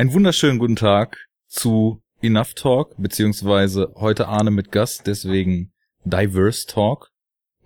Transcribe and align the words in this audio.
Einen 0.00 0.14
wunderschönen 0.14 0.58
guten 0.58 0.76
Tag 0.76 1.26
zu 1.46 2.00
Enough 2.22 2.54
Talk, 2.54 2.94
beziehungsweise 2.96 3.92
heute 3.96 4.28
Arne 4.28 4.50
mit 4.50 4.72
Gast, 4.72 5.06
deswegen 5.06 5.74
Diverse 6.04 6.66
Talk. 6.66 7.10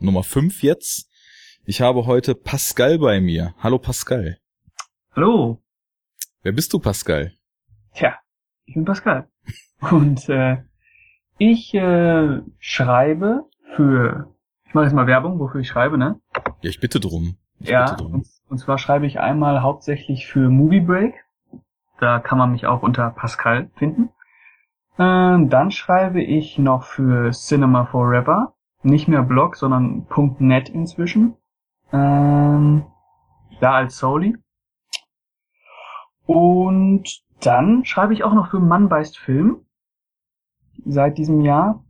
Nummer 0.00 0.24
5 0.24 0.64
jetzt. 0.64 1.08
Ich 1.64 1.80
habe 1.80 2.06
heute 2.06 2.34
Pascal 2.34 2.98
bei 2.98 3.20
mir. 3.20 3.54
Hallo 3.60 3.78
Pascal. 3.78 4.38
Hallo. 5.14 5.62
Wer 6.42 6.50
bist 6.50 6.72
du, 6.72 6.80
Pascal? 6.80 7.34
Tja, 7.94 8.18
ich 8.64 8.74
bin 8.74 8.84
Pascal. 8.84 9.28
Und 9.92 10.28
äh, 10.28 10.56
ich 11.38 11.72
äh, 11.72 12.40
schreibe 12.58 13.44
für, 13.76 14.34
ich 14.66 14.74
mache 14.74 14.86
jetzt 14.86 14.94
mal 14.94 15.06
Werbung, 15.06 15.38
wofür 15.38 15.60
ich 15.60 15.68
schreibe, 15.68 15.98
ne? 15.98 16.20
Ja, 16.62 16.70
ich 16.70 16.80
bitte 16.80 16.98
drum. 16.98 17.36
Ich 17.60 17.68
ja, 17.68 17.84
bitte 17.84 18.02
drum. 18.02 18.12
und, 18.12 18.26
und 18.48 18.58
zwar 18.58 18.78
schreibe 18.78 19.06
ich 19.06 19.20
einmal 19.20 19.62
hauptsächlich 19.62 20.26
für 20.26 20.50
Movie 20.50 20.80
Break. 20.80 21.23
Da 22.04 22.18
kann 22.18 22.36
man 22.36 22.52
mich 22.52 22.66
auch 22.66 22.82
unter 22.82 23.08
Pascal 23.08 23.70
finden. 23.76 24.10
Ähm, 24.98 25.48
dann 25.48 25.70
schreibe 25.70 26.22
ich 26.22 26.58
noch 26.58 26.84
für 26.84 27.30
Cinema 27.30 27.86
Forever. 27.86 28.54
Nicht 28.82 29.08
mehr 29.08 29.22
Blog, 29.22 29.56
sondern 29.56 30.06
.net 30.38 30.68
inzwischen. 30.68 31.34
Ähm, 31.94 32.84
da 33.58 33.72
als 33.72 33.96
Soli. 33.96 34.36
Und 36.26 37.22
dann 37.40 37.86
schreibe 37.86 38.12
ich 38.12 38.22
auch 38.22 38.34
noch 38.34 38.50
für 38.50 38.60
Mann 38.60 38.90
beißt 38.90 39.16
Film. 39.16 39.64
Seit 40.84 41.16
diesem 41.16 41.40
Jahr. 41.40 41.82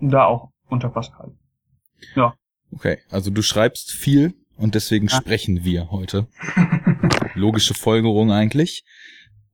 Da 0.00 0.24
auch 0.24 0.50
unter 0.68 0.88
Pascal. 0.88 1.30
Ja. 2.16 2.34
Okay, 2.72 2.98
also 3.10 3.30
du 3.30 3.42
schreibst 3.42 3.92
viel 3.92 4.34
und 4.56 4.74
deswegen 4.74 5.06
Ja. 5.06 5.16
sprechen 5.16 5.62
wir 5.62 5.92
heute. 5.92 6.26
Logische 7.34 7.74
Folgerung 7.74 8.32
eigentlich. 8.32 8.84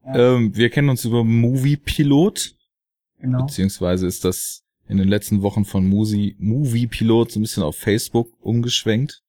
Ja. 0.07 0.35
Ähm, 0.37 0.57
wir 0.57 0.71
kennen 0.71 0.89
uns 0.89 1.05
über 1.05 1.25
Movie 1.25 1.77
Pilot, 1.77 2.55
Genau. 3.21 3.45
beziehungsweise 3.47 4.07
ist 4.07 4.25
das 4.25 4.63
in 4.89 4.99
den 4.99 5.09
letzten 5.09 5.43
Wochen 5.43 5.65
von 5.65 5.87
Movie, 5.89 6.37
Movie 6.39 6.87
Pilot 6.87 7.33
so 7.33 7.41
ein 7.41 7.43
bisschen 7.43 7.63
auf 7.65 7.77
Facebook 7.77 8.29
umgeschwenkt. 8.41 9.23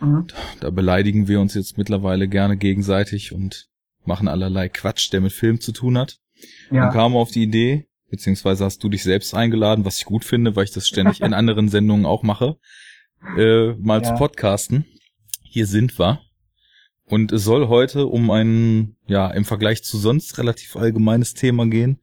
Mhm. 0.00 0.26
Da 0.60 0.70
beleidigen 0.70 1.28
wir 1.28 1.40
uns 1.40 1.54
jetzt 1.54 1.78
mittlerweile 1.78 2.26
gerne 2.28 2.56
gegenseitig 2.56 3.32
und 3.32 3.68
machen 4.04 4.26
allerlei 4.26 4.68
Quatsch, 4.68 5.12
der 5.12 5.20
mit 5.20 5.32
Film 5.32 5.60
zu 5.60 5.70
tun 5.72 5.96
hat. 5.98 6.18
Und 6.70 6.78
Ja. 6.78 6.88
kam 6.90 7.14
auf 7.14 7.30
die 7.30 7.44
Idee, 7.44 7.86
beziehungsweise 8.10 8.64
hast 8.64 8.82
du 8.82 8.88
dich 8.88 9.04
selbst 9.04 9.34
eingeladen, 9.34 9.84
was 9.84 9.98
ich 9.98 10.04
gut 10.04 10.24
finde, 10.24 10.56
weil 10.56 10.64
ich 10.64 10.72
das 10.72 10.88
ständig 10.88 11.20
in 11.20 11.34
anderen 11.34 11.68
Sendungen 11.68 12.04
auch 12.06 12.24
mache, 12.24 12.56
äh, 13.38 13.74
mal 13.74 14.02
Ja. 14.02 14.08
zu 14.08 14.14
podcasten. 14.14 14.84
Hier 15.44 15.66
sind 15.68 15.96
wir. 16.00 16.20
Und 17.12 17.30
es 17.30 17.44
soll 17.44 17.68
heute 17.68 18.06
um 18.06 18.30
ein, 18.30 18.96
ja, 19.06 19.30
im 19.30 19.44
Vergleich 19.44 19.84
zu 19.84 19.98
sonst 19.98 20.38
relativ 20.38 20.76
allgemeines 20.76 21.34
Thema 21.34 21.66
gehen. 21.66 22.00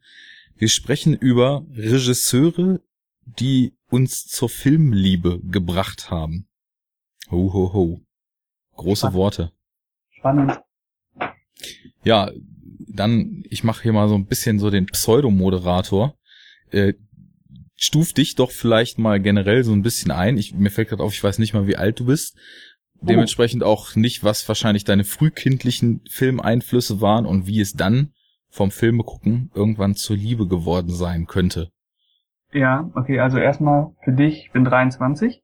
Wir 0.56 0.68
sprechen 0.68 1.14
über 1.16 1.66
Regisseure, 1.74 2.80
die 3.26 3.74
uns 3.88 4.28
zur 4.28 4.48
Filmliebe 4.48 5.40
gebracht 5.42 6.12
haben. 6.12 6.46
Ho, 7.28 7.52
ho, 7.52 7.72
ho. 7.72 8.00
Große 8.76 9.00
Spannend. 9.00 9.16
Worte. 9.16 9.52
Spannend. 10.10 10.60
Ja, 12.04 12.30
dann, 12.86 13.42
ich 13.50 13.64
mache 13.64 13.82
hier 13.82 13.92
mal 13.92 14.08
so 14.08 14.14
ein 14.14 14.26
bisschen 14.26 14.60
so 14.60 14.70
den 14.70 14.86
Pseudomoderator. 14.86 16.16
Äh, 16.70 16.94
stuf 17.74 18.12
dich 18.12 18.36
doch 18.36 18.52
vielleicht 18.52 19.00
mal 19.00 19.18
generell 19.18 19.64
so 19.64 19.72
ein 19.72 19.82
bisschen 19.82 20.12
ein. 20.12 20.38
Ich, 20.38 20.54
mir 20.54 20.70
fällt 20.70 20.90
gerade 20.90 21.02
auf, 21.02 21.12
ich 21.14 21.24
weiß 21.24 21.40
nicht 21.40 21.52
mal, 21.52 21.66
wie 21.66 21.76
alt 21.76 21.98
du 21.98 22.04
bist. 22.04 22.36
Dementsprechend 23.02 23.64
auch 23.64 23.96
nicht, 23.96 24.24
was 24.24 24.46
wahrscheinlich 24.48 24.84
deine 24.84 25.04
frühkindlichen 25.04 26.02
Filmeinflüsse 26.10 27.00
waren 27.00 27.26
und 27.26 27.46
wie 27.46 27.60
es 27.60 27.72
dann 27.72 28.12
vom 28.50 28.70
Filme 28.70 29.04
gucken 29.04 29.50
irgendwann 29.54 29.94
zur 29.94 30.16
Liebe 30.16 30.46
geworden 30.46 30.90
sein 30.90 31.26
könnte. 31.26 31.70
Ja, 32.52 32.90
okay, 32.94 33.20
also 33.20 33.38
erstmal 33.38 33.92
für 34.02 34.12
dich, 34.12 34.46
ich 34.46 34.52
bin 34.52 34.64
23. 34.64 35.42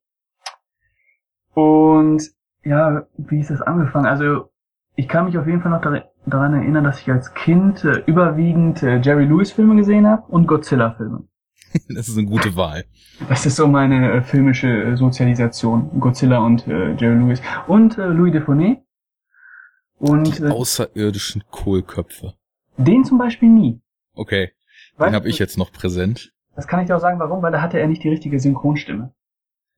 Und 1.55 2.23
ja, 2.65 3.07
wie 3.17 3.41
ist 3.41 3.51
das 3.51 3.63
angefangen? 3.63 4.07
Also 4.07 4.51
ich 4.97 5.09
kann 5.09 5.27
mich 5.27 5.39
auf 5.39 5.47
jeden 5.47 5.63
Fall 5.63 5.71
noch 5.71 5.81
dar- 5.81 6.11
daran 6.27 6.55
erinnern, 6.55 6.85
dass 6.85 7.01
ich 7.01 7.11
als 7.11 7.33
Kind 7.35 7.85
äh, 7.85 8.03
überwiegend 8.07 8.83
äh, 8.83 9.01
Jerry 9.01 9.25
Lewis 9.25 9.53
Filme 9.53 9.77
gesehen 9.77 10.07
habe 10.07 10.23
und 10.29 10.47
Godzilla 10.47 10.95
Filme. 10.95 11.29
Das 11.89 12.09
ist 12.09 12.17
eine 12.19 12.27
gute 12.27 12.57
Wahl. 12.57 12.85
Das 13.29 13.47
ist 13.47 13.57
so 13.57 13.67
meine 13.67 14.13
äh, 14.13 14.23
filmische 14.23 14.69
äh, 14.69 14.97
Sozialisation. 14.97 16.01
Godzilla 16.01 16.39
und 16.39 16.67
äh, 16.67 16.93
Jerry 16.95 17.17
Lewis. 17.17 17.41
Und 17.67 17.99
äh, 17.99 18.07
Louis 18.07 18.33
Defonet. 18.33 18.79
Und 19.99 20.39
Die 20.39 20.43
äh, 20.43 20.49
außerirdischen 20.51 21.45
Kohlköpfe. 21.51 22.35
den 22.77 23.05
zum 23.05 23.19
Beispiel 23.19 23.49
nie. 23.49 23.81
Okay, 24.15 24.51
Weißt 24.97 25.11
den 25.11 25.15
habe 25.15 25.29
ich 25.29 25.39
jetzt 25.39 25.57
noch 25.59 25.73
präsent. 25.73 26.33
Das 26.55 26.67
kann 26.67 26.81
ich 26.81 26.87
dir 26.87 26.97
auch 26.97 27.01
sagen, 27.01 27.19
warum, 27.19 27.43
weil 27.43 27.53
da 27.53 27.61
hatte 27.63 27.79
er 27.79 27.87
nicht 27.87 28.03
die 28.03 28.09
richtige 28.09 28.39
Synchronstimme. 28.41 29.15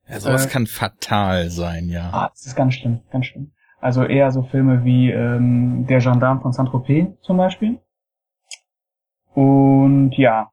Ja, 0.09 0.21
sowas 0.21 0.47
Äh, 0.47 0.49
kann 0.49 0.67
fatal 0.67 1.51
sein, 1.51 1.89
ja. 1.89 2.11
Ah, 2.13 2.29
das 2.31 2.47
ist 2.47 2.57
ganz 2.57 2.75
schlimm, 2.75 3.01
ganz 3.11 3.27
schlimm. 3.27 3.53
Also 3.81 4.05
eher 4.05 4.31
so 4.33 4.43
Filme 4.43 4.85
wie 4.85 5.11
ähm, 5.11 5.87
Der 5.89 5.99
Gendarme 6.01 6.41
von 6.41 6.53
Saint-Tropez 6.53 7.21
zum 7.23 7.37
Beispiel. 7.37 7.79
Und 9.35 10.13
ja, 10.17 10.51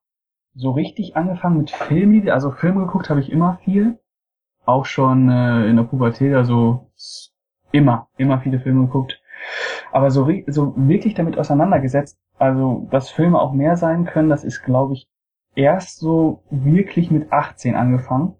so 0.55 0.71
richtig 0.71 1.15
angefangen 1.15 1.57
mit 1.57 1.71
Filmliebe, 1.71 2.33
also 2.33 2.51
Filme 2.51 2.85
geguckt 2.85 3.09
habe 3.09 3.19
ich 3.19 3.31
immer 3.31 3.59
viel. 3.63 3.99
Auch 4.65 4.85
schon 4.85 5.29
äh, 5.29 5.67
in 5.67 5.75
der 5.75 5.83
Pubertät, 5.83 6.33
also 6.33 6.91
immer, 7.71 8.07
immer 8.17 8.39
viele 8.41 8.59
Filme 8.59 8.85
geguckt. 8.87 9.21
Aber 9.91 10.09
so, 10.09 10.27
so 10.47 10.73
wirklich 10.75 11.13
damit 11.13 11.37
auseinandergesetzt, 11.37 12.17
also 12.39 12.87
dass 12.89 13.11
Filme 13.11 13.39
auch 13.39 13.53
mehr 13.53 13.75
sein 13.77 14.05
können, 14.05 14.29
das 14.29 14.43
ist, 14.43 14.63
glaube 14.63 14.93
ich, 14.93 15.07
erst 15.55 15.99
so 15.99 16.43
wirklich 16.49 17.11
mit 17.11 17.31
18 17.31 17.75
angefangen. 17.75 18.35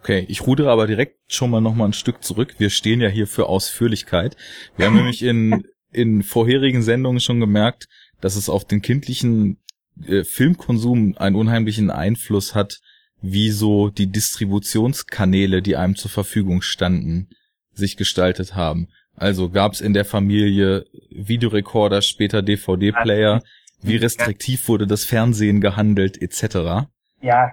Okay, 0.00 0.24
ich 0.28 0.46
rudere 0.46 0.70
aber 0.70 0.86
direkt 0.86 1.16
schon 1.26 1.50
mal 1.50 1.60
noch 1.60 1.74
mal 1.74 1.86
ein 1.86 1.92
Stück 1.92 2.22
zurück. 2.22 2.54
Wir 2.58 2.70
stehen 2.70 3.00
ja 3.00 3.08
hier 3.08 3.26
für 3.26 3.48
Ausführlichkeit. 3.48 4.36
Wir 4.76 4.86
haben 4.86 4.94
nämlich 4.96 5.22
in, 5.22 5.64
in 5.90 6.22
vorherigen 6.22 6.82
Sendungen 6.82 7.18
schon 7.18 7.40
gemerkt, 7.40 7.88
dass 8.20 8.36
es 8.36 8.48
auf 8.48 8.64
den 8.64 8.82
kindlichen 8.82 9.58
äh, 10.06 10.24
Filmkonsum 10.24 11.14
einen 11.18 11.36
unheimlichen 11.36 11.90
Einfluss 11.90 12.54
hat, 12.54 12.80
wie 13.22 13.50
so 13.50 13.88
die 13.88 14.10
Distributionskanäle, 14.10 15.62
die 15.62 15.76
einem 15.76 15.96
zur 15.96 16.10
Verfügung 16.10 16.62
standen, 16.62 17.28
sich 17.72 17.96
gestaltet 17.96 18.54
haben. 18.54 18.88
Also 19.16 19.48
gab 19.50 19.72
es 19.72 19.80
in 19.80 19.94
der 19.94 20.04
Familie 20.04 20.84
Videorekorder, 21.10 22.02
später 22.02 22.42
DVD-Player, 22.42 23.42
wie 23.82 23.96
restriktiv 23.96 24.68
wurde 24.68 24.86
das 24.86 25.04
Fernsehen 25.04 25.60
gehandelt, 25.60 26.20
etc. 26.20 26.86
Ja, 27.22 27.52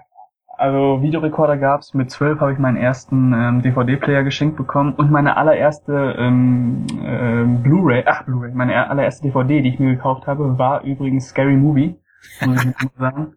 also 0.56 1.02
Videorekorder 1.02 1.56
gab's. 1.56 1.94
Mit 1.94 2.10
zwölf 2.10 2.40
habe 2.40 2.52
ich 2.52 2.58
meinen 2.58 2.76
ersten 2.76 3.32
ähm, 3.32 3.62
DVD-Player 3.62 4.22
geschenkt 4.22 4.56
bekommen 4.56 4.94
und 4.94 5.10
meine 5.10 5.36
allererste 5.36 6.14
ähm, 6.18 6.86
ähm, 7.02 7.62
Blu-ray, 7.62 8.04
ach 8.06 8.24
Blu-ray, 8.24 8.52
meine 8.52 8.88
allererste 8.88 9.26
DVD, 9.26 9.62
die 9.62 9.70
ich 9.70 9.78
mir 9.78 9.94
gekauft 9.94 10.26
habe, 10.26 10.58
war 10.58 10.82
übrigens 10.82 11.28
Scary 11.28 11.56
Movie, 11.56 11.96
muss 12.40 12.64
ich 12.64 12.74
sagen. 12.98 13.36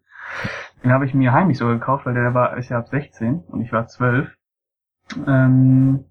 Den 0.83 0.91
habe 0.91 1.05
ich 1.05 1.13
mir 1.13 1.33
heimlich 1.33 1.57
so 1.57 1.67
gekauft, 1.67 2.05
weil 2.05 2.13
der 2.13 2.33
war 2.33 2.57
ist 2.57 2.69
ja 2.69 2.77
ab 2.77 2.89
16 2.89 3.43
und 3.47 3.61
ich 3.61 3.71
war 3.71 3.87
12. 3.87 4.29
Ähm, 5.25 6.05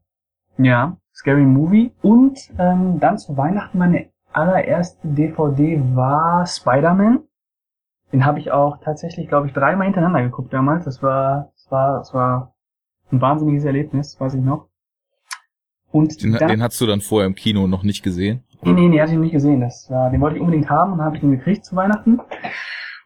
ja, 0.59 0.97
Scary 1.15 1.45
Movie 1.45 1.93
und 2.03 2.39
ähm, 2.59 2.99
dann 2.99 3.19
zu 3.19 3.37
Weihnachten 3.37 3.79
meine 3.79 4.11
allererste 4.33 5.07
DVD 5.09 5.81
war 5.95 6.47
Spider-Man. 6.47 7.21
Den 8.13 8.25
habe 8.25 8.39
ich 8.39 8.51
auch 8.51 8.79
tatsächlich, 8.83 9.29
glaube 9.29 9.47
ich, 9.49 9.53
dreimal 9.53 9.87
hintereinander 9.87 10.23
geguckt 10.23 10.53
damals. 10.53 10.85
Das 10.85 11.03
war, 11.03 11.53
das 11.55 11.71
war, 11.71 11.99
das 11.99 12.15
war 12.15 12.55
ein 13.11 13.21
wahnsinniges 13.21 13.65
Erlebnis, 13.65 14.19
weiß 14.21 14.35
ich 14.35 14.43
noch. 14.43 14.69
Und 15.91 16.23
Den, 16.23 16.33
dann, 16.33 16.49
den 16.49 16.63
hast 16.63 16.81
du 16.81 16.87
dann 16.87 17.01
vorher 17.01 17.27
im 17.27 17.35
Kino 17.35 17.67
noch 17.67 17.83
nicht 17.83 18.03
gesehen. 18.03 18.45
Nee, 18.63 18.73
nee, 18.73 18.89
nee, 18.89 19.01
hatte 19.01 19.13
ich 19.13 19.17
noch 19.17 19.25
nicht 19.25 19.33
gesehen. 19.33 19.61
Das 19.61 19.91
war, 19.91 20.11
den 20.11 20.21
wollte 20.21 20.37
ich 20.37 20.43
unbedingt 20.43 20.71
haben 20.71 20.93
und 20.93 20.99
dann 20.99 21.07
habe 21.07 21.17
ich 21.17 21.21
den 21.21 21.31
gekriegt 21.31 21.65
zu 21.65 21.77
Weihnachten. 21.77 22.21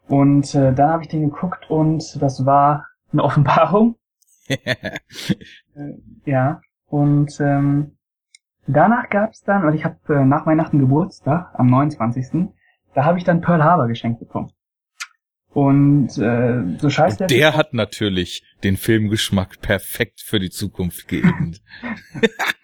Und 0.09 0.55
äh, 0.55 0.73
dann 0.73 0.91
habe 0.91 1.03
ich 1.03 1.09
den 1.09 1.31
geguckt 1.31 1.71
und 1.71 2.21
das 2.21 2.45
war 2.45 2.87
eine 3.13 3.25
Offenbarung. 3.25 3.97
Äh, 5.77 5.93
ja. 6.25 6.61
Und 6.87 7.39
ähm, 7.39 7.97
danach 8.67 9.09
gab's 9.09 9.43
dann, 9.43 9.63
weil 9.63 9.77
ich 9.77 9.85
habe 9.85 9.97
äh, 10.09 10.25
nach 10.25 10.45
Weihnachten 10.45 10.81
Geburtstag 10.81 11.55
am 11.55 11.69
29. 11.69 12.49
Da 12.93 13.05
habe 13.05 13.19
ich 13.19 13.23
dann 13.23 13.41
Pearl 13.41 13.63
Harbor 13.63 13.87
geschenkt 13.87 14.19
bekommen. 14.19 14.51
Und 15.53 16.19
äh, 16.19 16.79
so 16.79 16.91
scheiße 16.91 17.25
Und 17.25 17.31
der 17.31 17.57
hat 17.57 17.75
natürlich 17.75 18.45
den 18.65 18.77
Filmgeschmack 18.77 19.61
perfekt 19.61 20.21
für 20.21 20.41
die 20.41 20.51
Zukunft 20.51 21.07
geebnet. 21.07 21.63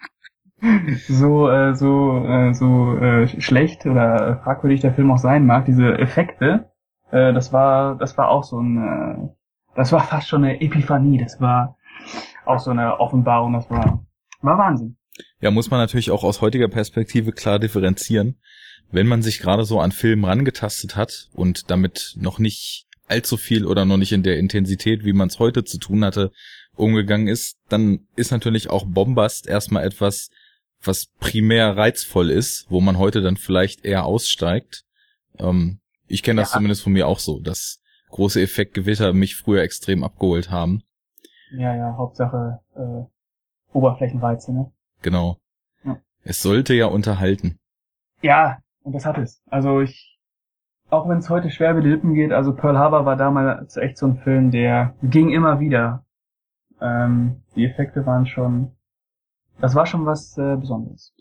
so 1.08 1.48
äh, 1.50 1.74
so 1.74 2.24
äh, 2.26 2.54
so 2.54 2.96
äh, 2.96 3.40
schlecht 3.40 3.86
oder 3.86 4.40
fragwürdig 4.42 4.80
der 4.80 4.94
Film 4.94 5.10
auch 5.10 5.18
sein 5.18 5.46
mag, 5.46 5.64
diese 5.66 5.98
Effekte, 5.98 6.70
äh, 7.10 7.32
das 7.32 7.52
war 7.52 7.96
das 7.96 8.16
war 8.18 8.28
auch 8.30 8.44
so 8.44 8.60
ein 8.60 8.76
äh, 8.76 9.28
das 9.74 9.92
war 9.92 10.00
fast 10.06 10.28
schon 10.28 10.44
eine 10.44 10.60
Epiphanie, 10.60 11.18
das 11.18 11.40
war 11.40 11.76
auch 12.44 12.58
so 12.58 12.70
eine 12.70 13.00
Offenbarung, 13.00 13.52
das 13.52 13.70
war 13.70 14.04
war 14.42 14.58
Wahnsinn. 14.58 14.96
Ja, 15.40 15.50
muss 15.50 15.70
man 15.70 15.80
natürlich 15.80 16.10
auch 16.10 16.24
aus 16.24 16.40
heutiger 16.40 16.68
Perspektive 16.68 17.32
klar 17.32 17.58
differenzieren. 17.58 18.36
wenn 18.92 19.08
man 19.08 19.22
sich 19.22 19.40
gerade 19.40 19.64
so 19.64 19.80
an 19.80 19.90
Filmen 19.90 20.24
rangetastet 20.24 20.94
hat 20.94 21.28
und 21.32 21.70
damit 21.70 22.14
noch 22.16 22.38
nicht 22.38 22.86
allzu 23.08 23.36
viel 23.36 23.66
oder 23.66 23.84
noch 23.84 23.96
nicht 23.96 24.12
in 24.12 24.22
der 24.22 24.38
Intensität, 24.38 25.04
wie 25.04 25.12
man 25.12 25.28
es 25.28 25.38
heute 25.38 25.64
zu 25.64 25.78
tun 25.78 26.04
hatte, 26.04 26.30
umgegangen 26.76 27.28
ist, 27.28 27.58
dann 27.68 28.06
ist 28.16 28.30
natürlich 28.30 28.70
auch 28.70 28.84
Bombast 28.86 29.46
erstmal 29.46 29.84
etwas, 29.84 30.30
was 30.87 31.06
primär 31.21 31.77
reizvoll 31.77 32.31
ist, 32.31 32.67
wo 32.69 32.81
man 32.81 32.99
heute 32.99 33.21
dann 33.21 33.37
vielleicht 33.37 33.85
eher 33.85 34.05
aussteigt. 34.05 34.85
Ähm, 35.38 35.81
ich 36.06 36.23
kenne 36.23 36.41
das 36.41 36.50
ja. 36.50 36.56
zumindest 36.56 36.83
von 36.83 36.93
mir 36.93 37.06
auch 37.06 37.19
so, 37.19 37.41
dass 37.41 37.81
große 38.11 38.41
Effektgewitter 38.41 39.12
mich 39.12 39.37
früher 39.37 39.62
extrem 39.62 40.05
abgeholt 40.05 40.50
haben. 40.50 40.83
Ja, 41.50 41.75
ja, 41.75 41.97
Hauptsache 41.97 42.61
äh, 42.75 43.77
Oberflächenreize, 43.77 44.53
ne? 44.53 44.73
Genau. 45.03 45.38
Ja. 45.85 45.99
Es 46.25 46.43
sollte 46.43 46.75
ja 46.75 46.87
unterhalten. 46.87 47.59
Ja, 48.23 48.59
und 48.83 48.94
das 48.94 49.05
hat 49.05 49.19
es. 49.19 49.43
Also 49.47 49.81
ich, 49.81 50.19
auch 50.88 51.09
wenn 51.09 51.19
es 51.19 51.29
heute 51.29 51.50
schwer 51.50 51.73
über 51.73 51.83
die 51.83 51.91
Lippen 51.91 52.15
geht, 52.15 52.33
also 52.33 52.55
Pearl 52.55 52.79
Harbor 52.79 53.05
war 53.05 53.17
damals 53.17 53.77
echt 53.77 53.99
so 53.99 54.06
ein 54.06 54.19
Film, 54.19 54.50
der 54.50 54.94
ging 55.03 55.31
immer 55.31 55.61
wieder. 55.61 56.05
Ähm, 56.81 57.43
die 57.55 57.65
Effekte 57.67 58.06
waren 58.06 58.27
schon, 58.27 58.75
das 59.61 59.75
war 59.75 59.87
schon 59.87 60.06
was 60.06 60.37
äh, 60.38 60.56
Besonderes. 60.56 61.12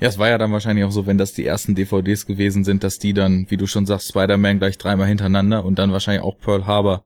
Ja, 0.00 0.08
es 0.08 0.18
war 0.18 0.28
ja 0.28 0.38
dann 0.38 0.50
wahrscheinlich 0.50 0.84
auch 0.86 0.90
so, 0.90 1.06
wenn 1.06 1.18
das 1.18 1.34
die 1.34 1.44
ersten 1.44 1.74
DVDs 1.74 2.24
gewesen 2.24 2.64
sind, 2.64 2.82
dass 2.84 2.98
die 2.98 3.12
dann, 3.12 3.46
wie 3.50 3.58
du 3.58 3.66
schon 3.66 3.84
sagst, 3.84 4.08
Spider-Man 4.08 4.58
gleich 4.58 4.78
dreimal 4.78 5.06
hintereinander 5.06 5.64
und 5.64 5.78
dann 5.78 5.92
wahrscheinlich 5.92 6.24
auch 6.24 6.38
Pearl 6.38 6.66
Harbor 6.66 7.04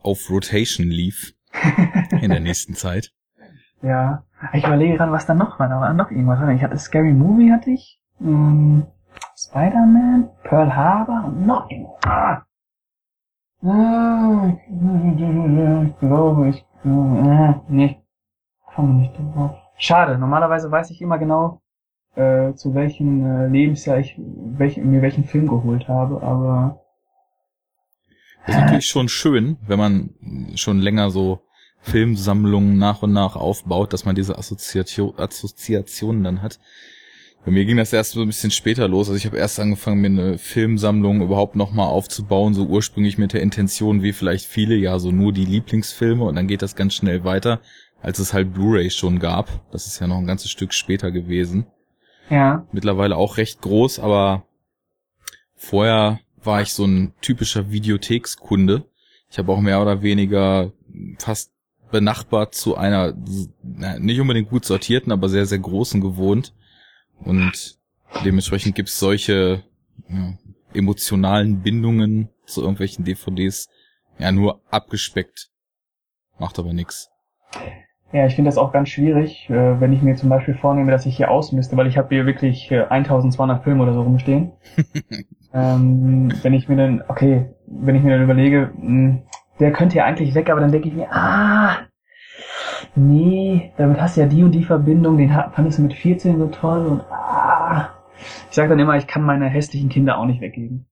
auf 0.00 0.30
Rotation 0.30 0.86
lief 0.86 1.34
in 2.20 2.30
der 2.30 2.38
nächsten 2.38 2.74
Zeit. 2.74 3.10
Ja, 3.82 4.24
ich 4.52 4.64
überlege 4.64 4.96
gerade, 4.96 5.10
was 5.10 5.26
da 5.26 5.34
noch 5.34 5.58
war. 5.58 5.68
Da 5.68 5.80
war 5.80 5.92
noch 5.92 6.10
irgendwas. 6.10 6.38
Ich 6.54 6.62
hatte 6.62 6.78
Scary 6.78 7.12
Movie, 7.12 7.50
hatte 7.50 7.70
ich. 7.70 8.00
Hm, 8.18 8.86
Spider-Man, 9.36 10.30
Pearl 10.44 10.74
Harbor 10.74 11.24
und 11.26 11.46
noch 11.46 11.68
irgendwas. 11.68 12.04
Ah. 12.04 12.42
ah 13.62 14.52
ich 14.70 15.98
glaube, 15.98 16.48
ich 16.50 16.64
glaube, 16.82 17.28
äh, 17.28 17.54
nee, 17.68 18.02
komme 18.74 18.94
nicht 18.94 19.12
drauf. 19.18 19.65
Schade, 19.78 20.18
normalerweise 20.18 20.70
weiß 20.70 20.90
ich 20.90 21.00
immer 21.00 21.18
genau, 21.18 21.60
äh, 22.14 22.54
zu 22.54 22.74
welchem 22.74 23.24
äh, 23.24 23.48
Lebensjahr 23.48 23.98
ich 23.98 24.16
welch, 24.18 24.78
mir 24.78 25.02
welchen 25.02 25.24
Film 25.24 25.48
geholt 25.48 25.88
habe, 25.88 26.22
aber 26.22 26.80
das 28.46 28.54
ist 28.54 28.60
natürlich 28.60 28.86
schon 28.86 29.08
schön, 29.08 29.56
wenn 29.66 29.78
man 29.78 30.10
schon 30.54 30.78
länger 30.78 31.10
so 31.10 31.40
Filmsammlungen 31.80 32.78
nach 32.78 33.02
und 33.02 33.12
nach 33.12 33.34
aufbaut, 33.34 33.92
dass 33.92 34.04
man 34.04 34.14
diese 34.14 34.38
Assoziation, 34.38 35.14
Assoziationen 35.18 36.22
dann 36.22 36.42
hat. 36.42 36.60
Bei 37.44 37.52
mir 37.52 37.64
ging 37.64 37.76
das 37.76 37.92
erst 37.92 38.12
so 38.12 38.22
ein 38.22 38.26
bisschen 38.26 38.50
später 38.50 38.88
los. 38.88 39.08
Also 39.08 39.16
ich 39.16 39.26
habe 39.26 39.36
erst 39.36 39.60
angefangen, 39.60 40.00
mir 40.00 40.08
eine 40.08 40.38
Filmsammlung 40.38 41.22
überhaupt 41.22 41.54
nochmal 41.54 41.86
aufzubauen, 41.86 42.54
so 42.54 42.66
ursprünglich 42.66 43.18
mit 43.18 43.32
der 43.32 43.42
Intention, 43.42 44.02
wie 44.02 44.12
vielleicht 44.12 44.46
viele, 44.46 44.74
ja, 44.74 44.98
so 44.98 45.12
nur 45.12 45.32
die 45.32 45.44
Lieblingsfilme 45.44 46.24
und 46.24 46.34
dann 46.34 46.48
geht 46.48 46.62
das 46.62 46.74
ganz 46.74 46.94
schnell 46.94 47.24
weiter, 47.24 47.60
als 48.02 48.18
es 48.18 48.32
halt 48.32 48.52
Blu-ray 48.54 48.90
schon 48.90 49.18
gab. 49.18 49.70
Das 49.70 49.86
ist 49.86 49.98
ja 49.98 50.06
noch 50.06 50.18
ein 50.18 50.26
ganzes 50.26 50.50
Stück 50.50 50.72
später 50.72 51.10
gewesen. 51.10 51.66
Ja. 52.30 52.66
Mittlerweile 52.72 53.16
auch 53.16 53.36
recht 53.36 53.60
groß, 53.62 53.98
aber 53.98 54.46
vorher 55.54 56.20
war 56.36 56.62
ich 56.62 56.72
so 56.72 56.84
ein 56.84 57.14
typischer 57.20 57.70
Videothekskunde. 57.70 58.84
Ich 59.30 59.38
habe 59.38 59.52
auch 59.52 59.60
mehr 59.60 59.82
oder 59.82 60.02
weniger 60.02 60.72
fast 61.18 61.52
benachbart 61.90 62.54
zu 62.54 62.76
einer 62.76 63.14
nicht 63.98 64.20
unbedingt 64.20 64.50
gut 64.50 64.64
sortierten, 64.64 65.12
aber 65.12 65.28
sehr, 65.28 65.46
sehr 65.46 65.58
großen 65.58 66.00
gewohnt. 66.00 66.54
Und 67.18 67.78
dementsprechend 68.24 68.74
gibt's 68.74 68.98
solche 68.98 69.64
ja, 70.08 70.38
emotionalen 70.74 71.62
Bindungen 71.62 72.28
zu 72.44 72.60
irgendwelchen 72.60 73.04
DVDs 73.04 73.68
ja 74.18 74.32
nur 74.32 74.60
abgespeckt. 74.70 75.50
Macht 76.38 76.58
aber 76.58 76.72
nix. 76.72 77.10
Ja, 78.12 78.26
ich 78.26 78.36
finde 78.36 78.48
das 78.48 78.58
auch 78.58 78.72
ganz 78.72 78.88
schwierig, 78.88 79.50
äh, 79.50 79.80
wenn 79.80 79.92
ich 79.92 80.00
mir 80.00 80.14
zum 80.14 80.28
Beispiel 80.28 80.54
vornehme, 80.54 80.90
dass 80.90 81.06
ich 81.06 81.16
hier 81.16 81.30
ausmiste, 81.30 81.76
weil 81.76 81.88
ich 81.88 81.98
habe 81.98 82.14
hier 82.14 82.24
wirklich 82.24 82.72
1200 82.72 83.60
äh, 83.60 83.64
Filme 83.64 83.82
oder 83.82 83.94
so 83.94 84.02
rumstehen. 84.02 84.52
ähm, 85.52 86.32
wenn 86.42 86.54
ich 86.54 86.68
mir 86.68 86.76
dann, 86.76 87.02
okay, 87.08 87.50
wenn 87.66 87.96
ich 87.96 88.02
mir 88.02 88.12
dann 88.12 88.24
überlege, 88.24 88.70
mh, 88.74 88.80
hm, 88.80 89.22
der 89.58 89.72
könnte 89.72 89.96
ja 89.96 90.04
eigentlich 90.04 90.34
weg, 90.34 90.50
aber 90.50 90.60
dann 90.60 90.70
denke 90.70 90.88
ich 90.88 90.94
mir, 90.94 91.10
ah, 91.10 91.78
nee, 92.94 93.72
damit 93.76 94.00
hast 94.00 94.16
du 94.16 94.20
ja 94.20 94.26
die 94.26 94.44
und 94.44 94.52
die 94.52 94.64
Verbindung, 94.64 95.16
den 95.16 95.30
fandest 95.30 95.78
du 95.78 95.82
mit 95.82 95.94
14 95.94 96.38
so 96.38 96.46
toll 96.46 96.86
und 96.86 97.00
ah. 97.10 97.90
Ich 98.48 98.54
sage 98.54 98.70
dann 98.70 98.78
immer, 98.78 98.96
ich 98.96 99.06
kann 99.06 99.22
meine 99.22 99.48
hässlichen 99.48 99.88
Kinder 99.88 100.18
auch 100.18 100.26
nicht 100.26 100.40
weggeben. 100.40 100.86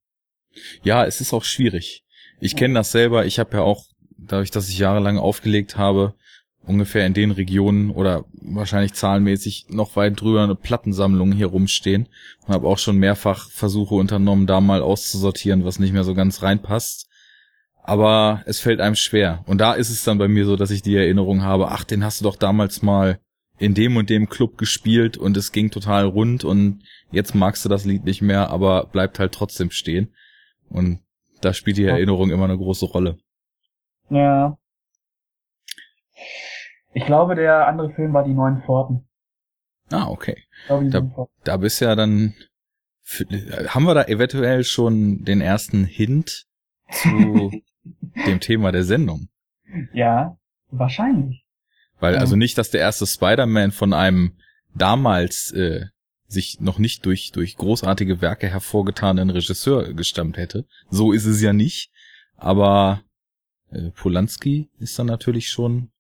Ja, 0.83 1.05
es 1.05 1.21
ist 1.21 1.33
auch 1.33 1.45
schwierig. 1.45 2.05
Ich 2.41 2.57
kenne 2.57 2.75
das 2.75 2.93
selber, 2.93 3.25
ich 3.25 3.39
habe 3.39 3.57
ja 3.57 3.63
auch, 3.63 3.85
dadurch, 4.19 4.51
dass 4.51 4.69
ich 4.69 4.79
jahrelang 4.79 5.19
aufgelegt 5.19 5.77
habe, 5.79 6.15
ungefähr 6.67 7.07
in 7.07 7.15
den 7.15 7.31
Regionen 7.31 7.91
oder 7.91 8.25
wahrscheinlich 8.33 8.95
zahlenmäßig 8.95 9.67
noch 9.69 9.97
weit 9.97 10.21
drüber 10.21 10.43
eine 10.43 10.55
Plattensammlung 10.55 11.33
hier 11.33 11.47
rumstehen 11.47 12.09
und 12.47 12.55
habe 12.55 12.67
auch 12.67 12.79
schon 12.79 12.99
mehrfach 12.99 13.51
Versuche 13.51 13.95
unternommen, 13.95 14.47
da 14.47 14.61
mal 14.61 14.83
auszusortieren, 14.83 15.65
was 15.65 15.79
nicht 15.79 15.93
mehr 15.93 16.05
so 16.05 16.15
ganz 16.15 16.43
reinpasst. 16.43 17.09
Aber 17.83 18.43
es 18.47 18.61
fällt 18.61 18.81
einem 18.81 18.97
schwer. 18.97 19.45
Und 19.47 19.59
da 19.61 19.75
ist 19.75 19.91
es 19.91 20.05
dann 20.05 20.17
bei 20.17 20.29
mir 20.29 20.47
so, 20.47 20.57
dass 20.57 20.71
ich 20.71 20.81
die 20.81 20.97
Erinnerung 20.97 21.43
habe, 21.43 21.69
ach, 21.69 21.85
den 21.85 22.03
hast 22.03 22.21
du 22.21 22.25
doch 22.25 22.37
damals 22.37 22.81
mal 22.83 23.19
in 23.59 23.75
dem 23.75 23.97
und 23.97 24.09
dem 24.09 24.29
Club 24.29 24.57
gespielt 24.57 25.17
und 25.17 25.37
es 25.37 25.53
ging 25.53 25.71
total 25.71 26.07
rund 26.07 26.45
und 26.45 26.83
jetzt 27.13 27.35
magst 27.35 27.65
du 27.65 27.69
das 27.69 27.85
Lied 27.85 28.05
nicht 28.05 28.23
mehr, 28.23 28.51
aber 28.51 28.87
bleibt 28.87 29.19
halt 29.19 29.33
trotzdem 29.33 29.71
stehen. 29.71 30.15
Und 30.71 31.01
da 31.41 31.53
spielt 31.53 31.77
die 31.77 31.85
Erinnerung 31.85 32.31
immer 32.31 32.45
eine 32.45 32.57
große 32.57 32.87
Rolle. 32.87 33.19
Ja, 34.09 34.57
ich 36.95 37.05
glaube, 37.05 37.35
der 37.35 37.67
andere 37.67 37.93
Film 37.93 38.13
war 38.13 38.25
die 38.25 38.33
neuen 38.33 38.63
Pforten. 38.63 39.07
Ah, 39.91 40.09
okay. 40.09 40.45
Glaube, 40.67 40.89
da, 40.89 41.27
da 41.43 41.57
bist 41.59 41.81
ja 41.81 41.95
dann. 41.95 42.35
Haben 43.69 43.85
wir 43.85 43.95
da 43.95 44.05
eventuell 44.05 44.65
schon 44.65 45.25
den 45.25 45.43
ersten 45.43 45.85
Hint 45.85 46.47
zu 46.91 47.53
dem 48.27 48.41
Thema 48.41 48.73
der 48.73 48.85
Sendung? 48.85 49.29
Ja, 49.93 50.39
wahrscheinlich. 50.71 51.45
Weil 52.01 52.17
also 52.17 52.37
nicht, 52.37 52.57
dass 52.57 52.71
der 52.71 52.81
erste 52.81 53.07
Spider-Man 53.07 53.73
von 53.73 53.93
einem 53.93 54.39
damals 54.75 55.51
äh, 55.53 55.87
sich 56.27 56.61
noch 56.61 56.79
nicht 56.79 57.05
durch 57.05 57.31
durch 57.33 57.57
großartige 57.57 58.23
Werke 58.23 58.49
hervorgetanen 58.49 59.31
Regisseur 59.31 59.93
gestammt 59.93 60.39
hätte. 60.39 60.65
So 60.89 61.13
ist 61.13 61.27
es 61.27 61.43
ja 61.43 61.53
nicht. 61.53 61.91
Aber 62.37 63.03
äh, 63.71 63.91
Polanski 63.91 64.71
ist 64.79 64.99
dann 64.99 65.07
natürlich 65.07 65.51
schon 65.51 65.91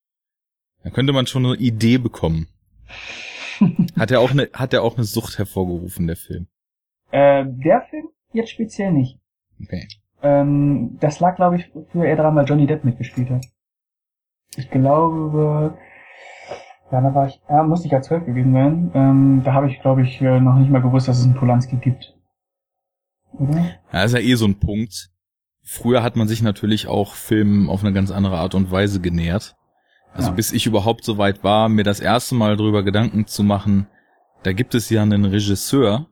da 0.84 0.90
könnte 0.90 1.12
man 1.12 1.26
schon 1.26 1.46
eine 1.46 1.56
Idee 1.56 1.98
bekommen. 1.98 2.48
hat 3.98 4.10
er 4.10 4.20
auch 4.20 4.30
eine, 4.30 4.50
hat 4.52 4.72
er 4.72 4.82
auch 4.82 4.96
eine 4.96 5.04
Sucht 5.04 5.38
hervorgerufen, 5.38 6.06
der 6.06 6.16
Film? 6.16 6.46
Äh, 7.10 7.44
der 7.46 7.82
Film 7.88 8.08
jetzt 8.32 8.50
speziell 8.50 8.92
nicht. 8.92 9.18
Okay. 9.62 9.88
Ähm, 10.22 10.96
das 11.00 11.20
lag, 11.20 11.36
glaube 11.36 11.56
ich, 11.56 11.70
früher 11.90 12.04
eher 12.04 12.16
dran, 12.16 12.36
weil 12.36 12.46
Johnny 12.46 12.66
Depp 12.66 12.84
mitgespielt 12.84 13.30
hat. 13.30 13.46
Ich 14.56 14.70
glaube, 14.70 15.76
ja, 16.92 17.00
da 17.00 17.14
war 17.14 17.28
ich, 17.28 17.40
ja, 17.48 17.62
musste 17.62 17.86
ich 17.86 17.92
ja 17.92 18.02
zwölf 18.02 18.24
gewesen 18.24 18.52
sein. 18.52 18.90
Ähm, 18.94 19.42
da 19.44 19.52
habe 19.54 19.70
ich, 19.70 19.80
glaube 19.80 20.02
ich, 20.02 20.20
äh, 20.20 20.40
noch 20.40 20.56
nicht 20.56 20.70
mal 20.70 20.82
gewusst, 20.82 21.08
dass 21.08 21.18
es 21.18 21.24
einen 21.24 21.34
Polanski 21.34 21.76
gibt. 21.76 22.14
Oder? 23.32 23.78
Ja, 23.92 24.04
ist 24.04 24.14
ja 24.14 24.20
eh 24.20 24.34
so 24.34 24.46
ein 24.46 24.60
Punkt. 24.60 25.10
Früher 25.62 26.02
hat 26.02 26.16
man 26.16 26.28
sich 26.28 26.42
natürlich 26.42 26.88
auch 26.88 27.14
Filmen 27.14 27.70
auf 27.70 27.82
eine 27.82 27.92
ganz 27.92 28.10
andere 28.10 28.38
Art 28.38 28.54
und 28.54 28.70
Weise 28.70 29.00
genähert. 29.00 29.56
Also 30.14 30.28
ja. 30.28 30.34
bis 30.34 30.52
ich 30.52 30.66
überhaupt 30.66 31.04
so 31.04 31.18
weit 31.18 31.44
war, 31.44 31.68
mir 31.68 31.84
das 31.84 32.00
erste 32.00 32.34
Mal 32.34 32.56
darüber 32.56 32.82
Gedanken 32.82 33.26
zu 33.26 33.42
machen, 33.42 33.88
da 34.42 34.52
gibt 34.52 34.74
es 34.74 34.88
ja 34.90 35.02
einen 35.02 35.24
Regisseur 35.24 36.06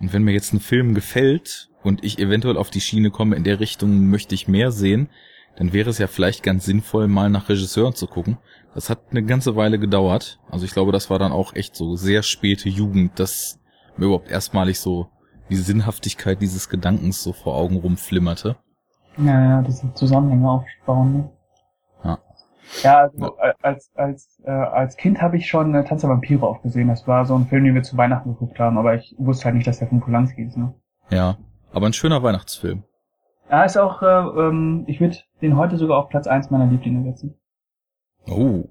und 0.00 0.12
wenn 0.12 0.22
mir 0.22 0.32
jetzt 0.32 0.52
ein 0.52 0.60
Film 0.60 0.94
gefällt 0.94 1.68
und 1.82 2.04
ich 2.04 2.18
eventuell 2.18 2.56
auf 2.56 2.70
die 2.70 2.80
Schiene 2.80 3.10
komme, 3.10 3.36
in 3.36 3.44
der 3.44 3.60
Richtung 3.60 4.08
möchte 4.08 4.34
ich 4.34 4.48
mehr 4.48 4.70
sehen, 4.70 5.08
dann 5.56 5.72
wäre 5.72 5.90
es 5.90 5.98
ja 5.98 6.06
vielleicht 6.06 6.42
ganz 6.42 6.64
sinnvoll, 6.64 7.08
mal 7.08 7.28
nach 7.28 7.48
Regisseuren 7.48 7.94
zu 7.94 8.06
gucken. 8.06 8.38
Das 8.74 8.88
hat 8.88 9.00
eine 9.10 9.22
ganze 9.22 9.56
Weile 9.56 9.78
gedauert. 9.78 10.38
Also 10.50 10.64
ich 10.64 10.72
glaube, 10.72 10.92
das 10.92 11.10
war 11.10 11.18
dann 11.18 11.32
auch 11.32 11.54
echt 11.54 11.74
so 11.74 11.96
sehr 11.96 12.22
späte 12.22 12.68
Jugend, 12.68 13.18
dass 13.18 13.58
mir 13.96 14.06
überhaupt 14.06 14.30
erstmalig 14.30 14.78
so 14.78 15.08
die 15.50 15.56
Sinnhaftigkeit 15.56 16.40
dieses 16.40 16.68
Gedankens 16.68 17.22
so 17.22 17.32
vor 17.32 17.56
Augen 17.56 17.76
rumflimmerte. 17.76 18.56
Ja, 19.18 19.44
ja, 19.44 19.62
diese 19.62 19.92
Zusammenhänge 19.94 20.48
aufbauen. 20.48 21.12
Ne? 21.12 21.30
Ja, 22.82 23.00
also 23.00 23.36
ja. 23.36 23.54
als 23.62 23.90
als 23.94 24.40
äh, 24.44 24.50
als 24.50 24.96
Kind 24.96 25.20
habe 25.20 25.36
ich 25.36 25.48
schon 25.48 25.74
äh, 25.74 25.84
Tanz 25.84 26.02
der 26.02 26.10
Vampire 26.10 26.46
auch 26.46 26.62
gesehen. 26.62 26.88
Das 26.88 27.06
war 27.06 27.26
so 27.26 27.34
ein 27.34 27.46
Film, 27.46 27.64
den 27.64 27.74
wir 27.74 27.82
zu 27.82 27.96
Weihnachten 27.96 28.30
geguckt 28.30 28.58
haben, 28.58 28.78
aber 28.78 28.94
ich 28.94 29.14
wusste 29.18 29.46
halt 29.46 29.56
nicht, 29.56 29.66
dass 29.66 29.78
der 29.78 29.88
von 29.88 30.00
Polanski 30.00 30.44
ist. 30.44 30.56
Ne? 30.56 30.72
Ja, 31.10 31.36
aber 31.72 31.86
ein 31.86 31.92
schöner 31.92 32.22
Weihnachtsfilm. 32.22 32.84
Ja, 33.50 33.64
ist 33.64 33.76
auch, 33.76 34.02
äh, 34.02 34.06
ähm, 34.06 34.84
ich 34.86 35.00
würde 35.00 35.18
den 35.42 35.56
heute 35.56 35.76
sogar 35.76 35.98
auf 35.98 36.08
Platz 36.08 36.28
eins 36.28 36.50
meiner 36.50 36.66
Lieblinge 36.66 37.02
setzen. 37.02 37.34
Oh. 38.28 38.64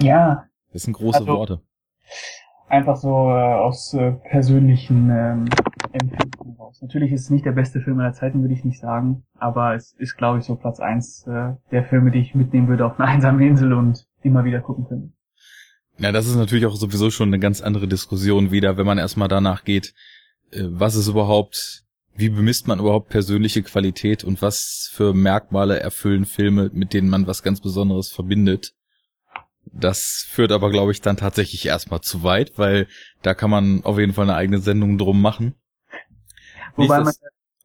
Ja. 0.00 0.44
Das 0.72 0.82
sind 0.82 0.94
große 0.94 1.20
also, 1.20 1.32
Worte. 1.32 1.60
Einfach 2.68 2.96
so 2.96 3.30
äh, 3.30 3.54
aus 3.54 3.94
äh, 3.94 4.12
persönlichen 4.12 5.10
ähm, 5.10 5.48
Empfinden 6.00 6.56
raus. 6.58 6.80
Natürlich 6.82 7.12
ist 7.12 7.22
es 7.22 7.30
nicht 7.30 7.44
der 7.44 7.52
beste 7.52 7.80
Film 7.80 7.98
aller 7.98 8.12
Zeiten, 8.12 8.40
würde 8.40 8.54
ich 8.54 8.64
nicht 8.64 8.80
sagen, 8.80 9.24
aber 9.38 9.74
es 9.74 9.94
ist, 9.98 10.16
glaube 10.16 10.38
ich, 10.38 10.44
so 10.44 10.56
Platz 10.56 10.80
eins 10.80 11.26
äh, 11.26 11.54
der 11.70 11.84
Filme, 11.84 12.10
die 12.10 12.20
ich 12.20 12.34
mitnehmen 12.34 12.68
würde 12.68 12.86
auf 12.86 12.98
eine 12.98 13.08
einsame 13.12 13.46
Insel 13.46 13.72
und 13.72 14.06
immer 14.22 14.44
wieder 14.44 14.60
gucken 14.60 14.86
könnte. 14.86 15.12
Ja, 15.98 16.12
das 16.12 16.26
ist 16.26 16.36
natürlich 16.36 16.66
auch 16.66 16.76
sowieso 16.76 17.10
schon 17.10 17.28
eine 17.28 17.38
ganz 17.38 17.62
andere 17.62 17.88
Diskussion 17.88 18.50
wieder, 18.50 18.76
wenn 18.76 18.86
man 18.86 18.98
erstmal 18.98 19.28
danach 19.28 19.64
geht, 19.64 19.94
äh, 20.50 20.64
was 20.68 20.94
ist 20.94 21.08
überhaupt, 21.08 21.84
wie 22.14 22.28
bemisst 22.28 22.68
man 22.68 22.78
überhaupt 22.78 23.08
persönliche 23.08 23.62
Qualität 23.62 24.24
und 24.24 24.42
was 24.42 24.90
für 24.92 25.14
Merkmale 25.14 25.80
erfüllen 25.80 26.24
Filme, 26.24 26.70
mit 26.72 26.92
denen 26.92 27.08
man 27.08 27.26
was 27.26 27.42
ganz 27.42 27.60
Besonderes 27.60 28.10
verbindet. 28.10 28.74
Das 29.72 30.26
führt 30.28 30.52
aber, 30.52 30.70
glaube 30.70 30.92
ich, 30.92 31.00
dann 31.00 31.16
tatsächlich 31.16 31.66
erstmal 31.66 32.00
zu 32.00 32.22
weit, 32.22 32.52
weil 32.56 32.86
da 33.22 33.34
kann 33.34 33.50
man 33.50 33.84
auf 33.84 33.98
jeden 33.98 34.12
Fall 34.12 34.24
eine 34.24 34.36
eigene 34.36 34.58
Sendung 34.58 34.96
drum 34.96 35.20
machen. 35.20 35.54
Wobei 36.76 37.00
man, 37.00 37.12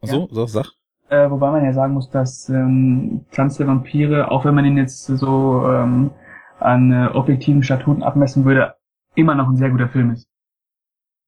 so, 0.01 0.27
so, 0.31 0.45
sag. 0.45 0.71
Äh, 1.09 1.29
wobei 1.29 1.51
man 1.51 1.65
ja 1.65 1.73
sagen 1.73 1.93
muss, 1.93 2.09
dass 2.09 2.49
ähm, 2.49 3.25
Tanz 3.31 3.57
der 3.57 3.67
Vampire, 3.67 4.31
auch 4.31 4.45
wenn 4.45 4.55
man 4.55 4.65
ihn 4.65 4.77
jetzt 4.77 5.05
so 5.05 5.67
ähm, 5.67 6.11
an 6.59 6.91
äh, 6.91 7.07
objektiven 7.13 7.63
Statuten 7.63 8.03
abmessen 8.03 8.45
würde, 8.45 8.75
immer 9.15 9.35
noch 9.35 9.49
ein 9.49 9.57
sehr 9.57 9.69
guter 9.69 9.89
Film 9.89 10.11
ist. 10.11 10.27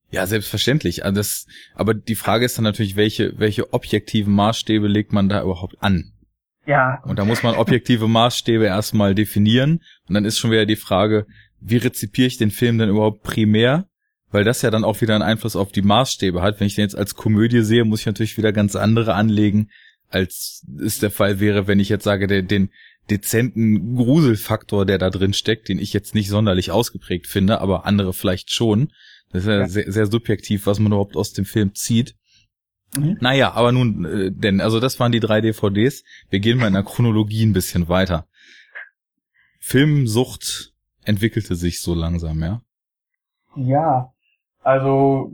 Ja, 0.10 0.28
selbstverständlich. 0.28 1.04
Also 1.04 1.16
das, 1.18 1.48
aber 1.76 1.94
die 1.94 2.16
Frage 2.16 2.46
ist 2.46 2.58
dann 2.58 2.64
natürlich, 2.64 2.96
welche, 2.96 3.38
welche 3.40 3.74
objektiven 3.74 4.34
Maßstäbe 4.34 4.88
legt 4.88 5.12
man 5.12 5.28
da 5.28 5.42
überhaupt 5.42 5.82
an? 5.82 6.14
Ja. 6.66 7.02
Und 7.04 7.20
da 7.20 7.26
muss 7.26 7.44
man 7.44 7.56
objektive 7.56 8.08
Maßstäbe 8.08 8.66
erstmal 8.66 9.16
definieren. 9.16 9.82
Und 10.08 10.14
dann 10.14 10.24
ist 10.24 10.38
schon 10.38 10.52
wieder 10.52 10.66
die 10.66 10.76
Frage, 10.76 11.26
wie 11.60 11.78
rezipiere 11.78 12.28
ich 12.28 12.38
den 12.38 12.52
Film 12.52 12.78
denn 12.78 12.90
überhaupt 12.90 13.24
primär? 13.24 13.88
Weil 14.34 14.44
das 14.44 14.64
ja 14.64 14.72
dann 14.72 14.84
auch 14.84 15.00
wieder 15.00 15.14
einen 15.14 15.24
Einfluss 15.24 15.56
auf 15.56 15.72
die 15.72 15.84
Maßstäbe 15.84 16.42
hat. 16.42 16.60
Wenn 16.60 16.66
ich 16.66 16.74
den 16.74 16.82
jetzt 16.82 16.98
als 16.98 17.14
Komödie 17.14 17.62
sehe, 17.62 17.86
muss 17.86 18.00
ich 18.00 18.08
natürlich 18.08 18.36
wieder 18.36 18.52
ganz 18.52 18.76
andere 18.76 19.14
anlegen, 19.14 19.70
als 20.10 20.66
es 20.84 20.98
der 20.98 21.12
Fall 21.12 21.40
wäre, 21.40 21.68
wenn 21.68 21.80
ich 21.80 21.90
jetzt 21.90 22.04
sage, 22.04 22.26
den, 22.26 22.48
den 22.48 22.70
dezenten 23.12 23.96
Gruselfaktor, 23.96 24.88
der 24.88 24.98
da 24.98 25.12
drin 25.12 25.34
steckt, 25.34 25.70
den 25.70 25.78
ich 25.78 25.94
jetzt 25.94 26.16
nicht 26.16 26.30
sonderlich 26.30 26.72
ausgeprägt 26.72 27.28
finde, 27.28 27.62
aber 27.62 27.86
andere 27.86 28.12
vielleicht 28.12 28.52
schon. 28.52 28.92
Das 29.32 29.44
ist 29.44 29.48
ja, 29.48 29.60
ja. 29.60 29.68
Sehr, 29.68 29.92
sehr 29.92 30.08
subjektiv, 30.08 30.66
was 30.66 30.80
man 30.80 30.92
überhaupt 30.92 31.16
aus 31.16 31.34
dem 31.34 31.46
Film 31.46 31.76
zieht. 31.76 32.16
Mhm. 32.96 33.18
Naja, 33.22 33.52
aber 33.54 33.72
nun, 33.72 34.06
äh, 34.06 34.32
denn, 34.32 34.62
also 34.62 34.80
das 34.80 35.00
waren 35.00 35.12
die 35.12 35.20
drei 35.20 35.42
DVDs. 35.42 36.04
Wir 36.32 36.40
gehen 36.40 36.58
mal 36.58 36.68
in 36.68 36.74
der 36.74 36.84
Chronologie 36.84 37.46
ein 37.46 37.54
bisschen 37.54 37.88
weiter. 37.88 38.28
Filmsucht 39.60 40.74
entwickelte 41.04 41.56
sich 41.56 41.82
so 41.82 41.94
langsam, 41.94 42.42
ja? 42.42 42.62
Ja, 43.56 44.13
also 44.64 45.32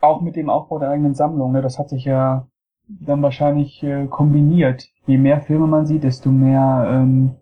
auch 0.00 0.20
mit 0.20 0.36
dem 0.36 0.50
Aufbau 0.50 0.78
der 0.78 0.90
eigenen 0.90 1.14
Sammlung, 1.14 1.52
ne, 1.52 1.62
das 1.62 1.78
hat 1.78 1.88
sich 1.88 2.04
ja 2.04 2.46
dann 2.88 3.22
wahrscheinlich 3.22 3.82
äh, 3.82 4.06
kombiniert. 4.06 4.88
Je 5.06 5.18
mehr 5.18 5.40
Filme 5.40 5.66
man 5.66 5.86
sieht, 5.86 6.04
desto 6.04 6.30
mehr 6.30 6.86
ähm, 6.90 7.36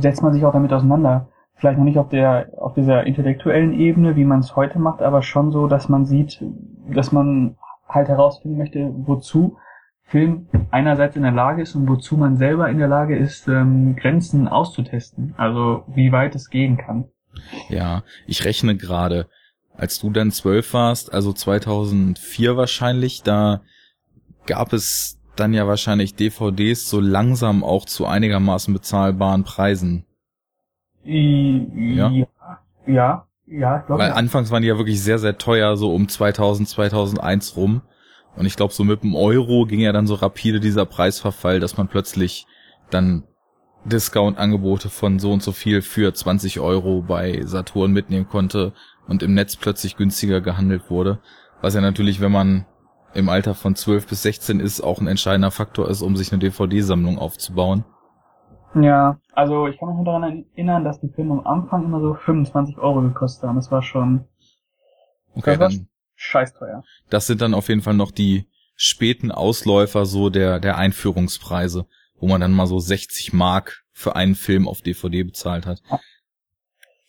setzt 0.00 0.22
man 0.22 0.32
sich 0.32 0.44
auch 0.44 0.52
damit 0.52 0.72
auseinander. 0.72 1.28
Vielleicht 1.54 1.78
noch 1.78 1.84
nicht 1.84 1.98
auf 1.98 2.08
der 2.08 2.50
auf 2.58 2.74
dieser 2.74 3.04
intellektuellen 3.04 3.72
Ebene, 3.72 4.16
wie 4.16 4.24
man 4.24 4.40
es 4.40 4.54
heute 4.54 4.78
macht, 4.78 5.02
aber 5.02 5.22
schon 5.22 5.50
so, 5.50 5.66
dass 5.66 5.88
man 5.88 6.06
sieht, 6.06 6.44
dass 6.88 7.12
man 7.12 7.56
halt 7.88 8.08
herausfinden 8.08 8.58
möchte, 8.58 8.92
wozu 9.06 9.56
Film 10.02 10.46
einerseits 10.70 11.16
in 11.16 11.22
der 11.22 11.32
Lage 11.32 11.62
ist 11.62 11.74
und 11.74 11.88
wozu 11.88 12.16
man 12.16 12.36
selber 12.36 12.70
in 12.70 12.78
der 12.78 12.88
Lage 12.88 13.16
ist, 13.16 13.48
ähm, 13.48 13.96
Grenzen 13.96 14.48
auszutesten. 14.48 15.34
Also 15.36 15.84
wie 15.88 16.12
weit 16.12 16.34
es 16.34 16.48
gehen 16.48 16.76
kann. 16.76 17.06
Ja, 17.68 18.02
ich 18.26 18.44
rechne 18.44 18.76
gerade, 18.76 19.28
als 19.78 20.00
du 20.00 20.10
dann 20.10 20.32
zwölf 20.32 20.74
warst, 20.74 21.14
also 21.14 21.32
2004 21.32 22.56
wahrscheinlich, 22.56 23.22
da 23.22 23.62
gab 24.44 24.72
es 24.72 25.20
dann 25.36 25.54
ja 25.54 25.68
wahrscheinlich 25.68 26.16
DVDs 26.16 26.90
so 26.90 27.00
langsam 27.00 27.62
auch 27.62 27.86
zu 27.86 28.04
einigermaßen 28.04 28.74
bezahlbaren 28.74 29.44
Preisen. 29.44 30.04
Ja, 31.04 32.10
ja, 32.86 33.26
ja, 33.46 33.78
ich 33.78 33.86
glaube. 33.86 34.02
Weil 34.02 34.12
anfangs 34.12 34.50
waren 34.50 34.62
die 34.62 34.68
ja 34.68 34.76
wirklich 34.78 35.00
sehr, 35.00 35.20
sehr 35.20 35.38
teuer, 35.38 35.76
so 35.76 35.94
um 35.94 36.08
2000, 36.08 36.68
2001 36.68 37.56
rum. 37.56 37.82
Und 38.34 38.46
ich 38.46 38.56
glaube, 38.56 38.74
so 38.74 38.82
mit 38.82 39.04
dem 39.04 39.14
Euro 39.14 39.64
ging 39.64 39.80
ja 39.80 39.92
dann 39.92 40.08
so 40.08 40.14
rapide 40.14 40.58
dieser 40.58 40.86
Preisverfall, 40.86 41.60
dass 41.60 41.76
man 41.76 41.86
plötzlich 41.86 42.46
dann 42.90 43.24
Discount-Angebote 43.84 44.88
von 44.88 45.20
so 45.20 45.32
und 45.32 45.42
so 45.42 45.52
viel 45.52 45.82
für 45.82 46.12
20 46.12 46.58
Euro 46.58 47.02
bei 47.02 47.42
Saturn 47.44 47.92
mitnehmen 47.92 48.28
konnte 48.28 48.72
und 49.08 49.22
im 49.22 49.34
Netz 49.34 49.56
plötzlich 49.56 49.96
günstiger 49.96 50.40
gehandelt 50.40 50.90
wurde. 50.90 51.18
Was 51.60 51.74
ja 51.74 51.80
natürlich, 51.80 52.20
wenn 52.20 52.32
man 52.32 52.66
im 53.14 53.28
Alter 53.28 53.54
von 53.54 53.74
12 53.74 54.06
bis 54.06 54.22
16 54.22 54.60
ist, 54.60 54.80
auch 54.80 55.00
ein 55.00 55.06
entscheidender 55.08 55.50
Faktor 55.50 55.88
ist, 55.88 56.02
um 56.02 56.16
sich 56.16 56.30
eine 56.30 56.38
DVD-Sammlung 56.38 57.18
aufzubauen. 57.18 57.84
Ja, 58.74 59.18
also 59.32 59.66
ich 59.66 59.78
kann 59.78 59.88
mich 59.88 59.96
nur 59.96 60.04
daran 60.04 60.44
erinnern, 60.52 60.84
dass 60.84 61.00
die 61.00 61.08
Filme 61.08 61.32
am 61.32 61.46
Anfang 61.46 61.84
immer 61.84 62.00
so 62.00 62.14
25 62.14 62.78
Euro 62.78 63.00
gekostet 63.00 63.48
haben. 63.48 63.56
Das 63.56 63.70
war 63.70 63.82
schon 63.82 64.26
okay, 65.34 65.52
das 65.52 65.58
war 65.58 65.68
dann, 65.70 65.88
scheiß 66.16 66.54
teuer. 66.54 66.84
Das 67.08 67.26
sind 67.26 67.40
dann 67.40 67.54
auf 67.54 67.68
jeden 67.68 67.80
Fall 67.80 67.94
noch 67.94 68.10
die 68.10 68.46
späten 68.76 69.32
Ausläufer 69.32 70.04
so 70.04 70.28
der, 70.28 70.60
der 70.60 70.76
Einführungspreise, 70.76 71.86
wo 72.18 72.28
man 72.28 72.40
dann 72.40 72.52
mal 72.52 72.66
so 72.66 72.78
60 72.78 73.32
Mark 73.32 73.84
für 73.92 74.14
einen 74.14 74.34
Film 74.34 74.68
auf 74.68 74.82
DVD 74.82 75.24
bezahlt 75.24 75.66
hat. 75.66 75.82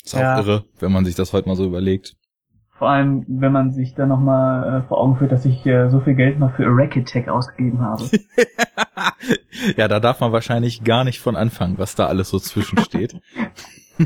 Ist 0.09 0.15
auch 0.15 0.21
ja. 0.21 0.39
irre, 0.39 0.63
wenn 0.79 0.91
man 0.91 1.05
sich 1.05 1.13
das 1.13 1.33
heute 1.33 1.47
mal 1.47 1.55
so 1.55 1.63
überlegt. 1.63 2.15
Vor 2.79 2.89
allem, 2.89 3.25
wenn 3.27 3.51
man 3.51 3.69
sich 3.69 3.93
dann 3.93 4.09
nochmal 4.09 4.81
äh, 4.81 4.87
vor 4.87 4.97
Augen 4.99 5.17
führt, 5.17 5.31
dass 5.31 5.45
ich 5.45 5.63
äh, 5.67 5.87
so 5.91 5.99
viel 5.99 6.15
Geld 6.15 6.39
mal 6.39 6.49
für 6.49 6.65
Racketech 6.65 7.29
ausgegeben 7.29 7.81
habe. 7.81 8.05
ja, 9.77 9.87
da 9.87 9.99
darf 9.99 10.19
man 10.19 10.31
wahrscheinlich 10.31 10.83
gar 10.83 11.03
nicht 11.03 11.19
von 11.19 11.35
anfangen, 11.35 11.77
was 11.77 11.93
da 11.93 12.07
alles 12.07 12.29
so 12.29 12.39
zwischensteht. 12.39 13.21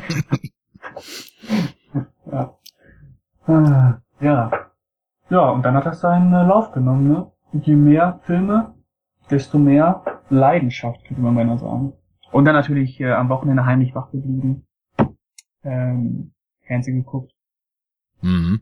ja. 2.30 2.58
Ah, 3.48 4.02
ja. 4.20 4.52
Ja, 5.30 5.50
und 5.52 5.64
dann 5.64 5.76
hat 5.76 5.86
das 5.86 6.02
seinen 6.02 6.34
äh, 6.34 6.46
Lauf 6.46 6.74
genommen, 6.74 7.08
ne? 7.08 7.32
Und 7.54 7.66
je 7.66 7.78
mehr 7.78 8.20
Filme, 8.24 8.74
desto 9.32 9.58
mehr 9.58 10.04
Leidenschaft, 10.30 11.06
könnte 11.06 11.22
man 11.22 11.36
beinahe 11.36 11.60
sagen. 11.60 11.94
Und 12.34 12.44
dann 12.44 12.56
natürlich 12.56 13.00
äh, 13.00 13.14
am 13.14 13.30
Wochenende 13.30 13.66
heimlich 13.66 13.96
wach 13.96 14.12
geblieben. 14.12 14.66
Ähm, 15.64 16.34
Fernsehen 16.66 17.04
geguckt 17.04 17.34
Mhm. 18.24 18.62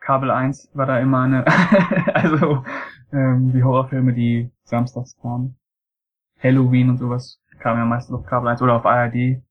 Kabel 0.00 0.30
1 0.30 0.70
war 0.74 0.86
da 0.86 0.98
immer 0.98 1.22
eine, 1.22 1.46
also 2.14 2.64
ähm, 3.12 3.52
die 3.52 3.62
Horrorfilme, 3.62 4.12
die 4.12 4.50
samstags 4.64 5.16
kamen. 5.22 5.56
Halloween 6.42 6.90
und 6.90 6.98
sowas 6.98 7.40
kam 7.60 7.78
ja 7.78 7.84
meistens 7.84 8.14
auf 8.16 8.26
Kabel 8.26 8.48
1 8.48 8.62
oder 8.62 8.74
auf 8.74 8.84
ARD. 8.84 9.42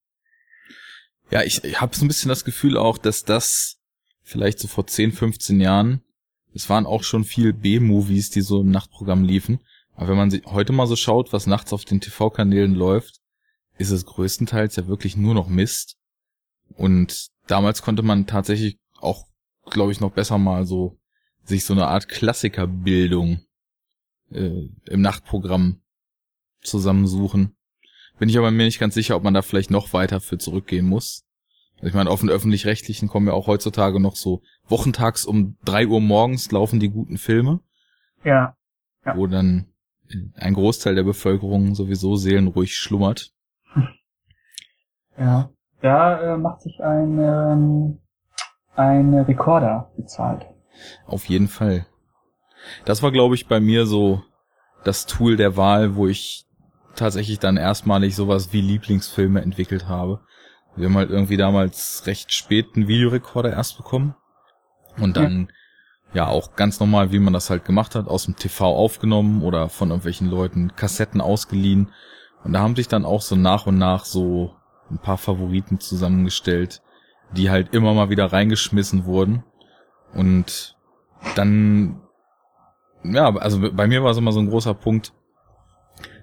Ja, 1.31 1.43
ich, 1.43 1.63
ich 1.63 1.81
habe 1.81 1.95
so 1.95 2.05
ein 2.05 2.07
bisschen 2.07 2.29
das 2.29 2.45
Gefühl 2.45 2.77
auch, 2.77 2.97
dass 2.97 3.23
das 3.23 3.79
vielleicht 4.23 4.59
so 4.59 4.67
vor 4.67 4.87
10, 4.87 5.11
15 5.11 5.59
Jahren, 5.59 6.01
es 6.53 6.69
waren 6.69 6.85
auch 6.85 7.03
schon 7.03 7.23
viel 7.23 7.53
B-Movies, 7.53 8.29
die 8.29 8.41
so 8.41 8.61
im 8.61 8.71
Nachtprogramm 8.71 9.23
liefen. 9.23 9.59
Aber 9.95 10.09
wenn 10.09 10.17
man 10.17 10.31
sich 10.31 10.43
heute 10.45 10.73
mal 10.73 10.87
so 10.87 10.95
schaut, 10.95 11.33
was 11.33 11.47
nachts 11.47 11.73
auf 11.73 11.85
den 11.85 12.01
TV-Kanälen 12.01 12.73
läuft, 12.73 13.19
ist 13.77 13.91
es 13.91 14.05
größtenteils 14.05 14.75
ja 14.75 14.87
wirklich 14.87 15.17
nur 15.17 15.33
noch 15.33 15.47
Mist. 15.47 15.97
Und 16.75 17.27
damals 17.47 17.81
konnte 17.81 18.03
man 18.03 18.27
tatsächlich 18.27 18.79
auch, 18.99 19.27
glaube 19.69 19.91
ich, 19.91 19.99
noch 19.99 20.11
besser 20.11 20.37
mal 20.37 20.65
so 20.65 20.99
sich 21.43 21.63
so 21.63 21.73
eine 21.73 21.87
Art 21.87 22.09
Klassikerbildung 22.09 23.41
äh, 24.31 24.69
im 24.85 25.01
Nachtprogramm 25.01 25.81
zusammensuchen. 26.61 27.55
Bin 28.19 28.29
ich 28.29 28.37
aber 28.37 28.51
mir 28.51 28.65
nicht 28.65 28.79
ganz 28.79 28.95
sicher, 28.95 29.15
ob 29.15 29.23
man 29.23 29.33
da 29.33 29.41
vielleicht 29.41 29.71
noch 29.71 29.93
weiter 29.93 30.19
für 30.19 30.37
zurückgehen 30.37 30.87
muss. 30.87 31.23
Also 31.77 31.87
ich 31.87 31.93
meine, 31.93 32.09
auf 32.09 32.21
den 32.21 32.29
öffentlich-rechtlichen 32.29 33.07
kommen 33.07 33.27
ja 33.27 33.33
auch 33.33 33.47
heutzutage 33.47 33.99
noch 33.99 34.15
so 34.15 34.41
wochentags 34.67 35.25
um 35.25 35.57
drei 35.63 35.87
Uhr 35.87 36.01
morgens 36.01 36.51
laufen 36.51 36.79
die 36.79 36.89
guten 36.89 37.17
Filme. 37.17 37.59
Ja. 38.23 38.57
ja. 39.05 39.15
Wo 39.15 39.27
dann 39.27 39.67
ein 40.35 40.53
Großteil 40.55 40.95
der 40.95 41.03
Bevölkerung 41.03 41.75
sowieso 41.75 42.15
seelenruhig 42.15 42.75
schlummert. 42.75 43.31
Ja. 45.17 45.49
Da 45.81 46.33
äh, 46.33 46.37
macht 46.37 46.61
sich 46.61 46.83
ein, 46.83 47.19
ähm, 47.19 47.99
ein 48.75 49.13
Rekorder 49.13 49.91
bezahlt. 49.95 50.45
Auf 51.05 51.25
jeden 51.25 51.47
Fall. 51.47 51.85
Das 52.85 53.03
war, 53.03 53.11
glaube 53.11 53.35
ich, 53.35 53.47
bei 53.47 53.59
mir 53.59 53.85
so 53.85 54.23
das 54.83 55.05
Tool 55.05 55.37
der 55.37 55.57
Wahl, 55.57 55.95
wo 55.95 56.07
ich 56.07 56.45
tatsächlich 56.95 57.39
dann 57.39 57.57
erstmalig 57.57 58.15
sowas 58.15 58.53
wie 58.53 58.61
Lieblingsfilme 58.61 59.41
entwickelt 59.41 59.87
habe. 59.87 60.21
Wir 60.75 60.87
haben 60.87 60.97
halt 60.97 61.09
irgendwie 61.09 61.37
damals 61.37 62.03
recht 62.05 62.33
spät 62.33 62.67
einen 62.75 62.87
Videorekorder 62.87 63.51
erst 63.51 63.77
bekommen. 63.77 64.15
Und 64.99 65.17
dann, 65.17 65.49
ja. 66.13 66.25
ja, 66.25 66.27
auch 66.27 66.55
ganz 66.55 66.79
normal, 66.79 67.11
wie 67.11 67.19
man 67.19 67.33
das 67.33 67.49
halt 67.49 67.65
gemacht 67.65 67.95
hat, 67.95 68.07
aus 68.07 68.25
dem 68.25 68.35
TV 68.35 68.65
aufgenommen 68.65 69.43
oder 69.43 69.69
von 69.69 69.89
irgendwelchen 69.89 70.29
Leuten 70.29 70.75
Kassetten 70.75 71.21
ausgeliehen. 71.21 71.91
Und 72.43 72.53
da 72.53 72.59
haben 72.59 72.75
sich 72.75 72.87
dann 72.87 73.05
auch 73.05 73.21
so 73.21 73.35
nach 73.35 73.67
und 73.67 73.77
nach 73.77 74.05
so 74.05 74.56
ein 74.89 74.99
paar 74.99 75.17
Favoriten 75.17 75.79
zusammengestellt, 75.79 76.81
die 77.31 77.49
halt 77.49 77.73
immer 77.73 77.93
mal 77.93 78.09
wieder 78.09 78.31
reingeschmissen 78.31 79.05
wurden. 79.05 79.43
Und 80.13 80.75
dann, 81.35 82.01
ja, 83.03 83.35
also 83.35 83.71
bei 83.71 83.87
mir 83.87 84.03
war 84.03 84.11
es 84.11 84.17
immer 84.17 84.31
so 84.31 84.39
ein 84.39 84.49
großer 84.49 84.73
Punkt. 84.73 85.13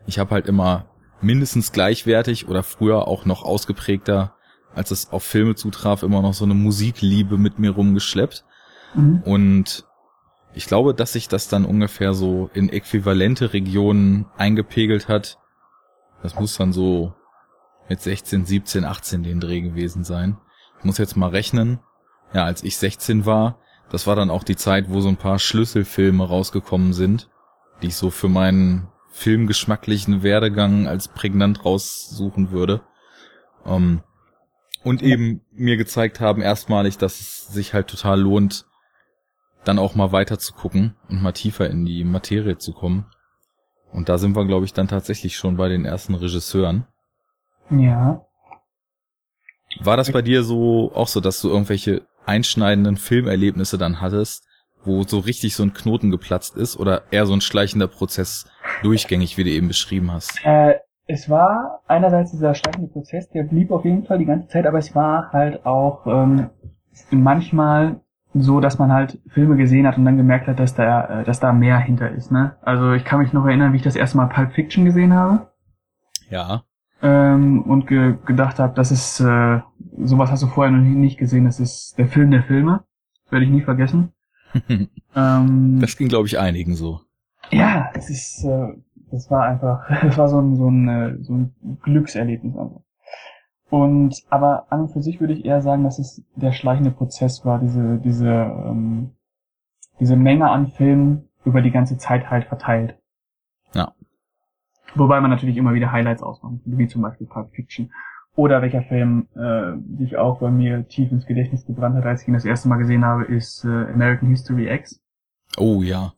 Ich 0.06 0.18
habe 0.18 0.30
halt 0.30 0.46
immer 0.46 0.86
mindestens 1.20 1.72
gleichwertig 1.72 2.48
oder 2.48 2.62
früher 2.62 3.08
auch 3.08 3.24
noch 3.24 3.42
ausgeprägter, 3.42 4.34
als 4.74 4.90
es 4.90 5.10
auf 5.10 5.22
Filme 5.22 5.54
zutraf, 5.54 6.02
immer 6.02 6.22
noch 6.22 6.34
so 6.34 6.44
eine 6.44 6.54
Musikliebe 6.54 7.38
mit 7.38 7.58
mir 7.58 7.70
rumgeschleppt. 7.70 8.44
Mhm. 8.94 9.22
Und 9.24 9.84
ich 10.54 10.66
glaube, 10.66 10.94
dass 10.94 11.12
sich 11.12 11.28
das 11.28 11.48
dann 11.48 11.64
ungefähr 11.64 12.14
so 12.14 12.50
in 12.54 12.68
äquivalente 12.68 13.52
Regionen 13.52 14.26
eingepegelt 14.36 15.08
hat. 15.08 15.38
Das 16.22 16.38
muss 16.38 16.56
dann 16.56 16.72
so 16.72 17.14
mit 17.88 18.00
16, 18.00 18.46
17, 18.46 18.84
18 18.84 19.22
den 19.22 19.40
Dreh 19.40 19.60
gewesen 19.60 20.04
sein. 20.04 20.38
Ich 20.78 20.84
muss 20.84 20.98
jetzt 20.98 21.16
mal 21.16 21.30
rechnen. 21.30 21.80
Ja, 22.32 22.44
als 22.44 22.62
ich 22.64 22.76
16 22.76 23.26
war, 23.26 23.58
das 23.90 24.06
war 24.06 24.16
dann 24.16 24.30
auch 24.30 24.44
die 24.44 24.56
Zeit, 24.56 24.90
wo 24.90 25.00
so 25.00 25.08
ein 25.08 25.16
paar 25.16 25.38
Schlüsselfilme 25.38 26.26
rausgekommen 26.26 26.92
sind, 26.92 27.30
die 27.82 27.88
ich 27.88 27.96
so 27.96 28.10
für 28.10 28.28
meinen 28.28 28.88
filmgeschmacklichen 29.10 30.22
Werdegang 30.22 30.88
als 30.88 31.08
prägnant 31.08 31.64
raussuchen 31.64 32.50
würde. 32.50 32.82
Um, 33.64 33.74
ähm, 33.74 34.02
und 34.82 35.02
eben 35.02 35.40
mir 35.50 35.78
gezeigt 35.78 36.20
haben 36.20 36.42
erstmalig, 36.42 36.98
dass 36.98 37.18
es 37.20 37.48
sich 37.48 37.72
halt 37.72 37.88
total 37.88 38.20
lohnt, 38.20 38.66
dann 39.64 39.78
auch 39.78 39.94
mal 39.94 40.12
weiter 40.12 40.38
zu 40.38 40.52
gucken 40.52 40.94
und 41.08 41.22
mal 41.22 41.32
tiefer 41.32 41.70
in 41.70 41.86
die 41.86 42.04
Materie 42.04 42.58
zu 42.58 42.72
kommen. 42.74 43.06
Und 43.92 44.10
da 44.10 44.18
sind 44.18 44.36
wir, 44.36 44.44
glaube 44.44 44.66
ich, 44.66 44.74
dann 44.74 44.88
tatsächlich 44.88 45.36
schon 45.36 45.56
bei 45.56 45.68
den 45.68 45.86
ersten 45.86 46.14
Regisseuren. 46.14 46.86
Ja. 47.70 48.24
War 49.80 49.96
das 49.96 50.12
bei 50.12 50.22
dir 50.22 50.42
so 50.42 50.92
auch 50.94 51.08
so, 51.08 51.20
dass 51.20 51.40
du 51.40 51.48
irgendwelche 51.48 52.02
einschneidenden 52.26 52.96
Filmerlebnisse 52.96 53.78
dann 53.78 54.00
hattest, 54.00 54.46
wo 54.84 55.02
so 55.02 55.18
richtig 55.18 55.54
so 55.54 55.62
ein 55.62 55.74
Knoten 55.74 56.10
geplatzt 56.10 56.56
ist 56.56 56.78
oder 56.78 57.02
eher 57.10 57.26
so 57.26 57.32
ein 57.32 57.40
schleichender 57.40 57.88
Prozess 57.88 58.48
durchgängig, 58.82 59.36
wie 59.36 59.44
du 59.44 59.50
eben 59.50 59.68
beschrieben 59.68 60.12
hast? 60.12 60.40
Äh, 60.44 60.76
es 61.06 61.28
war 61.28 61.80
einerseits 61.86 62.30
dieser 62.30 62.54
schleichende 62.54 62.88
Prozess, 62.88 63.28
der 63.30 63.42
blieb 63.42 63.70
auf 63.70 63.84
jeden 63.84 64.04
Fall 64.04 64.18
die 64.18 64.24
ganze 64.24 64.48
Zeit, 64.48 64.66
aber 64.66 64.78
es 64.78 64.94
war 64.94 65.32
halt 65.32 65.66
auch 65.66 66.06
ähm, 66.06 66.50
manchmal 67.10 68.00
so, 68.32 68.60
dass 68.60 68.78
man 68.78 68.92
halt 68.92 69.20
Filme 69.28 69.56
gesehen 69.56 69.86
hat 69.86 69.96
und 69.96 70.04
dann 70.04 70.16
gemerkt 70.16 70.48
hat, 70.48 70.58
dass 70.58 70.74
da, 70.74 71.20
äh, 71.20 71.24
dass 71.24 71.40
da 71.40 71.52
mehr 71.52 71.78
hinter 71.78 72.10
ist. 72.10 72.32
Ne? 72.32 72.56
Also 72.62 72.92
ich 72.92 73.04
kann 73.04 73.20
mich 73.20 73.32
noch 73.32 73.46
erinnern, 73.46 73.72
wie 73.72 73.76
ich 73.76 73.82
das 73.82 73.96
erste 73.96 74.16
Mal 74.16 74.26
Pulp 74.26 74.52
Fiction 74.52 74.84
gesehen 74.84 75.14
habe. 75.14 75.46
Ja. 76.30 76.64
Ähm, 77.04 77.60
und 77.64 77.86
ge 77.86 78.16
gedacht 78.24 78.58
habe, 78.58 78.74
das 78.74 78.90
ist 78.90 79.20
äh, 79.20 79.60
sowas 79.98 80.30
hast 80.30 80.42
du 80.42 80.46
vorher 80.46 80.72
noch 80.72 80.82
nicht 80.82 81.18
gesehen. 81.18 81.44
Das 81.44 81.60
ist 81.60 81.98
der 81.98 82.08
Film 82.08 82.30
der 82.30 82.42
Filme. 82.42 82.84
Das 83.24 83.32
werde 83.32 83.44
ich 83.44 83.50
nie 83.50 83.60
vergessen. 83.60 84.12
ähm, 85.14 85.78
das 85.80 85.98
ging, 85.98 86.08
glaube 86.08 86.26
ich, 86.26 86.38
einigen 86.38 86.74
so. 86.74 87.00
Ja, 87.50 87.90
es 87.92 88.08
ist, 88.08 88.42
äh, 88.44 88.68
das 89.10 89.30
war 89.30 89.44
einfach, 89.44 89.86
das 90.02 90.16
war 90.16 90.30
so 90.30 90.40
ein 90.40 90.56
so 90.56 90.70
ein, 90.70 90.88
äh, 90.88 91.22
so 91.22 91.34
ein 91.34 91.54
Glückserlebnis. 91.82 92.56
Also. 92.56 92.82
Und 93.68 94.24
aber 94.30 94.72
an 94.72 94.80
und 94.80 94.88
für 94.88 95.02
sich 95.02 95.20
würde 95.20 95.34
ich 95.34 95.44
eher 95.44 95.60
sagen, 95.60 95.84
dass 95.84 95.98
es 95.98 96.24
der 96.36 96.52
schleichende 96.52 96.90
Prozess 96.90 97.44
war, 97.44 97.58
diese, 97.58 97.98
diese, 97.98 98.30
ähm, 98.30 99.10
diese 100.00 100.16
Menge 100.16 100.48
an 100.48 100.68
Filmen 100.68 101.28
über 101.44 101.60
die 101.60 101.70
ganze 101.70 101.98
Zeit 101.98 102.30
halt 102.30 102.46
verteilt. 102.46 102.96
Wobei 104.94 105.20
man 105.20 105.30
natürlich 105.30 105.56
immer 105.56 105.74
wieder 105.74 105.92
Highlights 105.92 106.22
ausmacht, 106.22 106.54
wie 106.64 106.86
zum 106.86 107.02
Beispiel 107.02 107.26
Pulp 107.26 107.50
Fiction. 107.54 107.92
Oder 108.36 108.62
welcher 108.62 108.82
Film 108.82 109.28
äh, 109.36 109.76
sich 109.96 110.16
auch 110.16 110.40
bei 110.40 110.50
mir 110.50 110.88
tief 110.88 111.12
ins 111.12 111.26
Gedächtnis 111.26 111.66
gebrannt 111.66 111.96
hat, 111.96 112.04
als 112.04 112.22
ich 112.22 112.28
ihn 112.28 112.34
das 112.34 112.44
erste 112.44 112.68
Mal 112.68 112.76
gesehen 112.76 113.04
habe, 113.04 113.24
ist 113.24 113.64
äh, 113.64 113.68
American 113.68 114.28
History 114.28 114.68
X. 114.72 115.00
Oh 115.56 115.82
ja. 115.82 116.12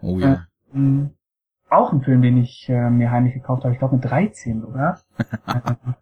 Oh 0.00 0.18
ja. 0.18 0.46
Äh, 0.74 1.08
auch 1.68 1.92
ein 1.92 2.02
Film, 2.02 2.22
den 2.22 2.38
ich 2.38 2.66
äh, 2.68 2.90
mir 2.90 3.10
heimlich 3.10 3.34
gekauft 3.34 3.64
habe, 3.64 3.74
ich 3.74 3.78
glaube 3.78 3.96
mit 3.96 4.04
13 4.04 4.60
sogar. 4.62 5.00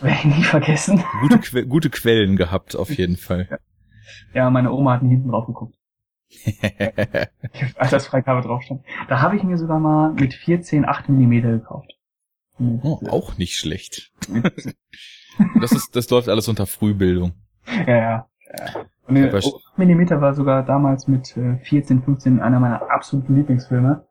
Werde 0.00 0.16
ich 0.18 0.24
nie 0.24 0.42
vergessen. 0.42 1.02
Gute, 1.20 1.38
que 1.38 1.66
gute 1.66 1.90
Quellen 1.90 2.36
gehabt, 2.36 2.74
auf 2.74 2.90
jeden 2.90 3.16
Fall. 3.16 3.60
Ja, 4.32 4.50
meine 4.50 4.72
Oma 4.72 4.94
hat 4.94 5.02
nie 5.02 5.10
hinten 5.10 5.28
drauf 5.28 5.46
geguckt. 5.46 5.76
als 7.76 7.90
das 7.90 8.06
Freigabe 8.06 8.42
drauf 8.42 8.62
stand. 8.62 8.82
Da 9.08 9.20
habe 9.20 9.36
ich 9.36 9.42
mir 9.42 9.56
sogar 9.58 9.78
mal 9.78 10.12
mit 10.12 10.34
14 10.34 10.86
8 10.86 11.08
Millimeter 11.08 11.52
gekauft. 11.52 11.92
oh, 12.58 13.00
auch 13.08 13.38
nicht 13.38 13.56
schlecht. 13.56 14.12
das 15.60 15.72
ist, 15.72 15.96
das 15.96 16.10
läuft 16.10 16.28
alles 16.28 16.48
unter 16.48 16.66
Frühbildung. 16.66 17.32
Ja, 17.86 17.86
ja. 17.86 17.96
ja. 17.96 18.26
Und 19.06 19.16
der 19.16 19.34
8 19.34 19.44
Millimeter 19.76 20.20
war 20.20 20.34
sogar 20.34 20.64
damals 20.64 21.08
mit 21.08 21.28
14, 21.62 21.98
äh, 21.98 22.02
15 22.02 22.40
einer 22.40 22.60
meiner 22.60 22.90
absoluten 22.90 23.36
Lieblingsfilme. 23.36 24.06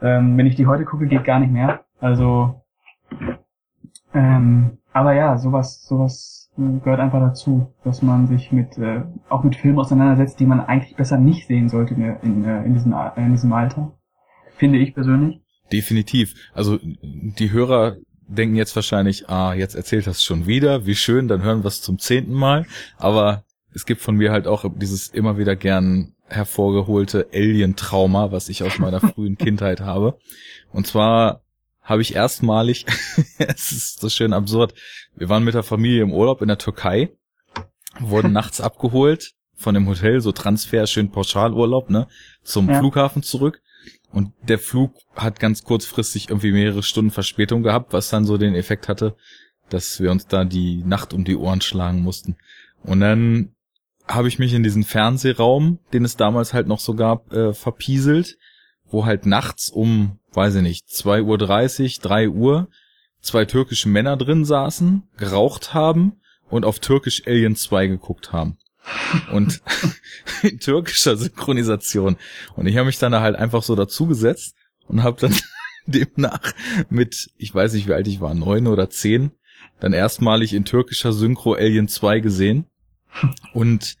Ähm, 0.00 0.38
wenn 0.38 0.46
ich 0.46 0.54
die 0.54 0.66
heute 0.66 0.84
gucke, 0.84 1.06
geht 1.06 1.24
gar 1.24 1.40
nicht 1.40 1.50
mehr. 1.50 1.84
Also 2.00 2.62
ähm, 4.14 4.78
aber 4.92 5.12
ja, 5.12 5.38
sowas, 5.38 5.84
sowas 5.86 6.37
äh, 6.37 6.37
gehört 6.82 7.00
einfach 7.00 7.20
dazu, 7.20 7.72
dass 7.84 8.02
man 8.02 8.26
sich 8.26 8.52
mit 8.52 8.76
äh, 8.78 9.02
auch 9.28 9.44
mit 9.44 9.56
Filmen 9.56 9.78
auseinandersetzt, 9.78 10.40
die 10.40 10.46
man 10.46 10.60
eigentlich 10.60 10.96
besser 10.96 11.16
nicht 11.16 11.46
sehen 11.46 11.68
sollte 11.68 11.94
in, 11.94 12.02
in, 12.22 12.44
äh, 12.44 12.64
in, 12.64 12.74
diesem, 12.74 12.94
in 13.16 13.32
diesem 13.32 13.52
Alter. 13.52 13.92
Finde 14.56 14.78
ich 14.78 14.94
persönlich. 14.94 15.40
Definitiv. 15.72 16.34
Also 16.52 16.78
die 16.82 17.52
Hörer 17.52 17.96
denken 18.26 18.56
jetzt 18.56 18.74
wahrscheinlich, 18.74 19.28
ah, 19.28 19.54
jetzt 19.54 19.74
erzählt 19.74 20.06
das 20.06 20.22
schon 20.22 20.46
wieder, 20.46 20.86
wie 20.86 20.94
schön, 20.94 21.28
dann 21.28 21.42
hören 21.42 21.62
wir 21.62 21.68
es 21.68 21.80
zum 21.80 21.98
zehnten 21.98 22.34
Mal. 22.34 22.66
Aber 22.96 23.44
es 23.72 23.86
gibt 23.86 24.00
von 24.00 24.16
mir 24.16 24.32
halt 24.32 24.46
auch 24.46 24.64
dieses 24.76 25.08
immer 25.08 25.38
wieder 25.38 25.56
gern 25.56 26.14
hervorgeholte 26.26 27.28
Alien-Trauma, 27.32 28.32
was 28.32 28.48
ich 28.48 28.62
aus 28.62 28.78
meiner 28.78 29.00
frühen 29.00 29.38
Kindheit 29.38 29.80
habe. 29.80 30.18
Und 30.72 30.86
zwar 30.86 31.42
habe 31.88 32.02
ich 32.02 32.14
erstmalig, 32.14 32.84
es 33.38 33.72
ist 33.72 34.00
so 34.00 34.10
schön 34.10 34.34
absurd, 34.34 34.74
wir 35.16 35.30
waren 35.30 35.42
mit 35.42 35.54
der 35.54 35.62
Familie 35.62 36.02
im 36.02 36.12
Urlaub 36.12 36.42
in 36.42 36.48
der 36.48 36.58
Türkei, 36.58 37.10
wurden 37.98 38.32
nachts 38.32 38.60
abgeholt 38.60 39.32
von 39.56 39.74
dem 39.74 39.88
Hotel, 39.88 40.20
so 40.20 40.30
Transfer, 40.30 40.86
schön 40.86 41.10
Pauschalurlaub, 41.10 41.88
ne, 41.88 42.06
zum 42.44 42.68
ja. 42.68 42.78
Flughafen 42.78 43.22
zurück. 43.22 43.62
Und 44.12 44.32
der 44.42 44.58
Flug 44.58 44.94
hat 45.16 45.40
ganz 45.40 45.64
kurzfristig 45.64 46.28
irgendwie 46.28 46.52
mehrere 46.52 46.82
Stunden 46.82 47.10
Verspätung 47.10 47.62
gehabt, 47.62 47.92
was 47.92 48.10
dann 48.10 48.24
so 48.24 48.36
den 48.36 48.54
Effekt 48.54 48.88
hatte, 48.88 49.16
dass 49.68 50.00
wir 50.00 50.10
uns 50.10 50.26
da 50.26 50.44
die 50.44 50.82
Nacht 50.84 51.12
um 51.12 51.24
die 51.24 51.36
Ohren 51.36 51.60
schlagen 51.60 52.00
mussten. 52.00 52.36
Und 52.82 53.00
dann 53.00 53.54
habe 54.06 54.28
ich 54.28 54.38
mich 54.38 54.54
in 54.54 54.62
diesen 54.62 54.84
Fernsehraum, 54.84 55.78
den 55.92 56.04
es 56.04 56.16
damals 56.16 56.54
halt 56.54 56.66
noch 56.68 56.80
so 56.80 56.94
gab, 56.94 57.32
äh, 57.32 57.52
verpieselt, 57.52 58.38
wo 58.90 59.06
halt 59.06 59.26
nachts 59.26 59.70
um 59.70 60.18
weiß 60.38 60.56
ich 60.56 60.62
nicht, 60.62 60.86
2.30 60.86 61.98
Uhr, 61.98 62.02
3 62.02 62.28
Uhr, 62.28 62.68
zwei 63.20 63.44
türkische 63.44 63.88
Männer 63.88 64.16
drin 64.16 64.44
saßen, 64.44 65.02
geraucht 65.16 65.74
haben 65.74 66.20
und 66.48 66.64
auf 66.64 66.78
Türkisch 66.78 67.26
Alien 67.26 67.56
2 67.56 67.88
geguckt 67.88 68.32
haben. 68.32 68.56
Und 69.32 69.60
in 70.42 70.60
türkischer 70.60 71.16
Synchronisation. 71.16 72.16
Und 72.54 72.66
ich 72.66 72.76
habe 72.76 72.86
mich 72.86 72.98
dann 72.98 73.12
da 73.12 73.20
halt 73.20 73.36
einfach 73.36 73.62
so 73.62 73.74
dazugesetzt 73.74 74.54
und 74.86 75.02
habe 75.02 75.20
dann 75.20 75.34
demnach 75.86 76.52
mit, 76.88 77.30
ich 77.36 77.54
weiß 77.54 77.72
nicht, 77.72 77.88
wie 77.88 77.94
alt 77.94 78.06
ich 78.06 78.20
war, 78.20 78.34
neun 78.34 78.66
oder 78.66 78.88
zehn, 78.90 79.32
dann 79.80 79.92
erstmalig 79.92 80.54
in 80.54 80.64
türkischer 80.64 81.12
Synchro 81.12 81.54
Alien 81.54 81.88
2 81.88 82.20
gesehen 82.20 82.66
und 83.52 83.96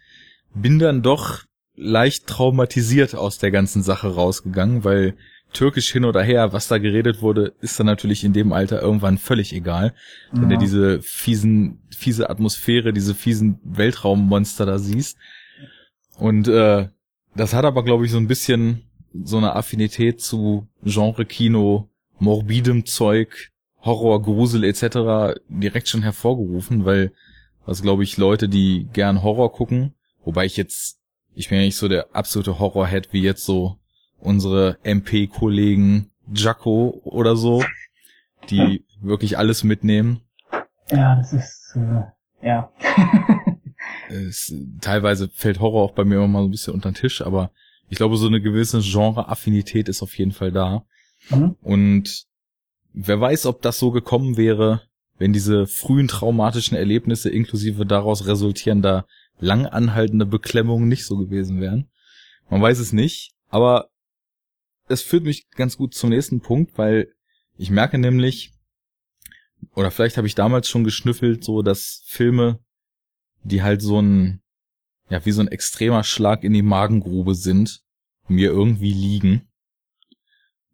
bin 0.54 0.78
dann 0.78 1.02
doch 1.02 1.47
leicht 1.78 2.26
traumatisiert 2.26 3.14
aus 3.14 3.38
der 3.38 3.50
ganzen 3.50 3.82
Sache 3.82 4.14
rausgegangen, 4.14 4.84
weil 4.84 5.14
Türkisch 5.52 5.90
hin 5.90 6.04
oder 6.04 6.22
her, 6.22 6.52
was 6.52 6.68
da 6.68 6.78
geredet 6.78 7.22
wurde, 7.22 7.54
ist 7.60 7.78
dann 7.78 7.86
natürlich 7.86 8.22
in 8.22 8.32
dem 8.32 8.52
Alter 8.52 8.82
irgendwann 8.82 9.16
völlig 9.16 9.54
egal. 9.54 9.94
Ja. 10.32 10.42
Wenn 10.42 10.50
du 10.50 10.58
diese 10.58 11.00
fiesen, 11.00 11.80
fiese 11.96 12.28
Atmosphäre, 12.28 12.92
diese 12.92 13.14
fiesen 13.14 13.58
Weltraummonster 13.64 14.66
da 14.66 14.78
siehst. 14.78 15.16
Und 16.18 16.48
äh, 16.48 16.88
das 17.34 17.54
hat 17.54 17.64
aber, 17.64 17.82
glaube 17.84 18.04
ich, 18.04 18.10
so 18.10 18.18
ein 18.18 18.28
bisschen 18.28 18.82
so 19.14 19.38
eine 19.38 19.56
Affinität 19.56 20.20
zu 20.20 20.68
Genre-Kino, 20.82 21.88
morbidem 22.18 22.84
Zeug, 22.84 23.50
Horror, 23.80 24.22
Grusel 24.22 24.64
etc. 24.64 25.40
direkt 25.48 25.88
schon 25.88 26.02
hervorgerufen, 26.02 26.84
weil 26.84 27.12
was 27.64 27.82
glaube 27.82 28.02
ich 28.02 28.16
Leute, 28.16 28.48
die 28.48 28.88
gern 28.92 29.22
Horror 29.22 29.52
gucken, 29.52 29.94
wobei 30.24 30.46
ich 30.46 30.56
jetzt, 30.56 30.97
ich 31.38 31.48
bin 31.48 31.58
ja 31.58 31.64
nicht 31.64 31.76
so 31.76 31.86
der 31.86 32.16
absolute 32.16 32.58
Horrorhead 32.58 33.12
wie 33.12 33.22
jetzt 33.22 33.44
so 33.44 33.78
unsere 34.18 34.76
MP-Kollegen 34.82 36.10
Jaco 36.34 37.00
oder 37.04 37.36
so, 37.36 37.62
die 38.50 38.84
wirklich 39.00 39.38
alles 39.38 39.62
mitnehmen. 39.62 40.20
Ja, 40.90 41.14
das 41.14 41.32
ist, 41.32 41.76
äh, 41.76 42.46
ja. 42.46 42.72
es, 44.08 44.52
teilweise 44.80 45.28
fällt 45.28 45.60
Horror 45.60 45.84
auch 45.84 45.92
bei 45.92 46.04
mir 46.04 46.16
immer 46.16 46.26
mal 46.26 46.40
so 46.40 46.48
ein 46.48 46.50
bisschen 46.50 46.74
unter 46.74 46.90
den 46.90 46.96
Tisch, 46.96 47.22
aber 47.22 47.52
ich 47.88 47.96
glaube, 47.96 48.16
so 48.16 48.26
eine 48.26 48.40
gewisse 48.40 48.80
Genre-Affinität 48.80 49.88
ist 49.88 50.02
auf 50.02 50.18
jeden 50.18 50.32
Fall 50.32 50.50
da. 50.50 50.84
Mhm. 51.30 51.54
Und 51.62 52.24
wer 52.92 53.20
weiß, 53.20 53.46
ob 53.46 53.62
das 53.62 53.78
so 53.78 53.92
gekommen 53.92 54.36
wäre, 54.36 54.82
wenn 55.18 55.32
diese 55.32 55.68
frühen 55.68 56.08
traumatischen 56.08 56.76
Erlebnisse 56.76 57.30
inklusive 57.30 57.86
daraus 57.86 58.26
resultierender 58.26 59.06
lang 59.40 59.66
anhaltende 59.66 60.26
Beklemmungen 60.26 60.88
nicht 60.88 61.06
so 61.06 61.16
gewesen 61.16 61.60
wären. 61.60 61.90
Man 62.48 62.62
weiß 62.62 62.78
es 62.78 62.92
nicht, 62.92 63.32
aber 63.48 63.90
es 64.88 65.02
führt 65.02 65.24
mich 65.24 65.48
ganz 65.50 65.76
gut 65.76 65.94
zum 65.94 66.10
nächsten 66.10 66.40
Punkt, 66.40 66.78
weil 66.78 67.12
ich 67.56 67.70
merke 67.70 67.98
nämlich, 67.98 68.52
oder 69.74 69.90
vielleicht 69.90 70.16
habe 70.16 70.26
ich 70.26 70.34
damals 70.34 70.68
schon 70.68 70.84
geschnüffelt, 70.84 71.44
so 71.44 71.62
dass 71.62 72.02
Filme, 72.06 72.60
die 73.42 73.62
halt 73.62 73.82
so 73.82 74.00
ein, 74.00 74.42
ja, 75.10 75.24
wie 75.24 75.32
so 75.32 75.40
ein 75.40 75.48
extremer 75.48 76.04
Schlag 76.04 76.44
in 76.44 76.52
die 76.52 76.62
Magengrube 76.62 77.34
sind, 77.34 77.82
mir 78.28 78.50
irgendwie 78.50 78.92
liegen. 78.92 79.48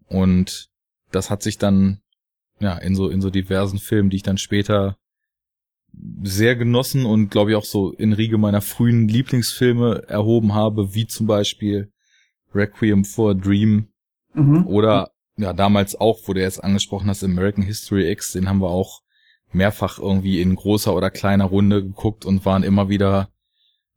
Und 0.06 0.68
das 1.10 1.30
hat 1.30 1.42
sich 1.42 1.58
dann, 1.58 2.02
ja, 2.60 2.76
in 2.78 2.94
so, 2.94 3.08
in 3.08 3.20
so 3.20 3.30
diversen 3.30 3.78
Filmen, 3.78 4.10
die 4.10 4.16
ich 4.16 4.22
dann 4.22 4.38
später 4.38 4.98
sehr 6.22 6.56
genossen 6.56 7.06
und 7.06 7.30
glaube 7.30 7.50
ich 7.50 7.56
auch 7.56 7.64
so 7.64 7.92
in 7.92 8.12
Riege 8.12 8.38
meiner 8.38 8.60
frühen 8.60 9.08
Lieblingsfilme 9.08 10.04
erhoben 10.08 10.54
habe, 10.54 10.94
wie 10.94 11.06
zum 11.06 11.26
Beispiel 11.26 11.92
Requiem 12.54 13.04
for 13.04 13.32
a 13.32 13.34
Dream 13.34 13.88
mhm. 14.34 14.66
oder 14.66 15.10
ja 15.36 15.52
damals 15.52 15.96
auch, 15.96 16.20
wo 16.26 16.32
du 16.32 16.40
jetzt 16.40 16.62
angesprochen 16.62 17.08
hast, 17.08 17.24
American 17.24 17.64
History 17.64 18.10
X, 18.10 18.32
den 18.32 18.48
haben 18.48 18.60
wir 18.60 18.70
auch 18.70 19.02
mehrfach 19.52 19.98
irgendwie 19.98 20.40
in 20.40 20.56
großer 20.56 20.94
oder 20.94 21.10
kleiner 21.10 21.44
Runde 21.44 21.82
geguckt 21.82 22.24
und 22.24 22.44
waren 22.44 22.62
immer 22.62 22.88
wieder 22.88 23.28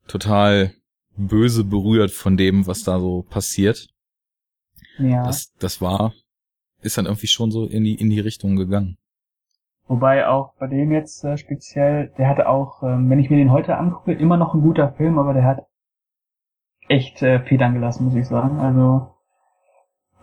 total 0.07 0.73
böse 1.15 1.63
berührt 1.63 2.11
von 2.11 2.37
dem, 2.37 2.67
was 2.67 2.83
da 2.83 2.99
so 2.99 3.23
passiert. 3.23 3.87
Ja. 4.99 5.25
Das, 5.25 5.51
das 5.59 5.81
war, 5.81 6.13
ist 6.81 6.97
dann 6.97 7.05
irgendwie 7.05 7.27
schon 7.27 7.51
so 7.51 7.65
in 7.65 7.83
die, 7.83 7.95
in 7.95 8.09
die 8.09 8.19
Richtung 8.19 8.55
gegangen. 8.55 8.97
Wobei 9.87 10.27
auch 10.27 10.53
bei 10.59 10.67
dem 10.67 10.91
jetzt 10.91 11.23
äh, 11.23 11.37
speziell, 11.37 12.11
der 12.17 12.27
hatte 12.27 12.49
auch, 12.49 12.83
ähm, 12.83 13.09
wenn 13.09 13.19
ich 13.19 13.29
mir 13.29 13.37
den 13.37 13.51
heute 13.51 13.77
angucke, 13.77 14.13
immer 14.13 14.35
noch 14.35 14.53
ein 14.53 14.61
guter 14.61 14.91
Film, 14.93 15.17
aber 15.17 15.33
der 15.33 15.45
hat 15.45 15.59
echt 16.89 17.21
äh, 17.21 17.39
Federn 17.39 17.73
gelassen, 17.73 18.05
muss 18.05 18.15
ich 18.15 18.27
sagen. 18.27 18.59
Also, 18.59 19.07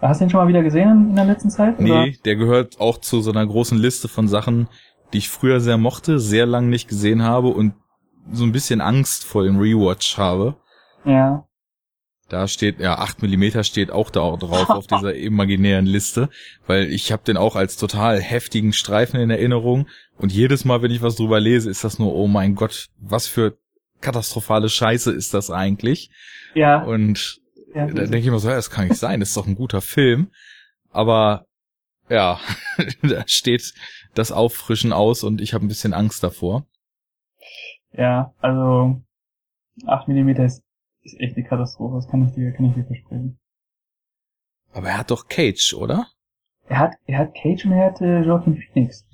hast 0.00 0.20
du 0.20 0.24
den 0.24 0.30
schon 0.30 0.40
mal 0.40 0.48
wieder 0.48 0.62
gesehen 0.62 1.10
in 1.10 1.16
der 1.16 1.24
letzten 1.24 1.50
Zeit? 1.50 1.78
Oder? 1.78 2.04
Nee, 2.04 2.16
der 2.24 2.36
gehört 2.36 2.78
auch 2.78 2.98
zu 2.98 3.20
so 3.20 3.30
einer 3.30 3.46
großen 3.46 3.78
Liste 3.78 4.08
von 4.08 4.28
Sachen, 4.28 4.68
die 5.12 5.18
ich 5.18 5.30
früher 5.30 5.60
sehr 5.60 5.78
mochte, 5.78 6.18
sehr 6.18 6.44
lang 6.44 6.68
nicht 6.68 6.88
gesehen 6.88 7.22
habe 7.22 7.48
und 7.48 7.74
so 8.30 8.44
ein 8.44 8.52
bisschen 8.52 8.80
Angst 8.80 9.24
vor 9.24 9.44
dem 9.44 9.58
Rewatch 9.58 10.18
habe. 10.18 10.56
Ja. 11.04 11.46
Da 12.28 12.48
steht, 12.48 12.80
ja, 12.80 12.98
8 12.98 13.20
Millimeter 13.20 13.64
steht 13.64 13.90
auch 13.90 14.08
da 14.10 14.36
drauf 14.36 14.70
auf 14.70 14.86
dieser 14.86 15.14
imaginären 15.14 15.84
Liste, 15.84 16.30
weil 16.66 16.84
ich 16.84 17.12
habe 17.12 17.22
den 17.24 17.36
auch 17.36 17.54
als 17.54 17.76
total 17.76 18.20
heftigen 18.20 18.72
Streifen 18.72 19.20
in 19.20 19.30
Erinnerung 19.30 19.88
und 20.16 20.32
jedes 20.32 20.64
Mal, 20.64 20.80
wenn 20.82 20.90
ich 20.90 21.02
was 21.02 21.16
drüber 21.16 21.38
lese, 21.40 21.70
ist 21.70 21.84
das 21.84 21.98
nur, 21.98 22.14
oh 22.14 22.26
mein 22.26 22.54
Gott, 22.54 22.88
was 22.98 23.26
für 23.26 23.58
katastrophale 24.00 24.68
Scheiße 24.68 25.12
ist 25.12 25.34
das 25.34 25.50
eigentlich? 25.50 26.10
Ja. 26.54 26.82
Und 26.82 27.40
ja, 27.74 27.86
da 27.86 28.02
denke 28.02 28.18
ich 28.18 28.30
mir 28.30 28.38
so, 28.38 28.48
ja, 28.48 28.56
das 28.56 28.70
kann 28.70 28.88
nicht 28.88 28.98
sein, 28.98 29.20
das 29.20 29.30
ist 29.30 29.36
doch 29.36 29.46
ein 29.46 29.56
guter 29.56 29.80
Film. 29.80 30.30
Aber 30.90 31.46
ja, 32.08 32.40
da 33.02 33.24
steht 33.26 33.74
das 34.14 34.32
Auffrischen 34.32 34.92
aus 34.92 35.24
und 35.24 35.40
ich 35.40 35.54
habe 35.54 35.64
ein 35.64 35.68
bisschen 35.68 35.92
Angst 35.92 36.22
davor. 36.22 36.66
Ja, 37.92 38.32
also 38.40 39.02
8 39.86 40.08
Millimeter 40.08 40.44
ist 40.44 40.63
ist 41.04 41.20
echt 41.20 41.36
eine 41.36 41.46
Katastrophe, 41.46 41.96
das 41.96 42.08
kann 42.08 42.26
ich 42.26 42.34
dir, 42.34 42.52
kann 42.52 42.66
ich 42.66 42.74
dir 42.74 42.84
versprechen. 42.84 43.38
Aber 44.72 44.88
er 44.88 44.98
hat 44.98 45.10
doch 45.10 45.28
Cage, 45.28 45.74
oder? 45.74 46.08
Er 46.66 46.78
hat, 46.78 46.94
er 47.06 47.18
hat 47.18 47.34
Cage 47.34 47.66
und 47.66 47.72
er 47.72 47.86
hat 47.86 48.00
äh, 48.00 48.22
Joaquin 48.22 48.56
Phoenix. 48.56 49.06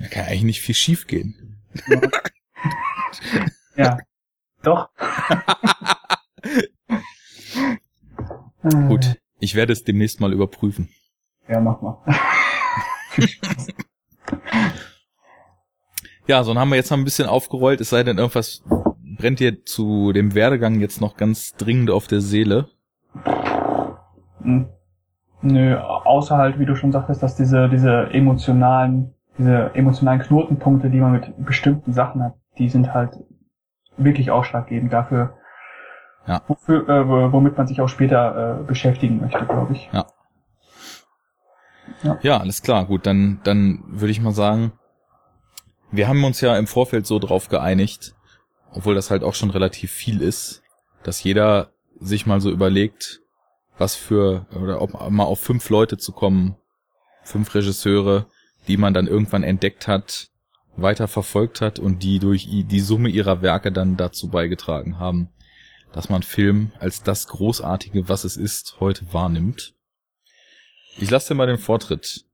Da 0.00 0.08
kann 0.08 0.26
eigentlich 0.26 0.42
nicht 0.42 0.60
viel 0.60 0.74
schief 0.74 1.06
gehen. 1.06 1.62
Ja. 1.86 2.00
ja. 3.76 3.98
Doch. 4.62 4.88
Gut, 8.88 9.20
ich 9.40 9.54
werde 9.54 9.72
es 9.72 9.84
demnächst 9.84 10.20
mal 10.20 10.32
überprüfen. 10.32 10.88
Ja, 11.48 11.60
mach 11.60 11.82
mal. 11.82 11.98
ja, 16.28 16.44
so 16.44 16.52
dann 16.52 16.60
haben 16.60 16.68
wir 16.68 16.76
jetzt 16.76 16.90
noch 16.90 16.98
ein 16.98 17.04
bisschen 17.04 17.28
aufgerollt, 17.28 17.80
es 17.80 17.90
sei 17.90 18.04
denn 18.04 18.18
irgendwas 18.18 18.62
brennt 19.16 19.40
dir 19.40 19.64
zu 19.64 20.12
dem 20.12 20.34
Werdegang 20.34 20.80
jetzt 20.80 21.00
noch 21.00 21.16
ganz 21.16 21.52
dringend 21.52 21.90
auf 21.90 22.06
der 22.06 22.20
Seele? 22.20 22.68
Hm. 24.42 24.68
Nö, 25.42 25.76
außer 25.76 26.36
halt, 26.36 26.58
wie 26.58 26.66
du 26.66 26.76
schon 26.76 26.92
sagtest, 26.92 27.22
dass 27.22 27.34
diese, 27.34 27.68
diese 27.68 28.10
emotionalen, 28.12 29.14
diese 29.38 29.74
emotionalen 29.74 30.20
Knotenpunkte, 30.20 30.88
die 30.88 31.00
man 31.00 31.12
mit 31.12 31.32
bestimmten 31.44 31.92
Sachen 31.92 32.22
hat, 32.22 32.34
die 32.58 32.68
sind 32.68 32.94
halt 32.94 33.18
wirklich 33.96 34.30
ausschlaggebend 34.30 34.92
dafür, 34.92 35.34
ja. 36.26 36.42
wofür, 36.46 36.88
äh, 36.88 37.32
womit 37.32 37.58
man 37.58 37.66
sich 37.66 37.80
auch 37.80 37.88
später 37.88 38.60
äh, 38.60 38.64
beschäftigen 38.64 39.20
möchte, 39.20 39.44
glaube 39.44 39.72
ich. 39.72 39.90
Ja. 39.92 40.06
ja. 42.04 42.18
Ja, 42.22 42.38
alles 42.38 42.62
klar, 42.62 42.86
gut, 42.86 43.04
dann, 43.06 43.40
dann 43.42 43.82
würde 43.88 44.12
ich 44.12 44.20
mal 44.20 44.32
sagen, 44.32 44.72
wir 45.90 46.08
haben 46.08 46.22
uns 46.22 46.40
ja 46.40 46.56
im 46.56 46.68
Vorfeld 46.68 47.06
so 47.06 47.18
drauf 47.18 47.48
geeinigt, 47.48 48.14
obwohl 48.72 48.94
das 48.94 49.10
halt 49.10 49.22
auch 49.22 49.34
schon 49.34 49.50
relativ 49.50 49.90
viel 49.90 50.20
ist, 50.20 50.62
dass 51.02 51.22
jeder 51.22 51.72
sich 52.00 52.26
mal 52.26 52.40
so 52.40 52.50
überlegt, 52.50 53.20
was 53.78 53.94
für, 53.94 54.46
oder 54.60 54.80
ob 54.80 55.10
mal 55.10 55.24
auf 55.24 55.40
fünf 55.40 55.68
Leute 55.70 55.98
zu 55.98 56.12
kommen, 56.12 56.56
fünf 57.22 57.54
Regisseure, 57.54 58.26
die 58.68 58.76
man 58.76 58.94
dann 58.94 59.06
irgendwann 59.06 59.42
entdeckt 59.42 59.88
hat, 59.88 60.28
weiter 60.76 61.08
verfolgt 61.08 61.60
hat 61.60 61.78
und 61.78 62.02
die 62.02 62.18
durch 62.18 62.48
die 62.48 62.80
Summe 62.80 63.08
ihrer 63.08 63.42
Werke 63.42 63.72
dann 63.72 63.96
dazu 63.96 64.28
beigetragen 64.28 64.98
haben, 64.98 65.28
dass 65.92 66.08
man 66.08 66.22
Film 66.22 66.72
als 66.78 67.02
das 67.02 67.28
Großartige, 67.28 68.08
was 68.08 68.24
es 68.24 68.36
ist, 68.36 68.76
heute 68.80 69.12
wahrnimmt. 69.12 69.74
Ich 70.98 71.10
lasse 71.10 71.28
dir 71.28 71.34
mal 71.34 71.46
den 71.46 71.58
Vortritt. 71.58 72.24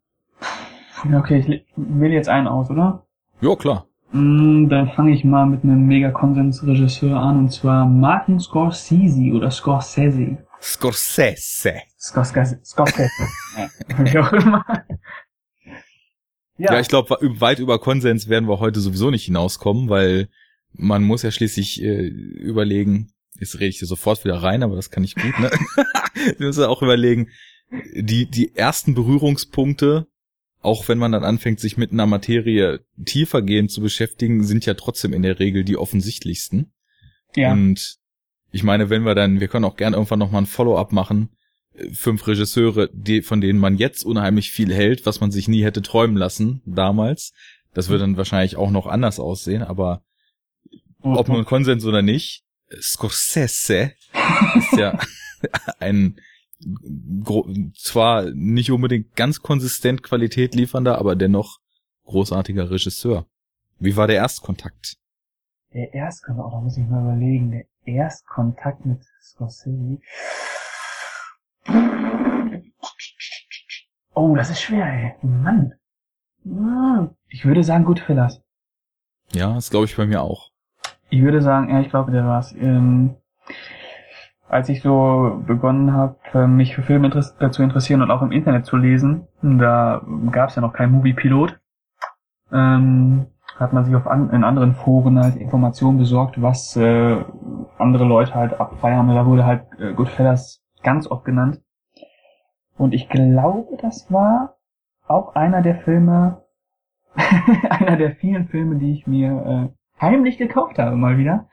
Okay, 1.15 1.39
ich 1.39 1.65
wähle 1.77 2.15
jetzt 2.15 2.29
einen 2.29 2.49
aus, 2.49 2.71
oder? 2.71 3.07
Ja, 3.41 3.55
klar. 3.57 3.88
Mm, 4.13 4.69
dann 4.69 4.91
fange 4.91 5.15
ich 5.15 5.25
mal 5.25 5.47
mit 5.47 5.65
einem 5.65 5.87
mega 5.87 6.11
Konsensregisseur 6.11 7.19
an, 7.19 7.39
und 7.39 7.53
zwar 7.53 7.87
Martin 7.87 8.41
Scorsese 8.41 9.33
oder 9.35 9.51
Scorsese. 9.51 10.39
Scorsese. 10.61 11.75
Scorsese. 11.99 12.61
Scorsese. 12.65 13.11
ja, 13.57 13.69
wie 13.99 14.19
auch 14.19 14.33
immer. 14.33 14.65
Ja, 16.57 16.73
ja 16.73 16.81
ich 16.81 16.89
glaube, 16.89 17.17
weit 17.39 17.59
über 17.59 17.79
Konsens 17.79 18.29
werden 18.29 18.49
wir 18.49 18.59
heute 18.59 18.81
sowieso 18.81 19.11
nicht 19.11 19.27
hinauskommen, 19.27 19.89
weil 19.89 20.29
man 20.73 21.03
muss 21.03 21.23
ja 21.23 21.31
schließlich 21.31 21.83
äh, 21.83 22.07
überlegen, 22.07 23.13
jetzt 23.39 23.57
rede 23.57 23.67
ich 23.67 23.79
hier 23.79 23.89
sofort 23.89 24.25
wieder 24.25 24.43
rein, 24.43 24.63
aber 24.63 24.77
das 24.77 24.91
kann 24.91 25.05
ich 25.05 25.15
gut, 25.15 25.39
ne? 25.39 25.51
Wir 26.39 26.47
müssen 26.47 26.65
auch 26.65 26.83
überlegen, 26.83 27.29
die, 27.95 28.27
die 28.27 28.57
ersten 28.57 28.95
Berührungspunkte 28.95 30.09
auch 30.61 30.89
wenn 30.89 30.99
man 30.99 31.13
dann 31.13 31.25
anfängt, 31.25 31.61
sich 31.61 31.77
mit 31.77 31.93
einer 31.93 32.07
Materie 32.07 32.81
tiefergehend 33.05 33.71
zu 33.71 33.81
beschäftigen, 33.81 34.45
sind 34.45 34.67
ja 34.67 34.75
trotzdem 34.75 35.13
in 35.13 35.23
der 35.23 35.39
Regel 35.39 35.65
die 35.65 35.77
offensichtlichsten. 35.77 36.73
Ja. 37.37 37.53
Und 37.53 37.97
ich 38.51 38.63
meine, 38.63 38.91
wenn 38.91 39.03
wir 39.03 39.15
dann, 39.15 39.41
wir 39.41 39.49
können 39.49 39.65
auch 39.65 39.77
gern 39.77 39.93
irgendwann 39.93 40.19
nochmal 40.19 40.43
ein 40.43 40.47
Follow-up 40.47 40.93
machen, 40.93 41.31
äh, 41.75 41.91
fünf 41.91 42.27
Regisseure, 42.27 42.91
die, 42.93 43.23
von 43.23 43.41
denen 43.41 43.59
man 43.59 43.77
jetzt 43.77 44.05
unheimlich 44.05 44.51
viel 44.51 44.75
hält, 44.75 45.07
was 45.07 45.21
man 45.21 45.31
sich 45.31 45.49
nie 45.49 45.63
hätte 45.63 45.83
träumen 45.83 46.17
lassen 46.17 46.63
damals. 46.67 47.33
Das 47.75 47.89
würde 47.89 48.01
dann 48.01 48.17
wahrscheinlich 48.17 48.57
auch 48.57 48.71
noch 48.71 48.87
anders 48.87 49.21
aussehen, 49.21 49.63
aber 49.63 50.03
ob 51.01 51.29
nun 51.29 51.45
Konsens 51.45 51.85
oder 51.85 52.03
nicht, 52.03 52.43
Scorsese 52.81 53.93
ist 54.57 54.73
ja 54.77 54.99
ein 55.79 56.21
zwar 57.75 58.31
nicht 58.33 58.71
unbedingt 58.71 59.15
ganz 59.17 59.41
konsistent 59.41 60.03
Qualität 60.03 60.55
liefernder, 60.55 60.99
aber 60.99 61.17
dennoch 61.17 61.59
großartiger 62.05 62.71
Regisseur. 62.71 63.27
Wie 63.79 63.97
war 63.97 64.07
der 64.07 64.17
Erstkontakt? 64.17 64.97
Der 65.73 65.95
Erstkontakt, 65.95 66.49
oh, 66.49 66.51
da 66.51 66.61
muss 66.61 66.77
ich 66.77 66.87
mal 66.87 67.03
überlegen, 67.03 67.51
der 67.53 67.67
Erstkontakt 67.85 68.85
mit 68.85 69.05
Scorsese. 69.21 70.01
Oh, 74.15 74.35
das 74.35 74.51
ist 74.51 74.61
schwer, 74.61 74.87
ey. 74.87 75.15
Mann. 75.23 75.75
Ich 77.29 77.45
würde 77.45 77.63
sagen 77.63 77.85
Goodfellas. 77.85 78.41
Ja, 79.33 79.55
das 79.55 79.71
glaube 79.71 79.85
ich 79.85 79.97
bei 79.97 80.07
mir 80.07 80.23
auch. 80.23 80.51
Ich 81.11 81.23
würde 81.23 81.43
sagen, 81.43 81.71
ja, 81.71 81.81
ich 81.81 81.91
glaube, 81.91 82.11
der 82.11 82.25
war's. 82.25 82.53
Ähm, 82.53 83.17
als 84.49 84.69
ich 84.69 84.83
so 84.83 85.43
begonnen 85.47 85.93
habe, 85.93 86.17
äh, 86.33 86.47
mich 86.47 86.75
für 86.75 86.83
Filme 86.83 87.09
äh, 87.09 87.51
zu 87.51 87.63
interessieren 87.63 88.03
und 88.03 88.11
auch 88.11 88.23
im 88.23 88.33
Internet 88.33 88.67
zu 88.67 88.77
lesen, 88.77 89.29
da 89.43 90.03
gab 90.31 90.49
es 90.49 90.57
ja 90.57 90.63
noch 90.63 90.73
kein 90.73 90.91
Movie-Pilot, 90.91 91.59
ähm, 92.53 93.27
hat 93.57 93.73
man 93.73 93.85
sich 93.85 93.95
auf 93.95 94.07
an, 94.07 94.31
in 94.31 94.45
anderen 94.45 94.75
Foren 94.75 95.19
halt 95.19 95.37
Informationen 95.37 95.99
besorgt, 95.99 96.41
was 96.41 96.77
äh, 96.77 97.25
andere 97.79 98.05
Leute 98.05 98.35
halt 98.35 98.59
abfeiern. 98.59 99.09
Und 99.09 99.17
da 99.17 99.27
wurde 99.27 99.45
halt 99.45 99.65
äh, 99.79 99.93
Goodfellas 99.93 100.63
ganz 100.83 101.11
oft 101.11 101.25
genannt. 101.25 101.61
Und 102.77 102.95
ich 102.95 103.09
glaube, 103.09 103.77
das 103.83 104.11
war 104.13 104.57
auch 105.07 105.35
einer 105.35 105.61
der 105.61 105.77
Filme, 105.81 106.43
einer 107.69 107.97
der 107.97 108.13
vielen 108.13 108.49
Filme, 108.49 108.77
die 108.77 108.93
ich 108.93 109.07
mir 109.07 109.73
äh, 109.73 110.01
heimlich 110.01 110.39
gekauft 110.39 110.79
habe, 110.79 110.97
mal 110.97 111.19
wieder. 111.19 111.49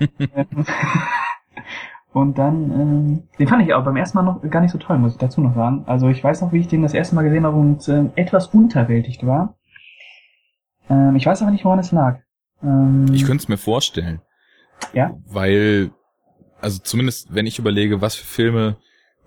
Und 2.12 2.36
dann, 2.36 2.70
ähm, 2.70 3.22
den 3.38 3.48
fand 3.48 3.62
ich 3.62 3.72
auch 3.72 3.84
beim 3.84 3.96
ersten 3.96 4.18
Mal 4.18 4.24
noch 4.24 4.42
gar 4.50 4.60
nicht 4.60 4.70
so 4.70 4.78
toll, 4.78 4.98
muss 4.98 5.12
ich 5.12 5.18
dazu 5.18 5.40
noch 5.40 5.54
sagen. 5.54 5.84
Also 5.86 6.08
ich 6.08 6.22
weiß 6.22 6.42
noch, 6.42 6.52
wie 6.52 6.58
ich 6.58 6.68
den 6.68 6.82
das 6.82 6.92
erste 6.92 7.14
Mal 7.14 7.22
gesehen 7.22 7.46
habe 7.46 7.56
und 7.56 7.88
ähm, 7.88 8.10
etwas 8.16 8.48
unterwältigt 8.48 9.24
war. 9.26 9.56
Ähm, 10.90 11.16
ich 11.16 11.24
weiß 11.24 11.40
aber 11.42 11.50
nicht, 11.50 11.64
woran 11.64 11.78
es 11.78 11.90
lag. 11.90 12.18
Ähm, 12.62 13.06
Ich 13.12 13.24
könnte 13.24 13.42
es 13.42 13.48
mir 13.48 13.56
vorstellen. 13.56 14.20
Ja? 14.92 15.16
Weil, 15.26 15.90
also 16.60 16.80
zumindest 16.82 17.34
wenn 17.34 17.46
ich 17.46 17.58
überlege, 17.58 18.02
was 18.02 18.14
für 18.14 18.26
Filme 18.26 18.76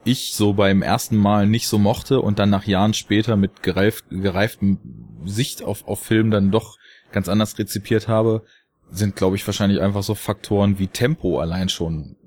ich 0.03 0.35
so 0.35 0.53
beim 0.53 0.83
ersten 0.83 1.17
Mal 1.17 1.47
nicht 1.47 1.67
so 1.67 1.79
mochte 1.79 2.21
und 2.21 2.37
dann 2.37 2.51
nach 2.51 2.65
Jahren 2.65 2.93
später 2.93 3.35
mit 3.35 3.63
gereift, 3.63 4.05
gereiftem 4.11 4.77
Sicht 5.25 5.63
auf, 5.63 5.87
auf 5.87 5.99
Film 5.99 6.29
dann 6.29 6.51
doch 6.51 6.77
ganz 7.11 7.27
anders 7.27 7.57
rezipiert 7.57 8.07
habe, 8.07 8.43
sind, 8.91 9.15
glaube 9.15 9.35
ich, 9.35 9.47
wahrscheinlich 9.47 9.81
einfach 9.81 10.03
so 10.03 10.13
Faktoren 10.13 10.77
wie 10.77 10.85
Tempo 10.85 11.39
allein 11.39 11.69
schon 11.69 12.17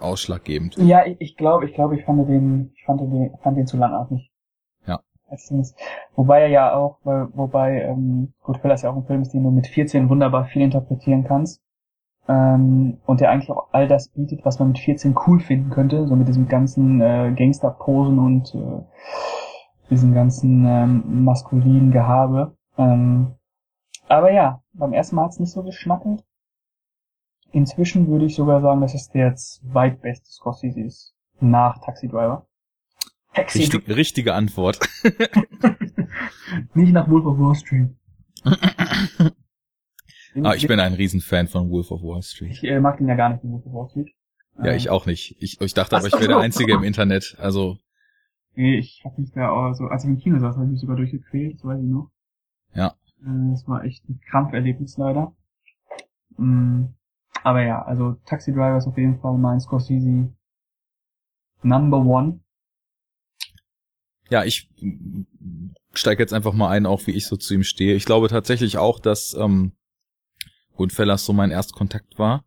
ausschlaggebend. 0.00 0.76
Ja, 0.78 1.06
ich, 1.06 1.20
ich 1.20 1.36
glaube, 1.36 1.66
ich 1.66 1.74
glaube, 1.74 1.96
ich 1.96 2.04
fand 2.04 2.28
den, 2.28 2.72
ich 2.74 2.84
fand 2.84 3.00
den, 3.00 3.36
fand 3.42 3.56
den 3.56 3.66
zu 3.66 3.76
langatmig. 3.76 4.30
Ja. 4.86 5.00
Letztens. 5.30 5.74
Wobei 6.14 6.42
er 6.42 6.48
ja 6.48 6.74
auch, 6.74 6.98
weil, 7.04 7.28
wobei, 7.34 7.82
ähm, 7.82 8.32
Goodfellas 8.42 8.82
ja 8.82 8.90
auch 8.90 8.96
ein 8.96 9.06
Film 9.06 9.22
ist, 9.22 9.32
den 9.32 9.42
du 9.42 9.50
mit 9.50 9.66
14 9.66 10.08
wunderbar 10.08 10.46
viel 10.46 10.62
interpretieren 10.62 11.24
kannst. 11.24 11.62
Ähm, 12.28 12.98
und 13.06 13.20
der 13.20 13.30
eigentlich 13.30 13.50
auch 13.50 13.68
all 13.72 13.86
das 13.86 14.08
bietet, 14.08 14.44
was 14.44 14.58
man 14.58 14.68
mit 14.68 14.78
14 14.78 15.16
cool 15.26 15.38
finden 15.38 15.70
könnte, 15.70 16.06
so 16.08 16.16
mit 16.16 16.26
diesem 16.26 16.48
ganzen 16.48 17.00
äh, 17.00 17.32
Gangster-Posen 17.36 18.18
und 18.18 18.54
äh, 18.54 18.82
diesem 19.90 20.12
ganzen 20.12 20.64
ähm, 20.66 21.24
maskulinen 21.24 21.92
Gehabe. 21.92 22.56
Ähm, 22.76 23.36
aber 24.08 24.32
ja, 24.32 24.60
beim 24.72 24.92
ersten 24.92 25.16
Mal 25.16 25.24
hat's 25.24 25.38
nicht 25.38 25.52
so 25.52 25.62
geschnackelt. 25.62 26.24
Inzwischen 27.56 28.06
würde 28.08 28.26
ich 28.26 28.34
sogar 28.34 28.60
sagen, 28.60 28.82
dass 28.82 28.92
es 28.92 29.08
der 29.08 29.34
zweitbeste 29.34 30.30
Scorsese 30.30 30.82
ist. 30.82 31.14
Nach 31.40 31.78
Taxi 31.82 32.06
Driver. 32.06 32.46
Taxi 33.32 33.60
Richtig, 33.60 33.88
richtige 33.88 34.34
Antwort. 34.34 34.78
Nicht 36.74 36.92
nach 36.92 37.08
Wolf 37.08 37.24
of 37.24 37.38
Wall 37.38 37.54
Street. 37.54 37.96
Ah, 40.42 40.52
ich 40.54 40.66
bin 40.68 40.78
ein 40.80 40.92
Riesenfan 40.92 41.48
von 41.48 41.70
Wolf 41.70 41.90
of 41.90 42.02
Wall 42.02 42.20
Street. 42.20 42.50
Ich 42.52 42.62
äh, 42.64 42.78
mag 42.78 42.98
den 42.98 43.08
ja 43.08 43.14
gar 43.14 43.30
nicht, 43.30 43.42
den 43.42 43.52
Wolf 43.52 43.64
of 43.64 43.72
Wall 43.72 43.88
Street. 43.88 44.14
Ja, 44.58 44.72
Ähm, 44.72 44.76
ich 44.76 44.90
auch 44.90 45.06
nicht. 45.06 45.34
Ich, 45.40 45.58
ich 45.62 45.72
dachte 45.72 45.96
aber, 45.96 46.08
ich 46.08 46.12
wäre 46.12 46.28
der. 46.28 46.36
Einzige 46.36 46.74
im 46.74 46.82
Internet. 46.82 47.36
Also, 47.38 47.78
Nee, 48.54 48.76
ich 48.78 49.00
hab 49.02 49.16
mich 49.16 49.32
da 49.32 49.48
auch 49.48 49.72
so, 49.72 49.84
als 49.84 50.04
ich 50.04 50.10
im 50.10 50.18
Kino 50.18 50.38
saß, 50.38 50.56
habe 50.56 50.66
ich 50.66 50.72
mich 50.72 50.80
sogar 50.82 50.96
durchgequält, 50.96 51.54
das 51.54 51.64
weiß 51.64 51.80
ich 51.80 51.88
noch. 51.88 52.10
Ja. 52.74 52.88
Äh, 53.22 53.50
Das 53.52 53.66
war 53.66 53.82
echt 53.84 54.06
ein 54.10 54.20
Krampferlebnis 54.28 54.98
leider. 54.98 55.34
Mm, 56.36 56.88
Aber 57.44 57.62
ja, 57.62 57.82
also 57.82 58.16
Taxi 58.26 58.52
Driver 58.52 58.76
ist 58.78 58.86
auf 58.86 58.96
jeden 58.98 59.18
Fall 59.20 59.36
mein 59.38 59.60
Scorsese 59.60 60.28
Number 61.62 61.98
One. 61.98 62.40
ja, 64.28 64.44
ich 64.44 64.68
steige 65.94 66.22
jetzt 66.22 66.32
einfach 66.32 66.52
mal 66.52 66.68
ein, 66.70 66.84
auch 66.86 67.06
wie 67.06 67.12
ich 67.12 67.26
so 67.26 67.36
zu 67.36 67.54
ihm 67.54 67.62
stehe. 67.62 67.94
Ich 67.94 68.04
glaube 68.04 68.28
tatsächlich 68.28 68.76
auch, 68.78 68.98
dass 68.98 69.34
ähm, 69.34 69.72
Goodfellas 70.76 71.24
so 71.24 71.32
mein 71.32 71.50
Erstkontakt 71.50 72.18
war. 72.18 72.44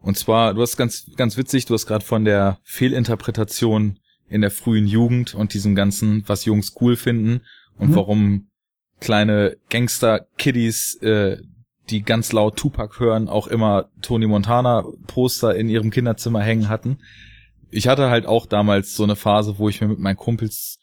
Und 0.00 0.18
zwar, 0.18 0.52
du 0.54 0.60
hast 0.60 0.76
ganz, 0.76 1.10
ganz 1.16 1.36
witzig, 1.36 1.64
du 1.66 1.74
hast 1.74 1.86
gerade 1.86 2.04
von 2.04 2.24
der 2.24 2.58
Fehlinterpretation 2.64 3.98
in 4.28 4.40
der 4.42 4.50
frühen 4.50 4.86
Jugend 4.86 5.34
und 5.34 5.54
diesem 5.54 5.74
ganzen, 5.74 6.28
was 6.28 6.44
Jungs 6.44 6.74
cool 6.80 6.96
finden 6.96 7.40
und 7.78 7.90
Mhm. 7.90 7.94
warum 7.94 8.50
kleine 9.00 9.56
Gangster-Kiddies, 9.70 10.96
äh, 11.02 11.38
die 11.90 12.02
ganz 12.02 12.32
laut 12.32 12.56
Tupac 12.56 12.98
hören, 12.98 13.28
auch 13.28 13.46
immer 13.46 13.90
Tony 14.00 14.26
Montana-Poster 14.26 15.54
in 15.54 15.68
ihrem 15.68 15.90
Kinderzimmer 15.90 16.42
hängen 16.42 16.68
hatten. 16.68 16.98
Ich 17.70 17.88
hatte 17.88 18.08
halt 18.08 18.26
auch 18.26 18.46
damals 18.46 18.94
so 18.94 19.02
eine 19.02 19.16
Phase, 19.16 19.58
wo 19.58 19.68
ich 19.68 19.80
mir 19.80 19.88
mit 19.88 19.98
meinen 19.98 20.16
Kumpels 20.16 20.78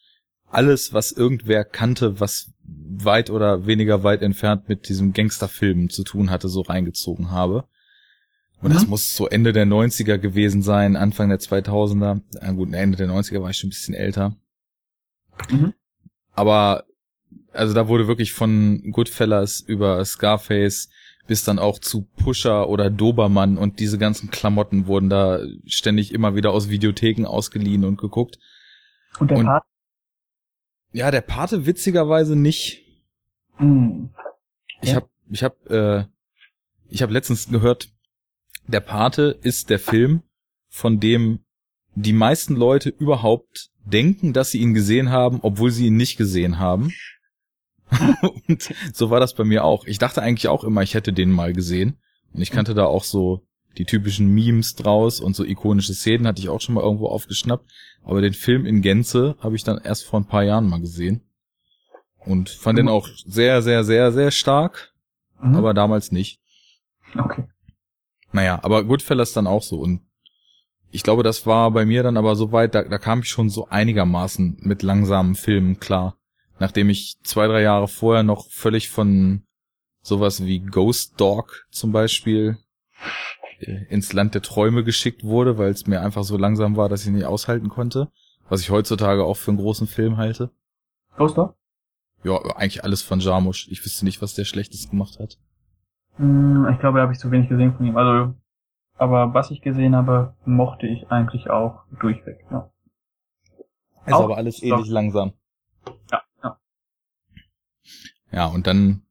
alles, 0.47 0.93
was 0.93 1.11
irgendwer 1.11 1.63
kannte, 1.63 2.19
was 2.19 2.51
weit 2.63 3.29
oder 3.29 3.65
weniger 3.65 4.03
weit 4.03 4.21
entfernt 4.21 4.67
mit 4.67 4.89
diesem 4.89 5.13
Gangsterfilmen 5.13 5.89
zu 5.89 6.03
tun 6.03 6.29
hatte, 6.29 6.49
so 6.49 6.61
reingezogen 6.61 7.31
habe. 7.31 7.65
Und 8.61 8.73
das 8.73 8.83
Mhm. 8.83 8.89
muss 8.91 9.15
so 9.15 9.27
Ende 9.27 9.53
der 9.53 9.65
90er 9.65 10.17
gewesen 10.17 10.61
sein, 10.61 10.95
Anfang 10.95 11.29
der 11.29 11.39
2000er. 11.39 12.21
Na 12.41 12.51
gut, 12.51 12.73
Ende 12.73 12.97
der 12.97 13.07
90er 13.07 13.41
war 13.41 13.49
ich 13.49 13.57
schon 13.57 13.69
ein 13.69 13.71
bisschen 13.71 13.95
älter. 13.95 14.35
Mhm. 15.49 15.73
Aber, 16.33 16.83
also 17.53 17.73
da 17.73 17.87
wurde 17.87 18.07
wirklich 18.07 18.33
von 18.33 18.91
Goodfellas 18.91 19.61
über 19.61 20.03
Scarface 20.05 20.89
bis 21.27 21.43
dann 21.43 21.59
auch 21.59 21.79
zu 21.79 22.01
Pusher 22.17 22.67
oder 22.67 22.89
Dobermann 22.89 23.57
und 23.57 23.79
diese 23.79 23.97
ganzen 23.97 24.31
Klamotten 24.31 24.87
wurden 24.87 25.09
da 25.09 25.39
ständig 25.65 26.13
immer 26.13 26.35
wieder 26.35 26.51
aus 26.51 26.69
Videotheken 26.69 27.25
ausgeliehen 27.25 27.85
und 27.85 27.97
geguckt. 27.97 28.37
Und 29.19 29.29
der 29.31 29.37
Und- 29.37 29.45
Part? 29.45 29.63
Ja, 30.93 31.09
der 31.11 31.21
Pate 31.21 31.65
witzigerweise 31.65 32.35
nicht. 32.35 32.83
Mm. 33.59 34.07
Ich 34.81 34.89
Ja. 34.89 34.95
hab, 34.95 35.09
ich 35.29 35.43
hab, 35.43 35.69
äh, 35.69 36.05
ich 36.89 37.01
hab 37.01 37.11
letztens 37.11 37.47
gehört, 37.49 37.89
der 38.67 38.81
Pate 38.81 39.37
ist 39.41 39.69
der 39.69 39.79
Film, 39.79 40.23
von 40.69 40.99
dem 40.99 41.45
die 41.95 42.13
meisten 42.13 42.55
Leute 42.55 42.89
überhaupt 42.89 43.69
denken, 43.85 44.33
dass 44.33 44.51
sie 44.51 44.59
ihn 44.59 44.73
gesehen 44.73 45.11
haben, 45.11 45.39
obwohl 45.43 45.71
sie 45.71 45.87
ihn 45.87 45.95
nicht 45.97 46.17
gesehen 46.17 46.59
haben. 46.59 46.91
und 48.47 48.73
so 48.93 49.09
war 49.09 49.19
das 49.19 49.35
bei 49.35 49.43
mir 49.43 49.63
auch. 49.63 49.85
Ich 49.85 49.97
dachte 49.97 50.21
eigentlich 50.21 50.47
auch 50.47 50.63
immer, 50.63 50.81
ich 50.81 50.93
hätte 50.93 51.13
den 51.13 51.31
mal 51.31 51.53
gesehen. 51.53 51.97
Und 52.33 52.41
ich 52.41 52.51
kannte 52.51 52.73
da 52.73 52.85
auch 52.85 53.03
so 53.03 53.45
die 53.77 53.85
typischen 53.85 54.33
Memes 54.33 54.75
draus 54.75 55.19
und 55.19 55.35
so 55.35 55.43
ikonische 55.45 55.93
Szenen 55.93 56.27
hatte 56.27 56.41
ich 56.41 56.49
auch 56.49 56.61
schon 56.61 56.75
mal 56.75 56.83
irgendwo 56.83 57.07
aufgeschnappt. 57.07 57.69
Aber 58.03 58.21
den 58.21 58.33
Film 58.33 58.65
in 58.65 58.81
Gänze 58.81 59.35
habe 59.39 59.55
ich 59.55 59.63
dann 59.63 59.79
erst 59.83 60.05
vor 60.05 60.19
ein 60.19 60.27
paar 60.27 60.43
Jahren 60.43 60.67
mal 60.67 60.79
gesehen. 60.79 61.21
Und 62.19 62.49
fand 62.49 62.77
den 62.77 62.87
auch 62.87 63.07
sehr, 63.25 63.61
sehr, 63.61 63.83
sehr, 63.83 64.11
sehr 64.11 64.31
stark, 64.31 64.93
Mhm. 65.41 65.55
aber 65.55 65.73
damals 65.73 66.11
nicht. 66.11 66.39
okay. 67.17 67.45
Naja, 68.31 68.59
aber 68.63 68.83
Goodfellas 68.83 69.33
dann 69.33 69.47
auch 69.47 69.63
so. 69.63 69.79
Und 69.79 70.01
ich 70.91 71.03
glaube, 71.03 71.23
das 71.23 71.45
war 71.47 71.71
bei 71.71 71.85
mir 71.85 72.03
dann 72.03 72.15
aber 72.17 72.35
so 72.35 72.51
weit, 72.51 72.75
da, 72.75 72.83
da 72.83 72.97
kam 72.97 73.21
ich 73.21 73.29
schon 73.29 73.49
so 73.49 73.67
einigermaßen 73.69 74.57
mit 74.61 74.83
langsamen 74.83 75.35
Filmen 75.35 75.79
klar. 75.79 76.17
Nachdem 76.61 76.89
ich 76.91 77.17
zwei, 77.23 77.47
drei 77.47 77.63
Jahre 77.63 77.87
vorher 77.87 78.21
noch 78.21 78.47
völlig 78.51 78.89
von 78.89 79.41
sowas 80.03 80.45
wie 80.45 80.59
Ghost 80.59 81.19
Dog 81.19 81.65
zum 81.71 81.91
Beispiel 81.91 82.59
äh, 83.61 83.85
ins 83.89 84.13
Land 84.13 84.35
der 84.35 84.43
Träume 84.43 84.83
geschickt 84.83 85.23
wurde, 85.23 85.57
weil 85.57 85.71
es 85.71 85.87
mir 85.87 86.01
einfach 86.01 86.23
so 86.23 86.37
langsam 86.37 86.77
war, 86.77 86.87
dass 86.87 87.03
ich 87.03 87.09
nicht 87.11 87.25
aushalten 87.25 87.69
konnte. 87.69 88.11
Was 88.47 88.61
ich 88.61 88.69
heutzutage 88.69 89.23
auch 89.25 89.37
für 89.37 89.49
einen 89.49 89.57
großen 89.57 89.87
Film 89.87 90.17
halte. 90.17 90.51
Ghost 91.17 91.35
Dog? 91.35 91.55
Ja, 92.23 92.37
eigentlich 92.55 92.83
alles 92.83 93.01
von 93.01 93.19
Jarmusch. 93.21 93.67
Ich 93.71 93.83
wüsste 93.83 94.05
nicht, 94.05 94.21
was 94.21 94.35
der 94.35 94.45
Schlechtes 94.45 94.87
gemacht 94.87 95.17
hat. 95.19 95.39
Mm, 96.19 96.67
Ich 96.71 96.79
glaube, 96.79 96.97
da 96.99 97.03
habe 97.05 97.13
ich 97.13 97.17
zu 97.17 97.31
wenig 97.31 97.49
gesehen 97.49 97.73
von 97.75 97.87
ihm. 97.87 97.97
Also, 97.97 98.35
aber 98.99 99.33
was 99.33 99.49
ich 99.49 99.61
gesehen 99.61 99.95
habe, 99.95 100.35
mochte 100.45 100.85
ich 100.85 101.09
eigentlich 101.09 101.49
auch 101.49 101.85
durchweg. 101.99 102.45
Ja, 102.51 102.69
Ist 104.05 104.13
Auch 104.13 104.25
aber 104.25 104.37
alles 104.37 104.61
ähnlich 104.61 104.89
langsam. 104.89 105.33
ja. 106.11 106.21
Ja. 108.31 108.45
Und 108.45 108.67
dann 108.67 109.03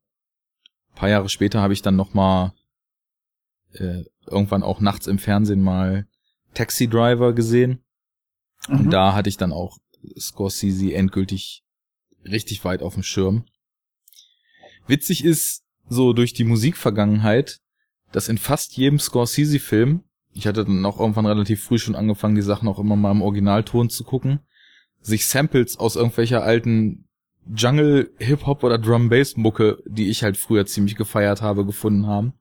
paar 0.94 1.08
Jahre 1.08 1.28
später 1.28 1.60
habe 1.62 1.72
ich 1.72 1.82
dann 1.82 1.96
noch 1.96 2.12
mal 2.14 2.52
äh, 3.72 4.04
irgendwann 4.26 4.62
auch 4.62 4.80
nachts 4.80 5.06
im 5.06 5.18
Fernsehen 5.18 5.62
mal 5.62 6.06
Taxi 6.54 6.88
Driver 6.88 7.32
gesehen 7.32 7.82
und 8.68 8.86
Mhm. 8.86 8.90
da 8.90 9.14
hatte 9.14 9.28
ich 9.28 9.38
dann 9.38 9.52
auch 9.52 9.78
Scorsese 10.18 10.92
endgültig 10.92 11.64
richtig 12.24 12.64
weit 12.64 12.82
auf 12.82 12.94
dem 12.94 13.02
Schirm. 13.02 13.46
Witzig 14.86 15.24
ist 15.24 15.64
so 15.88 16.12
durch 16.12 16.34
die 16.34 16.44
Musikvergangenheit, 16.44 17.60
dass 18.12 18.28
in 18.28 18.38
fast 18.38 18.76
jedem 18.76 18.98
Scorsese-Film, 18.98 20.04
ich 20.32 20.46
hatte 20.46 20.64
dann 20.64 20.84
auch 20.84 21.00
irgendwann 21.00 21.26
relativ 21.26 21.64
früh 21.64 21.78
schon 21.78 21.94
angefangen, 21.94 22.34
die 22.34 22.42
Sachen 22.42 22.68
auch 22.68 22.78
immer 22.78 22.96
mal 22.96 23.12
im 23.12 23.22
Originalton 23.22 23.88
zu 23.88 24.04
gucken, 24.04 24.40
sich 25.00 25.26
Samples 25.26 25.78
aus 25.78 25.96
irgendwelcher 25.96 26.42
alten 26.42 27.08
Jungle, 27.54 28.10
Hip-Hop 28.18 28.62
oder 28.62 28.78
Drum-Bass-Mucke, 28.78 29.78
die 29.86 30.08
ich 30.10 30.22
halt 30.22 30.36
früher 30.36 30.66
ziemlich 30.66 30.96
gefeiert 30.96 31.42
habe, 31.42 31.64
gefunden 31.64 32.06
haben. 32.06 32.34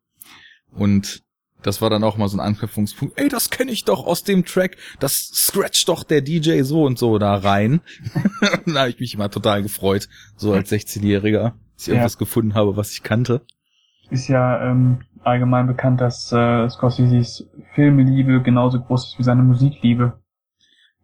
Und 0.71 1.23
das 1.61 1.81
war 1.81 1.89
dann 1.89 2.03
auch 2.03 2.15
mal 2.17 2.27
so 2.29 2.37
ein 2.37 2.41
Anknüpfungspunkt. 2.41 3.19
Ey, 3.19 3.27
das 3.27 3.49
kenne 3.49 3.71
ich 3.71 3.83
doch 3.85 4.05
aus 4.05 4.23
dem 4.23 4.45
Track. 4.45 4.77
Das 4.99 5.29
scratcht 5.33 5.89
doch 5.89 6.03
der 6.03 6.21
DJ 6.21 6.61
so 6.61 6.83
und 6.85 6.97
so 6.97 7.17
da 7.17 7.35
rein. 7.35 7.81
da 8.65 8.81
habe 8.81 8.89
ich 8.89 8.99
mich 8.99 9.13
immer 9.13 9.29
total 9.29 9.61
gefreut, 9.63 10.07
so 10.37 10.53
als 10.53 10.71
16-Jähriger, 10.71 11.53
dass 11.75 11.81
ich 11.81 11.87
Ja. 11.87 11.93
irgendwas 11.95 12.17
gefunden 12.17 12.53
habe, 12.53 12.77
was 12.77 12.91
ich 12.91 13.03
kannte. 13.03 13.41
Ist 14.09 14.27
ja 14.27 14.69
ähm, 14.71 15.01
allgemein 15.23 15.67
bekannt, 15.67 16.01
dass 16.01 16.31
äh, 16.31 16.69
Scorseses 16.69 17.47
Filmliebe 17.75 18.41
genauso 18.41 18.79
groß 18.81 19.09
ist 19.13 19.19
wie 19.19 19.23
seine 19.23 19.43
Musikliebe. 19.43 20.18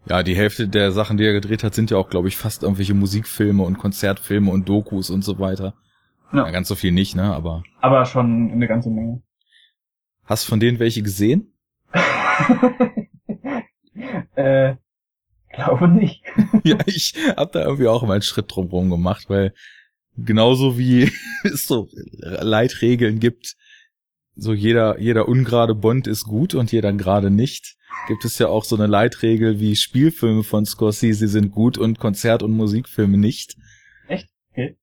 Ja, 0.08 0.22
die 0.24 0.36
Hälfte 0.36 0.68
der 0.68 0.92
Sachen, 0.92 1.18
die 1.18 1.26
er 1.26 1.34
gedreht 1.34 1.64
hat, 1.64 1.74
sind 1.74 1.90
ja 1.92 1.98
auch, 1.98 2.10
glaube 2.10 2.28
ich, 2.28 2.38
fast 2.38 2.64
irgendwelche 2.64 2.94
Musikfilme 2.94 3.64
und 3.64 3.78
Konzertfilme 3.78 4.52
und 4.52 4.70
Dokus 4.70 5.10
und 5.10 5.24
so 5.24 5.40
weiter. 5.40 5.74
Ja. 6.32 6.46
Ja, 6.46 6.52
ganz 6.52 6.68
so 6.68 6.76
viel 6.76 6.92
nicht, 6.92 7.16
ne? 7.16 7.34
Aber 7.34 7.64
Aber 7.82 8.06
schon 8.06 8.52
eine 8.52 8.68
ganze 8.68 8.90
Menge. 8.90 9.22
hast 10.26 10.44
von 10.46 10.60
denen 10.60 10.80
welche 10.80 11.02
gesehen? 11.04 11.54
Äh, 14.36 14.76
glaube 15.54 15.88
nicht. 15.88 16.22
ja, 16.64 16.78
ich 16.86 17.16
habe 17.38 17.52
da 17.54 17.64
irgendwie 17.64 17.88
auch 17.88 18.04
mal 18.04 18.14
einen 18.14 18.22
Schritt 18.22 18.54
drumherum 18.54 18.90
gemacht, 18.90 19.30
weil 19.30 19.54
genauso 20.18 20.78
wie 20.78 21.12
es 21.44 21.66
so 21.66 21.90
Leitregeln 22.20 23.20
gibt, 23.20 23.56
so 24.36 24.54
jeder, 24.54 25.00
jeder 25.00 25.28
ungerade 25.30 25.76
Bond 25.76 26.08
ist 26.08 26.26
gut 26.26 26.54
und 26.56 26.72
jeder 26.72 26.92
gerade 26.94 27.32
nicht, 27.32 27.78
gibt 28.08 28.26
es 28.26 28.38
ja 28.38 28.48
auch 28.48 28.64
so 28.64 28.76
eine 28.76 28.88
Leitregel 28.88 29.60
wie 29.60 29.76
Spielfilme 29.76 30.44
von 30.44 30.66
Scorsese 30.66 31.28
sind 31.28 31.52
gut 31.52 31.78
und 31.78 32.00
Konzert- 32.00 32.44
und 32.44 32.52
Musikfilme 32.52 33.18
nicht. 33.18 33.56
Echt? 34.08 34.30
Okay. 34.52 34.78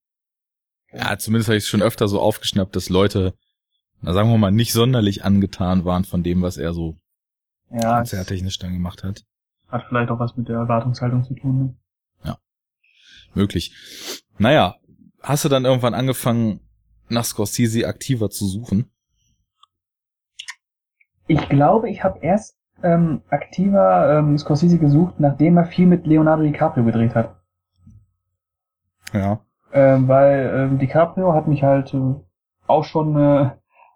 Ja, 0.91 1.17
zumindest 1.17 1.47
habe 1.49 1.57
ich 1.57 1.63
es 1.63 1.69
schon 1.69 1.81
öfter 1.81 2.07
so 2.07 2.19
aufgeschnappt, 2.19 2.75
dass 2.75 2.89
Leute, 2.89 3.33
na 4.01 4.13
sagen 4.13 4.29
wir 4.29 4.37
mal, 4.37 4.51
nicht 4.51 4.73
sonderlich 4.73 5.23
angetan 5.23 5.85
waren 5.85 6.05
von 6.05 6.21
dem, 6.23 6.41
was 6.41 6.57
er 6.57 6.73
so 6.73 6.97
Ja, 7.71 7.97
konzerttechnisch 7.97 8.59
dann 8.59 8.73
gemacht 8.73 9.03
hat. 9.03 9.23
hat 9.69 9.85
vielleicht 9.87 10.11
auch 10.11 10.19
was 10.19 10.35
mit 10.35 10.49
der 10.49 10.57
Erwartungshaltung 10.57 11.23
zu 11.23 11.33
tun. 11.33 11.77
Ne? 12.23 12.37
Möglich. 13.35 13.73
Naja, 14.37 14.75
hast 15.21 15.43
du 15.45 15.49
dann 15.49 15.65
irgendwann 15.65 15.95
angefangen, 15.95 16.59
nach 17.09 17.25
Scorsese 17.25 17.87
aktiver 17.87 18.29
zu 18.29 18.47
suchen? 18.47 18.91
Ich 21.27 21.49
glaube, 21.49 21.89
ich 21.89 22.03
habe 22.03 22.19
erst 22.19 22.55
ähm, 22.83 23.21
aktiver 23.29 24.19
ähm, 24.19 24.37
Scorsese 24.37 24.77
gesucht, 24.77 25.15
nachdem 25.19 25.57
er 25.57 25.65
viel 25.65 25.87
mit 25.87 26.05
Leonardo 26.05 26.43
DiCaprio 26.43 26.83
gedreht 26.83 27.15
hat. 27.15 27.35
Ja. 29.13 29.39
Ähm, 29.71 30.07
weil 30.07 30.53
ähm, 30.55 30.79
DiCaprio 30.79 31.33
hat 31.33 31.47
mich 31.47 31.63
halt 31.63 31.93
äh, 31.93 32.15
auch 32.67 32.83
schon 32.83 33.17
äh, 33.17 33.51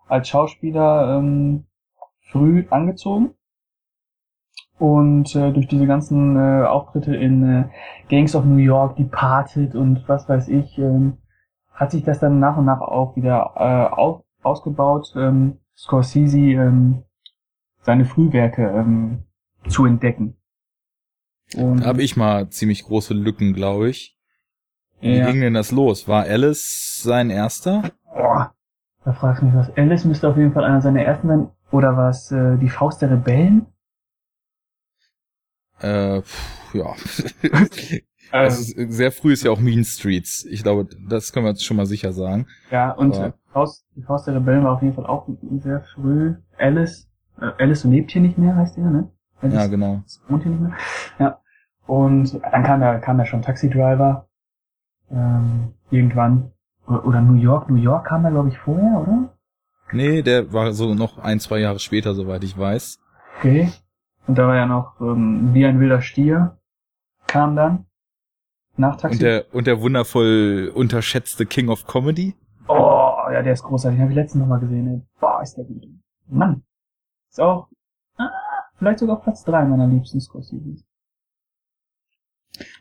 als 0.08 0.30
Schauspieler 0.30 1.18
ähm, 1.18 1.66
früh 2.32 2.66
angezogen. 2.70 3.34
Und 4.80 5.36
äh, 5.36 5.52
durch 5.52 5.68
diese 5.68 5.88
ganzen 5.88 6.36
äh, 6.36 6.66
Auftritte 6.66 7.16
in 7.16 7.44
äh, 7.44 7.64
Gangs 8.10 8.36
of 8.36 8.46
New 8.46 8.58
York, 8.58 8.96
Departed 8.96 9.76
und 9.76 10.08
was 10.08 10.30
weiß 10.30 10.50
ich, 10.50 10.78
ähm, 10.78 11.18
hat 11.74 11.92
sich 11.92 12.04
das 12.04 12.20
dann 12.20 12.40
nach 12.40 12.58
und 12.58 12.66
nach 12.66 12.82
auch 12.82 13.16
wieder 13.16 13.54
äh, 13.56 13.96
auf, 13.96 14.24
ausgebaut, 14.44 15.14
ähm, 15.16 15.60
Scorsese 15.76 16.38
ähm, 16.40 17.04
seine 17.88 18.04
Frühwerke 18.06 18.64
ähm, 18.64 19.24
zu 19.70 19.86
entdecken. 19.86 20.36
Und, 21.56 21.80
Da 21.80 21.86
habe 21.86 22.04
ich 22.04 22.18
mal 22.18 22.50
ziemlich 22.50 22.84
große 22.84 23.14
Lücken, 23.14 23.54
glaube 23.54 23.90
ich. 23.90 24.18
Wie 25.00 25.16
ja, 25.18 25.32
ging 25.32 25.40
denn 25.40 25.54
das 25.54 25.72
los? 25.72 26.06
War 26.08 26.24
Alice 26.26 27.02
sein 27.02 27.30
erster? 27.30 27.92
Boah, 28.14 28.54
da 29.06 29.14
fragst 29.14 29.42
du 29.42 29.46
mich 29.46 29.56
was. 29.56 29.70
Alice 29.78 30.04
müsste 30.04 30.28
auf 30.28 30.36
jeden 30.38 30.52
Fall 30.52 30.66
einer 30.66 30.82
seiner 30.82 31.02
ersten 31.02 31.28
sein. 31.30 31.50
Oder 31.72 31.96
was, 31.96 32.30
äh, 32.32 32.58
die 32.58 32.70
Faust 32.70 33.02
der 33.02 33.12
Rebellen? 33.12 33.68
Äh, 35.80 36.22
pff, 36.22 36.74
ja. 36.76 36.94
Äh, 38.30 38.40
also 38.40 38.74
sehr 38.90 39.14
früh 39.14 39.32
ist 39.32 39.46
ja 39.46 39.52
auch 39.52 39.60
Mean 39.62 39.86
Streets. 39.86 40.44
Ich 40.44 40.62
glaube, 40.62 40.90
das 41.08 41.32
können 41.32 41.46
wir 41.46 41.52
jetzt 41.52 41.64
schon 41.64 41.78
mal 41.78 41.86
sicher 41.86 42.12
sagen. 42.12 42.46
ja, 42.72 42.92
und 42.92 43.16
aber- 43.16 43.28
äh, 43.28 43.32
Faust, 43.54 43.86
die 43.96 44.02
Faust 44.02 44.28
der 44.28 44.36
Rebellen 44.36 44.66
war 44.66 44.74
auf 44.74 44.82
jeden 44.82 44.96
Fall 44.96 45.06
auch 45.06 45.30
sehr 45.60 45.80
früh. 45.96 46.36
Alice, 46.58 47.07
Alice 47.38 47.84
lebt 47.84 48.12
hier 48.12 48.22
nicht 48.22 48.38
mehr, 48.38 48.56
heißt 48.56 48.78
ja, 48.78 48.90
ne? 48.90 49.12
Alice 49.42 49.56
Ja, 49.56 49.68
genau. 49.68 50.04
wohnt 50.28 50.44
hier 50.44 50.52
nicht 50.52 50.62
mehr. 50.62 50.74
Ja. 51.20 51.40
Und 51.86 52.40
dann 52.52 52.64
kam 52.64 52.82
ja, 52.82 53.00
kam 53.00 53.20
ja 53.20 53.26
schon 53.26 53.42
Taxi 53.42 53.70
Driver. 53.70 54.28
Ähm, 55.10 55.74
irgendwann. 55.90 56.52
Oder, 56.88 57.06
oder 57.06 57.22
New 57.22 57.36
York. 57.36 57.70
New 57.70 57.82
York 57.82 58.08
kam 58.08 58.24
da, 58.24 58.30
glaube 58.30 58.50
ich, 58.50 58.58
vorher, 58.58 59.02
oder? 59.02 59.30
Nee, 59.94 60.22
der 60.22 60.52
war 60.52 60.74
so 60.74 60.94
noch 60.94 61.18
ein, 61.18 61.40
zwei 61.40 61.60
Jahre 61.60 61.80
später, 61.80 62.14
soweit 62.14 62.44
ich 62.44 62.58
weiß. 62.58 63.00
Okay. 63.40 63.72
Und 64.28 64.38
da 64.38 64.48
war 64.48 64.56
ja 64.56 64.66
noch 64.66 65.00
ähm, 65.00 65.54
Wie 65.54 65.66
ein 65.66 65.80
wilder 65.80 66.02
Stier. 66.02 66.58
Kam 67.28 67.56
dann. 67.56 67.86
Nach 68.76 68.98
Taxi. 68.98 69.18
Und 69.18 69.22
der, 69.22 69.46
und 69.54 69.68
der 69.68 69.82
wundervoll 69.82 70.72
unterschätzte 70.74 71.46
King 71.46 71.70
of 71.70 71.88
Comedy. 71.88 72.36
Oh, 72.68 73.16
ja, 73.32 73.42
der 73.42 73.54
ist 73.54 73.64
großartig. 73.64 73.98
Den 73.98 74.04
habe 74.04 74.12
ich 74.12 74.18
letztens 74.18 74.42
noch 74.42 74.48
mal 74.48 74.60
gesehen. 74.60 74.88
Ey. 74.88 75.02
Boah, 75.20 75.42
ist 75.42 75.56
der 75.56 75.64
gut. 75.64 75.84
Mann. 76.28 76.64
Ist 77.38 77.44
auch 77.44 77.68
ah, 78.18 78.32
vielleicht 78.80 78.98
sogar 78.98 79.22
Platz 79.22 79.44
drei 79.44 79.64
meiner 79.64 79.86
liebsten 79.86 80.20
Scorsese. 80.20 80.84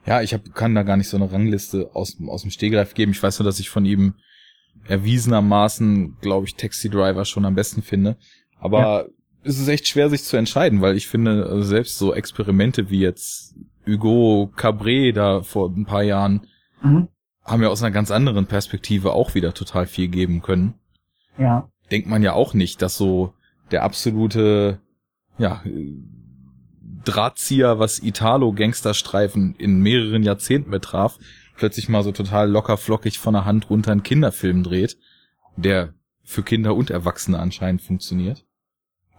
Ja, 0.07 0.23
ich 0.23 0.33
hab, 0.33 0.55
kann 0.55 0.75
da 0.75 0.83
gar 0.83 0.97
nicht 0.97 1.11
so 1.11 1.19
eine 1.19 1.31
Rangliste 1.31 1.91
aus, 1.93 2.17
aus 2.27 2.41
dem 2.41 2.51
Stehgreif 2.51 2.95
geben. 2.95 3.13
Ich 3.13 3.23
weiß 3.23 3.39
nur, 3.39 3.45
dass 3.45 3.61
ich 3.61 3.69
von 3.69 3.85
ihm 3.85 4.15
erwiesenermaßen, 4.89 6.17
glaube 6.23 6.47
ich, 6.47 6.55
Taxi 6.55 6.89
Driver 6.89 7.27
schon 7.27 7.45
am 7.45 7.55
besten 7.55 7.83
finde. 7.83 8.17
Aber 8.59 9.09
es 9.43 9.59
ist 9.59 9.69
echt 9.69 9.87
schwer, 9.89 10.09
sich 10.09 10.25
zu 10.25 10.39
entscheiden, 10.39 10.81
weil 10.81 10.97
ich 10.97 11.07
finde, 11.07 11.45
also 11.45 11.63
selbst 11.63 11.99
so 11.99 12.15
Experimente 12.15 12.89
wie 12.89 13.01
jetzt 13.01 13.55
Hugo 13.87 14.51
Cabret 14.57 15.19
da 15.19 15.43
vor 15.43 15.69
ein 15.69 15.85
paar 15.85 16.03
Jahren 16.03 16.47
Mhm. 16.83 17.09
haben 17.45 17.63
ja 17.63 17.69
aus 17.69 17.83
einer 17.83 17.93
ganz 17.93 18.11
anderen 18.11 18.47
Perspektive 18.47 19.13
auch 19.13 19.35
wieder 19.35 19.53
total 19.53 19.87
viel 19.87 20.09
geben 20.09 20.41
können. 20.41 20.75
Ja. 21.37 21.69
Denkt 21.91 22.09
man 22.09 22.23
ja 22.23 22.33
auch 22.33 22.55
nicht, 22.55 22.81
dass 22.81 22.97
so 22.97 23.35
der 23.71 23.83
absolute, 23.83 24.81
ja, 25.39 25.63
Drahtzieher, 27.05 27.79
was 27.79 28.03
Italo-Gangsterstreifen 28.03 29.55
in 29.57 29.81
mehreren 29.81 30.23
Jahrzehnten 30.23 30.71
betraf, 30.71 31.19
plötzlich 31.57 31.89
mal 31.89 32.03
so 32.03 32.13
total 32.13 32.51
locker 32.51 32.77
flockig 32.77 33.19
von 33.19 33.35
der 33.35 33.45
Hand 33.45 33.71
runter 33.71 33.93
einen 33.93 34.03
Kinderfilm 34.03 34.63
dreht, 34.63 34.97
der 35.57 35.95
für 36.25 36.43
Kinder 36.43 36.75
und 36.75 36.91
Erwachsene 36.91 37.39
anscheinend 37.39 37.83
funktioniert. 37.83 38.45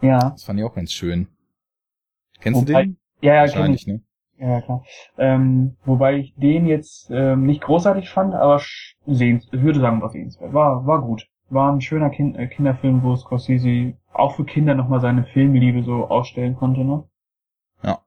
Ja. 0.01 0.31
Das 0.31 0.43
fand 0.43 0.59
ich 0.59 0.65
auch 0.65 0.75
ganz 0.75 0.91
schön. 0.91 1.27
Kennst 2.41 2.61
du 2.61 2.67
Wobei- 2.67 2.83
den? 2.83 2.97
Ja, 3.21 3.45
ja, 3.45 3.47
kenn 3.47 3.73
ich. 3.73 3.87
ne? 3.87 4.01
Ja, 4.37 4.61
klar. 4.61 4.83
Ähm, 5.17 5.77
wobei 5.85 6.17
ich 6.17 6.35
den 6.35 6.67
jetzt 6.67 7.09
ähm, 7.09 7.45
nicht 7.45 7.61
großartig 7.61 8.09
fand, 8.09 8.35
aber 8.35 8.61
sehens, 9.07 9.47
ich 9.51 9.61
würde 9.63 9.79
sagen, 9.79 9.99
war 10.01 10.09
sehenswert. 10.09 10.53
War, 10.53 10.85
war 10.85 11.01
gut. 11.01 11.27
War 11.49 11.71
ein 11.71 11.81
schöner 11.81 12.09
kind, 12.09 12.37
äh, 12.37 12.47
Kinderfilm, 12.47 13.03
wo 13.03 13.15
Scorsese 13.15 13.93
auch 14.13 14.35
für 14.35 14.45
Kinder 14.45 14.75
nochmal 14.75 14.99
seine 14.99 15.25
Filmliebe 15.25 15.83
so 15.83 16.07
ausstellen 16.07 16.55
konnte, 16.55 16.83
ne? 16.83 17.03
Ja. 17.83 17.99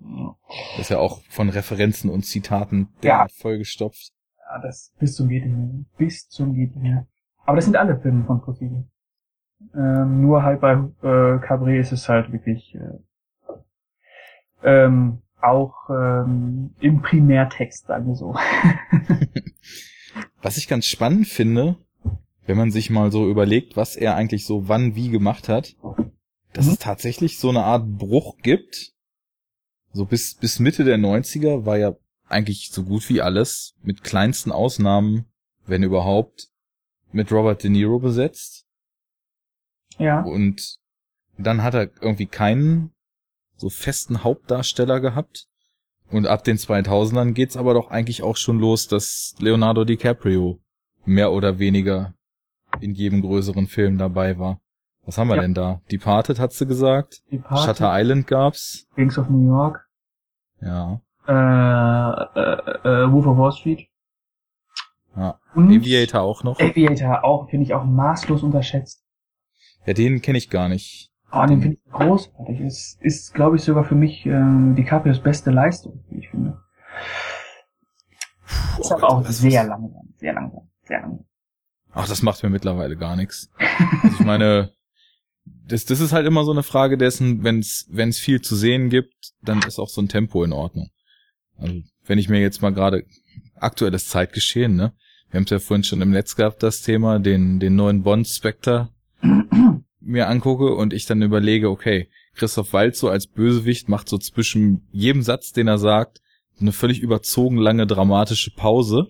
Ja. 0.00 0.36
Das 0.76 0.82
ist 0.82 0.90
ja 0.90 0.98
auch 0.98 1.20
von 1.28 1.48
Referenzen 1.48 2.10
und 2.10 2.22
Zitaten 2.24 2.88
Ja. 2.96 3.00
derart 3.02 3.32
vollgestopft. 3.32 4.12
Ja, 4.38 4.60
das 4.60 4.92
bis 4.98 5.14
zum 5.16 5.28
geht 5.28 5.46
mehr. 5.46 5.68
Bis 5.98 6.28
zum 6.28 6.54
geht 6.54 6.76
mehr. 6.76 7.06
Aber 7.44 7.56
das 7.56 7.64
sind 7.64 7.76
alle 7.76 7.98
Filme 8.00 8.24
von 8.24 8.40
Scorsese. 8.40 8.84
Ähm, 9.74 10.20
nur 10.20 10.42
halt 10.42 10.60
bei 10.60 10.72
äh, 10.74 11.38
Cabré 11.40 11.78
ist 11.80 11.92
es 11.92 12.08
halt 12.08 12.30
wirklich 12.32 12.74
äh, 12.74 12.98
ähm, 14.62 15.22
auch 15.40 15.74
ähm, 15.90 16.74
im 16.80 17.02
Primärtext, 17.02 17.86
sagen 17.86 18.06
wir 18.06 18.14
so. 18.14 18.34
Was 20.42 20.56
ich 20.56 20.68
ganz 20.68 20.86
spannend 20.86 21.26
finde, 21.26 21.76
wenn 22.46 22.56
man 22.56 22.70
sich 22.70 22.90
mal 22.90 23.10
so 23.12 23.28
überlegt, 23.28 23.76
was 23.76 23.96
er 23.96 24.14
eigentlich 24.16 24.44
so 24.46 24.68
wann 24.68 24.94
wie 24.94 25.08
gemacht 25.10 25.48
hat, 25.48 25.76
dass 26.52 26.66
Mhm. 26.66 26.72
es 26.72 26.78
tatsächlich 26.78 27.38
so 27.38 27.48
eine 27.50 27.64
Art 27.64 27.86
Bruch 27.98 28.38
gibt. 28.38 28.92
So 29.92 30.04
bis, 30.04 30.34
bis 30.34 30.58
Mitte 30.58 30.84
der 30.84 30.98
90er 30.98 31.64
war 31.66 31.78
ja 31.78 31.94
eigentlich 32.28 32.70
so 32.70 32.82
gut 32.84 33.08
wie 33.08 33.20
alles, 33.20 33.74
mit 33.82 34.02
kleinsten 34.02 34.52
Ausnahmen, 34.52 35.26
wenn 35.66 35.82
überhaupt, 35.82 36.48
mit 37.12 37.30
Robert 37.32 37.62
De 37.62 37.70
Niro 37.70 37.98
besetzt. 37.98 38.66
ja. 39.98 40.22
Und 40.22 40.76
dann 41.38 41.62
hat 41.62 41.74
er 41.74 41.90
irgendwie 42.00 42.26
keinen 42.26 42.92
so 43.56 43.68
festen 43.70 44.24
Hauptdarsteller 44.24 45.00
gehabt. 45.00 45.46
Und 46.10 46.26
ab 46.26 46.44
den 46.44 46.56
2000ern 46.56 47.32
geht's 47.32 47.56
aber 47.56 47.74
doch 47.74 47.90
eigentlich 47.90 48.22
auch 48.22 48.36
schon 48.36 48.58
los, 48.58 48.86
dass 48.88 49.34
Leonardo 49.38 49.84
DiCaprio 49.84 50.60
mehr 51.04 51.32
oder 51.32 51.58
weniger 51.58 52.14
in 52.80 52.92
jedem 52.94 53.20
größeren 53.22 53.66
Film 53.66 53.98
dabei 53.98 54.38
war. 54.38 54.60
Was 55.04 55.18
haben 55.18 55.28
wir 55.28 55.36
Ja. 55.36 55.42
denn 55.42 55.54
da? 55.54 55.80
Departed 55.90 56.38
hat 56.40 56.52
sie 56.52 56.66
gesagt. 56.66 57.22
Departed, 57.30 57.64
Shutter 57.64 57.90
Island 57.92 58.26
gab's. 58.26 58.86
Gangs 58.96 59.16
of 59.18 59.28
New 59.28 59.46
York, 59.46 59.86
Ja. 60.60 61.00
äh, 61.28 61.32
äh, 61.32 63.04
äh, 63.04 63.12
Wolf 63.12 63.26
of 63.26 63.38
Wall 63.38 63.52
Street. 63.52 63.88
ja. 65.16 65.38
Und 65.54 65.68
Aviator 65.70 66.20
auch 66.22 66.42
noch. 66.44 66.58
Aviator 66.60 67.24
auch, 67.24 67.48
finde 67.48 67.64
ich 67.64 67.74
auch 67.74 67.84
maßlos 67.84 68.42
unterschätzt. 68.42 69.02
Ja, 69.86 69.92
den 69.94 70.20
kenne 70.20 70.38
ich 70.38 70.50
gar 70.50 70.68
nicht. 70.68 71.12
Oh, 71.32 71.44
den 71.46 71.60
finde 71.62 71.76
ich 71.84 71.92
großartig. 71.92 72.60
Es 72.60 72.98
ist, 73.00 73.32
glaube 73.34 73.56
ich, 73.56 73.62
sogar 73.62 73.84
für 73.84 73.94
mich 73.94 74.26
äh, 74.26 74.74
DiCaprios 74.74 75.20
beste 75.20 75.50
Leistung, 75.50 76.04
wie 76.10 76.18
ich 76.18 76.30
finde. 76.30 76.60
Ist 78.78 78.92
aber 78.92 79.08
auch 79.10 79.24
sehr 79.26 79.64
langsam, 79.64 80.12
sehr 80.16 80.32
langsam, 80.34 80.68
sehr 80.82 81.00
langsam. 81.00 81.24
Ach, 81.96 82.06
das 82.06 82.20
macht 82.20 82.42
mir 82.42 82.50
mittlerweile 82.50 82.94
gar 82.94 83.16
nichts. 83.16 83.50
Also 84.02 84.16
ich 84.20 84.26
meine, 84.26 84.70
das, 85.66 85.86
das 85.86 86.00
ist 86.00 86.12
halt 86.12 86.26
immer 86.26 86.44
so 86.44 86.52
eine 86.52 86.62
Frage 86.62 86.98
dessen, 86.98 87.42
wenn 87.42 87.60
es 87.60 88.18
viel 88.18 88.42
zu 88.42 88.54
sehen 88.54 88.90
gibt, 88.90 89.14
dann 89.42 89.62
ist 89.62 89.78
auch 89.78 89.88
so 89.88 90.02
ein 90.02 90.08
Tempo 90.08 90.44
in 90.44 90.52
Ordnung. 90.52 90.90
Also 91.56 91.80
wenn 92.04 92.18
ich 92.18 92.28
mir 92.28 92.38
jetzt 92.38 92.60
mal 92.60 92.74
gerade 92.74 93.06
aktuelles 93.54 94.08
Zeitgeschehen, 94.08 94.76
ne? 94.76 94.92
Wir 95.30 95.38
haben 95.38 95.44
es 95.44 95.50
ja 95.50 95.58
vorhin 95.58 95.84
schon 95.84 96.02
im 96.02 96.10
Netz 96.10 96.36
gehabt, 96.36 96.62
das 96.62 96.82
Thema, 96.82 97.18
den, 97.18 97.60
den 97.60 97.76
neuen 97.76 98.02
Bond 98.02 98.28
Spectre 98.28 98.90
mir 100.00 100.28
angucke 100.28 100.74
und 100.74 100.92
ich 100.92 101.06
dann 101.06 101.22
überlege, 101.22 101.70
okay, 101.70 102.10
Christoph 102.34 102.74
Waltz 102.74 102.98
so 102.98 103.08
als 103.08 103.26
Bösewicht 103.26 103.88
macht 103.88 104.10
so 104.10 104.18
zwischen 104.18 104.86
jedem 104.92 105.22
Satz, 105.22 105.52
den 105.52 105.66
er 105.66 105.78
sagt, 105.78 106.20
eine 106.60 106.72
völlig 106.72 107.00
überzogen 107.00 107.56
lange 107.56 107.86
dramatische 107.86 108.50
Pause, 108.50 109.08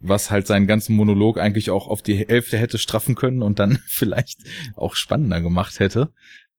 was 0.00 0.30
halt 0.30 0.46
seinen 0.46 0.66
ganzen 0.66 0.96
Monolog 0.96 1.38
eigentlich 1.38 1.70
auch 1.70 1.86
auf 1.88 2.02
die 2.02 2.14
Hälfte 2.16 2.58
hätte 2.58 2.78
straffen 2.78 3.14
können 3.14 3.42
und 3.42 3.58
dann 3.58 3.78
vielleicht 3.86 4.40
auch 4.76 4.94
spannender 4.94 5.40
gemacht 5.40 5.78
hätte. 5.80 6.12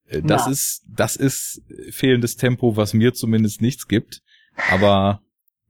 Äh, 0.08 0.22
Das 0.22 0.46
Ja. 0.46 0.52
ist, 0.52 0.84
das 0.88 1.16
ist 1.16 1.62
fehlendes 1.92 2.36
Tempo, 2.38 2.76
was 2.78 2.94
mir 2.94 3.14
zumindest 3.14 3.62
nichts 3.62 3.88
gibt. 3.88 4.22
Aber, 4.70 5.22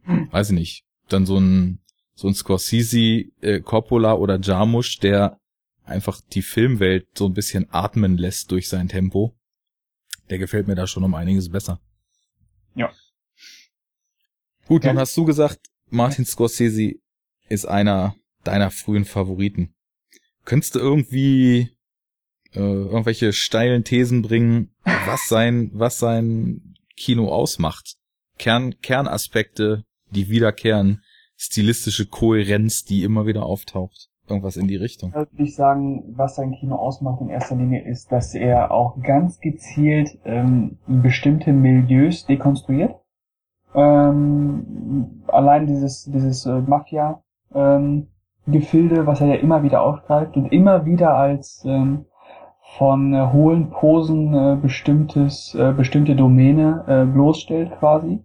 weiß 0.05 0.49
ich 0.49 0.55
nicht, 0.55 0.83
dann 1.07 1.25
so 1.25 1.37
ein, 1.39 1.79
so 2.15 2.27
ein 2.27 2.33
Scorsese, 2.33 3.25
äh, 3.41 3.61
Coppola 3.61 4.13
oder 4.13 4.39
Jarmusch, 4.39 4.99
der 4.99 5.39
einfach 5.85 6.21
die 6.33 6.41
Filmwelt 6.41 7.07
so 7.17 7.25
ein 7.27 7.33
bisschen 7.33 7.67
atmen 7.71 8.17
lässt 8.17 8.51
durch 8.51 8.67
sein 8.69 8.87
Tempo. 8.87 9.35
Der 10.29 10.37
gefällt 10.39 10.67
mir 10.67 10.75
da 10.75 10.87
schon 10.87 11.03
um 11.03 11.13
einiges 11.15 11.49
besser. 11.49 11.79
Ja. 12.75 12.91
Gut, 14.67 14.83
Ja. 14.83 14.93
nun 14.93 15.01
hast 15.01 15.15
du 15.17 15.25
gesagt, 15.25 15.59
Martin 15.89 16.25
Scorsese 16.25 16.93
ist 17.51 17.65
einer 17.65 18.15
deiner 18.43 18.71
frühen 18.71 19.05
Favoriten. 19.05 19.73
Könntest 20.45 20.75
du 20.75 20.79
irgendwie 20.79 21.69
äh, 22.53 22.59
irgendwelche 22.59 23.33
steilen 23.33 23.83
Thesen 23.83 24.21
bringen, 24.21 24.73
was 25.05 25.27
sein, 25.27 25.69
was 25.73 25.99
sein 25.99 26.75
Kino 26.95 27.27
ausmacht? 27.29 27.97
Kern, 28.37 28.75
Kernaspekte, 28.81 29.83
die 30.09 30.29
wiederkehren, 30.29 31.03
stilistische 31.35 32.07
Kohärenz, 32.07 32.83
die 32.85 33.03
immer 33.03 33.25
wieder 33.25 33.45
auftaucht. 33.45 34.07
Irgendwas 34.27 34.55
in 34.55 34.67
die 34.67 34.77
Richtung. 34.77 35.13
würde 35.13 35.29
ich 35.37 35.55
sagen, 35.55 36.03
was 36.15 36.35
sein 36.35 36.53
Kino 36.53 36.75
ausmacht 36.75 37.21
in 37.21 37.29
erster 37.29 37.55
Linie 37.55 37.83
ist, 37.83 38.11
dass 38.11 38.33
er 38.33 38.71
auch 38.71 39.01
ganz 39.01 39.39
gezielt 39.39 40.17
ähm, 40.23 40.77
bestimmte 40.87 41.51
Milieus 41.51 42.25
dekonstruiert. 42.25 42.95
Ähm, 43.75 45.23
allein 45.27 45.67
dieses, 45.67 46.05
dieses 46.05 46.45
äh, 46.45 46.61
Mafia 46.61 47.21
ähm, 47.53 48.07
Gefilde, 48.47 49.05
was 49.05 49.21
er 49.21 49.27
ja 49.27 49.35
immer 49.35 49.63
wieder 49.63 49.83
aufgreift 49.83 50.35
und 50.35 50.51
immer 50.51 50.85
wieder 50.85 51.15
als 51.15 51.63
ähm, 51.65 52.05
von 52.77 53.13
äh, 53.13 53.27
hohlen 53.31 53.69
Posen 53.69 54.33
äh, 54.33 54.57
bestimmtes, 54.61 55.53
äh, 55.55 55.73
bestimmte 55.73 56.15
Domäne 56.15 56.83
äh, 56.87 57.05
bloßstellt 57.05 57.71
quasi. 57.79 58.19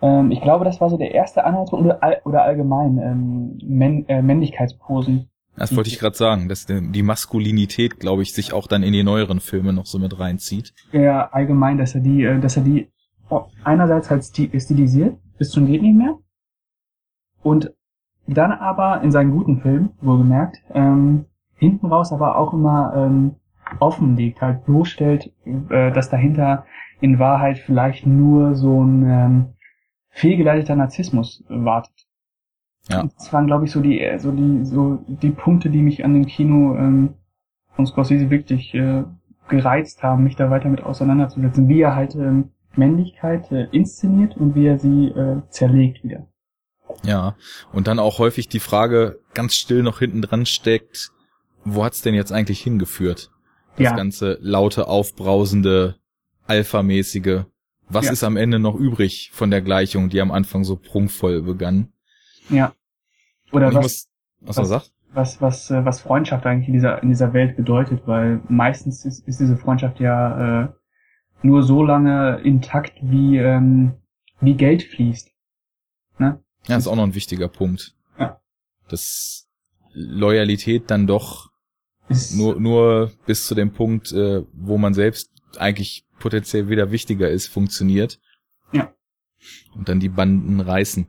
Ähm, 0.00 0.30
ich 0.30 0.40
glaube, 0.40 0.64
das 0.64 0.80
war 0.80 0.88
so 0.90 0.96
der 0.96 1.12
erste 1.12 1.44
Anhaltspunkt 1.44 1.84
oder, 1.84 2.02
all, 2.02 2.20
oder 2.24 2.42
allgemein 2.42 2.98
ähm, 2.98 3.58
Männ 3.64 4.04
äh, 4.08 4.22
Männlichkeitsposen 4.22 5.28
Das 5.56 5.74
wollte 5.76 5.90
ich 5.90 5.98
gerade 5.98 6.16
sagen, 6.16 6.48
dass 6.48 6.66
die 6.66 7.02
Maskulinität, 7.02 7.98
glaube 7.98 8.22
ich, 8.22 8.32
sich 8.32 8.52
auch 8.52 8.68
dann 8.68 8.82
in 8.82 8.92
die 8.92 9.02
neueren 9.02 9.40
Filme 9.40 9.72
noch 9.72 9.86
so 9.86 9.98
mit 9.98 10.18
reinzieht. 10.18 10.72
ja 10.92 11.28
allgemein, 11.30 11.78
dass 11.78 11.94
er 11.94 12.00
die, 12.00 12.22
äh, 12.22 12.38
dass 12.38 12.56
er 12.56 12.62
die 12.62 12.88
oh, 13.28 13.46
einerseits 13.64 14.08
halt 14.08 14.24
sti 14.24 14.50
stilisiert, 14.58 15.18
bis 15.36 15.50
zum 15.50 15.66
geht 15.66 15.82
nicht 15.82 15.96
mehr, 15.96 16.16
und 17.42 17.72
dann 18.28 18.52
aber 18.52 19.02
in 19.02 19.10
seinen 19.10 19.30
guten 19.30 19.60
Filmen, 19.60 19.90
wohlgemerkt, 20.00 20.62
ähm, 20.74 21.24
hinten 21.56 21.86
raus 21.86 22.12
aber 22.12 22.36
auch 22.36 22.52
immer 22.52 22.92
ähm, 22.94 23.36
offenlegt, 23.80 24.40
halt 24.40 24.64
bloßstellt, 24.66 25.32
äh, 25.44 25.92
dass 25.92 26.10
dahinter 26.10 26.64
in 27.00 27.18
Wahrheit 27.18 27.58
vielleicht 27.58 28.06
nur 28.06 28.54
so 28.54 28.82
ein 28.82 29.02
ähm, 29.08 29.46
fehlgeleiteter 30.10 30.76
Narzissmus 30.76 31.44
wartet. 31.48 32.06
Ja. 32.88 33.08
Das 33.16 33.32
waren, 33.32 33.46
glaube 33.46 33.64
ich, 33.64 33.70
so 33.70 33.80
die, 33.80 34.00
äh, 34.00 34.18
so 34.18 34.32
die, 34.32 34.64
so 34.64 34.98
die 35.06 35.30
Punkte, 35.30 35.70
die 35.70 35.82
mich 35.82 36.04
an 36.04 36.14
dem 36.14 36.26
Kino 36.26 36.76
ähm, 36.76 37.14
von 37.74 37.86
Scorsese 37.86 38.30
wirklich 38.30 38.74
äh, 38.74 39.04
gereizt 39.48 40.02
haben, 40.02 40.24
mich 40.24 40.36
da 40.36 40.50
weiter 40.50 40.68
mit 40.68 40.82
auseinanderzusetzen, 40.82 41.68
wie 41.68 41.80
er 41.80 41.94
halt 41.94 42.14
ähm, 42.14 42.50
Männlichkeit 42.76 43.50
äh, 43.52 43.68
inszeniert 43.72 44.36
und 44.36 44.54
wie 44.54 44.66
er 44.66 44.78
sie 44.78 45.08
äh, 45.08 45.42
zerlegt 45.48 46.04
wieder. 46.04 46.26
Ja, 47.04 47.36
und 47.72 47.86
dann 47.86 47.98
auch 47.98 48.18
häufig 48.18 48.48
die 48.48 48.60
Frage 48.60 49.20
ganz 49.34 49.54
still 49.54 49.82
noch 49.82 49.98
hinten 49.98 50.22
dran 50.22 50.46
steckt, 50.46 51.10
wo 51.64 51.84
hat's 51.84 52.02
denn 52.02 52.14
jetzt 52.14 52.32
eigentlich 52.32 52.60
hingeführt? 52.60 53.30
Das 53.76 53.84
Ja. 53.84 53.96
ganze 53.96 54.38
laute, 54.40 54.88
aufbrausende, 54.88 55.96
alphamäßige. 56.46 57.44
Was 57.88 58.06
Ja. 58.06 58.12
ist 58.12 58.24
am 58.24 58.36
Ende 58.36 58.58
noch 58.58 58.74
übrig 58.74 59.30
von 59.32 59.50
der 59.50 59.62
Gleichung, 59.62 60.08
die 60.08 60.20
am 60.20 60.30
Anfang 60.30 60.64
so 60.64 60.76
prunkvoll 60.76 61.42
begann? 61.42 61.92
Ja. 62.50 62.72
Oder 63.52 63.72
was, 63.74 63.82
muss, 63.82 64.08
was 64.40 64.56
er 64.56 64.62
was- 64.62 64.68
sagt? 64.68 64.92
was, 65.12 65.40
was, 65.40 65.70
was 65.70 66.00
Freundschaft 66.02 66.44
eigentlich 66.46 66.68
in 66.68 66.74
dieser, 66.74 67.02
in 67.02 67.08
dieser 67.08 67.32
Welt 67.32 67.56
bedeutet, 67.56 68.02
weil 68.06 68.40
meistens 68.48 69.04
ist, 69.06 69.26
ist 69.26 69.40
diese 69.40 69.56
Freundschaft 69.56 70.00
ja 70.00 70.64
äh, 70.64 70.68
nur 71.42 71.62
so 71.62 71.82
lange 71.82 72.40
intakt, 72.44 72.92
wie, 73.00 73.38
ähm, 73.38 73.94
wie 74.40 74.54
Geld 74.54 74.82
fließt. 74.82 75.30
Ne? 76.18 76.42
Ja, 76.68 76.76
ist 76.76 76.86
auch 76.86 76.96
noch 76.96 77.04
ein 77.04 77.14
wichtiger 77.14 77.48
Punkt. 77.48 77.94
Ja. 78.18 78.40
Dass 78.88 79.48
Loyalität 79.92 80.90
dann 80.90 81.06
doch 81.06 81.50
Ist, 82.08 82.36
nur, 82.36 82.60
nur 82.60 83.10
bis 83.26 83.46
zu 83.46 83.54
dem 83.54 83.72
Punkt, 83.72 84.12
äh, 84.12 84.44
wo 84.52 84.78
man 84.78 84.94
selbst 84.94 85.30
eigentlich 85.58 86.04
potenziell 86.20 86.68
wieder 86.68 86.90
wichtiger 86.90 87.30
ist, 87.30 87.48
funktioniert. 87.48 88.20
Ja. 88.72 88.92
Und 89.74 89.88
dann 89.88 90.00
die 90.00 90.08
Banden 90.08 90.60
reißen. 90.60 91.08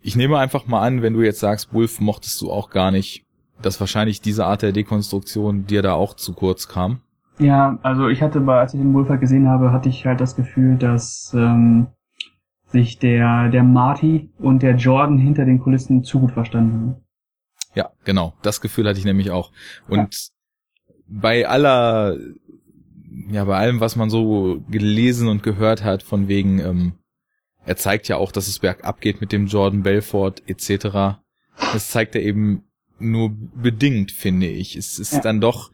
Ich 0.00 0.16
nehme 0.16 0.38
einfach 0.38 0.66
mal 0.66 0.82
an, 0.82 1.02
wenn 1.02 1.14
du 1.14 1.22
jetzt 1.22 1.40
sagst, 1.40 1.72
Wolf 1.72 2.00
mochtest 2.00 2.40
du 2.40 2.50
auch 2.50 2.70
gar 2.70 2.90
nicht, 2.90 3.24
dass 3.62 3.80
wahrscheinlich 3.80 4.20
diese 4.20 4.44
Art 4.44 4.62
der 4.62 4.72
Dekonstruktion 4.72 5.66
dir 5.66 5.82
da 5.82 5.94
auch 5.94 6.14
zu 6.14 6.34
kurz 6.34 6.68
kam. 6.68 7.00
Ja, 7.38 7.78
also 7.82 8.08
ich 8.08 8.22
hatte 8.22 8.40
bei, 8.40 8.60
als 8.60 8.74
ich 8.74 8.80
den 8.80 8.94
Wolfert 8.94 9.20
gesehen 9.20 9.48
habe, 9.48 9.72
hatte 9.72 9.88
ich 9.88 10.06
halt 10.06 10.20
das 10.20 10.36
Gefühl, 10.36 10.76
dass 10.76 11.32
ähm, 11.34 11.88
sich 12.74 12.98
der, 12.98 13.48
der 13.50 13.62
Marty 13.62 14.30
und 14.38 14.62
der 14.62 14.74
Jordan 14.76 15.16
hinter 15.16 15.44
den 15.44 15.60
Kulissen 15.60 16.02
zu 16.04 16.18
gut 16.20 16.32
verstanden 16.32 16.72
haben. 16.74 16.96
Ja, 17.74 17.90
genau. 18.04 18.34
Das 18.42 18.60
Gefühl 18.60 18.86
hatte 18.88 18.98
ich 18.98 19.04
nämlich 19.04 19.30
auch. 19.30 19.52
Und 19.88 20.28
bei 21.06 21.46
aller, 21.48 22.18
ja, 23.30 23.44
bei 23.44 23.56
allem, 23.56 23.80
was 23.80 23.94
man 23.96 24.10
so 24.10 24.62
gelesen 24.68 25.28
und 25.28 25.42
gehört 25.42 25.82
hat, 25.84 26.02
von 26.02 26.28
wegen, 26.28 26.58
ähm, 26.58 26.92
er 27.64 27.76
zeigt 27.76 28.08
ja 28.08 28.16
auch, 28.16 28.32
dass 28.32 28.48
es 28.48 28.58
bergab 28.58 29.00
geht 29.00 29.20
mit 29.20 29.32
dem 29.32 29.46
Jordan 29.46 29.82
Belfort 29.82 30.42
etc. 30.46 31.18
Das 31.72 31.90
zeigt 31.90 32.14
er 32.16 32.22
eben 32.22 32.64
nur 32.98 33.30
bedingt, 33.30 34.10
finde 34.12 34.48
ich. 34.48 34.76
Es 34.76 34.98
ist 34.98 35.12
Ja. 35.14 35.20
dann 35.20 35.40
doch, 35.40 35.70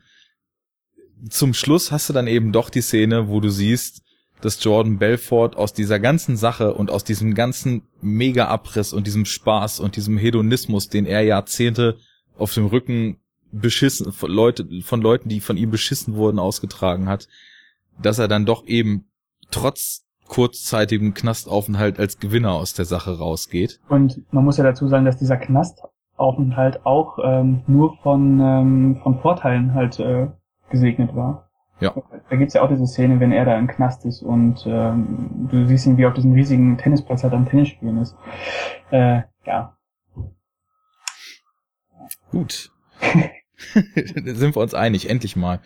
zum 1.29 1.55
Schluss 1.55 1.91
hast 1.93 2.09
du 2.09 2.13
dann 2.13 2.27
eben 2.27 2.53
doch 2.53 2.71
die 2.71 2.81
Szene, 2.83 3.29
wo 3.29 3.41
du 3.41 3.51
siehst, 3.51 4.03
dass 4.41 4.63
Jordan 4.63 4.99
Belfort 4.99 5.57
aus 5.57 5.73
dieser 5.73 5.99
ganzen 5.99 6.37
Sache 6.37 6.75
und 6.75 6.91
aus 6.91 7.05
diesem 7.05 7.35
ganzen 7.35 7.83
Mega-Abriss 8.01 8.93
und 8.93 9.07
diesem 9.07 9.25
Spaß 9.25 9.81
und 9.81 9.97
diesem 9.97 10.17
Hedonismus, 10.19 10.89
den 10.89 11.07
er 11.07 11.23
Jahrzehnte 11.23 11.97
auf 12.39 12.55
dem 12.55 12.67
Rücken 12.67 13.19
beschissen, 13.53 14.13
von, 14.13 14.31
Leute, 14.31 14.67
von 14.83 15.01
Leuten, 15.01 15.29
die 15.29 15.41
von 15.41 15.57
ihm 15.57 15.71
beschissen 15.71 16.15
wurden, 16.15 16.39
ausgetragen 16.39 17.09
hat, 17.09 17.29
dass 18.01 18.19
er 18.19 18.29
dann 18.29 18.47
doch 18.47 18.67
eben 18.67 19.07
trotz 19.51 20.07
kurzzeitigem 20.29 21.13
Knastaufenthalt 21.13 21.99
als 21.99 22.19
Gewinner 22.21 22.53
aus 22.53 22.73
der 22.73 22.85
Sache 22.85 23.19
rausgeht. 23.19 23.81
Und 23.89 24.23
man 24.33 24.45
muss 24.45 24.57
ja 24.57 24.65
dazu 24.65 24.87
sagen, 24.87 25.05
dass 25.05 25.19
dieser 25.19 25.37
Knastaufenthalt 25.37 26.87
auch 26.87 27.19
ähm, 27.23 27.63
nur 27.67 27.97
von, 28.03 28.41
ähm, 28.41 29.01
von 29.03 29.19
Vorteilen 29.21 29.75
halt 29.75 29.99
äh, 29.99 30.29
gesegnet 30.71 31.15
war. 31.17 31.50
Ja. 31.81 31.95
Da 32.29 32.37
gibt's 32.37 32.55
ja 32.55 32.63
auch 32.63 32.69
diese 32.69 32.87
Szene, 32.87 33.21
wenn 33.21 33.33
er 33.33 33.45
da 33.45 33.59
im 33.59 33.67
Knast 33.67 34.05
ist 34.05 34.23
und 34.23 34.65
ähm, 34.67 35.49
du 35.51 35.67
siehst 35.67 35.87
ihn, 35.87 35.97
wie 35.97 36.07
auf 36.07 36.15
diesem 36.15 36.33
riesigen 36.33 36.77
Tennisplatz 36.79 37.23
halt 37.23 37.33
am 37.33 37.49
Tennis 37.49 37.69
spielen 37.69 37.99
ist. 37.99 38.15
Äh, 38.91 39.23
ja. 39.47 39.77
Gut. 42.31 42.71
Sind 43.95 44.55
wir 44.55 44.63
uns 44.63 44.75
einig, 44.75 45.09
endlich 45.09 45.37
mal. 45.37 45.61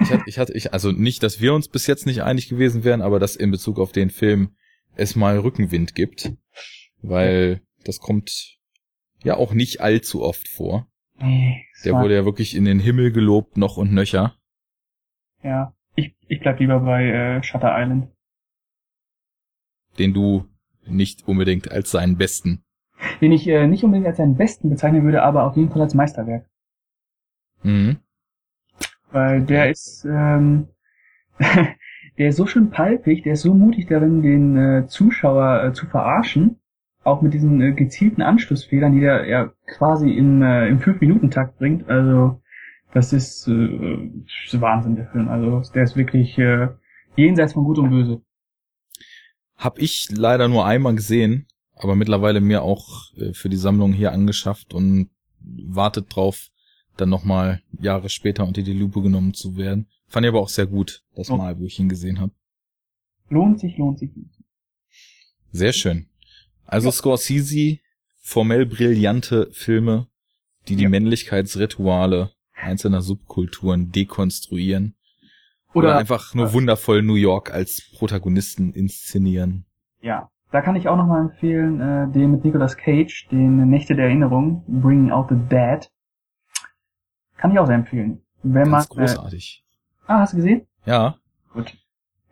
Ich 0.00 0.10
hatte, 0.10 0.22
ich 0.26 0.38
hatte, 0.38 0.52
ich, 0.54 0.72
also 0.72 0.92
nicht, 0.92 1.22
dass 1.22 1.40
wir 1.40 1.54
uns 1.54 1.68
bis 1.68 1.86
jetzt 1.86 2.06
nicht 2.06 2.22
einig 2.22 2.48
gewesen 2.48 2.84
wären, 2.84 3.02
aber 3.02 3.18
dass 3.18 3.36
in 3.36 3.50
Bezug 3.50 3.78
auf 3.78 3.92
den 3.92 4.10
Film 4.10 4.56
es 4.96 5.16
mal 5.16 5.38
Rückenwind 5.38 5.94
gibt, 5.94 6.32
weil 7.02 7.60
das 7.84 7.98
kommt 8.00 8.58
ja 9.22 9.36
auch 9.36 9.52
nicht 9.52 9.80
allzu 9.80 10.22
oft 10.22 10.48
vor. 10.48 10.86
Nee, 11.16 11.64
Der 11.84 11.94
wurde 11.94 12.14
ja 12.14 12.24
wirklich 12.24 12.54
in 12.56 12.64
den 12.64 12.80
Himmel 12.80 13.12
gelobt, 13.12 13.56
noch 13.56 13.76
und 13.76 13.92
nöcher. 13.92 14.36
Ja. 15.44 15.74
Ich, 15.94 16.16
ich 16.26 16.40
bleib 16.40 16.58
lieber 16.58 16.80
bei 16.80 17.04
äh, 17.04 17.42
Shutter 17.42 17.78
Island. 17.78 18.08
den 19.98 20.12
du 20.12 20.48
nicht 20.86 21.28
unbedingt 21.28 21.70
als 21.70 21.90
seinen 21.92 22.16
besten. 22.16 22.64
Den 23.20 23.30
ich 23.30 23.46
äh, 23.46 23.66
nicht 23.66 23.84
unbedingt 23.84 24.08
als 24.08 24.16
seinen 24.16 24.36
besten 24.36 24.70
bezeichnen 24.70 25.04
würde, 25.04 25.22
aber 25.22 25.44
auf 25.44 25.56
jeden 25.56 25.70
Fall 25.70 25.82
als 25.82 25.94
Meisterwerk. 25.94 26.48
Mhm. 27.62 27.98
Weil 29.12 29.44
der 29.44 29.70
ist, 29.70 30.04
ähm, 30.04 30.68
der 32.18 32.28
ist 32.28 32.36
so 32.36 32.46
schön 32.46 32.70
palpig, 32.70 33.22
der 33.22 33.34
ist 33.34 33.42
so 33.42 33.54
mutig 33.54 33.86
darin, 33.86 34.22
den 34.22 34.56
äh, 34.56 34.86
Zuschauer 34.86 35.64
äh, 35.64 35.72
zu 35.72 35.86
verarschen. 35.86 36.60
Auch 37.04 37.20
mit 37.20 37.34
diesen 37.34 37.60
äh, 37.60 37.72
gezielten 37.72 38.22
Anschlussfehlern, 38.22 38.92
die 38.92 39.00
der 39.00 39.26
ja 39.26 39.52
quasi 39.66 40.10
im, 40.10 40.42
äh, 40.42 40.68
im 40.68 40.80
5-Minuten-Takt 40.80 41.58
bringt. 41.58 41.88
Also, 41.88 42.40
das 42.94 43.12
ist, 43.12 43.46
äh, 43.48 44.10
ist 44.46 44.60
Wahnsinn, 44.60 44.96
der 44.96 45.08
Film. 45.10 45.28
Also, 45.28 45.62
der 45.72 45.82
ist 45.84 45.96
wirklich, 45.96 46.38
äh, 46.38 46.68
Jenseits 47.16 47.52
von 47.52 47.64
Gut 47.64 47.78
und 47.78 47.90
Böse. 47.90 48.22
Hab 49.56 49.78
ich 49.78 50.08
leider 50.10 50.48
nur 50.48 50.66
einmal 50.66 50.94
gesehen, 50.94 51.46
aber 51.74 51.94
mittlerweile 51.94 52.40
mir 52.40 52.62
auch 52.62 53.12
äh, 53.16 53.32
für 53.32 53.48
die 53.48 53.56
Sammlung 53.56 53.92
hier 53.92 54.12
angeschafft 54.12 54.74
und 54.74 55.10
wartet 55.40 56.06
drauf, 56.14 56.50
dann 56.96 57.08
nochmal 57.10 57.62
Jahre 57.80 58.08
später 58.08 58.46
unter 58.46 58.62
die 58.62 58.72
Lupe 58.72 59.02
genommen 59.02 59.34
zu 59.34 59.56
werden. 59.56 59.88
Fand 60.08 60.24
ich 60.24 60.28
aber 60.28 60.40
auch 60.40 60.48
sehr 60.48 60.66
gut, 60.66 61.04
das 61.14 61.30
Oh. 61.30 61.36
Mal, 61.36 61.58
wo 61.58 61.64
ich 61.64 61.78
ihn 61.78 61.88
gesehen 61.88 62.20
habe. 62.20 62.32
Lohnt 63.28 63.60
sich, 63.60 63.76
lohnt 63.78 63.98
sich. 63.98 64.10
lohnt 64.14 64.32
sich. 64.32 64.44
Sehr 65.52 65.72
schön. 65.72 66.08
Also 66.66 66.88
Ja. 66.88 66.92
Scorsese, 66.92 67.78
formell 68.16 68.66
brillante 68.66 69.50
Filme, 69.52 70.08
die 70.68 70.76
die 70.76 70.84
Ja. 70.84 70.88
Männlichkeitsrituale 70.88 72.32
einzelner 72.54 73.02
Subkulturen 73.02 73.90
dekonstruieren. 73.90 74.94
Oder, 75.72 75.88
Oder, 75.88 75.98
einfach 75.98 76.34
nur 76.34 76.52
wundervoll 76.52 77.02
New 77.02 77.16
York 77.16 77.52
als 77.52 77.90
Protagonisten 77.96 78.72
inszenieren. 78.72 79.66
ja. 80.00 80.28
Da 80.50 80.60
kann 80.62 80.76
ich 80.76 80.86
auch 80.86 80.96
nochmal 80.96 81.20
empfehlen, 81.22 81.80
äh, 81.80 82.12
den 82.12 82.30
mit 82.30 82.44
Nicolas 82.44 82.76
Cage, 82.76 83.26
den 83.32 83.68
Nächte 83.70 83.96
der 83.96 84.04
Erinnerung, 84.04 84.62
Bringing 84.68 85.10
Out 85.10 85.30
the 85.30 85.34
Dead. 85.50 85.90
Kann 87.36 87.50
ich 87.50 87.58
auch 87.58 87.66
sehr 87.66 87.74
empfehlen. 87.74 88.22
Wenn 88.44 88.68
man, 88.70 88.84
Ganz 88.84 88.90
äh, 88.92 88.94
großartig. 89.16 89.64
ah, 90.06 90.20
hast 90.20 90.32
du 90.32 90.36
gesehen? 90.36 90.64
Ja, 90.86 91.16
Gut. 91.52 91.76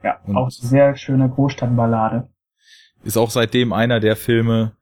Ja, 0.05 0.21
Und- 0.25 0.37
auch 0.37 0.51
sehr 0.51 0.95
schöne 0.97 1.29
Großstadtballade. 1.31 2.29
ist 3.03 3.17
auch 3.17 3.31
seitdem 3.31 3.73
einer 3.73 3.99
der 3.99 4.15
Filme, 4.15 4.77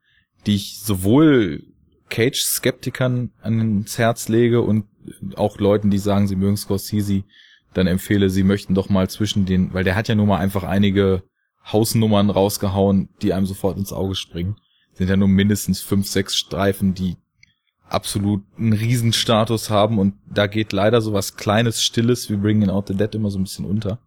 die 0.45 0.53
ich 0.53 0.79
sowohl 0.79 1.63
Cage-Skeptikern 2.09 3.31
ans 3.41 3.97
Herz 3.97 4.27
lege 4.29 4.61
und 4.61 4.85
auch 5.37 5.57
Leuten, 5.57 5.89
die 5.89 5.97
sagen, 5.97 6.27
sie 6.27 6.35
mögen 6.35 6.57
Scorsese, 6.57 7.23
dann 7.73 7.87
empfehle, 7.87 8.29
sie 8.29 8.43
möchten 8.43 8.75
doch 8.75 8.89
mal 8.89 9.09
zwischen 9.09 9.45
den, 9.45 9.73
weil 9.73 9.83
der 9.83 9.95
hat 9.95 10.07
ja 10.07 10.15
nun 10.15 10.27
mal 10.27 10.39
einfach 10.39 10.63
einige 10.63 11.23
Hausnummern 11.71 12.29
rausgehauen, 12.29 13.09
die 13.21 13.33
einem 13.33 13.45
sofort 13.45 13.77
ins 13.77 13.93
Auge 13.93 14.15
springen. 14.15 14.57
Sind 14.93 15.09
ja 15.09 15.15
nur 15.15 15.27
mindestens 15.27 15.81
fünf, 15.81 16.07
sechs 16.07 16.35
Streifen, 16.35 16.93
die 16.93 17.15
absolut 17.87 18.43
einen 18.57 18.73
Riesenstatus 18.73 19.69
haben 19.69 19.99
und 19.99 20.15
da 20.25 20.47
geht 20.47 20.73
leider 20.73 21.01
so 21.01 21.13
was 21.13 21.35
kleines, 21.35 21.83
stilles 21.83 22.29
wie 22.29 22.35
Bringing 22.35 22.69
Out 22.69 22.87
the 22.87 22.95
Dead 22.95 23.13
immer 23.15 23.29
so 23.29 23.39
ein 23.39 23.43
bisschen 23.43 23.65
unter. 23.65 23.99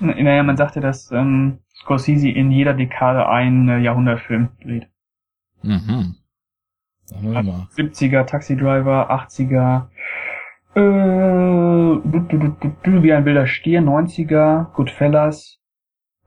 Naja, 0.00 0.42
man 0.42 0.56
sagte, 0.56 0.80
dass 0.80 1.10
ähm, 1.12 1.58
Scorsese 1.74 2.28
in 2.28 2.50
jeder 2.50 2.74
Dekade 2.74 3.28
einen 3.28 3.68
äh, 3.68 3.78
Jahrhundertfilm 3.78 4.48
dreht. 4.62 4.88
Mhm. 5.62 6.16
Sagen 7.04 7.32
wir 7.32 7.42
mal. 7.42 7.68
70er 7.76 8.24
Taxi 8.24 8.56
Driver, 8.56 9.10
80er, 9.10 9.88
äh, 10.74 10.80
du, 10.80 12.26
du, 12.28 12.38
du, 12.38 12.48
du, 12.60 12.72
du, 12.82 13.02
wie 13.02 13.12
ein 13.12 13.24
wilder 13.24 13.46
Stier, 13.46 13.80
90er, 13.80 14.72
Goodfellas. 14.74 15.58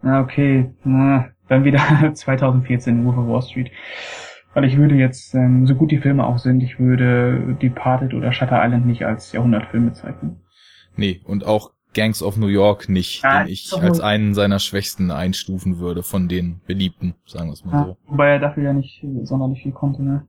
Na, 0.01 0.21
okay, 0.21 0.73
na, 0.83 1.29
dann 1.49 1.63
wieder 1.63 1.79
2014 2.13 3.05
Wolf 3.05 3.17
of 3.17 3.27
Wall 3.27 3.41
Street. 3.41 3.71
Weil 4.53 4.65
ich 4.65 4.77
würde 4.77 4.95
jetzt, 4.95 5.35
ähm, 5.35 5.67
so 5.67 5.75
gut 5.75 5.91
die 5.91 5.99
Filme 5.99 6.25
auch 6.25 6.39
sind, 6.39 6.61
ich 6.61 6.79
würde 6.79 7.55
Departed 7.61 8.13
oder 8.13 8.31
Shutter 8.31 8.63
Island 8.63 8.85
nicht 8.87 9.05
als 9.05 9.31
Jahrhundertfilm 9.31 9.85
bezeichnen. 9.85 10.41
Nee, 10.95 11.21
und 11.25 11.45
auch 11.45 11.71
Gangs 11.93 12.21
of 12.23 12.37
New 12.37 12.47
York 12.47 12.89
nicht, 12.89 13.23
Ja, 13.23 13.43
den 13.43 13.53
ich 13.53 13.69
doch 13.69 13.81
als 13.81 13.99
einen 13.99 14.33
seiner 14.33 14.59
Schwächsten 14.59 15.11
einstufen 15.11 15.79
würde 15.79 16.03
von 16.03 16.27
den 16.27 16.61
beliebten, 16.65 17.15
sagen 17.25 17.49
wir 17.49 17.53
es 17.53 17.65
mal 17.65 17.73
Ja, 17.73 17.85
so. 17.85 17.97
wobei 18.07 18.29
er 18.29 18.39
dafür 18.39 18.63
ja 18.63 18.73
nicht 18.73 19.05
sonderlich 19.23 19.63
viel 19.63 19.71
konnte, 19.71 20.03
ne? 20.03 20.27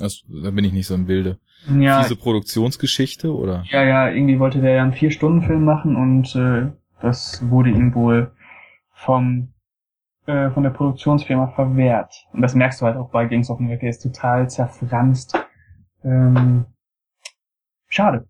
Das, 0.00 0.22
da 0.28 0.50
bin 0.50 0.64
ich 0.64 0.72
nicht 0.72 0.86
so 0.86 0.94
im 0.94 1.06
Bilde. 1.06 1.38
Ja, 1.78 2.02
Diese 2.02 2.16
Produktionsgeschichte 2.16 3.34
oder? 3.34 3.64
Ja, 3.70 3.82
ja, 3.84 4.08
irgendwie 4.10 4.38
wollte 4.38 4.60
der 4.60 4.72
ja 4.72 4.82
einen 4.82 4.92
Vier-Stunden-Film 4.92 5.64
machen 5.64 5.94
und 5.96 6.34
äh, 6.34 6.72
das 7.00 7.48
wurde 7.48 7.70
ihm 7.70 7.94
wohl 7.94 8.32
vom 8.94 9.52
äh, 10.26 10.50
von 10.50 10.62
der 10.62 10.70
Produktionsfirma 10.70 11.48
verwehrt. 11.48 12.12
Und 12.32 12.42
das 12.42 12.54
merkst 12.54 12.80
du 12.80 12.86
halt 12.86 12.96
auch 12.96 13.10
bei 13.10 13.26
Gangs 13.26 13.50
of 13.50 13.58
New 13.60 13.68
York, 13.68 13.80
der 13.80 13.90
ist 13.90 14.02
total 14.02 14.48
zerfranst. 14.50 15.34
Ähm, 16.04 16.66
schade. 17.88 18.26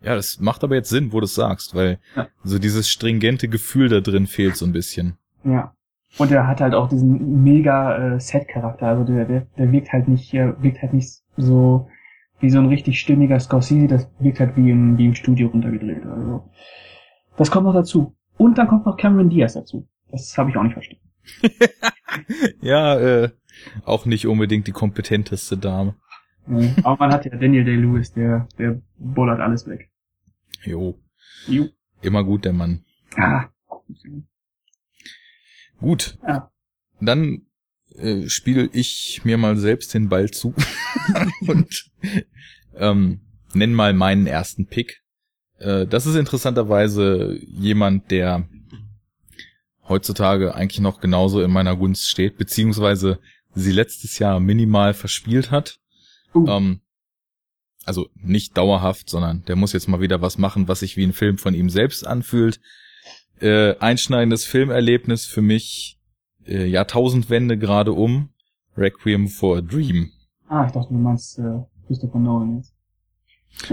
Ja, 0.00 0.14
das 0.14 0.38
macht 0.38 0.62
aber 0.62 0.76
jetzt 0.76 0.90
Sinn, 0.90 1.12
wo 1.12 1.18
du 1.20 1.24
es 1.24 1.34
sagst, 1.34 1.74
weil 1.74 1.98
Ja. 2.14 2.28
so 2.44 2.58
dieses 2.58 2.88
stringente 2.88 3.48
Gefühl 3.48 3.88
da 3.88 4.00
drin 4.00 4.26
fehlt 4.28 4.56
so 4.56 4.64
ein 4.64 4.72
bisschen. 4.72 5.18
Ja. 5.44 5.74
Und 6.16 6.30
er 6.30 6.46
hat 6.46 6.60
halt 6.60 6.74
auch 6.74 6.88
diesen 6.88 7.42
mega 7.42 8.14
äh, 8.14 8.20
Set-Charakter. 8.20 8.86
Also 8.86 9.04
der, 9.04 9.26
der, 9.26 9.46
der 9.58 9.70
wirkt 9.72 9.92
halt 9.92 10.08
nicht, 10.08 10.32
äh, 10.34 10.60
wirkt 10.62 10.80
halt 10.82 10.94
nicht 10.94 11.20
so 11.36 11.88
wie 12.40 12.50
so 12.50 12.58
ein 12.58 12.66
richtig 12.66 13.00
stimmiger 13.00 13.38
Scorsese, 13.40 13.88
das 13.88 14.08
wirkt 14.20 14.40
halt 14.40 14.56
wie 14.56 14.70
im, 14.70 14.96
wie 14.96 15.06
im 15.06 15.14
Studio 15.14 15.48
runtergedreht. 15.48 16.06
Also 16.06 16.48
das 17.36 17.50
kommt 17.50 17.66
noch 17.66 17.74
dazu. 17.74 18.16
Und 18.36 18.58
dann 18.58 18.68
kommt 18.68 18.86
noch 18.86 18.96
Cameron 18.96 19.28
Diaz 19.28 19.54
dazu. 19.54 19.88
Das 20.10 20.36
habe 20.38 20.50
ich 20.50 20.56
auch 20.56 20.62
nicht 20.62 20.74
verstanden. 20.74 21.02
ja, 22.60 22.98
äh, 22.98 23.30
auch 23.84 24.06
nicht 24.06 24.26
unbedingt 24.26 24.66
die 24.66 24.72
kompetenteste 24.72 25.56
Dame. 25.56 25.96
Nee. 26.46 26.72
Aber 26.82 26.96
man 26.98 27.12
hat 27.12 27.24
ja 27.26 27.36
Daniel 27.36 27.64
Day-Lewis, 27.64 28.12
der, 28.12 28.48
der 28.58 28.80
bullert 28.96 29.40
alles 29.40 29.66
weg. 29.66 29.90
Jo, 30.62 30.98
Ju. 31.46 31.66
immer 32.00 32.24
gut, 32.24 32.44
der 32.44 32.52
Mann. 32.52 32.84
Ah. 33.16 33.46
Gut. 35.80 36.18
Ja. 36.26 36.50
Dann 37.00 37.46
äh, 37.94 38.28
spiele 38.28 38.68
ich 38.72 39.22
mir 39.24 39.38
mal 39.38 39.56
selbst 39.56 39.94
den 39.94 40.08
Ball 40.08 40.30
zu 40.30 40.54
und 41.46 41.90
ähm, 42.76 43.20
nenn 43.54 43.74
mal 43.74 43.94
meinen 43.94 44.26
ersten 44.26 44.66
Pick. 44.66 45.02
Äh, 45.58 45.86
das 45.86 46.06
ist 46.06 46.14
interessanterweise 46.14 47.38
jemand, 47.46 48.10
der 48.10 48.48
heutzutage 49.88 50.54
eigentlich 50.54 50.80
noch 50.80 51.00
genauso 51.00 51.40
in 51.40 51.50
meiner 51.50 51.76
Gunst 51.76 52.08
steht, 52.08 52.36
beziehungsweise 52.36 53.20
sie 53.54 53.72
letztes 53.72 54.18
Jahr 54.18 54.40
minimal 54.40 54.94
verspielt 54.94 55.50
hat. 55.50 55.78
Uh. 56.34 56.46
Ähm, 56.46 56.80
also 57.84 58.10
nicht 58.14 58.56
dauerhaft, 58.56 59.08
sondern 59.08 59.44
der 59.46 59.56
muss 59.56 59.72
jetzt 59.72 59.88
mal 59.88 60.00
wieder 60.00 60.20
was 60.20 60.36
machen, 60.36 60.68
was 60.68 60.80
sich 60.80 60.96
wie 60.96 61.04
ein 61.04 61.14
Film 61.14 61.38
von 61.38 61.54
ihm 61.54 61.70
selbst 61.70 62.06
anfühlt. 62.06 62.60
Äh, 63.40 63.76
einschneidendes 63.78 64.44
Filmerlebnis 64.44 65.26
für 65.26 65.42
mich, 65.42 65.98
äh, 66.46 66.66
Jahrtausendwende 66.66 67.58
gerade 67.58 67.92
um, 67.92 68.30
Requiem 68.76 69.28
for 69.28 69.58
a 69.58 69.60
Dream. 69.60 70.10
Ah, 70.48 70.66
ich 70.66 70.72
dachte, 70.72 70.92
du 70.92 70.98
meinst 70.98 71.38
äh, 71.38 71.60
Christopher 71.86 72.18
Nolan 72.18 72.56
jetzt. 72.58 72.74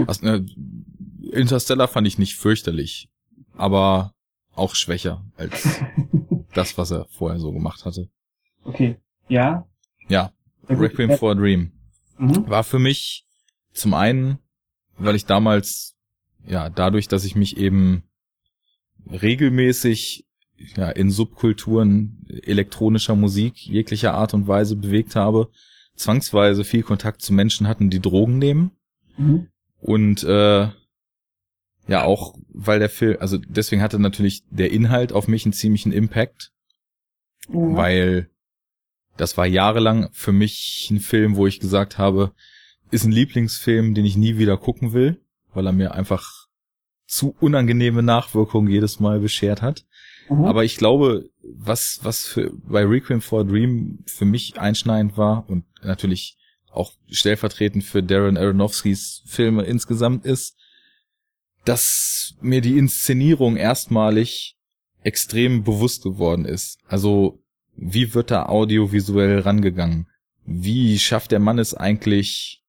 Was, 0.06 0.22
äh, 0.22 0.42
Interstellar 1.32 1.88
fand 1.88 2.06
ich 2.06 2.18
nicht 2.18 2.36
fürchterlich, 2.36 3.08
aber 3.56 4.12
auch 4.54 4.74
schwächer 4.74 5.24
als 5.36 5.80
das, 6.54 6.76
was 6.78 6.90
er 6.90 7.06
vorher 7.10 7.38
so 7.38 7.52
gemacht 7.52 7.84
hatte. 7.84 8.08
okay. 8.64 8.96
Ja. 9.28 9.66
Ja. 10.08 10.32
Requiem 10.68 11.16
for 11.18 11.32
a 11.32 11.34
Dream. 11.34 11.72
Mhm. 12.18 12.48
war 12.48 12.64
für 12.64 12.78
mich 12.78 13.26
zum 13.72 13.94
einen, 13.94 14.38
weil 14.98 15.16
ich 15.16 15.26
damals, 15.26 15.96
ja, 16.46 16.70
dadurch, 16.70 17.08
dass 17.08 17.24
ich 17.24 17.36
mich 17.36 17.56
eben 17.56 18.04
regelmäßig 19.10 20.26
ja, 20.76 20.90
in 20.90 21.10
Subkulturen 21.10 22.26
elektronischer 22.42 23.14
Musik 23.14 23.66
jeglicher 23.66 24.14
Art 24.14 24.34
und 24.34 24.48
Weise 24.48 24.76
bewegt 24.76 25.14
habe, 25.16 25.50
zwangsweise 25.96 26.64
viel 26.64 26.82
Kontakt 26.82 27.22
zu 27.22 27.32
Menschen 27.32 27.68
hatten, 27.68 27.90
die 27.90 28.00
Drogen 28.00 28.38
nehmen. 28.38 28.70
Mhm. 29.16 29.48
Und 29.80 30.24
äh, 30.24 30.68
ja, 31.88 32.02
auch 32.04 32.34
weil 32.48 32.78
der 32.78 32.88
Film, 32.88 33.16
also 33.20 33.38
deswegen 33.38 33.82
hatte 33.82 33.98
natürlich 33.98 34.44
der 34.50 34.72
Inhalt 34.72 35.12
auf 35.12 35.28
mich 35.28 35.44
einen 35.44 35.52
ziemlichen 35.52 35.92
Impact, 35.92 36.52
Ja. 37.48 37.54
weil 37.76 38.30
das 39.16 39.36
war 39.36 39.46
jahrelang 39.46 40.08
für 40.12 40.32
mich 40.32 40.88
ein 40.90 41.00
Film, 41.00 41.36
wo 41.36 41.46
ich 41.46 41.60
gesagt 41.60 41.96
habe, 41.96 42.32
ist 42.90 43.04
ein 43.04 43.12
Lieblingsfilm, 43.12 43.94
den 43.94 44.04
ich 44.04 44.16
nie 44.16 44.38
wieder 44.38 44.56
gucken 44.56 44.92
will, 44.92 45.20
weil 45.54 45.66
er 45.66 45.72
mir 45.72 45.94
einfach 45.94 46.45
zu 47.06 47.34
unangenehme 47.40 48.02
Nachwirkungen 48.02 48.70
jedes 48.70 49.00
Mal 49.00 49.20
beschert 49.20 49.62
hat. 49.62 49.84
Mhm. 50.28 50.44
Aber 50.44 50.64
ich 50.64 50.76
glaube, 50.76 51.30
was, 51.42 52.00
was 52.02 52.26
für, 52.26 52.52
bei 52.68 52.84
Requiem 52.84 53.20
for 53.20 53.40
a 53.40 53.44
Dream 53.44 54.00
für 54.06 54.24
mich 54.24 54.58
einschneidend 54.58 55.16
war 55.16 55.48
und 55.48 55.64
natürlich 55.82 56.36
auch 56.70 56.92
stellvertretend 57.08 57.84
für 57.84 58.02
Darren 58.02 58.36
Aronofskys 58.36 59.22
Filme 59.26 59.62
insgesamt 59.62 60.26
ist, 60.26 60.56
dass 61.64 62.34
mir 62.40 62.60
die 62.60 62.78
Inszenierung 62.78 63.56
erstmalig 63.56 64.56
extrem 65.02 65.64
bewusst 65.64 66.02
geworden 66.02 66.44
ist. 66.44 66.78
Also, 66.86 67.42
wie 67.76 68.14
wird 68.14 68.30
da 68.30 68.46
audiovisuell 68.46 69.40
rangegangen? 69.40 70.08
Wie 70.44 70.98
schafft 70.98 71.32
der 71.32 71.40
Mann 71.40 71.58
es 71.58 71.74
eigentlich, 71.74 72.62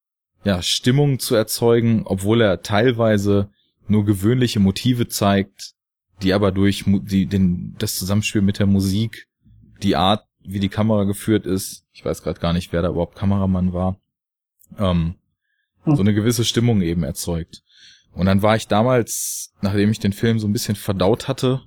ja, 0.44 0.62
Stimmung 0.62 1.20
zu 1.20 1.36
erzeugen, 1.36 2.04
obwohl 2.06 2.42
er 2.42 2.62
teilweise 2.62 3.50
nur 3.90 4.06
gewöhnliche 4.06 4.60
Motive 4.60 5.08
zeigt, 5.08 5.74
die 6.22 6.34
aber 6.34 6.52
durch 6.52 6.86
die, 6.86 7.26
den, 7.26 7.76
das 7.78 7.96
Zusammenspiel 7.96 8.42
mit 8.42 8.60
der 8.60 8.66
Musik, 8.66 9.28
die 9.84 9.96
Art, 9.96 10.26
wie 10.42 10.60
die 10.60 10.70
Kamera 10.70 11.04
geführt 11.04 11.46
ist, 11.46 11.86
ich 11.94 12.04
weiß 12.04 12.24
gerade 12.24 12.40
gar 12.40 12.54
nicht, 12.54 12.72
wer 12.72 12.82
da 12.82 12.90
überhaupt 12.90 13.16
Kameramann 13.16 13.74
war, 13.74 14.00
ähm, 14.78 15.16
Hm. 15.88 15.96
so 15.96 16.02
eine 16.02 16.14
gewisse 16.14 16.46
Stimmung 16.46 16.82
eben 16.82 17.04
erzeugt. 17.04 17.64
Und 18.14 18.26
dann 18.26 18.42
war 18.42 18.56
ich 18.56 18.68
damals, 18.68 19.54
nachdem 19.62 19.90
ich 19.92 20.00
den 20.00 20.14
Film 20.14 20.40
so 20.40 20.48
ein 20.48 20.54
bisschen 20.54 20.76
verdaut 20.76 21.28
hatte, 21.28 21.62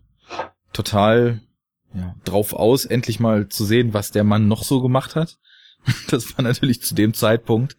total 0.73 1.41
ja, 1.95 2.15
drauf 2.25 2.53
aus, 2.53 2.85
endlich 2.85 3.19
mal 3.19 3.49
zu 3.49 3.65
sehen, 3.65 3.95
was 3.95 4.13
der 4.13 4.25
Mann 4.25 4.47
noch 4.47 4.63
so 4.63 4.81
gemacht 4.81 5.17
hat. 5.17 5.39
Das 6.11 6.37
war 6.37 6.43
natürlich 6.45 6.83
zu 6.83 6.95
dem 6.95 7.15
Zeitpunkt 7.15 7.77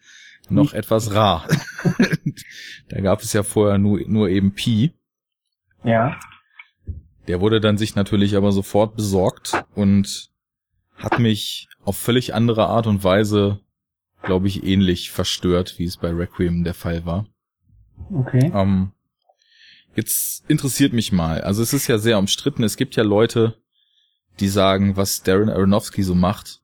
noch 0.48 0.72
etwas 0.72 1.14
rar. 1.14 1.46
da 2.88 3.00
gab 3.00 3.20
es 3.20 3.32
ja 3.32 3.42
vorher 3.42 3.78
nur, 3.78 4.00
nur 4.06 4.28
eben 4.28 4.52
Pi. 4.52 4.92
Ja. 5.84 6.18
Der 7.28 7.40
wurde 7.40 7.60
dann 7.60 7.78
sich 7.78 7.94
natürlich 7.94 8.36
aber 8.36 8.52
sofort 8.52 8.96
besorgt 8.96 9.64
und 9.74 10.30
hat 10.96 11.18
mich 11.18 11.68
auf 11.84 11.96
völlig 11.96 12.34
andere 12.34 12.66
Art 12.66 12.86
und 12.86 13.04
Weise, 13.04 13.60
glaube 14.22 14.48
ich, 14.48 14.64
ähnlich 14.64 15.10
verstört, 15.10 15.78
wie 15.78 15.84
es 15.84 15.96
bei 15.96 16.10
Requiem 16.10 16.64
der 16.64 16.74
Fall 16.74 17.04
war. 17.04 17.26
Okay. 18.12 18.50
Ähm, 18.54 18.92
jetzt 19.94 20.48
interessiert 20.48 20.92
mich 20.92 21.12
mal, 21.12 21.40
also 21.42 21.62
es 21.62 21.72
ist 21.72 21.86
ja 21.86 21.98
sehr 21.98 22.18
umstritten, 22.18 22.62
es 22.62 22.76
gibt 22.76 22.96
ja 22.96 23.02
Leute, 23.02 23.56
die 24.40 24.48
sagen, 24.48 24.96
was 24.96 25.22
Darren 25.22 25.48
Aronofsky 25.48 26.02
so 26.02 26.14
macht, 26.14 26.61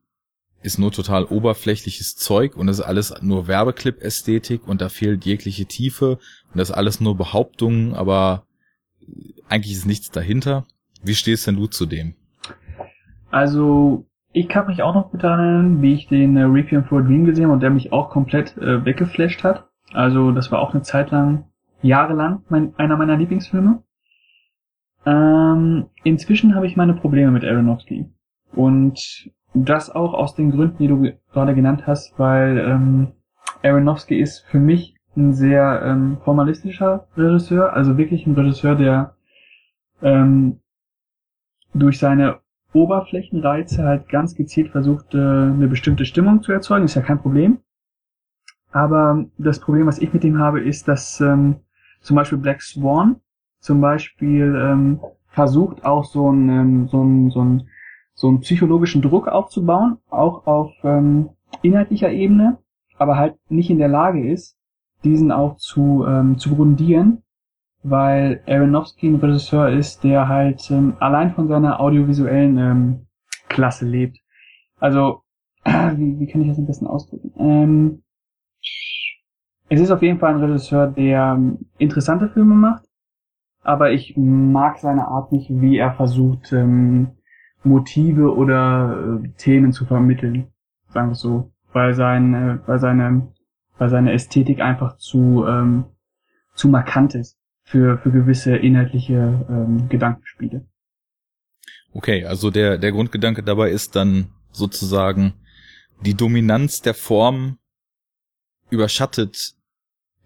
ist 0.63 0.79
nur 0.79 0.91
total 0.91 1.25
oberflächliches 1.25 2.17
Zeug 2.17 2.57
und 2.57 2.69
ist 2.69 2.81
alles 2.81 3.15
nur 3.23 3.47
Werbeclip-Ästhetik 3.47 4.67
und 4.67 4.81
da 4.81 4.89
fehlt 4.89 5.25
jegliche 5.25 5.67
Tiefe 5.67 6.19
und 6.51 6.59
das 6.59 6.71
ist 6.71 6.75
alles 6.75 7.01
nur 7.01 7.17
Behauptungen, 7.17 7.95
aber 7.95 8.45
eigentlich 9.49 9.73
ist 9.73 9.87
nichts 9.87 10.11
dahinter. 10.11 10.67
Wie 11.03 11.15
stehst 11.15 11.47
denn 11.47 11.57
du 11.57 11.67
zu 11.67 11.87
dem? 11.87 12.15
Also, 13.31 14.07
ich 14.33 14.49
kann 14.49 14.67
mich 14.67 14.83
auch 14.83 14.95
noch 14.95 15.11
gut 15.11 15.23
erinnern, 15.23 15.81
wie 15.83 15.95
ich 15.95 16.09
den 16.09 16.37
äh, 16.37 16.43
Requiem 16.43 16.85
for 16.85 17.03
Dream 17.03 17.25
gesehen 17.25 17.45
habe 17.45 17.55
und 17.55 17.61
der 17.61 17.71
mich 17.71 17.93
auch 17.93 18.11
komplett 18.11 18.57
äh, 18.57 18.85
weggeflasht 18.85 19.45
hat. 19.45 19.69
Also, 19.93 20.33
das 20.33 20.51
war 20.51 20.61
auch 20.61 20.73
eine 20.73 20.83
Zeit 20.83 21.11
lang, 21.11 21.45
jahrelang, 21.83 22.43
mein, 22.49 22.75
einer 22.77 22.97
meiner 22.97 23.17
Lieblingsfilme. 23.17 23.83
Ähm, 25.07 25.87
inzwischen 26.05 26.55
habe 26.55 26.67
ich 26.67 26.77
meine 26.77 26.95
Probleme 26.95 27.31
mit 27.31 27.45
Aronofsky. 27.45 28.07
Und 28.53 29.31
das 29.55 29.91
auch 29.91 30.15
aus 30.15 30.35
den 30.35 30.51
Gründen, 30.51 30.79
die 30.79 30.89
du 30.89 31.13
gerade 31.33 31.55
genannt 31.55 31.87
hast, 31.87 32.19
weil 32.19 32.59
ähm, 32.59 33.09
Aronofsky 33.63 34.21
ist 34.21 34.41
für 34.47 34.59
mich 34.59 34.97
ein 35.17 35.33
sehr 35.33 35.83
ähm, 35.85 36.19
formalistischer 36.23 37.09
Regisseur, 37.17 37.73
also 37.73 37.99
wirklich 37.99 38.27
ein 38.27 38.35
Regisseur, 38.35 38.77
der 38.77 39.15
ähm, 40.03 40.61
durch 41.75 41.99
seine 41.99 42.41
Oberflächenreize 42.73 43.85
halt 43.85 44.09
ganz 44.09 44.35
gezielt 44.35 44.71
versucht, 44.71 45.15
äh, 45.15 45.19
eine 45.19 45.69
bestimmte 45.69 46.05
Stimmung 46.05 46.43
zu 46.43 46.53
erzeugen. 46.53 46.85
Ist 46.85 46.95
ja 46.95 47.03
kein 47.03 47.21
Problem. 47.21 47.59
Aber 48.71 49.25
das 49.39 49.61
Problem, 49.61 49.87
was 49.87 49.99
ich 49.99 50.13
mit 50.13 50.25
ihm 50.25 50.39
habe, 50.39 50.61
ist, 50.61 50.87
dass 50.89 51.21
ähm, 51.21 51.57
zum 52.01 52.17
Beispiel 52.17 52.39
Black 52.39 52.63
Swan 52.63 53.21
zum 53.61 53.81
Beispiel 53.81 54.55
ähm, 54.57 55.01
versucht 55.29 55.85
auch 55.85 56.05
so 56.05 56.29
einen, 56.29 56.49
ähm, 56.49 56.89
so 56.89 57.01
einen, 57.01 57.31
so 57.31 57.41
einen, 57.41 57.69
so 58.19 58.29
einen 58.29 58.41
psychologischen 58.41 59.03
Druck 59.03 59.29
aufzubauen, 59.29 59.99
auch 60.11 60.47
auf 60.47 60.73
ähm, 60.83 61.31
inhaltlicher 61.62 62.11
Ebene, 62.11 62.59
aber 62.99 63.16
halt 63.16 63.37
nicht 63.49 63.71
in 63.71 63.79
der 63.79 63.89
Lage 63.89 64.29
ist, 64.29 64.57
diesen 65.05 65.31
auch 65.31 65.57
zu, 65.57 66.05
ähm, 66.07 66.39
zu 66.39 66.55
grundieren 66.55 67.23
weil 67.83 68.43
Aronofsky 68.47 69.09
ein 69.09 69.16
Regisseur 69.16 69.69
ist, 69.71 70.03
der 70.05 70.29
halt 70.29 70.71
ähm, 70.71 70.97
allein 70.99 71.33
von 71.35 71.49
seiner 71.49 71.81
audiovisuellen 71.81 72.59
ähm, 72.59 73.07
Klasse 73.49 73.87
lebt. 73.87 74.19
Also, 74.79 75.23
äh, 75.64 75.93
wie, 75.97 76.19
wie 76.19 76.27
kann 76.27 76.43
ich 76.43 76.49
das 76.49 76.59
am 76.59 76.66
besten 76.66 76.87
ausdrücken? 76.87 77.33
Ähm, 77.39 78.03
es 79.69 79.81
ist 79.81 79.91
auf 79.91 80.03
jeden 80.03 80.19
Fall 80.19 80.35
ein 80.35 80.43
Regisseur, 80.43 80.87
der 80.89 81.35
ähm, 81.37 81.66
interessante 81.79 82.29
Filme 82.31 82.55
macht, 82.55 82.85
aber 83.62 83.93
ich 83.93 84.16
mag 84.16 84.79
seine 84.79 85.07
Art 85.09 85.31
nicht, 85.31 85.51
wie 85.51 85.77
er 85.77 85.93
versucht, 85.93 86.53
ähm, 86.53 87.18
Motive 87.65 88.35
oder 88.35 89.21
äh, 89.23 89.29
Themen 89.37 89.73
zu 89.73 89.85
vermitteln, 89.85 90.49
sagen 90.89 91.11
wir 91.11 91.15
so, 91.15 91.53
weil 91.73 91.95
sein, 91.95 92.35
äh, 92.35 92.59
weil 92.67 92.79
seine, 92.79 93.29
weil 93.79 93.89
seine 93.89 94.13
Ästhetik 94.13 94.61
einfach 94.61 94.97
zu 94.97 95.45
ähm, 95.47 95.85
zu 96.59 96.69
markant 96.69 97.15
ist 97.15 97.39
für, 97.63 97.99
für 97.99 98.11
gewisse 98.11 98.57
inhaltliche 98.57 99.47
ähm, 99.49 99.89
Gedankenspiele. 99.89 100.67
Okay, 101.93 102.25
also 102.25 102.51
der, 102.51 102.79
der 102.79 102.93
Grundgedanke 102.93 103.43
dabei 103.43 103.71
ist 103.71 103.97
dann 103.97 104.33
sozusagen 104.53 105.35
die 106.05 106.15
Dominanz 106.15 106.83
der 106.83 106.95
Form 106.95 107.59
überschattet. 108.71 109.55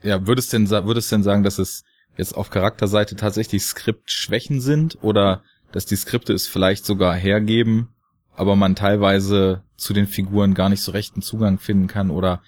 Ja, 0.02 0.26
würdest 0.26 0.52
denn, 0.52 0.68
würdest 0.70 1.12
denn 1.12 1.22
sagen, 1.22 1.42
dass 1.44 1.58
es 1.58 1.84
jetzt 2.16 2.36
auf 2.36 2.50
Charakterseite 2.50 3.16
tatsächlich 3.16 3.62
Skriptschwächen 3.62 4.60
sind 4.60 4.98
oder 5.02 5.42
dass 5.72 5.86
die 5.86 5.96
Skripte 5.96 6.32
es 6.32 6.46
vielleicht 6.46 6.84
sogar 6.84 7.14
hergeben, 7.14 7.88
aber 8.34 8.56
man 8.56 8.74
teilweise 8.74 9.62
zu 9.76 9.92
den 9.92 10.06
Figuren 10.06 10.54
gar 10.54 10.68
nicht 10.68 10.82
so 10.82 10.92
rechten 10.92 11.22
Zugang 11.22 11.58
finden 11.58 11.86
kann 11.86 12.10
oder 12.10 12.42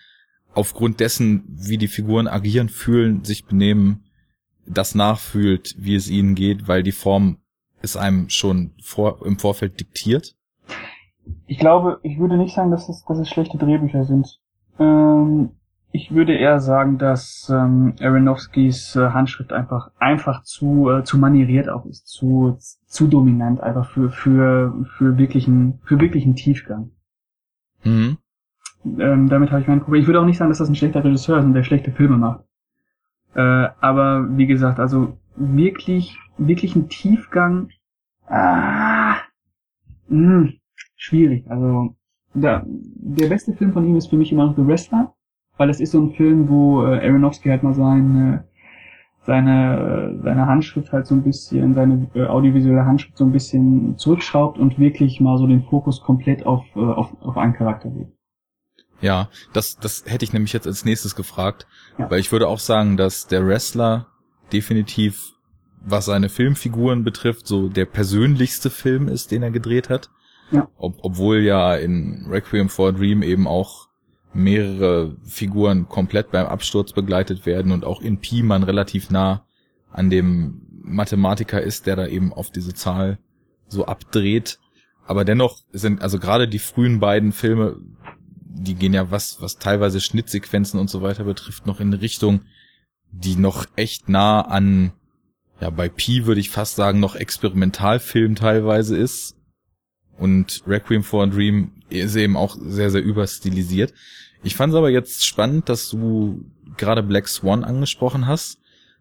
aufgrund 0.55 1.01
dessen, 1.01 1.45
wie 1.49 1.79
die 1.79 1.89
Figuren 1.89 2.29
agieren, 2.29 2.69
fühlen, 2.69 3.25
sich 3.25 3.45
benehmen, 3.45 4.05
das 4.67 4.95
nachfühlt, 4.95 5.75
wie 5.79 5.95
es 5.95 6.09
ihnen 6.09 6.35
geht, 6.35 6.69
weil 6.69 6.83
die 6.83 6.93
Form 6.93 7.39
es 7.83 7.97
einem 7.97 8.31
schon 8.31 8.73
vor, 8.83 9.25
im 9.27 9.39
Vorfeld 9.39 9.79
diktiert? 9.81 10.35
Ich 11.47 11.59
glaube, 11.59 12.01
ich 12.03 12.19
würde 12.19 12.37
nicht 12.37 12.55
sagen, 12.55 12.71
dass 12.71 12.89
es, 12.89 13.05
dass 13.05 13.19
es 13.19 13.29
schlechte 13.29 13.59
Drehbücher 13.59 14.05
sind. 14.05 14.39
Ähm, 14.79 15.51
ich 15.95 16.13
würde 16.13 16.35
eher 16.35 16.59
sagen, 16.59 16.99
dass 16.99 17.49
ähm, 17.55 17.95
Aronofskis 18.01 18.97
äh, 18.97 19.11
Handschrift 19.11 19.53
einfach 19.53 19.93
einfach 20.01 20.43
zu 20.43 20.91
äh, 20.91 21.05
zu 21.05 21.19
manieriert 21.19 21.69
auch 21.69 21.87
ist, 21.87 22.09
zu 22.09 22.59
zu 22.59 23.07
dominant 23.07 23.61
einfach 23.61 23.89
für 23.89 24.11
für 24.11 24.75
für 24.99 25.17
wirklichen 25.19 25.79
für 25.85 26.01
wirklichen 26.01 26.35
Tiefgang. 26.35 26.91
Mhm. 27.85 28.19
Ähm, 28.99 29.29
damit 29.29 29.53
habe 29.53 29.63
ich 29.63 29.69
mein 29.69 29.83
Problem. 29.83 30.03
Ich 30.03 30.09
würde 30.09 30.21
auch 30.21 30.25
nicht 30.25 30.37
sagen, 30.37 30.51
dass 30.51 30.59
das 30.59 30.69
ein 30.69 30.75
schlechter 30.75 31.05
Regisseur 31.05 31.39
ist 31.39 31.45
und 31.45 31.55
der 31.55 31.63
schlechte 31.63 31.93
Filme 31.93 32.19
macht. 32.19 32.41
Äh, 33.37 33.69
aber 33.81 34.37
wie 34.37 34.47
gesagt, 34.47 34.81
also 34.81 35.17
wirklich, 35.37 36.19
wirklich 36.39 36.75
ein 36.75 36.89
Tiefgang, 36.89 37.69
ah, 38.27 39.19
mh, 40.09 40.39
hm, 40.39 40.55
schwierig. 40.97 41.49
Also 41.49 41.95
der, 42.35 42.65
der 42.67 43.29
beste 43.29 43.53
Film 43.53 43.73
von 43.73 43.87
ihm 43.87 43.95
ist 43.95 44.09
für 44.09 44.17
mich 44.17 44.33
immer 44.33 44.47
noch 44.47 44.57
The 44.57 44.67
Wrestler, 44.67 45.14
weil 45.57 45.69
das 45.69 45.81
ist 45.81 45.93
so 45.93 46.01
ein 46.01 46.13
Film, 46.13 46.49
wo 46.49 46.85
äh, 46.85 47.07
Aronofsky 47.07 47.49
halt 47.49 47.63
mal 47.63 47.75
seine 47.75 48.45
seine 49.27 50.21
seine 50.23 50.47
Handschrift 50.47 50.93
halt 50.93 51.07
so 51.07 51.15
ein 51.15 51.23
bisschen, 51.23 51.75
seine 51.75 52.09
äh, 52.15 52.27
audiovisuelle 52.27 52.85
Handschrift 52.85 53.17
so 53.17 53.25
ein 53.25 53.33
bisschen 53.33 53.97
zurückschraubt 53.97 54.59
und 54.59 54.79
wirklich 54.79 55.21
mal 55.21 55.39
so 55.39 55.47
den 55.47 55.65
Fokus 55.65 56.03
komplett 56.03 56.45
auf 56.45 56.65
äh, 56.77 56.81
auf, 56.81 57.11
auf 57.23 57.37
einen 57.37 57.55
Charakter 57.55 57.89
legt. 57.89 58.13
Ja, 59.01 59.29
das, 59.53 59.77
das 59.77 60.05
hätte 60.07 60.25
ich 60.25 60.33
nämlich 60.33 60.53
jetzt 60.53 60.67
als 60.67 60.85
nächstes 60.85 61.15
gefragt, 61.15 61.67
ja. 61.99 62.11
weil 62.11 62.21
ich 62.21 62.33
würde 62.33 62.49
auch 62.49 62.59
sagen, 62.59 62.97
dass 62.97 63.27
der 63.27 63.47
Wrestler 63.47 64.07
definitiv, 64.53 65.33
was 65.85 66.07
seine 66.07 66.29
Filmfiguren 66.29 67.05
betrifft, 67.05 67.47
so 67.47 67.69
der 67.69 67.87
persönlichste 67.87 68.71
Film 68.71 69.09
ist, 69.09 69.31
den 69.31 69.43
er 69.43 69.51
gedreht 69.51 69.91
hat. 69.91 70.11
Ja. 70.51 70.69
Ob, 70.77 70.97
obwohl 71.03 71.41
ja 71.41 71.75
in 71.75 72.27
Requiem 72.31 72.69
for 72.69 72.89
a 72.89 72.93
Dream 72.93 73.23
eben 73.23 73.47
auch 73.47 73.84
mehrere 74.35 75.17
Figuren 75.25 75.89
komplett 75.89 76.31
beim 76.31 76.47
Absturz 76.47 76.93
begleitet 76.93 77.47
werden 77.47 77.73
und 77.73 77.85
auch 77.85 78.01
in 78.01 78.19
Pi 78.19 78.43
man 78.43 78.63
relativ 78.63 79.11
nah 79.11 79.47
an 79.91 80.11
dem 80.11 80.63
Mathematiker 80.83 81.63
ist, 81.63 81.87
der 81.87 81.97
da 81.97 82.07
eben 82.07 82.33
auf 82.33 82.51
diese 82.51 82.75
Zahl 82.75 83.19
so 83.69 83.87
abdreht. 83.87 84.59
Aber 85.07 85.25
dennoch 85.25 85.61
sind 85.73 86.03
also 86.03 86.19
gerade 86.19 86.49
die 86.49 86.59
frühen 86.59 87.01
beiden 87.01 87.33
Filme 87.33 87.81
die 88.55 88.75
gehen 88.75 88.95
ja 88.95 89.11
was, 89.11 89.41
was 89.41 89.59
teilweise 89.59 90.01
Schnittsequenzen 90.01 90.79
und 90.79 90.89
so 90.89 91.03
weiter 91.03 91.25
betrifft, 91.25 91.67
noch 91.67 91.81
in 91.81 91.93
Richtung, 91.93 92.43
die 93.11 93.37
noch 93.37 93.67
echt 93.77 94.09
nah 94.09 94.43
an, 94.43 94.93
ja, 95.61 95.71
bei 95.71 95.89
Pi 95.89 96.27
würde 96.27 96.41
ich 96.41 96.51
fast 96.51 96.77
sagen, 96.77 97.01
noch 97.01 97.17
Experimentalfilm 97.17 98.35
teilweise 98.35 98.97
ist. 98.97 99.37
Und 100.17 100.63
Requiem 100.67 101.03
for 101.03 101.25
a 101.25 101.27
Dream 101.27 101.83
ist 101.91 102.15
eben 102.17 102.37
auch 102.37 102.57
sehr, 102.61 102.91
sehr 102.91 103.03
überstilisiert. 103.03 103.93
Ich 104.45 104.57
fand 104.57 104.73
es 104.73 104.77
aber 104.77 104.91
jetzt 104.91 105.27
spannend, 105.27 105.69
dass 105.69 105.89
du 105.89 106.45
gerade 106.77 107.03
Black 107.03 107.29
Swan 107.29 107.65
angesprochen 107.65 108.27
hast, 108.27 108.61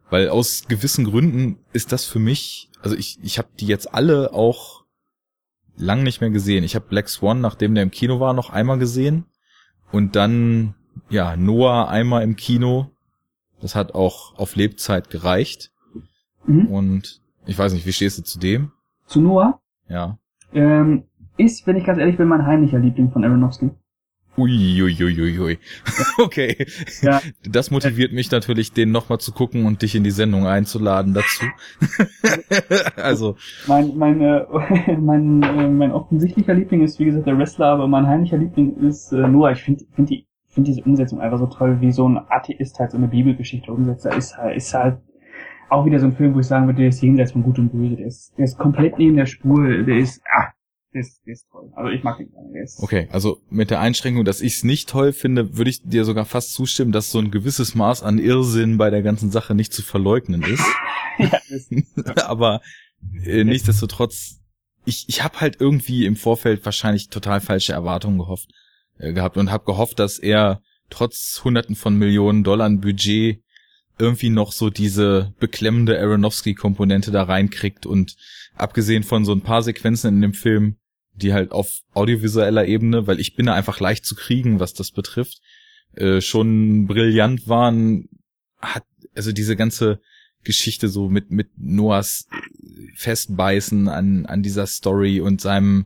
weil 0.09 0.29
aus 0.29 0.65
gewissen 0.67 1.05
Gründen 1.05 1.59
ist 1.73 1.91
das 1.91 2.05
für 2.05 2.19
mich, 2.19 2.69
also 2.81 2.95
ich, 2.95 3.19
ich 3.21 3.37
habe 3.37 3.49
die 3.59 3.67
jetzt 3.67 3.93
alle 3.93 4.33
auch 4.33 4.85
lang 5.75 6.03
nicht 6.03 6.21
mehr 6.21 6.29
gesehen. 6.29 6.63
Ich 6.63 6.75
habe 6.75 6.87
Black 6.87 7.09
Swan, 7.09 7.41
nachdem 7.41 7.75
der 7.75 7.83
im 7.83 7.91
Kino 7.91 8.19
war, 8.19 8.33
noch 8.33 8.51
einmal 8.51 8.79
gesehen 8.79 9.25
und 9.91 10.15
dann, 10.15 10.75
ja, 11.09 11.35
Noah 11.35 11.89
einmal 11.89 12.23
im 12.23 12.35
Kino. 12.35 12.89
Das 13.61 13.75
hat 13.75 13.95
auch 13.95 14.37
auf 14.37 14.55
Lebzeit 14.55 15.09
gereicht. 15.09 15.71
Mhm. 16.45 16.67
Und 16.67 17.21
ich 17.45 17.57
weiß 17.57 17.73
nicht, 17.73 17.85
wie 17.85 17.93
stehst 17.93 18.17
du 18.17 18.23
zu 18.23 18.39
dem? 18.39 18.71
Zu 19.07 19.21
Noah? 19.21 19.59
Ja. 19.89 20.17
Ähm, 20.53 21.03
ist, 21.37 21.67
wenn 21.67 21.75
ich 21.75 21.85
ganz 21.85 21.99
ehrlich 21.99 22.17
bin, 22.17 22.27
mein 22.27 22.45
heimlicher 22.45 22.79
Liebling 22.79 23.11
von 23.11 23.23
Aronofsky. 23.23 23.71
Uiuiuiui. 24.37 25.39
Ui. 25.39 25.59
okay. 26.17 26.65
Ja. 27.01 27.21
Das 27.47 27.71
motiviert 27.71 28.13
mich 28.13 28.31
natürlich, 28.31 28.73
den 28.73 28.91
nochmal 28.91 29.19
zu 29.19 29.31
gucken 29.31 29.65
und 29.65 29.81
dich 29.81 29.95
in 29.95 30.03
die 30.03 30.11
Sendung 30.11 30.47
einzuladen 30.47 31.13
dazu. 31.13 31.45
also. 32.95 33.35
Mein, 33.67 33.95
meine, 33.95 34.47
mein, 34.99 35.43
äh, 35.43 35.69
mein 35.69 35.91
offensichtlicher 35.91 36.53
Liebling 36.53 36.83
ist, 36.83 36.99
wie 36.99 37.05
gesagt, 37.05 37.27
der 37.27 37.37
Wrestler, 37.37 37.67
aber 37.67 37.87
mein 37.87 38.07
heimlicher 38.07 38.37
Liebling 38.37 38.77
ist 38.77 39.11
äh, 39.11 39.27
Noah. 39.27 39.51
Ich 39.51 39.61
finde 39.61 39.85
find 39.93 40.09
die, 40.09 40.27
find 40.47 40.67
diese 40.67 40.83
Umsetzung 40.83 41.21
einfach 41.21 41.39
so 41.39 41.47
toll, 41.47 41.79
wie 41.81 41.91
so 41.91 42.07
ein 42.09 42.19
Atheist 42.29 42.79
halt 42.79 42.91
so 42.91 42.97
eine 42.97 43.07
Bibelgeschichte 43.07 43.71
umsetzt. 43.71 44.05
Da 44.05 44.13
ist 44.13 44.35
halt, 44.37 44.57
ist 44.57 44.73
halt 44.73 44.97
auch 45.69 45.85
wieder 45.85 45.99
so 45.99 46.07
ein 46.07 46.13
Film, 46.13 46.33
wo 46.33 46.39
ich 46.39 46.47
sagen 46.47 46.67
würde, 46.67 46.79
der 46.79 46.89
ist 46.89 47.01
jenseits 47.01 47.33
von 47.33 47.43
Gut 47.43 47.59
und 47.59 47.71
Böse. 47.71 47.97
Der 47.97 48.07
ist, 48.07 48.33
der 48.37 48.45
ist 48.45 48.57
komplett 48.57 48.97
neben 48.97 49.15
der 49.15 49.25
Spur. 49.25 49.83
Der 49.83 49.97
ist, 49.97 50.21
ah, 50.35 50.49
der 50.93 51.01
ist, 51.01 51.21
der 51.25 51.33
ist 51.33 51.47
toll. 51.51 51.71
Also 51.75 51.91
ich 51.91 52.03
mag 52.03 52.17
den 52.17 52.31
gerne. 52.31 52.65
Okay, 52.77 53.07
also 53.11 53.41
mit 53.49 53.69
der 53.69 53.79
Einschränkung, 53.79 54.25
dass 54.25 54.41
ich 54.41 54.57
es 54.57 54.63
nicht 54.63 54.89
toll 54.89 55.13
finde, 55.13 55.57
würde 55.57 55.69
ich 55.69 55.81
dir 55.83 56.05
sogar 56.05 56.25
fast 56.25 56.53
zustimmen, 56.53 56.91
dass 56.91 57.11
so 57.11 57.19
ein 57.19 57.31
gewisses 57.31 57.75
Maß 57.75 58.03
an 58.03 58.19
Irrsinn 58.19 58.77
bei 58.77 58.89
der 58.89 59.01
ganzen 59.01 59.31
Sache 59.31 59.55
nicht 59.55 59.73
zu 59.73 59.81
verleugnen 59.81 60.43
ist. 60.43 60.65
ja, 61.17 61.39
ist 61.49 61.71
Aber 62.25 62.61
äh, 63.23 63.43
nichtsdestotrotz, 63.43 64.39
ich, 64.85 65.05
ich 65.07 65.23
habe 65.23 65.39
halt 65.41 65.59
irgendwie 65.59 66.05
im 66.05 66.15
Vorfeld 66.15 66.63
wahrscheinlich 66.65 67.09
total 67.09 67.41
falsche 67.41 67.73
Erwartungen 67.73 68.19
gehofft, 68.19 68.49
äh, 68.97 69.13
gehabt 69.13 69.37
und 69.37 69.51
habe 69.51 69.65
gehofft, 69.65 69.99
dass 69.99 70.19
er 70.19 70.61
trotz 70.89 71.41
Hunderten 71.43 71.75
von 71.75 71.97
Millionen 71.97 72.43
Dollar 72.43 72.69
Budget 72.69 73.41
irgendwie 73.99 74.29
noch 74.29 74.51
so 74.51 74.69
diese 74.69 75.33
beklemmende 75.39 75.99
Aronofsky-Komponente 75.99 77.11
da 77.11 77.23
reinkriegt 77.23 77.85
und 77.85 78.15
abgesehen 78.55 79.03
von 79.03 79.23
so 79.25 79.33
ein 79.33 79.41
paar 79.41 79.61
Sequenzen 79.61 80.15
in 80.15 80.21
dem 80.21 80.33
Film, 80.33 80.77
die 81.15 81.33
halt 81.33 81.51
auf 81.51 81.81
audiovisueller 81.93 82.65
Ebene, 82.65 83.07
weil 83.07 83.19
ich 83.19 83.35
bin 83.35 83.45
da 83.45 83.53
einfach 83.53 83.79
leicht 83.79 84.05
zu 84.05 84.15
kriegen, 84.15 84.59
was 84.59 84.73
das 84.73 84.91
betrifft, 84.91 85.41
äh, 85.95 86.21
schon 86.21 86.87
brillant 86.87 87.47
waren, 87.47 88.09
hat 88.59 88.83
also 89.15 89.31
diese 89.31 89.55
ganze 89.55 89.99
Geschichte 90.43 90.89
so 90.89 91.09
mit 91.09 91.31
mit 91.31 91.49
Noahs 91.57 92.27
Festbeißen 92.95 93.87
an 93.87 94.25
an 94.25 94.43
dieser 94.43 94.67
Story 94.67 95.21
und 95.21 95.39
seinem 95.39 95.85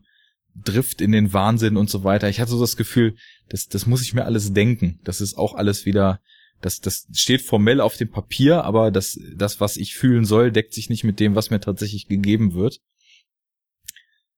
Drift 0.56 1.02
in 1.02 1.12
den 1.12 1.34
Wahnsinn 1.34 1.78
und 1.78 1.90
so 1.90 2.04
weiter. 2.04 2.30
Ich 2.30 2.40
hatte 2.40 2.52
so 2.52 2.60
das 2.60 2.78
Gefühl, 2.78 3.16
das 3.50 3.68
das 3.68 3.86
muss 3.86 4.02
ich 4.02 4.14
mir 4.14 4.26
alles 4.26 4.54
denken. 4.54 5.00
Das 5.04 5.22
ist 5.22 5.38
auch 5.38 5.56
alles 5.56 5.86
wieder 5.86 6.20
das, 6.62 6.80
das 6.80 7.08
steht 7.14 7.42
formell 7.42 7.82
auf 7.82 7.98
dem 7.98 8.10
Papier, 8.10 8.64
aber 8.64 8.92
das, 8.92 9.20
das, 9.36 9.60
was 9.60 9.78
ich 9.78 9.96
fühlen 9.96 10.26
soll, 10.26 10.52
deckt 10.52 10.74
sich 10.74 10.90
nicht 10.90 11.04
mit 11.04 11.20
dem, 11.20 11.36
was 11.36 11.50
mir 11.50 11.60
tatsächlich 11.60 12.08
gegeben 12.08 12.54
wird. 12.54 12.82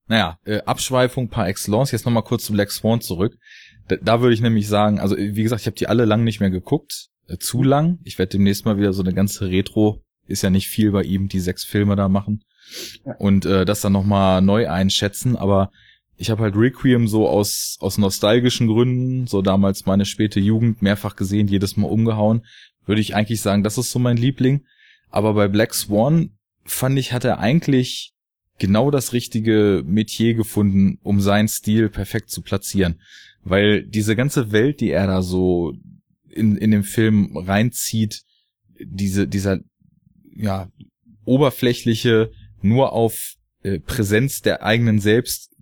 Naja, 0.09 0.39
äh, 0.43 0.59
Abschweifung 0.63 1.29
par 1.29 1.47
excellence. 1.47 1.91
Jetzt 1.91 2.05
nochmal 2.05 2.23
kurz 2.23 2.43
zum 2.43 2.55
Black 2.55 2.71
Swan 2.71 2.99
zurück. 2.99 3.37
Da, 3.87 3.95
da 3.95 4.21
würde 4.21 4.33
ich 4.33 4.41
nämlich 4.41 4.67
sagen, 4.67 4.99
also 4.99 5.15
wie 5.15 5.43
gesagt, 5.43 5.61
ich 5.61 5.67
habe 5.67 5.77
die 5.77 5.87
alle 5.87 6.03
lang 6.05 6.23
nicht 6.23 6.41
mehr 6.41 6.49
geguckt. 6.49 7.09
Äh, 7.27 7.37
zu 7.37 7.63
lang. 7.63 7.99
Ich 8.03 8.17
werde 8.17 8.31
demnächst 8.31 8.65
mal 8.65 8.77
wieder 8.77 8.91
so 8.91 9.03
eine 9.03 9.13
ganze 9.13 9.47
Retro, 9.47 10.03
ist 10.27 10.41
ja 10.41 10.49
nicht 10.49 10.67
viel 10.67 10.91
bei 10.91 11.03
ihm, 11.03 11.29
die 11.29 11.39
sechs 11.39 11.63
Filme 11.63 11.95
da 11.95 12.09
machen. 12.09 12.43
Und 13.19 13.45
äh, 13.45 13.65
das 13.65 13.81
dann 13.81 13.93
nochmal 13.93 14.41
neu 14.41 14.67
einschätzen. 14.67 15.35
Aber 15.35 15.71
ich 16.17 16.31
habe 16.31 16.41
halt 16.41 16.55
Requiem 16.55 17.07
so 17.07 17.29
aus, 17.29 17.77
aus 17.79 17.99
nostalgischen 17.99 18.67
Gründen, 18.67 19.27
so 19.27 19.41
damals 19.43 19.85
meine 19.85 20.05
späte 20.05 20.39
Jugend, 20.39 20.81
mehrfach 20.81 21.15
gesehen, 21.15 21.47
jedes 21.47 21.77
Mal 21.77 21.87
umgehauen. 21.87 22.45
Würde 22.85 23.01
ich 23.01 23.15
eigentlich 23.15 23.41
sagen, 23.41 23.63
das 23.63 23.77
ist 23.77 23.91
so 23.91 23.99
mein 23.99 24.17
Liebling. 24.17 24.65
Aber 25.11 25.35
bei 25.35 25.47
Black 25.47 25.75
Swan 25.75 26.31
fand 26.65 26.97
ich, 26.97 27.13
hat 27.13 27.25
er 27.25 27.39
eigentlich 27.39 28.13
genau 28.59 28.91
das 28.91 29.13
richtige 29.13 29.83
Metier 29.85 30.33
gefunden, 30.33 30.99
um 31.01 31.21
seinen 31.21 31.47
Stil 31.47 31.89
perfekt 31.89 32.29
zu 32.29 32.41
platzieren. 32.41 33.01
Weil 33.43 33.83
diese 33.83 34.15
ganze 34.15 34.51
Welt, 34.51 34.81
die 34.81 34.91
er 34.91 35.07
da 35.07 35.21
so 35.21 35.73
in, 36.29 36.57
in 36.57 36.71
dem 36.71 36.83
Film 36.83 37.35
reinzieht, 37.35 38.23
diese, 38.79 39.27
dieser, 39.27 39.59
ja, 40.35 40.69
oberflächliche, 41.25 42.31
nur 42.61 42.93
auf 42.93 43.35
äh, 43.63 43.79
Präsenz 43.79 44.41
der 44.41 44.63
eigenen 44.63 44.99
selbst 44.99 45.55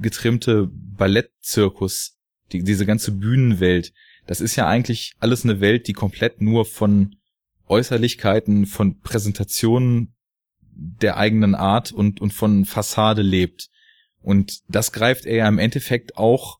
getrimmte 0.00 0.68
Ballettzirkus, 0.72 2.18
die, 2.52 2.62
diese 2.62 2.86
ganze 2.86 3.12
Bühnenwelt, 3.12 3.92
das 4.26 4.40
ist 4.40 4.56
ja 4.56 4.66
eigentlich 4.66 5.14
alles 5.18 5.44
eine 5.44 5.60
Welt, 5.60 5.88
die 5.88 5.92
komplett 5.92 6.40
nur 6.40 6.64
von 6.64 7.16
Äußerlichkeiten, 7.66 8.66
von 8.66 9.00
Präsentationen 9.00 10.14
der 10.80 11.16
eigenen 11.18 11.54
Art 11.54 11.92
und, 11.92 12.20
und 12.20 12.32
von 12.32 12.64
Fassade 12.64 13.22
lebt. 13.22 13.68
Und 14.22 14.60
das 14.68 14.92
greift 14.92 15.26
er 15.26 15.36
ja 15.36 15.48
im 15.48 15.58
Endeffekt 15.58 16.16
auch 16.16 16.58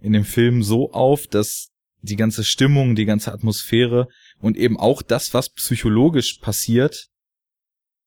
in 0.00 0.12
dem 0.12 0.24
Film 0.24 0.62
so 0.62 0.92
auf, 0.92 1.26
dass 1.26 1.68
die 2.02 2.16
ganze 2.16 2.44
Stimmung, 2.44 2.94
die 2.94 3.04
ganze 3.04 3.32
Atmosphäre 3.32 4.08
und 4.40 4.56
eben 4.56 4.78
auch 4.78 5.02
das, 5.02 5.34
was 5.34 5.50
psychologisch 5.50 6.38
passiert, 6.38 7.08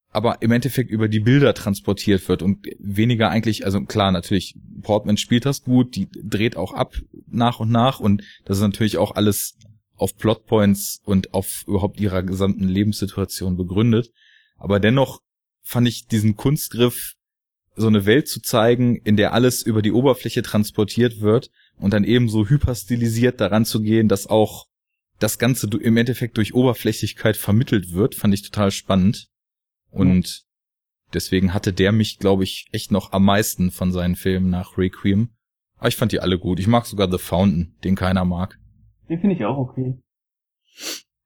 aber 0.10 0.42
im 0.42 0.52
Endeffekt 0.52 0.90
über 0.90 1.08
die 1.08 1.20
Bilder 1.20 1.54
transportiert 1.54 2.28
wird 2.28 2.42
und 2.42 2.68
weniger 2.80 3.30
eigentlich, 3.30 3.66
also 3.66 3.82
klar, 3.82 4.12
natürlich, 4.12 4.56
Portman 4.82 5.18
spielt 5.18 5.46
das 5.46 5.64
gut, 5.64 5.96
die 5.96 6.08
dreht 6.12 6.56
auch 6.58 6.74
ab 6.74 6.94
nach 7.28 7.60
und 7.60 7.72
nach 7.72 8.00
und 8.00 8.24
das 8.46 8.58
ist 8.58 8.64
natürlich 8.64 8.98
auch 8.98 9.16
alles 9.16 9.58
auf 9.96 10.18
Plotpoints 10.18 11.02
und 11.06 11.34
auf 11.34 11.64
überhaupt 11.68 12.00
ihrer 12.00 12.24
gesamten 12.24 12.68
Lebenssituation 12.68 13.58
begründet. 13.58 14.12
Aber 14.58 14.80
dennoch 14.80 15.22
fand 15.64 15.88
ich 15.88 16.08
diesen 16.08 16.36
Kunstgriff, 16.36 17.16
so 17.76 17.88
eine 17.88 18.06
Welt 18.06 18.28
zu 18.28 18.42
zeigen, 18.42 18.98
in 18.98 19.18
der 19.18 19.34
alles 19.34 19.64
über 19.64 19.82
die 19.82 19.92
Oberfläche 19.92 20.44
transportiert 20.44 21.22
wird 21.22 21.50
und 21.78 21.94
dann 21.94 22.04
eben 22.04 22.30
so 22.30 22.48
hyperstilisiert 22.48 23.42
daran 23.42 23.66
zu 23.66 23.82
gehen, 23.82 24.08
dass 24.08 24.28
auch 24.28 24.68
das 25.20 25.40
Ganze 25.40 25.68
im 25.78 25.98
Endeffekt 25.98 26.38
durch 26.38 26.54
Oberflächlichkeit 26.54 27.38
vermittelt 27.38 27.94
wird, 27.94 28.14
fand 28.16 28.34
ich 28.34 28.44
total 28.44 28.72
spannend. 28.72 29.30
Und 29.90 30.44
deswegen 31.14 31.54
hatte 31.54 31.72
der 31.72 31.92
mich, 31.92 32.20
glaube 32.20 32.44
ich, 32.44 32.68
echt 32.72 32.92
noch 32.92 33.12
am 33.14 33.26
meisten 33.26 33.72
von 33.72 33.92
seinen 33.92 34.16
Filmen 34.16 34.50
nach 34.50 34.78
Requiem. 34.78 35.30
Aber 35.78 35.88
ich 35.88 35.96
fand 35.96 36.12
die 36.12 36.20
alle 36.20 36.40
gut. 36.40 36.60
Ich 36.60 36.68
mag 36.68 36.86
sogar 36.86 37.10
The 37.12 37.18
Fountain, 37.18 37.76
den 37.84 37.96
keiner 37.96 38.26
mag. 38.26 38.60
Den 39.10 39.20
finde 39.20 39.36
ich 39.36 39.46
auch 39.46 39.58
okay. 39.58 40.00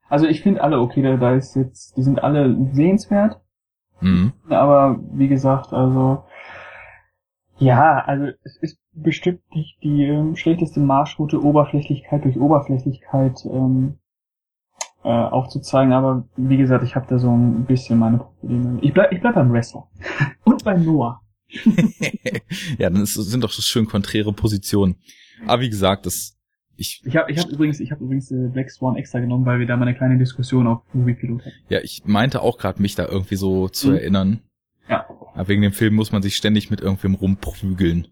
Also 0.10 0.26
ich 0.28 0.42
finde 0.42 0.64
alle 0.64 0.80
okay, 0.80 1.02
da, 1.02 1.18
da 1.18 1.36
ist 1.36 1.56
jetzt, 1.56 1.96
die 1.98 2.04
sind 2.04 2.20
alle 2.20 2.56
sehenswert. 2.74 3.42
Mhm. 4.02 4.34
Aber 4.50 5.00
wie 5.12 5.28
gesagt, 5.28 5.74
also 5.74 6.24
ja, 7.60 8.00
also 8.06 8.28
es 8.44 8.58
ist 8.58 8.78
bestimmt 8.94 9.42
nicht 9.54 9.82
die 9.84 10.04
ähm, 10.04 10.36
schlechteste 10.36 10.80
Marschroute, 10.80 11.44
Oberflächlichkeit 11.44 12.24
durch 12.24 12.38
Oberflächlichkeit 12.38 13.46
ähm, 13.46 13.98
äh, 15.04 15.10
aufzuzeigen, 15.10 15.94
aber 15.94 16.28
wie 16.36 16.58
gesagt, 16.58 16.84
ich 16.84 16.96
habe 16.96 17.08
da 17.08 17.18
so 17.18 17.32
ein 17.32 17.66
bisschen 17.66 17.98
meine 17.98 18.18
Probleme. 18.18 18.80
Ich 18.82 18.94
bleib, 18.94 19.12
ich 19.12 19.22
bleib 19.22 19.36
beim 19.36 19.52
Wrestler. 19.52 19.88
Und 20.44 20.64
beim 20.64 20.86
Noah. 20.86 21.22
ja, 22.78 22.90
dann 22.90 23.02
ist, 23.02 23.14
sind 23.14 23.44
doch 23.44 23.52
so 23.52 23.62
schön 23.62 23.88
konträre 23.88 24.34
Positionen. 24.34 24.98
Aber 25.46 25.62
wie 25.62 25.70
gesagt, 25.70 26.06
das 26.06 26.37
ich 26.78 27.02
ich 27.06 27.16
habe 27.18 27.32
ich 27.32 27.40
hab 27.40 27.50
übrigens 27.50 27.80
ich 27.80 27.92
habe 27.92 28.04
übrigens 28.04 28.32
äh, 28.32 28.48
Black 28.52 28.70
Swan 28.72 28.96
extra 28.96 29.20
genommen, 29.20 29.46
weil 29.46 29.60
wir 29.60 29.66
da 29.66 29.76
mal 29.78 29.88
eine 29.88 29.98
kleine 29.98 30.18
Diskussion 30.18 30.68
auf 30.68 30.82
Movie 30.94 31.16
Pilot 31.16 31.42
hatten. 31.42 31.56
Ja, 31.70 31.80
ich 31.82 32.04
meinte 32.06 32.42
auch 32.42 32.58
gerade 32.58 32.82
mich 32.82 32.96
da 32.96 33.08
irgendwie 33.08 33.36
so 33.36 33.68
zu 33.70 33.90
Mhm. 33.90 33.96
erinnern. 33.96 34.40
Ja. 34.90 35.06
Aber 35.34 35.48
wegen 35.48 35.62
dem 35.62 35.74
Film 35.74 35.96
muss 35.96 36.12
man 36.12 36.22
sich 36.22 36.36
ständig 36.36 36.70
mit 36.70 36.80
irgendwem 36.82 37.16
rumprügeln. 37.16 38.08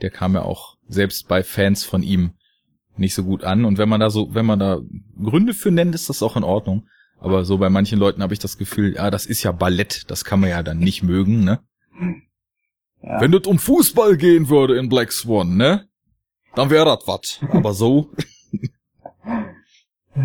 Der 0.00 0.10
kam 0.10 0.34
ja 0.34 0.42
auch 0.42 0.76
selbst 0.86 1.28
bei 1.28 1.42
Fans 1.42 1.84
von 1.84 2.02
ihm 2.02 2.32
nicht 2.96 3.14
so 3.14 3.24
gut 3.24 3.42
an. 3.44 3.64
Und 3.64 3.78
wenn 3.78 3.88
man 3.88 4.00
da 4.00 4.10
so, 4.10 4.34
wenn 4.34 4.46
man 4.46 4.58
da 4.58 4.80
Gründe 5.22 5.54
für 5.54 5.70
nennt, 5.70 5.94
ist 5.94 6.08
das 6.08 6.22
auch 6.22 6.36
in 6.36 6.44
Ordnung. 6.44 6.86
Aber 7.18 7.44
so 7.44 7.58
bei 7.58 7.70
manchen 7.70 7.98
Leuten 7.98 8.22
habe 8.22 8.32
ich 8.34 8.40
das 8.40 8.58
Gefühl, 8.58 8.94
ja, 8.94 9.10
das 9.10 9.26
ist 9.26 9.42
ja 9.44 9.52
Ballett, 9.52 10.10
das 10.10 10.24
kann 10.24 10.40
man 10.40 10.50
ja 10.50 10.62
dann 10.62 10.78
nicht 10.78 11.02
mögen, 11.02 11.44
ne? 11.44 11.60
Ja. 13.02 13.20
Wenn 13.20 13.32
es 13.34 13.46
um 13.46 13.58
Fußball 13.58 14.16
gehen 14.16 14.48
würde 14.48 14.76
in 14.76 14.88
Black 14.88 15.12
Swan, 15.12 15.56
ne? 15.56 15.86
Dann 16.54 16.70
wäre 16.70 16.84
das 16.84 17.06
was. 17.06 17.40
Aber 17.50 17.72
so, 17.72 18.10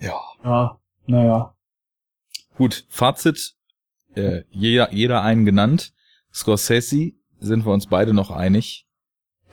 ja. 0.00 0.20
ja, 0.44 0.80
naja. 1.06 1.54
Gut, 2.56 2.86
Fazit. 2.88 3.54
Äh, 4.14 4.42
jeder, 4.50 4.92
jeder 4.92 5.22
einen 5.22 5.44
genannt. 5.44 5.92
Scorsese 6.32 7.12
sind 7.40 7.66
wir 7.66 7.72
uns 7.72 7.88
beide 7.88 8.14
noch 8.14 8.30
einig. 8.30 8.86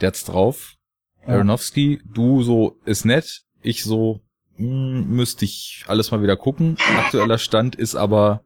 Der 0.01 0.07
hat's 0.07 0.23
drauf. 0.23 0.75
Ja. 1.21 1.35
Aronofsky, 1.35 2.01
du 2.05 2.43
so 2.43 2.79
ist 2.85 3.05
nett. 3.05 3.43
Ich 3.61 3.83
so 3.83 4.21
mh, 4.57 5.01
müsste 5.07 5.45
ich 5.45 5.83
alles 5.87 6.11
mal 6.11 6.21
wieder 6.21 6.37
gucken. 6.37 6.77
Aktueller 6.97 7.37
Stand 7.37 7.75
ist 7.75 7.95
aber 7.95 8.43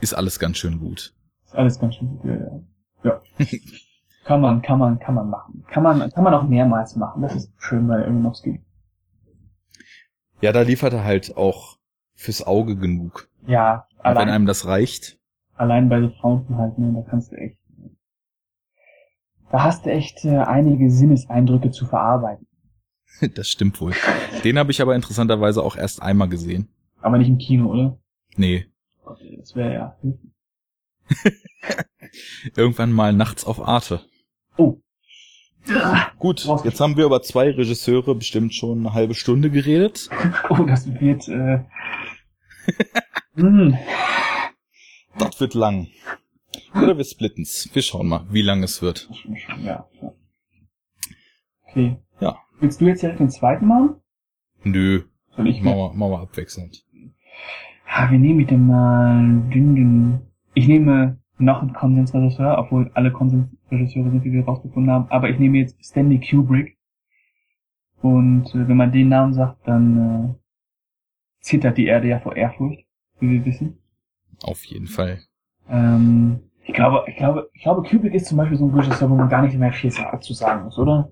ist 0.00 0.14
alles 0.14 0.38
ganz 0.38 0.58
schön 0.58 0.78
gut. 0.78 1.14
Ist 1.44 1.54
alles 1.54 1.78
ganz 1.78 1.96
schön 1.96 2.08
gut. 2.08 2.24
Ja, 2.24 2.34
ja. 3.04 3.22
ja. 3.38 3.46
kann 4.24 4.40
man, 4.40 4.62
kann 4.62 4.78
man, 4.78 4.98
kann 4.98 5.14
man 5.14 5.30
machen. 5.30 5.64
Kann 5.68 5.82
man, 5.82 6.10
kann 6.10 6.24
man 6.24 6.34
auch 6.34 6.42
mehrmals 6.44 6.96
machen. 6.96 7.22
Das 7.22 7.34
ist 7.34 7.52
schön 7.58 7.86
bei 7.88 7.96
Aronofsky. 8.02 8.60
Ja, 10.40 10.52
da 10.52 10.62
liefert 10.62 10.92
er 10.92 11.04
halt 11.04 11.36
auch 11.36 11.78
fürs 12.14 12.42
Auge 12.46 12.76
genug. 12.76 13.28
Ja, 13.46 13.86
Und 13.98 14.04
wenn 14.04 14.16
allein, 14.16 14.28
einem 14.30 14.46
das 14.46 14.66
reicht. 14.66 15.18
allein 15.56 15.88
bei 15.88 16.00
The 16.00 16.14
Fountain 16.20 16.56
halt, 16.58 16.78
ne, 16.78 16.92
da 16.94 17.02
kannst 17.10 17.32
du 17.32 17.36
echt. 17.36 17.58
da 19.50 19.62
hast 19.64 19.84
du 19.86 19.90
echt 19.90 20.24
äh, 20.24 20.38
einige 20.38 20.90
Sinneseindrücke 20.90 21.70
zu 21.70 21.86
verarbeiten. 21.86 22.46
Das 23.34 23.48
stimmt 23.48 23.78
wohl. 23.82 23.92
Den 24.44 24.58
habe 24.58 24.70
ich 24.70 24.80
aber 24.80 24.94
interessanterweise 24.94 25.62
auch 25.62 25.76
erst 25.76 26.00
einmal 26.00 26.28
gesehen. 26.28 26.68
Aber 27.02 27.18
nicht 27.18 27.28
im 27.28 27.36
Kino, 27.38 27.70
oder? 27.70 27.98
Nee. 28.36 28.66
Okay, 29.04 29.36
das 29.38 29.54
wäre 29.56 29.74
ja. 29.74 29.96
Irgendwann 32.56 32.92
mal 32.92 33.12
nachts 33.12 33.44
auf 33.44 33.60
Arte. 33.66 34.00
Oh. 34.56 34.78
Gut, 36.18 36.48
jetzt 36.64 36.80
haben 36.80 36.96
wir 36.96 37.04
über 37.04 37.22
zwei 37.22 37.50
Regisseure 37.50 38.14
bestimmt 38.14 38.54
schon 38.54 38.78
eine 38.78 38.94
halbe 38.94 39.14
Stunde 39.14 39.50
geredet. 39.50 40.08
Oh, 40.48 40.64
das 40.64 40.86
wird. 41.00 41.28
Äh, 41.28 41.64
hm. 43.34 43.76
Das 45.18 45.40
wird 45.40 45.54
lang. 45.54 45.88
Oder 46.74 46.96
wir 46.96 47.04
splitten's. 47.04 47.68
Wir 47.72 47.82
schauen 47.82 48.08
mal, 48.08 48.26
wie 48.30 48.42
lang 48.42 48.62
es 48.62 48.82
wird. 48.82 49.08
Ja. 49.62 49.88
ja. 50.00 50.12
Okay. 51.66 51.96
Ja. 52.20 52.38
Willst 52.58 52.80
du 52.80 52.86
jetzt 52.86 53.02
direkt 53.02 53.20
den 53.20 53.30
zweiten 53.30 53.66
machen? 53.66 53.96
Nö, 54.64 55.02
Soll 55.36 55.48
ich 55.48 55.62
wir, 55.62 55.74
machen 55.94 55.98
wir 55.98 56.20
abwechselnd. 56.20 56.84
Ah, 57.86 58.10
wie 58.10 58.18
nehme 58.18 58.42
ich 58.42 58.48
denn 58.48 58.66
mal? 58.66 59.42
Dün, 59.52 59.74
dün. 59.74 60.20
Ich 60.54 60.68
nehme 60.68 61.18
noch 61.40 61.62
einen 61.62 61.72
Konsensregisseur, 61.72 62.58
obwohl 62.58 62.90
alle 62.94 63.12
Konsensregisseure 63.12 64.10
sind, 64.10 64.24
die 64.24 64.32
wir 64.32 64.44
rausgefunden 64.44 64.92
haben. 64.92 65.10
Aber 65.10 65.30
ich 65.30 65.38
nehme 65.38 65.58
jetzt 65.58 65.82
Stanley 65.84 66.20
Kubrick. 66.20 66.76
Und 68.02 68.46
äh, 68.54 68.68
wenn 68.68 68.76
man 68.76 68.92
den 68.92 69.08
Namen 69.08 69.34
sagt, 69.34 69.66
dann 69.66 69.98
äh, 69.98 70.34
zittert 71.40 71.78
die 71.78 71.86
Erde 71.86 72.08
ja 72.08 72.20
vor 72.20 72.36
Ehrfurcht, 72.36 72.84
wie 73.18 73.30
wir 73.30 73.44
wissen. 73.44 73.78
Auf 74.42 74.64
jeden 74.64 74.86
Fall. 74.86 75.20
Ähm, 75.68 76.40
ich 76.64 76.74
glaube, 76.74 77.04
ich 77.08 77.16
glaube, 77.16 77.50
ich 77.52 77.62
glaube, 77.62 77.88
Kubrick 77.88 78.14
ist 78.14 78.26
zum 78.26 78.38
Beispiel 78.38 78.58
so 78.58 78.66
ein 78.66 78.74
Regisseur, 78.74 79.10
wo 79.10 79.14
man 79.14 79.28
gar 79.28 79.42
nicht 79.42 79.56
mehr 79.56 79.72
viel 79.72 79.90
zu 79.90 80.32
sagen 80.32 80.64
muss, 80.64 80.78
oder? 80.78 81.10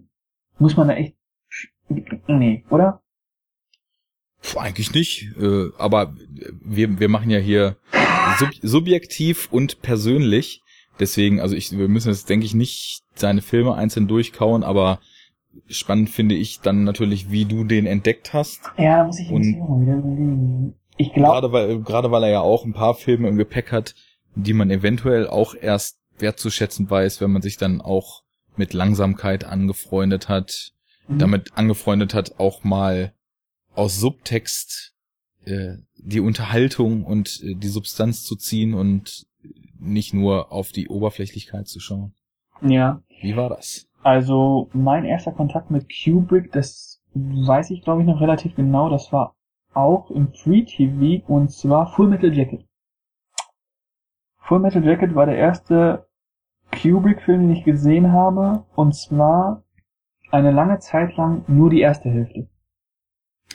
Muss 0.58 0.76
man 0.76 0.88
da 0.88 0.94
echt? 0.94 1.16
Nee, 2.26 2.64
oder? 2.70 3.02
Puh, 4.42 4.58
eigentlich 4.60 4.92
nicht. 4.94 5.28
Äh, 5.40 5.68
aber 5.78 6.14
wir, 6.62 6.98
wir 7.00 7.08
machen 7.08 7.30
ja 7.30 7.38
hier 7.38 7.76
sub 8.38 8.50
subjektiv 8.62 9.48
und 9.50 9.82
persönlich. 9.82 10.62
Deswegen, 11.00 11.40
also 11.40 11.54
ich, 11.54 11.76
wir 11.76 11.88
müssen 11.88 12.08
jetzt, 12.08 12.28
denke 12.28 12.46
ich, 12.46 12.54
nicht 12.54 13.02
seine 13.14 13.42
Filme 13.42 13.74
einzeln 13.74 14.08
durchkauen, 14.08 14.62
aber 14.62 15.00
spannend 15.68 16.10
finde 16.10 16.34
ich 16.34 16.60
dann 16.60 16.84
natürlich, 16.84 17.30
wie 17.30 17.44
du 17.44 17.64
den 17.64 17.86
entdeckt 17.86 18.32
hast. 18.32 18.60
Ja, 18.76 18.98
da 18.98 19.04
muss 19.04 19.18
ich 19.18 19.30
Und- 19.30 19.58
mal 19.58 19.80
wieder 19.80 19.96
überlegen. 19.96 20.74
Ich 21.00 21.12
glaube, 21.12 21.48
Gerade 21.48 21.52
weil, 21.52 21.80
gerade 21.82 22.10
weil 22.10 22.24
er 22.24 22.30
ja 22.30 22.40
auch 22.40 22.64
ein 22.64 22.72
paar 22.72 22.94
Filme 22.94 23.28
im 23.28 23.36
Gepäck 23.36 23.70
hat, 23.70 23.94
die 24.34 24.52
man 24.52 24.68
eventuell 24.70 25.28
auch 25.28 25.54
erst 25.54 25.98
wertzuschätzen 26.18 26.90
weiß, 26.90 27.20
wenn 27.20 27.30
man 27.30 27.42
sich 27.42 27.56
dann 27.56 27.80
auch 27.80 28.22
mit 28.56 28.72
Langsamkeit 28.72 29.44
angefreundet 29.44 30.28
hat, 30.28 30.72
Mhm. 31.06 31.18
damit 31.20 31.56
angefreundet 31.56 32.14
hat, 32.14 32.38
auch 32.40 32.64
mal 32.64 33.12
aus 33.78 33.98
Subtext 34.00 34.94
äh, 35.44 35.76
die 35.96 36.20
Unterhaltung 36.20 37.04
und 37.04 37.40
äh, 37.42 37.54
die 37.54 37.68
Substanz 37.68 38.24
zu 38.24 38.36
ziehen 38.36 38.74
und 38.74 39.26
nicht 39.78 40.12
nur 40.12 40.50
auf 40.52 40.72
die 40.72 40.88
Oberflächlichkeit 40.88 41.68
zu 41.68 41.78
schauen. 41.80 42.14
ja, 42.60 43.00
Wie 43.20 43.36
war 43.36 43.48
das? 43.48 43.86
also 44.02 44.68
mein 44.72 45.04
erster 45.04 45.32
Kontakt 45.32 45.70
mit 45.70 45.86
Kubrick, 45.88 46.52
das 46.52 47.00
weiß 47.14 47.70
ich 47.70 47.82
glaube 47.82 48.02
ich 48.02 48.06
noch 48.06 48.20
relativ 48.20 48.54
genau, 48.54 48.88
das 48.88 49.12
war 49.12 49.34
auch 49.74 50.10
im 50.10 50.32
Free 50.32 50.64
TV 50.64 51.24
und 51.26 51.50
zwar 51.50 51.92
Full 51.92 52.08
Metal 52.08 52.34
Jacket. 52.36 52.64
Full 54.38 54.60
Metal 54.60 54.84
Jacket 54.84 55.14
war 55.14 55.26
der 55.26 55.36
erste 55.36 56.06
Kubrick-Film, 56.72 57.42
den 57.42 57.56
ich 57.56 57.64
gesehen 57.64 58.12
habe, 58.12 58.64
und 58.74 58.94
zwar 58.94 59.62
eine 60.30 60.52
lange 60.52 60.78
Zeit 60.78 61.16
lang 61.16 61.44
nur 61.46 61.70
die 61.70 61.80
erste 61.80 62.10
Hälfte. 62.10 62.48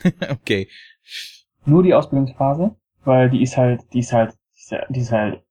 okay. 0.29 0.67
nur 1.65 1.83
die 1.83 1.93
Ausbildungsphase, 1.93 2.75
weil 3.05 3.29
die 3.29 3.41
ist 3.41 3.57
halt, 3.57 3.81
die 3.93 3.99
ist 3.99 4.13
halt, 4.13 4.37
die 4.89 4.99
ist 4.99 5.11
halt- 5.11 5.43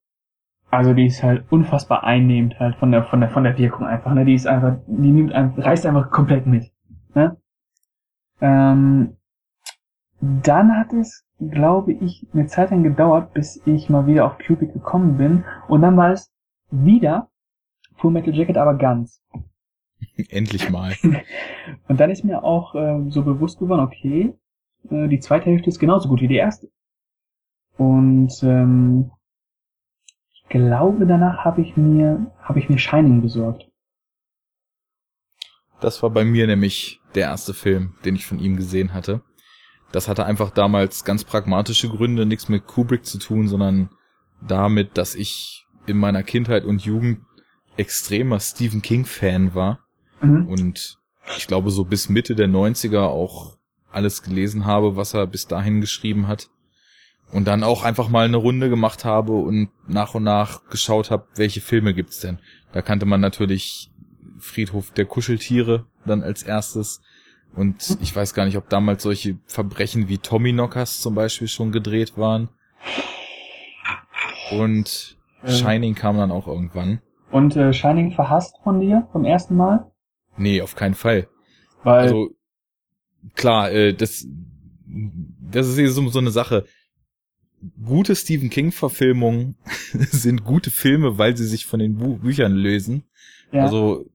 also 0.69 0.93
die 0.93 1.05
ist 1.05 1.21
halt 1.21 1.45
unfassbar 1.51 2.03
einnehmend 2.03 2.59
halt 2.59 2.75
von 2.77 2.91
der, 2.91 3.03
von 3.03 3.21
der, 3.21 3.29
von 3.29 3.43
der 3.43 3.57
Wirkung 3.57 3.85
einfach, 3.85 4.13
ne, 4.13 4.25
die 4.25 4.33
ist 4.33 4.47
einfach, 4.47 4.77
die 4.87 5.11
nimmt 5.11 5.31
einfach, 5.33 5.63
reißt 5.63 5.85
einfach 5.85 6.09
komplett 6.11 6.47
mit, 6.47 6.71
ne. 7.13 7.37
Ähm, 8.41 9.17
dann 10.19 10.77
hat 10.77 10.93
es, 10.93 11.25
glaube 11.39 11.93
ich, 11.93 12.25
eine 12.33 12.47
Zeit 12.47 12.71
lang 12.71 12.83
gedauert, 12.83 13.33
bis 13.33 13.61
ich 13.65 13.89
mal 13.89 14.07
wieder 14.07 14.25
auf 14.25 14.37
Cubic 14.37 14.73
gekommen 14.73 15.17
bin, 15.17 15.43
und 15.67 15.81
dann 15.81 15.97
war 15.97 16.11
es 16.11 16.31
wieder 16.71 17.29
Full 17.97 18.11
Metal 18.11 18.33
Jacket, 18.33 18.57
aber 18.57 18.75
ganz. 18.75 19.21
Endlich 20.29 20.69
mal. 20.69 20.93
Und 21.87 21.99
dann 21.99 22.09
ist 22.09 22.23
mir 22.23 22.43
auch 22.43 22.75
ähm, 22.75 23.11
so 23.11 23.23
bewusst 23.23 23.59
geworden, 23.59 23.81
okay, 23.81 24.33
äh, 24.89 25.07
die 25.07 25.19
zweite 25.19 25.45
Hälfte 25.45 25.69
ist 25.69 25.79
genauso 25.79 26.09
gut 26.09 26.21
wie 26.21 26.27
die 26.27 26.35
erste. 26.35 26.69
Und 27.77 28.31
ähm, 28.43 29.11
ich 30.33 30.43
glaube, 30.49 31.05
danach 31.07 31.43
habe 31.45 31.61
ich 31.61 31.75
mir 31.77 32.31
habe 32.41 32.59
ich 32.59 32.69
mir 32.69 32.77
Shining 32.77 33.21
besorgt. 33.21 33.67
Das 35.79 36.01
war 36.01 36.09
bei 36.09 36.23
mir 36.23 36.47
nämlich 36.47 37.01
der 37.15 37.23
erste 37.23 37.53
Film, 37.53 37.95
den 38.05 38.15
ich 38.15 38.25
von 38.25 38.39
ihm 38.39 38.55
gesehen 38.55 38.93
hatte. 38.93 39.21
Das 39.91 40.07
hatte 40.07 40.25
einfach 40.25 40.49
damals 40.49 41.03
ganz 41.03 41.23
pragmatische 41.23 41.89
Gründe, 41.89 42.25
nichts 42.25 42.49
mit 42.49 42.65
Kubrick 42.65 43.05
zu 43.05 43.19
tun, 43.19 43.47
sondern 43.47 43.89
damit, 44.41 44.97
dass 44.97 45.13
ich 45.13 45.65
in 45.85 45.97
meiner 45.97 46.23
Kindheit 46.23 46.63
und 46.63 46.83
Jugend 46.85 47.19
extremer 47.77 48.39
Stephen 48.39 48.81
King 48.81 49.05
Fan 49.05 49.53
war 49.55 49.79
Mhm. 50.21 50.47
und 50.47 50.99
ich 51.37 51.47
glaube 51.47 51.69
so 51.69 51.83
bis 51.83 52.07
Mitte 52.07 52.35
der 52.35 52.47
90er 52.47 53.07
auch 53.07 53.57
alles 53.93 54.23
gelesen 54.23 54.65
habe, 54.65 54.95
was 54.95 55.13
er 55.13 55.27
bis 55.27 55.47
dahin 55.47 55.81
geschrieben 55.81 56.27
hat. 56.27 56.49
Und 57.31 57.45
dann 57.45 57.63
auch 57.63 57.83
einfach 57.83 58.09
mal 58.09 58.25
eine 58.25 58.37
Runde 58.37 58.69
gemacht 58.69 59.05
habe 59.05 59.31
und 59.33 59.69
nach 59.87 60.13
und 60.13 60.23
nach 60.23 60.69
geschaut 60.69 61.09
habe, 61.09 61.27
welche 61.35 61.61
Filme 61.61 61.93
gibt's 61.93 62.19
denn. 62.19 62.37
Da 62.73 62.81
kannte 62.81 63.05
man 63.05 63.21
natürlich 63.21 63.91
Friedhof 64.39 64.91
der 64.91 65.05
Kuscheltiere 65.05 65.85
dann 66.05 66.21
als 66.21 66.43
erstes. 66.43 67.01
Und 67.55 67.97
ich 68.01 68.15
weiß 68.15 68.33
gar 68.33 68.45
nicht, 68.45 68.57
ob 68.57 68.69
damals 68.69 69.03
solche 69.03 69.37
Verbrechen 69.45 70.09
wie 70.09 70.17
Tommyknockers 70.17 71.01
zum 71.01 71.15
Beispiel 71.15 71.47
schon 71.47 71.71
gedreht 71.71 72.17
waren. 72.17 72.49
Und 74.51 75.17
Äh. 75.43 75.51
Shining 75.51 75.95
kam 75.95 76.17
dann 76.17 76.31
auch 76.31 76.47
irgendwann. 76.47 77.01
Und 77.31 77.55
äh, 77.55 77.73
Shining 77.73 78.11
verhasst 78.11 78.55
von 78.63 78.79
dir 78.79 79.07
vom 79.11 79.25
ersten 79.25 79.55
Mal, 79.55 79.89
Nee, 80.37 80.61
auf 80.61 80.75
keinen 80.75 80.93
Fall. 80.95 81.27
weil 81.83 82.03
Also 82.03 82.29
klar, 83.35 83.71
äh, 83.71 83.93
das 83.93 84.27
das 84.85 85.67
ist 85.67 85.77
eh 85.77 85.87
so, 85.87 86.07
so 86.09 86.19
eine 86.19 86.31
Sache. 86.31 86.65
Gute 87.83 88.15
Stephen 88.15 88.49
King 88.49 88.71
Verfilmungen 88.71 89.55
sind 90.11 90.43
gute 90.43 90.69
Filme, 90.69 91.17
weil 91.17 91.37
sie 91.37 91.47
sich 91.47 91.65
von 91.65 91.79
den 91.79 91.97
Bu 91.97 92.17
Büchern 92.17 92.53
lösen. 92.53 93.03
ja, 93.51 93.63
Also 93.63 94.05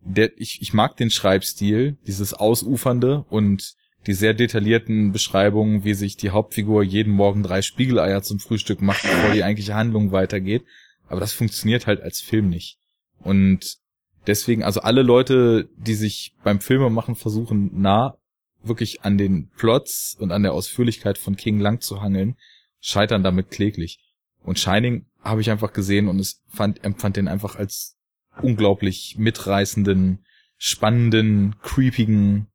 der, 0.00 0.38
ich, 0.38 0.60
ich 0.62 0.72
mag 0.72 0.96
den 0.96 1.10
Schreibstil, 1.10 1.96
dieses 2.06 2.34
ausufernde 2.34 3.24
und 3.28 3.74
die 4.06 4.12
sehr 4.12 4.34
detaillierten 4.34 5.12
Beschreibungen, 5.12 5.84
wie 5.84 5.94
sich 5.94 6.16
die 6.16 6.30
Hauptfigur 6.30 6.82
jeden 6.82 7.12
Morgen 7.12 7.42
drei 7.42 7.62
Spiegeleier 7.62 8.22
zum 8.22 8.38
Frühstück 8.38 8.82
macht, 8.82 9.02
bevor 9.02 9.32
die 9.32 9.42
eigentliche 9.42 9.74
Handlung 9.74 10.12
weitergeht. 10.12 10.64
Aber 11.08 11.20
das 11.20 11.32
funktioniert 11.32 11.86
halt 11.86 12.02
als 12.02 12.20
Film 12.20 12.48
nicht. 12.50 12.78
Und 13.20 13.78
deswegen, 14.26 14.62
also 14.62 14.80
alle 14.80 15.02
Leute, 15.02 15.68
die 15.76 15.94
sich 15.94 16.34
beim 16.42 16.60
Filmemachen 16.60 17.14
versuchen, 17.14 17.70
nah 17.80 18.16
wirklich 18.62 19.02
an 19.02 19.18
den 19.18 19.50
Plots 19.50 20.16
und 20.18 20.32
an 20.32 20.42
der 20.42 20.52
Ausführlichkeit 20.52 21.18
von 21.18 21.36
King 21.36 21.60
lang 21.60 21.80
zu 21.80 22.00
hangeln, 22.00 22.36
scheitern 22.80 23.22
damit 23.22 23.50
kläglich. 23.50 24.00
Und 24.42 24.58
Shining 24.58 25.06
habe 25.22 25.40
ich 25.40 25.50
einfach 25.50 25.72
gesehen 25.72 26.08
und 26.08 26.18
es 26.18 26.42
fand, 26.48 26.84
empfand 26.84 27.16
den 27.16 27.28
einfach 27.28 27.56
als 27.56 27.96
unglaublich 28.42 29.16
mitreißenden, 29.18 30.24
spannenden, 30.56 31.56
creepigen 31.62 32.48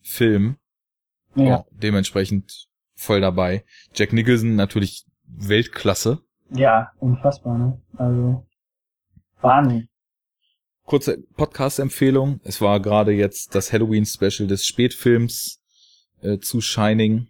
Film. 0.00 0.56
ja, 1.34 1.44
Ja, 1.44 1.64
dementsprechend 1.70 2.68
voll 2.94 3.20
dabei. 3.20 3.64
Jack 3.94 4.12
Nicholson 4.12 4.54
natürlich 4.54 5.06
Weltklasse. 5.26 6.20
ja, 6.50 6.92
unfassbar, 6.98 7.58
ne? 7.58 7.82
Also 7.96 8.46
Wahnsinn. 9.40 9.88
Kurze 10.86 11.16
Podcast-Empfehlung. 11.36 12.40
Es 12.44 12.60
war 12.60 12.78
gerade 12.78 13.12
jetzt 13.12 13.54
das 13.54 13.72
Halloween-Special 13.72 14.46
des 14.46 14.66
Spätfilms 14.66 15.62
äh, 16.20 16.38
zu 16.38 16.60
Shining. 16.60 17.28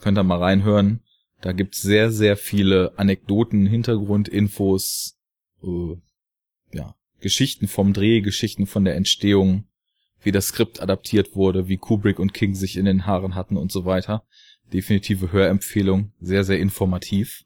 Könnt 0.00 0.18
ihr 0.18 0.24
mal 0.24 0.38
reinhören. 0.38 1.04
Da 1.40 1.52
gibt's 1.52 1.80
sehr, 1.80 2.10
sehr 2.10 2.36
viele 2.36 2.98
Anekdoten, 2.98 3.64
Hintergrundinfos, 3.64 5.16
äh, 5.62 5.96
ja, 6.72 6.96
Geschichten 7.20 7.68
vom 7.68 7.92
Dreh, 7.92 8.22
Geschichten 8.22 8.66
von 8.66 8.84
der 8.84 8.96
Entstehung, 8.96 9.68
wie 10.22 10.32
das 10.32 10.48
Skript 10.48 10.82
adaptiert 10.82 11.36
wurde, 11.36 11.68
wie 11.68 11.76
Kubrick 11.76 12.18
und 12.18 12.34
King 12.34 12.56
sich 12.56 12.76
in 12.76 12.86
den 12.86 13.06
Haaren 13.06 13.36
hatten 13.36 13.56
und 13.56 13.70
so 13.70 13.84
weiter. 13.84 14.24
Definitive 14.72 15.30
Hörempfehlung, 15.30 16.10
sehr, 16.20 16.42
sehr 16.42 16.58
informativ. 16.58 17.44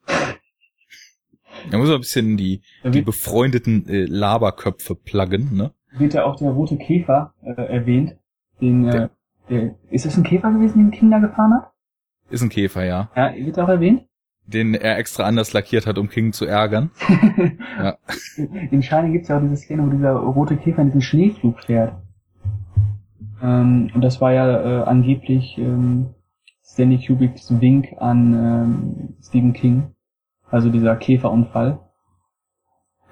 Da 1.70 1.78
muss 1.78 1.88
man 1.88 1.96
ein 1.96 2.00
bisschen 2.00 2.36
die, 2.36 2.62
die 2.84 3.02
befreundeten 3.02 3.88
äh, 3.88 4.04
Laberköpfe 4.04 4.94
pluggen, 4.94 5.56
ne? 5.56 5.72
wird 5.92 6.14
ja 6.14 6.24
auch 6.24 6.36
der 6.36 6.50
rote 6.50 6.76
Käfer 6.76 7.34
äh, 7.42 7.52
erwähnt. 7.52 8.16
Den, 8.60 8.86
äh, 8.86 9.08
der, 9.48 9.74
ist 9.90 10.06
das 10.06 10.16
ein 10.16 10.22
Käfer 10.22 10.52
gewesen, 10.52 10.78
den 10.78 10.90
King 10.90 11.10
da 11.10 11.18
gefahren 11.18 11.54
hat? 11.54 11.72
Ist 12.30 12.42
ein 12.42 12.48
Käfer, 12.48 12.84
ja. 12.84 13.10
Ja, 13.16 13.34
wird 13.34 13.58
auch 13.58 13.68
erwähnt. 13.68 14.06
Den 14.46 14.74
er 14.74 14.98
extra 14.98 15.24
anders 15.24 15.52
lackiert 15.52 15.86
hat, 15.86 15.98
um 15.98 16.08
King 16.08 16.32
zu 16.32 16.44
ärgern. 16.44 16.90
ja. 17.78 17.96
In 18.70 18.82
Shining 18.82 19.12
gibt's 19.12 19.28
ja 19.28 19.38
auch 19.38 19.42
diese 19.42 19.56
Szene, 19.56 19.84
wo 19.84 19.90
dieser 19.90 20.12
rote 20.12 20.56
Käfer 20.56 20.82
in 20.82 20.88
diesen 20.88 21.02
Schneeflug 21.02 21.60
fährt. 21.60 21.94
Ähm, 23.42 23.90
und 23.94 24.02
das 24.02 24.20
war 24.20 24.32
ja 24.32 24.80
äh, 24.80 24.84
angeblich 24.84 25.56
ähm, 25.58 26.14
Stanley 26.64 27.04
Kubricks 27.04 27.60
Wink 27.60 27.94
an 27.98 28.34
ähm, 28.34 29.14
Stephen 29.22 29.52
King. 29.52 29.94
Also 30.50 30.68
dieser 30.70 30.96
Käferunfall. 30.96 31.80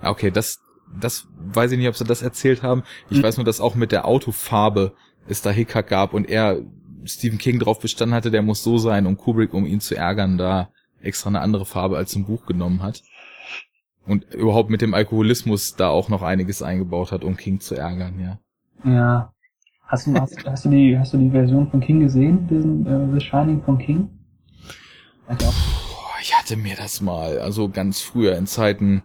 Okay, 0.02 0.30
das, 0.30 0.60
das 1.00 1.28
weiß 1.36 1.72
ich 1.72 1.78
nicht, 1.78 1.88
ob 1.88 1.96
sie 1.96 2.04
das 2.04 2.22
erzählt 2.22 2.62
haben. 2.62 2.82
Ich 3.10 3.18
mhm. 3.18 3.22
weiß 3.22 3.36
nur, 3.36 3.44
dass 3.44 3.60
auch 3.60 3.74
mit 3.74 3.92
der 3.92 4.06
Autofarbe 4.06 4.94
es 5.28 5.42
da 5.42 5.50
Hickhack 5.50 5.88
gab 5.88 6.14
und 6.14 6.28
er 6.28 6.60
Stephen 7.04 7.38
King 7.38 7.58
drauf 7.58 7.80
bestanden 7.80 8.14
hatte, 8.14 8.30
der 8.30 8.42
muss 8.42 8.62
so 8.62 8.78
sein 8.78 9.06
und 9.06 9.18
Kubrick, 9.18 9.54
um 9.54 9.66
ihn 9.66 9.80
zu 9.80 9.96
ärgern, 9.96 10.38
da 10.38 10.70
extra 11.00 11.28
eine 11.28 11.40
andere 11.40 11.64
Farbe 11.64 11.96
als 11.96 12.14
im 12.14 12.24
Buch 12.24 12.46
genommen 12.46 12.82
hat. 12.82 13.02
Und 14.06 14.34
überhaupt 14.34 14.70
mit 14.70 14.80
dem 14.80 14.94
Alkoholismus 14.94 15.76
da 15.76 15.88
auch 15.88 16.08
noch 16.08 16.22
einiges 16.22 16.62
eingebaut 16.62 17.12
hat, 17.12 17.24
um 17.24 17.36
King 17.36 17.60
zu 17.60 17.74
ärgern, 17.74 18.18
ja. 18.18 18.38
Ja. 18.90 19.32
Hast 19.86 20.06
du, 20.06 20.14
hast, 20.14 20.44
hast 20.46 20.64
du 20.64 20.68
die, 20.70 20.98
hast 20.98 21.14
du 21.14 21.18
die 21.18 21.30
Version 21.30 21.70
von 21.70 21.80
King 21.80 22.00
gesehen, 22.00 22.46
diesen 22.46 22.86
uh, 22.86 23.12
The 23.14 23.24
Shining 23.24 23.62
von 23.62 23.78
King? 23.78 24.10
Ich 26.28 26.36
hatte 26.36 26.58
mir 26.58 26.76
das 26.76 27.00
mal, 27.00 27.38
also 27.38 27.70
ganz 27.70 28.02
früher 28.02 28.36
in 28.36 28.46
Zeiten, 28.46 29.02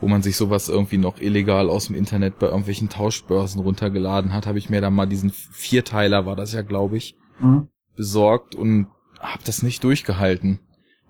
wo 0.00 0.08
man 0.08 0.22
sich 0.22 0.36
sowas 0.36 0.68
irgendwie 0.68 0.98
noch 0.98 1.20
illegal 1.20 1.70
aus 1.70 1.86
dem 1.86 1.94
Internet 1.94 2.40
bei 2.40 2.48
irgendwelchen 2.48 2.88
Tauschbörsen 2.88 3.60
runtergeladen 3.60 4.32
hat, 4.32 4.48
habe 4.48 4.58
ich 4.58 4.68
mir 4.68 4.80
da 4.80 4.90
mal 4.90 5.06
diesen 5.06 5.30
Vierteiler, 5.30 6.26
war 6.26 6.34
das 6.34 6.52
ja, 6.52 6.62
glaube 6.62 6.96
ich, 6.96 7.14
mhm. 7.38 7.68
besorgt 7.94 8.56
und 8.56 8.88
habe 9.20 9.44
das 9.46 9.62
nicht 9.62 9.84
durchgehalten. 9.84 10.58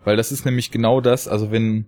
Weil 0.04 0.18
das 0.18 0.30
ist 0.30 0.44
nämlich 0.44 0.72
genau 0.72 1.00
das, 1.00 1.26
also 1.26 1.50
wenn, 1.50 1.86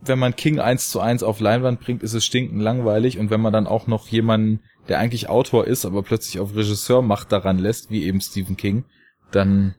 wenn 0.00 0.18
man 0.18 0.34
King 0.34 0.58
eins 0.58 0.90
zu 0.90 0.98
eins 0.98 1.22
auf 1.22 1.38
Leinwand 1.38 1.78
bringt, 1.78 2.02
ist 2.02 2.14
es 2.14 2.24
stinken 2.24 2.58
langweilig 2.58 3.20
und 3.20 3.30
wenn 3.30 3.40
man 3.40 3.52
dann 3.52 3.68
auch 3.68 3.86
noch 3.86 4.08
jemanden, 4.08 4.64
der 4.88 4.98
eigentlich 4.98 5.28
Autor 5.28 5.64
ist, 5.68 5.84
aber 5.84 6.02
plötzlich 6.02 6.40
auf 6.40 6.56
Regisseur 6.56 7.02
macht 7.02 7.30
daran 7.30 7.60
lässt, 7.60 7.92
wie 7.92 8.02
eben 8.02 8.20
Stephen 8.20 8.56
King, 8.56 8.84
dann, 9.30 9.76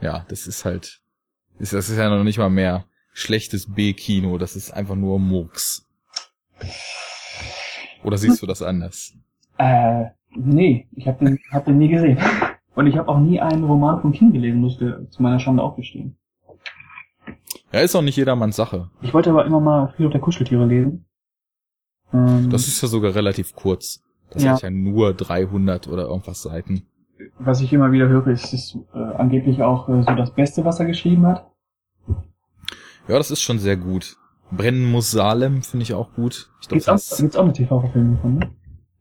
ja, 0.00 0.24
das 0.28 0.46
ist 0.46 0.64
halt, 0.64 0.99
ist, 1.60 1.72
das 1.72 1.88
ist 1.88 1.98
ja 1.98 2.08
noch 2.08 2.24
nicht 2.24 2.38
mal 2.38 2.50
mehr 2.50 2.84
schlechtes 3.12 3.72
B-Kino, 3.72 4.38
das 4.38 4.56
ist 4.56 4.72
einfach 4.72 4.96
nur 4.96 5.18
Murks. 5.18 5.86
Oder 8.02 8.18
siehst 8.18 8.42
du 8.42 8.46
das 8.46 8.62
anders? 8.62 9.12
Äh, 9.58 10.06
nee, 10.34 10.88
ich 10.96 11.06
habe 11.06 11.24
den, 11.24 11.38
hab 11.52 11.66
den 11.66 11.78
nie 11.78 11.88
gesehen. 11.88 12.18
Und 12.74 12.86
ich 12.86 12.96
habe 12.96 13.08
auch 13.08 13.18
nie 13.18 13.40
einen 13.40 13.64
Roman 13.64 14.00
von 14.00 14.12
King 14.12 14.32
gelesen, 14.32 14.60
musste 14.60 15.06
zu 15.10 15.22
meiner 15.22 15.38
Schande 15.38 15.62
auch 15.62 15.76
gestehen. 15.76 16.16
Ja, 17.72 17.80
ist 17.80 17.94
auch 17.94 18.02
nicht 18.02 18.16
jedermanns 18.16 18.56
Sache. 18.56 18.90
Ich 19.02 19.12
wollte 19.12 19.30
aber 19.30 19.44
immer 19.44 19.60
mal 19.60 19.88
Friedhof 19.88 20.12
der 20.12 20.20
Kuscheltiere 20.20 20.66
lesen. 20.66 21.04
Ähm, 22.12 22.48
das 22.50 22.66
ist 22.66 22.80
ja 22.80 22.88
sogar 22.88 23.14
relativ 23.14 23.54
kurz. 23.54 24.02
Das 24.30 24.42
ja. 24.42 24.52
hat 24.52 24.62
ja 24.62 24.70
nur 24.70 25.12
300 25.12 25.88
oder 25.88 26.04
irgendwas 26.04 26.42
Seiten. 26.42 26.86
Was 27.38 27.60
ich 27.60 27.72
immer 27.72 27.92
wieder 27.92 28.08
höre, 28.08 28.28
ist, 28.28 28.52
ist 28.54 28.78
äh, 28.94 28.98
angeblich 28.98 29.62
auch 29.62 29.88
äh, 29.88 30.02
so 30.02 30.14
das 30.14 30.32
Beste, 30.32 30.64
was 30.64 30.80
er 30.80 30.86
geschrieben 30.86 31.26
hat. 31.26 31.49
Ja, 33.08 33.18
das 33.18 33.30
ist 33.30 33.42
schon 33.42 33.58
sehr 33.58 33.76
gut. 33.76 34.16
Brennen 34.50 34.90
muss 34.90 35.10
Salem 35.10 35.62
finde 35.62 35.84
ich 35.84 35.94
auch 35.94 36.12
gut. 36.14 36.50
Ich 36.60 36.68
glaub, 36.68 36.82
gibt's, 36.84 36.88
auch, 36.88 37.16
gibt's 37.18 37.36
auch 37.36 37.44
eine 37.44 37.52
TV-Verfilmung 37.52 38.18
von, 38.20 38.34
ne? 38.36 38.50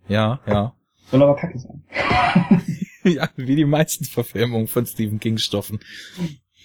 Ja, 0.08 0.39
ja. 0.47 0.74
Soll 1.10 1.24
aber 1.24 1.36
kacke 1.36 1.58
sein. 1.58 1.84
ja, 3.04 3.30
wie 3.36 3.56
die 3.56 3.66
meisten 3.66 4.06
Verfilmungen 4.06 4.68
von 4.68 4.86
Stephen 4.86 5.20
King 5.20 5.38
Stoffen. 5.38 5.80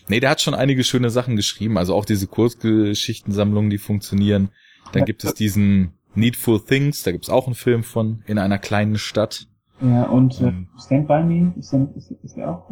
Nee, 0.08 0.20
der 0.20 0.30
hat 0.30 0.42
schon 0.42 0.54
einige 0.54 0.84
schöne 0.84 1.08
Sachen 1.08 1.36
geschrieben, 1.36 1.78
also 1.78 1.94
auch 1.94 2.04
diese 2.04 2.26
Kurzgeschichtensammlungen, 2.26 3.70
die 3.70 3.78
funktionieren. 3.78 4.50
Dann 4.92 5.00
ja. 5.00 5.06
gibt 5.06 5.24
es 5.24 5.32
diesen 5.34 5.94
Needful 6.14 6.62
Things, 6.62 7.02
da 7.02 7.12
gibt's 7.12 7.30
auch 7.30 7.46
einen 7.46 7.54
Film 7.54 7.84
von, 7.84 8.22
in 8.26 8.38
einer 8.38 8.58
kleinen 8.58 8.98
Stadt. 8.98 9.46
Ja, 9.80 10.04
und 10.04 10.40
äh, 10.40 10.48
ähm, 10.48 10.68
Stand 10.78 11.08
By 11.08 11.22
Me, 11.22 11.54
ist 11.58 11.72
der, 11.72 11.88
ist, 11.96 12.10
ist 12.10 12.36
der 12.36 12.50
auch 12.50 12.68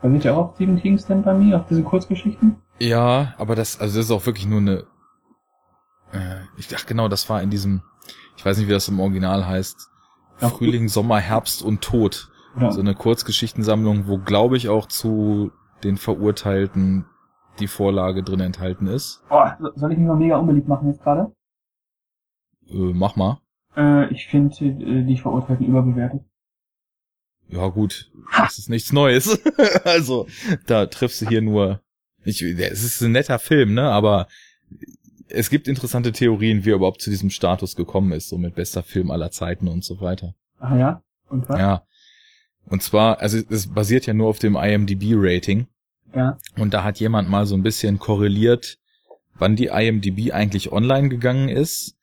von, 0.00 0.10
basiert 0.12 0.24
ja 0.24 0.32
auch 0.34 0.48
auf 0.48 0.54
Stephen 0.54 0.76
King 0.76 0.98
Stand 0.98 1.24
By 1.24 1.34
Me, 1.34 1.56
auf 1.56 1.66
diese 1.66 1.82
Kurzgeschichten? 1.82 2.56
Ja, 2.78 3.34
aber 3.38 3.54
das, 3.54 3.80
also 3.80 3.98
das 3.98 4.06
ist 4.06 4.10
auch 4.10 4.26
wirklich 4.26 4.46
nur 4.46 4.60
eine, 4.60 4.84
äh, 6.12 6.40
ich 6.56 6.68
dachte 6.68 6.86
genau, 6.86 7.08
das 7.08 7.28
war 7.28 7.42
in 7.42 7.50
diesem, 7.50 7.82
ich 8.36 8.44
weiß 8.44 8.58
nicht, 8.58 8.68
wie 8.68 8.72
das 8.72 8.88
im 8.88 9.00
Original 9.00 9.46
heißt, 9.46 9.90
ja, 10.40 10.48
Frühling, 10.48 10.88
Sommer, 10.88 11.18
Herbst 11.18 11.62
und 11.62 11.82
Tod. 11.82 12.30
Ja. 12.60 12.70
So 12.70 12.80
eine 12.80 12.94
Kurzgeschichtensammlung, 12.94 14.06
wo 14.06 14.18
glaube 14.18 14.56
ich 14.56 14.68
auch 14.68 14.86
zu 14.86 15.52
den 15.84 15.96
Verurteilten 15.96 17.06
die 17.58 17.66
Vorlage 17.66 18.22
drin 18.22 18.40
enthalten 18.40 18.86
ist. 18.86 19.22
Oh, 19.30 19.44
soll 19.74 19.92
ich 19.92 19.98
mich 19.98 20.06
mal 20.06 20.16
mega 20.16 20.36
unbeliebt 20.36 20.68
machen 20.68 20.88
jetzt 20.88 21.02
gerade? 21.02 21.32
Äh, 22.68 22.92
mach 22.94 23.16
mal. 23.16 23.38
Äh, 23.76 24.12
ich 24.12 24.26
finde 24.26 24.56
äh, 24.64 25.04
die 25.04 25.18
Verurteilten 25.18 25.66
überbewertet. 25.66 26.22
Ja 27.48 27.68
gut, 27.68 28.10
das 28.36 28.58
ist 28.58 28.68
nichts 28.68 28.92
Neues. 28.92 29.40
also, 29.84 30.26
da 30.66 30.86
triffst 30.86 31.22
du 31.22 31.28
hier 31.28 31.42
nur. 31.42 31.80
Ich, 32.24 32.42
es 32.42 32.82
ist 32.82 33.00
ein 33.02 33.12
netter 33.12 33.38
Film, 33.38 33.74
ne? 33.74 33.82
Aber 33.82 34.26
es 35.28 35.50
gibt 35.50 35.68
interessante 35.68 36.12
Theorien, 36.12 36.64
wie 36.64 36.70
er 36.70 36.76
überhaupt 36.76 37.00
zu 37.00 37.10
diesem 37.10 37.30
Status 37.30 37.76
gekommen 37.76 38.12
ist, 38.12 38.28
so 38.28 38.38
mit 38.38 38.54
bester 38.54 38.82
Film 38.82 39.10
aller 39.10 39.30
Zeiten 39.30 39.68
und 39.68 39.84
so 39.84 40.00
weiter. 40.00 40.34
Ah 40.58 40.76
ja? 40.76 41.02
Und 41.28 41.48
was? 41.48 41.58
Ja. 41.58 41.82
Und 42.66 42.82
zwar, 42.82 43.20
also 43.20 43.38
es 43.48 43.72
basiert 43.72 44.06
ja 44.06 44.14
nur 44.14 44.28
auf 44.28 44.38
dem 44.38 44.56
IMDb-Rating. 44.56 45.66
Ja. 46.14 46.38
Und 46.56 46.74
da 46.74 46.82
hat 46.82 46.98
jemand 46.98 47.28
mal 47.28 47.46
so 47.46 47.54
ein 47.54 47.62
bisschen 47.62 47.98
korreliert, 47.98 48.78
wann 49.34 49.56
die 49.56 49.66
IMDb 49.66 50.32
eigentlich 50.32 50.72
online 50.72 51.08
gegangen 51.08 51.48
ist, 51.48 51.96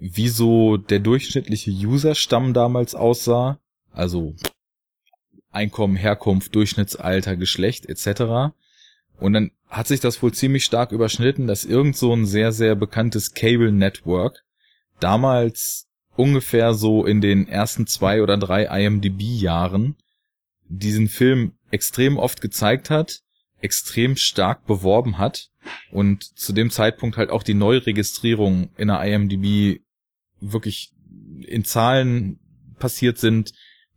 wie 0.00 0.28
so 0.28 0.76
der 0.76 0.98
durchschnittliche 0.98 1.70
Userstamm 1.70 2.52
damals 2.52 2.94
aussah, 2.94 3.58
also 3.92 4.34
Einkommen, 5.50 5.96
Herkunft, 5.96 6.54
Durchschnittsalter, 6.54 7.36
Geschlecht 7.36 7.86
etc. 7.86 8.52
Und 9.18 9.32
dann 9.32 9.50
hat 9.68 9.86
sich 9.86 10.00
das 10.00 10.22
wohl 10.22 10.32
ziemlich 10.32 10.64
stark 10.64 10.92
überschnitten, 10.92 11.46
dass 11.46 11.64
irgend 11.64 11.96
so 11.96 12.14
ein 12.14 12.26
sehr, 12.26 12.52
sehr 12.52 12.74
bekanntes 12.74 13.34
Cable 13.34 13.72
Network 13.72 14.44
damals 15.00 15.88
ungefähr 16.16 16.74
so 16.74 17.04
in 17.04 17.20
den 17.20 17.48
ersten 17.48 17.86
zwei 17.86 18.22
oder 18.22 18.36
drei 18.36 18.64
IMDb-Jahren 18.64 19.96
diesen 20.68 21.08
Film 21.08 21.52
extrem 21.70 22.16
oft 22.16 22.40
gezeigt 22.40 22.90
hat, 22.90 23.20
extrem 23.60 24.16
stark 24.16 24.66
beworben 24.66 25.18
hat 25.18 25.48
und 25.90 26.24
zu 26.38 26.52
dem 26.52 26.70
Zeitpunkt 26.70 27.16
halt 27.16 27.30
auch 27.30 27.42
die 27.42 27.54
Neuregistrierung 27.54 28.70
in 28.76 28.88
der 28.88 29.02
IMDb 29.02 29.80
wirklich 30.40 30.92
in 31.40 31.64
Zahlen 31.64 32.38
passiert 32.78 33.18
sind, 33.18 33.52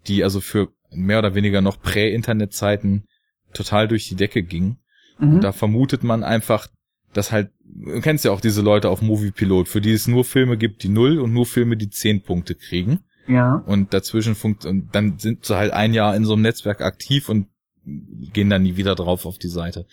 die 0.07 0.23
also 0.23 0.41
für 0.41 0.69
mehr 0.91 1.19
oder 1.19 1.35
weniger 1.35 1.61
noch 1.61 1.81
Prä-Internet-Zeiten 1.81 3.05
total 3.53 3.87
durch 3.87 4.07
die 4.07 4.15
Decke 4.15 4.43
gingen. 4.43 4.77
Mhm. 5.19 5.35
Und 5.35 5.41
da 5.41 5.51
vermutet 5.51 6.03
man 6.03 6.23
einfach, 6.23 6.67
dass 7.13 7.31
halt, 7.31 7.51
du 7.63 8.01
kennst 8.01 8.25
ja 8.25 8.31
auch 8.31 8.41
diese 8.41 8.61
Leute 8.61 8.89
auf 8.89 9.01
Moviepilot, 9.01 9.67
für 9.67 9.81
die 9.81 9.91
es 9.91 10.07
nur 10.07 10.23
Filme 10.25 10.57
gibt, 10.57 10.83
die 10.83 10.89
null 10.89 11.19
und 11.19 11.33
nur 11.33 11.45
Filme, 11.45 11.77
die 11.77 11.89
zehn 11.89 12.21
Punkte 12.21 12.55
kriegen. 12.55 12.99
Ja. 13.27 13.55
Und 13.65 13.93
dazwischen 13.93 14.35
funkt 14.35 14.65
und 14.65 14.93
dann 14.95 15.19
sind 15.19 15.45
sie 15.45 15.55
halt 15.55 15.71
ein 15.71 15.93
Jahr 15.93 16.15
in 16.15 16.25
so 16.25 16.33
einem 16.33 16.41
Netzwerk 16.41 16.81
aktiv 16.81 17.29
und 17.29 17.47
gehen 17.85 18.49
dann 18.49 18.63
nie 18.63 18.77
wieder 18.77 18.95
drauf 18.95 19.25
auf 19.25 19.37
die 19.37 19.47
Seite. 19.47 19.85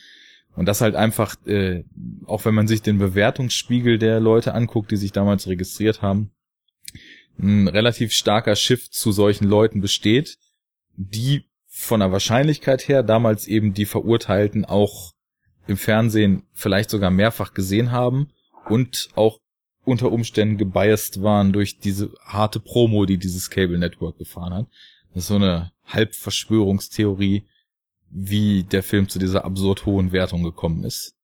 Und 0.56 0.66
das 0.66 0.80
halt 0.80 0.96
einfach, 0.96 1.36
äh, 1.46 1.84
auch 2.26 2.44
wenn 2.44 2.54
man 2.54 2.66
sich 2.66 2.82
den 2.82 2.98
Bewertungsspiegel 2.98 3.98
der 3.98 4.18
Leute 4.18 4.54
anguckt, 4.54 4.90
die 4.90 4.96
sich 4.96 5.12
damals 5.12 5.46
registriert 5.46 6.02
haben, 6.02 6.32
ein 7.38 7.68
relativ 7.68 8.12
starker 8.12 8.56
Shift 8.56 8.94
zu 8.94 9.12
solchen 9.12 9.46
Leuten 9.46 9.80
besteht, 9.80 10.38
die 10.96 11.44
von 11.66 12.00
der 12.00 12.10
Wahrscheinlichkeit 12.10 12.88
her 12.88 13.02
damals 13.02 13.46
eben 13.46 13.72
die 13.72 13.86
Verurteilten 13.86 14.64
auch 14.64 15.12
im 15.66 15.76
Fernsehen 15.76 16.42
vielleicht 16.52 16.90
sogar 16.90 17.10
mehrfach 17.10 17.54
gesehen 17.54 17.92
haben 17.92 18.30
und 18.68 19.10
auch 19.14 19.38
unter 19.84 20.10
Umständen 20.12 20.58
gebiased 20.58 21.22
waren 21.22 21.52
durch 21.52 21.78
diese 21.78 22.12
harte 22.24 22.60
Promo, 22.60 23.06
die 23.06 23.18
dieses 23.18 23.48
Cable 23.48 23.78
Network 23.78 24.18
gefahren 24.18 24.52
hat. 24.52 24.66
Das 25.10 25.24
ist 25.24 25.28
so 25.28 25.36
eine 25.36 25.72
Halbverschwörungstheorie, 25.86 27.46
wie 28.10 28.64
der 28.64 28.82
Film 28.82 29.08
zu 29.08 29.18
dieser 29.18 29.44
absurd 29.44 29.86
hohen 29.86 30.12
Wertung 30.12 30.42
gekommen 30.42 30.84
ist. 30.84 31.14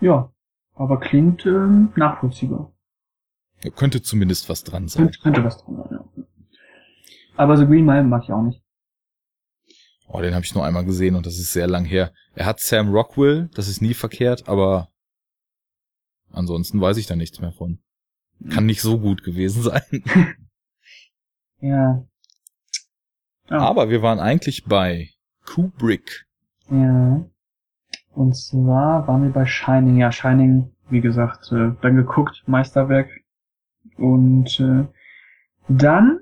Ja, 0.00 0.32
aber 0.74 1.00
klingt 1.00 1.44
ähm, 1.46 1.92
nachvollziehbar. 1.96 2.73
Ja, 3.64 3.70
könnte 3.70 4.02
zumindest 4.02 4.48
was 4.48 4.62
dran 4.62 4.86
sein. 4.88 5.04
Könnte, 5.04 5.18
könnte 5.20 5.44
was 5.44 5.58
dran 5.64 5.76
sein, 5.76 5.88
ja. 5.90 6.24
Aber 7.36 7.56
The 7.56 7.66
Green 7.66 7.84
Mile 7.84 8.04
mag 8.04 8.22
ich 8.24 8.30
auch 8.30 8.42
nicht. 8.42 8.62
Oh, 10.06 10.20
den 10.20 10.34
habe 10.34 10.44
ich 10.44 10.54
nur 10.54 10.64
einmal 10.64 10.84
gesehen 10.84 11.16
und 11.16 11.26
das 11.26 11.38
ist 11.38 11.52
sehr 11.52 11.66
lang 11.66 11.84
her. 11.84 12.12
Er 12.34 12.46
hat 12.46 12.60
Sam 12.60 12.92
Rockwell, 12.94 13.48
das 13.54 13.66
ist 13.66 13.80
nie 13.82 13.94
verkehrt, 13.94 14.48
aber 14.48 14.88
ansonsten 16.30 16.80
weiß 16.80 16.98
ich 16.98 17.06
da 17.06 17.16
nichts 17.16 17.40
mehr 17.40 17.52
von. 17.52 17.80
kann 18.50 18.66
nicht 18.66 18.82
so 18.82 19.00
gut 19.00 19.24
gewesen 19.24 19.62
sein. 19.64 19.82
Ja. 21.60 22.04
Ah, 23.48 23.58
Aber 23.68 23.88
wir 23.88 24.02
waren 24.02 24.20
eigentlich 24.20 24.64
bei 24.66 25.08
Kubrick. 25.46 26.26
Ja. 26.68 27.24
Und 28.10 28.36
zwar 28.36 29.08
waren 29.08 29.22
wir 29.22 29.30
bei 29.30 29.46
Shining. 29.46 29.96
Ja, 29.96 30.12
Shining, 30.12 30.74
wie 30.90 31.00
gesagt, 31.00 31.50
äh, 31.52 31.72
dann 31.80 31.96
geguckt, 31.96 32.42
Meisterwerk. 32.46 33.08
Und 33.96 34.60
äh, 34.60 34.84
dann 35.68 36.20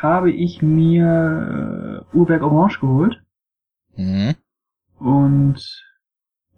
habe 0.00 0.30
ich 0.30 0.62
mir 0.62 2.04
äh, 2.12 2.16
Uhrwerk 2.16 2.42
Orange 2.42 2.80
geholt. 2.80 3.22
Mhm. 3.96 4.34
Und 4.98 5.84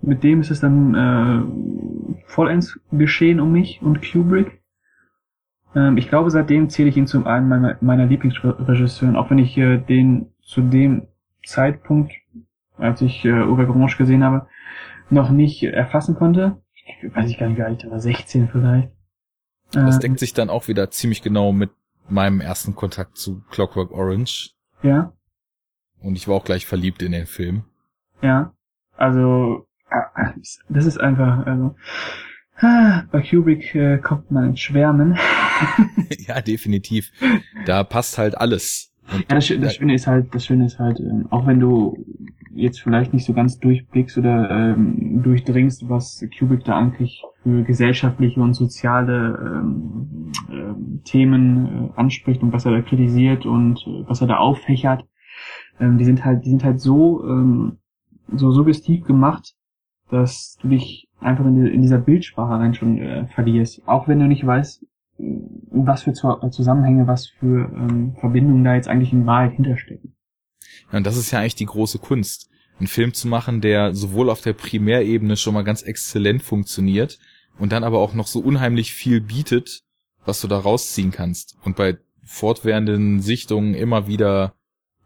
mit 0.01 0.23
dem 0.23 0.41
ist 0.41 0.51
es 0.51 0.61
dann 0.61 0.95
äh, 0.95 2.23
vollends 2.27 2.79
geschehen 2.93 3.41
um 3.41 3.53
mich 3.53 3.81
und 3.83 4.03
Kubrick. 4.03 4.63
Ähm, 5.75 5.97
ich 5.97 6.09
glaube, 6.09 6.31
seitdem 6.31 6.69
zähle 6.69 6.89
ich 6.89 6.97
ihn 6.97 7.07
zum 7.07 7.27
einen 7.27 7.49
meiner, 7.49 7.77
meiner 7.81 8.07
Lieblingsregisseuren, 8.07 9.17
auch 9.17 9.31
wenn 9.31 9.39
ich 9.39 9.57
äh, 9.57 9.79
den 9.79 10.33
zu 10.43 10.61
dem 10.61 11.09
Zeitpunkt, 11.45 12.13
als 12.77 13.01
ich 13.03 13.25
äh, 13.25 13.43
Uwe 13.43 13.69
Orange 13.69 13.97
gesehen 13.97 14.25
habe, 14.25 14.47
noch 15.11 15.31
nicht 15.31 15.63
erfassen 15.63 16.15
konnte. 16.15 16.63
Ich 16.75 17.15
weiß 17.15 17.31
ich 17.31 17.39
gar 17.39 17.49
nicht, 17.49 17.59
wie 17.59 17.63
alt 17.63 17.83
ich 17.83 17.91
war, 17.91 18.01
16 18.01 18.49
vielleicht. 18.49 18.94
Das 19.75 19.97
Ähm, 19.97 20.01
deckt 20.01 20.19
sich 20.21 20.33
dann 20.35 20.51
auch 20.51 20.69
wieder 20.69 20.91
ziemlich 20.91 21.23
genau 21.23 21.53
mit 21.53 21.71
meinem 22.09 22.41
ersten 22.41 22.75
Kontakt 22.75 23.17
zu 23.19 23.43
Clockwork 23.51 23.91
Orange. 23.93 24.51
ja, 24.83 25.13
Und 26.01 26.17
ich 26.17 26.29
war 26.29 26.37
auch 26.37 26.45
gleich 26.45 26.67
verliebt 26.67 27.03
in 27.03 27.13
den 27.13 27.27
Film. 27.27 27.65
ja. 28.23 28.53
Also, 28.97 29.67
ah, 29.91 30.33
das 30.69 30.87
ist 30.87 30.99
einfach, 31.01 31.45
also, 31.47 31.75
bei 32.61 33.27
Kubrick 33.29 33.75
äh, 33.75 33.99
kommt 33.99 34.31
man 34.31 34.51
ins 34.51 34.61
Schwärmen. 34.61 35.19
ja, 36.29 36.41
definitiv. 36.41 37.11
Da 37.67 37.83
passt 37.83 38.19
halt 38.19 38.39
alles. 38.39 38.93
Ja, 39.13 39.37
das, 39.37 39.53
das 39.61 39.75
Schöne 39.75 39.95
ist 39.95 40.07
halt, 40.07 40.35
das 40.35 40.47
Schöne 40.47 40.67
ist 40.67 40.79
halt, 40.79 41.01
ähm, 41.01 41.27
auch 41.31 41.47
wenn 41.47 41.61
du 41.61 42.05
jetzt 42.55 42.81
vielleicht 42.81 43.13
nicht 43.13 43.27
so 43.27 43.33
ganz 43.33 43.59
durchblickst 43.59 44.17
oder 44.19 44.51
ähm, 44.51 45.23
durchdringst, 45.23 45.89
was 45.89 46.25
Kubrick 46.39 46.65
da 46.65 46.79
eigentlich 46.79 47.23
für 47.43 47.63
gesellschaftliche 47.65 48.41
und 48.41 48.55
soziale 48.55 49.39
ähm, 49.45 50.33
ähm, 50.51 51.01
Themen 51.05 51.91
äh, 51.91 52.01
anspricht 52.01 52.43
und 52.43 52.53
was 52.53 52.65
er 52.65 52.73
da 52.73 52.81
kritisiert 52.81 53.45
und 53.45 53.85
äh, 53.87 54.09
was 54.09 54.21
er 54.21 54.29
da 54.29 54.39
auffächert, 54.39 55.05
ähm, 55.81 55.99
die 55.99 56.05
sind 56.05 56.25
halt, 56.25 56.45
die 56.45 56.51
sind 56.51 56.65
halt 56.65 56.81
so 56.81 57.25
ähm, 57.25 57.79
so 58.33 58.51
suggestiv 58.53 59.05
gemacht, 59.05 59.55
dass 60.11 60.57
du 60.63 60.69
dich 60.69 61.09
einfach 61.21 61.45
in, 61.45 61.63
die, 61.63 61.71
in 61.71 61.83
dieser 61.83 61.99
Bildsprache 61.99 62.55
rein 62.55 62.75
schon 62.75 62.99
äh, 62.99 63.27
verlierst, 63.27 63.87
auch 63.87 64.09
wenn 64.09 64.21
du 64.21 64.27
nicht 64.27 64.47
weißt, 64.47 64.87
was 65.19 66.03
für 66.03 66.11
äh, 66.11 66.51
Zusammenhänge, 66.51 67.07
was 67.07 67.27
für 67.27 67.71
ähm, 67.73 68.17
Verbindungen 68.19 68.65
da 68.65 68.75
jetzt 68.75 68.89
eigentlich 68.89 69.13
in 69.13 69.27
Wahrheit 69.27 69.53
hinterstecken. 69.53 70.15
Ja, 70.91 70.99
und 70.99 71.07
das 71.07 71.17
ist 71.17 71.31
ja 71.31 71.41
eigentlich 71.41 71.55
die 71.55 71.67
große 71.67 71.99
Kunst. 71.99 72.51
Einen 72.79 72.89
Film 72.89 73.15
zu 73.15 73.29
machen, 73.29 73.61
der 73.61 73.95
sowohl 73.95 74.31
auf 74.31 74.41
der 74.41 74.53
Primärebene 74.53 75.37
schon 75.37 75.55
mal 75.55 75.63
ganz 75.63 75.83
exzellent 75.83 76.43
funktioniert 76.43 77.19
und 77.59 77.73
dann 77.73 77.85
aber 77.85 78.01
auch 78.01 78.15
noch 78.15 78.27
so 78.27 78.41
unheimlich 78.41 78.93
viel 78.93 79.21
bietet, 79.21 79.83
was 80.25 80.41
du 80.41 80.49
da 80.49 80.59
rausziehen 80.59 81.13
kannst. 81.13 81.57
Und 81.63 81.77
bei 81.77 81.99
fortwährenden 82.25 83.21
Sichtungen 83.21 83.75
immer 83.75 84.09
wieder, 84.09 84.55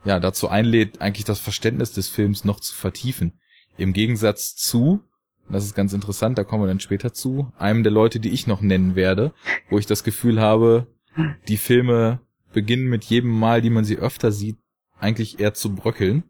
ja, 0.05 0.21
dazu 0.21 0.49
einlädt, 0.49 1.01
eigentlich 1.03 1.25
das 1.25 1.41
Verständnis 1.41 1.93
des 1.93 2.09
Films 2.09 2.45
noch 2.45 2.61
zu 2.61 2.75
vertiefen. 2.75 3.39
Im 3.77 3.93
Gegensatz 3.93 4.57
zu, 4.57 5.01
das 5.51 5.65
ist 5.65 5.75
ganz 5.75 5.93
interessant, 5.93 6.39
da 6.39 6.45
kommen 6.45 6.63
wir 6.63 6.69
dann 6.69 6.81
später 6.81 7.13
zu, 7.13 7.53
einem 7.59 7.83
der 7.83 7.93
Leute, 7.93 8.21
die 8.21 8.31
ich 8.31 8.47
noch 8.47 8.61
nennen 8.61 8.95
werde, 8.95 9.33
wo 9.71 9.79
ich 9.79 9.87
das 9.87 10.05
Gefühl 10.05 10.41
habe, 10.41 10.87
die 11.49 11.57
Filme 11.57 12.21
beginnen 12.53 12.89
mit 12.89 13.05
jedem 13.05 13.31
Mal, 13.31 13.63
die 13.63 13.71
man 13.71 13.85
sie 13.85 13.97
öfter 13.97 14.33
sieht, 14.33 14.59
eigentlich 14.99 15.41
eher 15.41 15.55
zu 15.55 15.75
bröckeln. 15.75 16.25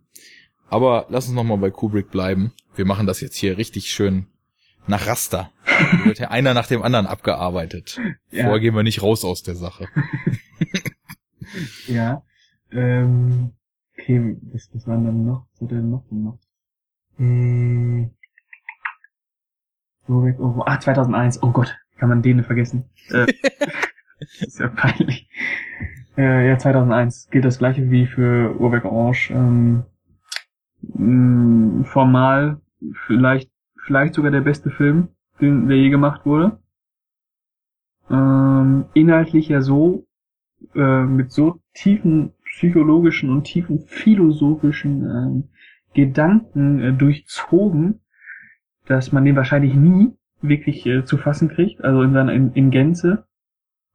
Aber 0.69 1.07
lass 1.09 1.27
uns 1.27 1.35
nochmal 1.35 1.59
bei 1.59 1.71
Kubrick 1.71 2.11
bleiben. 2.11 2.53
Wir 2.75 2.85
machen 2.85 3.07
das 3.07 3.21
jetzt 3.21 3.37
hier 3.37 3.57
richtig 3.57 3.91
schön 3.91 4.27
nach 4.87 5.07
Raster. 5.07 5.51
Hier 5.91 6.05
wird 6.07 6.19
ja 6.19 6.31
einer 6.31 6.55
nach 6.55 6.67
dem 6.67 6.83
anderen 6.83 7.07
abgearbeitet. 7.07 8.01
Ja. 8.31 8.45
Vorher 8.45 8.61
gehen 8.61 8.75
wir 8.75 8.83
nicht 8.83 9.03
raus 9.03 9.25
aus 9.25 9.43
der 9.43 9.57
Sache. 9.57 9.87
Ja. 11.87 12.23
Ähm, 12.71 13.53
okay, 13.95 14.37
was, 14.53 14.69
was 14.73 14.87
waren 14.87 15.05
dann 15.05 15.25
noch? 15.25 15.47
Was 15.53 15.63
hat 15.63 15.73
er 15.73 15.79
denn 15.79 15.91
noch 15.91 16.07
gemacht? 16.09 16.39
Hm. 17.17 18.11
Kubrick, 20.09 20.41
oh, 20.41 20.63
ah, 20.65 20.81
2001. 20.81 21.43
Oh 21.43 21.51
Gott, 21.51 21.77
kann 21.99 22.09
man 22.09 22.23
den 22.23 22.43
vergessen. 22.43 22.87
Äh, 23.11 23.27
ist 24.41 24.59
ja 24.59 24.69
peinlich. 24.69 25.29
Äh, 26.17 26.49
ja, 26.49 26.59
2001 26.59 27.29
gilt 27.31 27.45
das 27.45 27.59
gleiche 27.59 27.91
wie 27.91 28.07
für 28.07 28.59
Uhrwerk 28.59 28.87
Orange. 28.87 29.31
Ähm, 29.31 29.85
mh, 30.81 31.85
formal 31.85 32.61
vielleicht, 33.07 33.51
vielleicht 33.85 34.15
sogar 34.15 34.31
der 34.31 34.41
beste 34.41 34.71
Film, 34.71 35.09
den, 35.43 35.69
der 35.69 35.77
je 35.77 35.91
gemacht 35.91 36.25
wurde. 36.25 36.59
Ähm, 38.11 38.87
inhaltlich 38.95 39.49
ja 39.49 39.61
so, 39.61 40.07
äh, 40.75 41.05
mit 41.05 41.33
so 41.33 41.61
tiefen 41.75 42.33
psychologischen 42.45 43.29
und 43.31 43.45
tiefen 43.45 43.81
philosophischen 43.81 45.03
ähm, 45.05 45.49
Gedanken 45.95 46.81
äh, 46.81 46.93
durchzogen, 46.95 48.01
dass 48.89 49.13
man 49.13 49.25
den 49.25 49.37
wahrscheinlich 49.37 49.75
nie 49.75 50.13
wirklich 50.41 50.85
äh, 50.87 51.05
zu 51.05 51.19
fassen 51.19 51.49
kriegt, 51.49 51.83
also 51.85 52.03
in 52.03 52.13
seiner 52.13 52.33
in, 52.33 52.53
in 52.53 52.71
Gänze. 52.71 53.25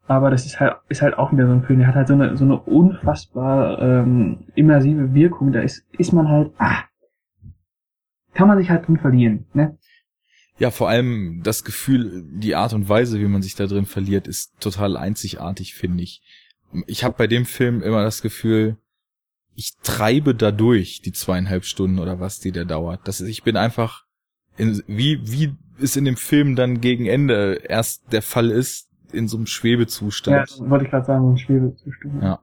Aber 0.05 0.29
das 0.29 0.45
ist 0.45 0.59
halt 0.59 0.75
ist 0.89 1.01
halt 1.01 1.17
auch 1.17 1.31
wieder 1.31 1.47
so 1.47 1.53
ein 1.53 1.63
Film, 1.63 1.79
der 1.79 1.87
hat 1.87 1.95
halt 1.95 2.07
so 2.07 2.13
eine 2.13 2.35
so 2.37 2.43
eine 2.43 2.59
unfassbar 2.59 3.81
ähm, 3.81 4.45
immersive 4.55 5.13
Wirkung. 5.13 5.51
Da 5.51 5.61
ist 5.61 5.85
ist 5.97 6.11
man 6.11 6.27
halt 6.27 6.51
ah, 6.57 6.83
kann 8.33 8.47
man 8.47 8.57
sich 8.57 8.69
halt 8.69 8.87
drin 8.87 8.97
verlieren, 8.97 9.45
ne? 9.53 9.77
Ja, 10.59 10.69
vor 10.69 10.87
allem 10.87 11.41
das 11.43 11.63
Gefühl, 11.63 12.23
die 12.25 12.55
Art 12.55 12.73
und 12.73 12.87
Weise, 12.87 13.19
wie 13.19 13.27
man 13.27 13.41
sich 13.41 13.55
da 13.55 13.65
drin 13.65 13.85
verliert, 13.85 14.27
ist 14.27 14.53
total 14.59 14.97
einzigartig, 14.97 15.73
finde 15.73 16.03
ich. 16.03 16.21
Ich 16.85 17.03
habe 17.03 17.15
bei 17.17 17.27
dem 17.27 17.45
Film 17.45 17.81
immer 17.81 18.03
das 18.03 18.21
Gefühl, 18.21 18.77
ich 19.55 19.73
treibe 19.83 20.35
da 20.35 20.51
durch 20.51 21.01
die 21.01 21.11
zweieinhalb 21.11 21.65
Stunden 21.65 21.99
oder 21.99 22.19
was, 22.19 22.39
die 22.39 22.51
der 22.51 22.65
dauert. 22.65 23.07
Das 23.07 23.19
ist, 23.19 23.29
ich 23.29 23.43
bin 23.43 23.57
einfach, 23.57 24.05
in, 24.58 24.84
wie, 24.88 25.20
wie 25.24 25.56
es 25.82 25.95
in 25.95 26.06
dem 26.06 26.18
Film 26.18 26.56
dann 26.56 26.82
gegen 26.82 27.06
Ende 27.06 27.62
erst 27.68 28.12
der 28.12 28.22
Fall 28.22 28.51
ist, 28.51 28.89
in 29.12 29.28
so 29.28 29.38
einem 29.38 29.45
Ja, 29.45 29.51
Schwebezustand. 29.51 30.49
das 30.49 30.60
wollte 30.60 30.86
ich 30.86 30.91
gerade 30.91 31.06
sagen, 31.06 31.24
so 31.24 31.32
ein 31.32 31.38
Schwebezustand. 31.38 32.24
Ja. 32.24 32.39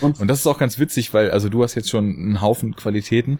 Und, 0.00 0.20
Und 0.20 0.28
das 0.28 0.40
ist 0.40 0.46
auch 0.46 0.58
ganz 0.58 0.78
witzig, 0.78 1.12
weil, 1.14 1.30
also 1.30 1.48
du 1.48 1.62
hast 1.62 1.74
jetzt 1.74 1.90
schon 1.90 2.04
einen 2.04 2.40
Haufen 2.40 2.76
Qualitäten, 2.76 3.38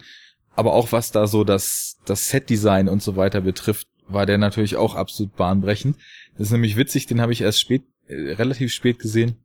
aber 0.55 0.73
auch 0.73 0.91
was 0.91 1.11
da 1.11 1.27
so 1.27 1.43
das, 1.43 1.97
das 2.05 2.29
Set-Design 2.29 2.89
und 2.89 3.01
so 3.01 3.15
weiter 3.15 3.41
betrifft, 3.41 3.87
war 4.07 4.25
der 4.25 4.37
natürlich 4.37 4.75
auch 4.75 4.95
absolut 4.95 5.35
bahnbrechend. 5.35 5.97
Das 6.33 6.47
ist 6.47 6.51
nämlich 6.51 6.75
witzig, 6.75 7.05
den 7.05 7.21
habe 7.21 7.31
ich 7.31 7.41
erst 7.41 7.59
spät, 7.59 7.83
äh, 8.07 8.33
relativ 8.33 8.71
spät 8.73 8.99
gesehen. 8.99 9.37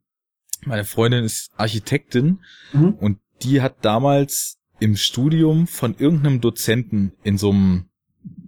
Meine 0.65 0.85
Freundin 0.85 1.25
ist 1.25 1.51
Architektin 1.57 2.41
mhm. 2.73 2.95
und 2.95 3.19
die 3.43 3.63
hat 3.63 3.85
damals 3.85 4.59
im 4.81 4.97
Studium 4.97 5.67
von 5.67 5.95
irgendeinem 5.97 6.41
Dozenten 6.41 7.13
in 7.23 7.39
so 7.39 7.51
einem 7.51 7.89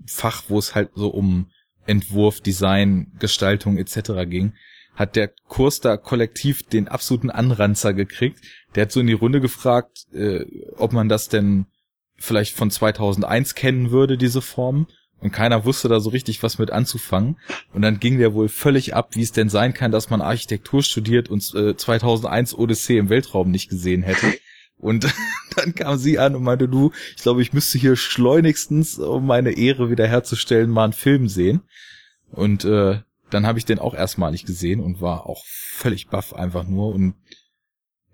Fach, 0.07 0.45
wo 0.49 0.59
es 0.59 0.75
halt 0.75 0.91
so 0.95 1.09
um 1.09 1.51
Entwurf, 1.87 2.41
Design, 2.41 3.13
Gestaltung 3.19 3.79
etc. 3.79 4.29
ging, 4.29 4.55
hat 4.95 5.17
der 5.17 5.29
Kurs 5.49 5.81
da 5.81 5.97
kollektiv 5.97 6.63
den 6.63 6.89
absoluten 6.89 7.31
Anranzer 7.31 7.95
gekriegt. 7.95 8.41
Der 8.75 8.83
hat 8.83 8.93
so 8.93 9.01
in 9.01 9.07
die 9.07 9.13
Runde 9.13 9.41
gefragt, 9.41 10.07
äh, 10.13 10.45
ob 10.77 10.93
man 10.93 11.09
das 11.09 11.29
denn 11.29 11.67
vielleicht 12.17 12.55
von 12.55 12.71
2001 12.71 13.55
kennen 13.55 13.91
würde, 13.91 14.19
diese 14.19 14.43
Form. 14.43 14.87
Und 15.21 15.33
keiner 15.33 15.65
wusste 15.65 15.89
da 15.89 16.01
so 16.01 16.11
richtig, 16.11 16.43
was 16.43 16.59
mit 16.59 16.71
anzufangen. 16.71 17.39
Und 17.73 17.83
dann 17.83 18.01
ging 18.01 18.19
der 18.19 18.35
wohl 18.35 18.49
völlig 18.49 18.95
ab, 18.95 19.17
wie 19.17 19.23
es 19.23 19.33
denn 19.33 19.49
sein 19.49 19.75
kann, 19.75 19.93
dass 19.93 20.11
man 20.11 20.23
Architektur 20.23 20.83
studiert 20.83 21.29
und 21.29 21.55
äh, 21.55 21.77
2001 21.77 22.55
Odyssee 22.57 22.99
im 22.99 23.11
Weltraum 23.11 23.51
nicht 23.51 23.69
gesehen 23.69 24.03
hätte. 24.03 24.27
Und 24.81 25.07
dann 25.57 25.75
kam 25.75 25.99
sie 25.99 26.19
an 26.19 26.35
und 26.35 26.43
meinte, 26.43 26.69
du, 26.69 26.91
ich 27.17 27.23
glaube, 27.23 27.43
ich 27.43 27.53
müsste 27.53 27.79
hier 27.79 27.97
schleunigstens, 27.97 28.99
um 28.99 29.27
meine 29.27 29.53
Ehre 29.53 29.91
wiederherzustellen, 29.91 30.71
mal 30.71 30.85
einen 30.85 30.93
Film 30.93 31.29
sehen. 31.29 31.63
Und 32.33 32.65
äh, 32.65 33.01
dann 33.31 33.47
habe 33.47 33.59
ich 33.59 33.65
den 33.65 33.79
auch 33.79 33.95
erstmalig 33.95 34.45
gesehen 34.45 34.81
und 34.81 35.01
war 35.01 35.27
auch 35.27 35.45
völlig 35.47 36.09
baff 36.09 36.33
einfach 36.35 36.65
nur. 36.65 36.95
Und 36.95 37.15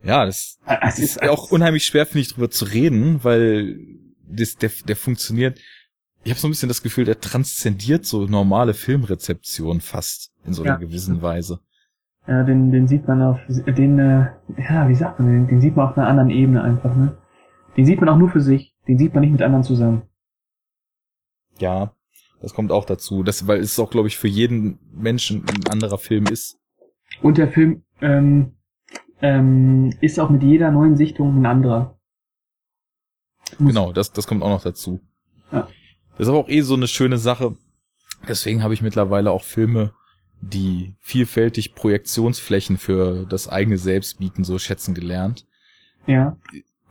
ja, 0.02 0.24
das 0.26 0.58
Es 0.82 0.98
ist 0.98 1.22
auch 1.22 1.50
unheimlich 1.50 1.84
schwer, 1.84 2.06
finde 2.06 2.20
ich, 2.20 2.28
drüber 2.34 2.50
zu 2.50 2.64
reden, 2.66 3.24
weil 3.24 3.78
das, 4.28 4.56
der, 4.56 4.70
der 4.86 4.96
funktioniert. 4.96 5.58
Ich 6.24 6.30
habe 6.30 6.40
so 6.40 6.48
ein 6.48 6.50
bisschen 6.50 6.68
das 6.68 6.82
Gefühl, 6.82 7.04
der 7.04 7.20
transzendiert 7.20 8.04
so 8.04 8.26
normale 8.26 8.74
Filmrezeption 8.74 9.80
fast 9.80 10.32
in 10.44 10.52
so 10.54 10.62
einer 10.62 10.72
Ja. 10.72 10.78
gewissen 10.78 11.22
Weise. 11.22 11.60
Ja, 12.26 12.42
den, 12.42 12.72
den 12.72 12.88
sieht 12.88 13.06
man 13.06 13.22
auf, 13.22 13.38
den, 13.48 13.98
äh, 13.98 14.30
ja, 14.58 14.88
wie 14.88 14.94
sagt 14.94 15.20
man, 15.20 15.28
den, 15.30 15.46
den 15.46 15.60
sieht 15.60 15.76
man 15.76 15.88
auf 15.88 15.96
einer 15.96 16.08
anderen 16.08 16.30
Ebene 16.30 16.62
einfach, 16.62 16.94
ne? 16.94 17.16
Den 17.76 17.86
sieht 17.86 18.00
man 18.00 18.08
auch 18.08 18.16
nur 18.16 18.30
für 18.30 18.40
sich, 18.40 18.74
den 18.88 18.98
sieht 18.98 19.14
man 19.14 19.20
nicht 19.20 19.32
mit 19.32 19.42
anderen 19.42 19.62
zusammen. 19.62 20.02
Ja, 21.58 21.92
das 22.40 22.54
kommt 22.54 22.72
auch 22.72 22.84
dazu. 22.84 23.22
Das, 23.22 23.46
weil 23.46 23.60
es 23.60 23.78
auch, 23.78 23.90
glaube 23.90 24.08
ich, 24.08 24.16
für 24.16 24.28
jeden 24.28 24.78
Menschen 24.92 25.44
ein 25.44 25.70
anderer 25.70 25.98
Film 25.98 26.24
ist. 26.26 26.58
Und 27.22 27.38
der 27.38 27.48
Film 27.48 27.84
ähm, 28.00 28.56
ähm, 29.22 29.92
ist 30.00 30.18
auch 30.18 30.30
mit 30.30 30.42
jeder 30.42 30.70
neuen 30.70 30.96
Sichtung 30.96 31.40
ein 31.40 31.46
anderer. 31.46 31.98
Muss 33.58 33.72
genau, 33.72 33.92
das, 33.92 34.12
das 34.12 34.26
kommt 34.26 34.42
auch 34.42 34.50
noch 34.50 34.62
dazu. 34.62 35.00
Ja. 35.52 35.68
Das 36.12 36.20
ist 36.20 36.28
aber 36.28 36.38
auch 36.38 36.48
eh 36.48 36.62
so 36.62 36.74
eine 36.74 36.88
schöne 36.88 37.18
Sache. 37.18 37.56
Deswegen 38.28 38.62
habe 38.62 38.74
ich 38.74 38.82
mittlerweile 38.82 39.30
auch 39.30 39.44
Filme, 39.44 39.92
die 40.40 40.94
vielfältig 41.00 41.74
Projektionsflächen 41.74 42.78
für 42.78 43.26
das 43.26 43.48
eigene 43.48 43.78
Selbst 43.78 44.18
bieten, 44.18 44.44
so 44.44 44.58
schätzen 44.58 44.94
gelernt. 44.94 45.46
Ja. 46.06 46.36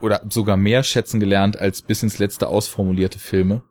Oder 0.02 0.22
sogar 0.30 0.58
mehr 0.58 0.84
schätzen 0.84 1.20
gelernt 1.20 1.58
als 1.58 1.82
bis 1.82 2.04
ins 2.04 2.20
letzte 2.20 2.48
ausformulierte 2.48 3.20
Filme. 3.20 3.64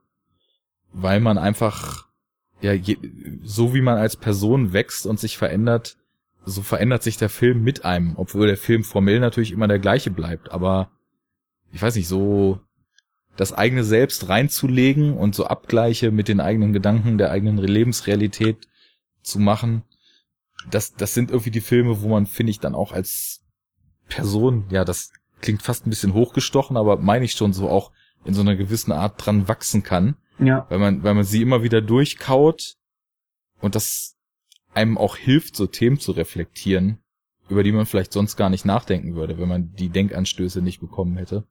Weil 0.92 1.20
man 1.20 1.38
einfach, 1.38 2.09
ja, 2.60 2.72
je, 2.72 2.96
so 3.42 3.74
wie 3.74 3.82
man 3.82 3.98
als 3.98 4.16
Person 4.16 4.72
wächst 4.72 5.06
und 5.06 5.20
sich 5.20 5.36
verändert, 5.36 5.96
so 6.46 6.62
verändert 6.62 7.02
sich 7.02 7.16
der 7.16 7.28
Film 7.28 7.62
mit 7.62 7.84
einem, 7.84 8.14
obwohl 8.16 8.46
der 8.46 8.56
Film 8.56 8.84
formell 8.84 9.20
natürlich 9.20 9.52
immer 9.52 9.68
der 9.68 9.78
gleiche 9.78 10.10
bleibt, 10.10 10.52
aber 10.52 10.90
ich 11.72 11.82
weiß 11.82 11.96
nicht, 11.96 12.09
so 12.09 12.60
das 13.36 13.52
eigene 13.52 13.82
Selbst 13.82 14.28
reinzulegen 14.28 15.16
und 15.16 15.34
so 15.34 15.46
Abgleiche 15.46 16.12
mit 16.12 16.28
den 16.28 16.40
eigenen 16.40 16.72
Gedanken 16.72 17.18
der 17.18 17.32
eigenen 17.32 17.59
Lebensrealität 17.59 18.68
zu 19.24 19.38
machen, 19.38 19.82
das, 20.70 20.94
das 20.94 21.14
sind 21.14 21.30
irgendwie 21.30 21.51
die 21.51 21.60
Filme, 21.60 22.02
wo 22.02 22.09
man, 22.09 22.26
finde 22.26 22.51
ich, 22.51 22.60
dann 22.60 22.74
auch 22.74 22.92
als 22.92 23.44
Person, 24.09 24.64
ja, 24.70 24.84
das 24.84 25.12
klingt 25.40 25.62
fast 25.62 25.86
ein 25.86 25.90
bisschen 25.90 26.14
hochgestochen, 26.14 26.76
aber 26.76 26.96
meine 26.96 27.24
ich 27.24 27.32
schon 27.32 27.52
so 27.52 27.68
auch 27.68 27.92
in 28.24 28.34
so 28.34 28.40
einer 28.40 28.56
gewissen 28.56 28.92
Art 28.92 29.14
dran 29.24 29.48
wachsen 29.48 29.82
kann. 29.82 30.16
Ja. 30.38 30.66
Weil 30.68 30.78
man, 30.78 31.02
weil 31.02 31.14
man 31.14 31.24
sie 31.24 31.42
immer 31.42 31.62
wieder 31.62 31.80
durchkaut 31.80 32.76
und 33.60 33.74
das 33.74 34.16
einem 34.72 34.98
auch 34.98 35.16
hilft, 35.16 35.55
so 35.55 35.66
Themen 35.66 35.98
zu 35.98 36.12
reflektieren, 36.12 36.98
über 37.48 37.62
die 37.62 37.72
man 37.72 37.86
vielleicht 37.86 38.12
sonst 38.12 38.36
gar 38.36 38.51
nicht 38.51 38.64
nachdenken 38.64 39.14
würde, 39.14 39.38
wenn 39.38 39.48
man 39.48 39.72
die 39.74 39.90
Denkanstöße 39.90 40.62
nicht 40.62 40.80
bekommen 40.80 41.16
hätte. 41.16 41.46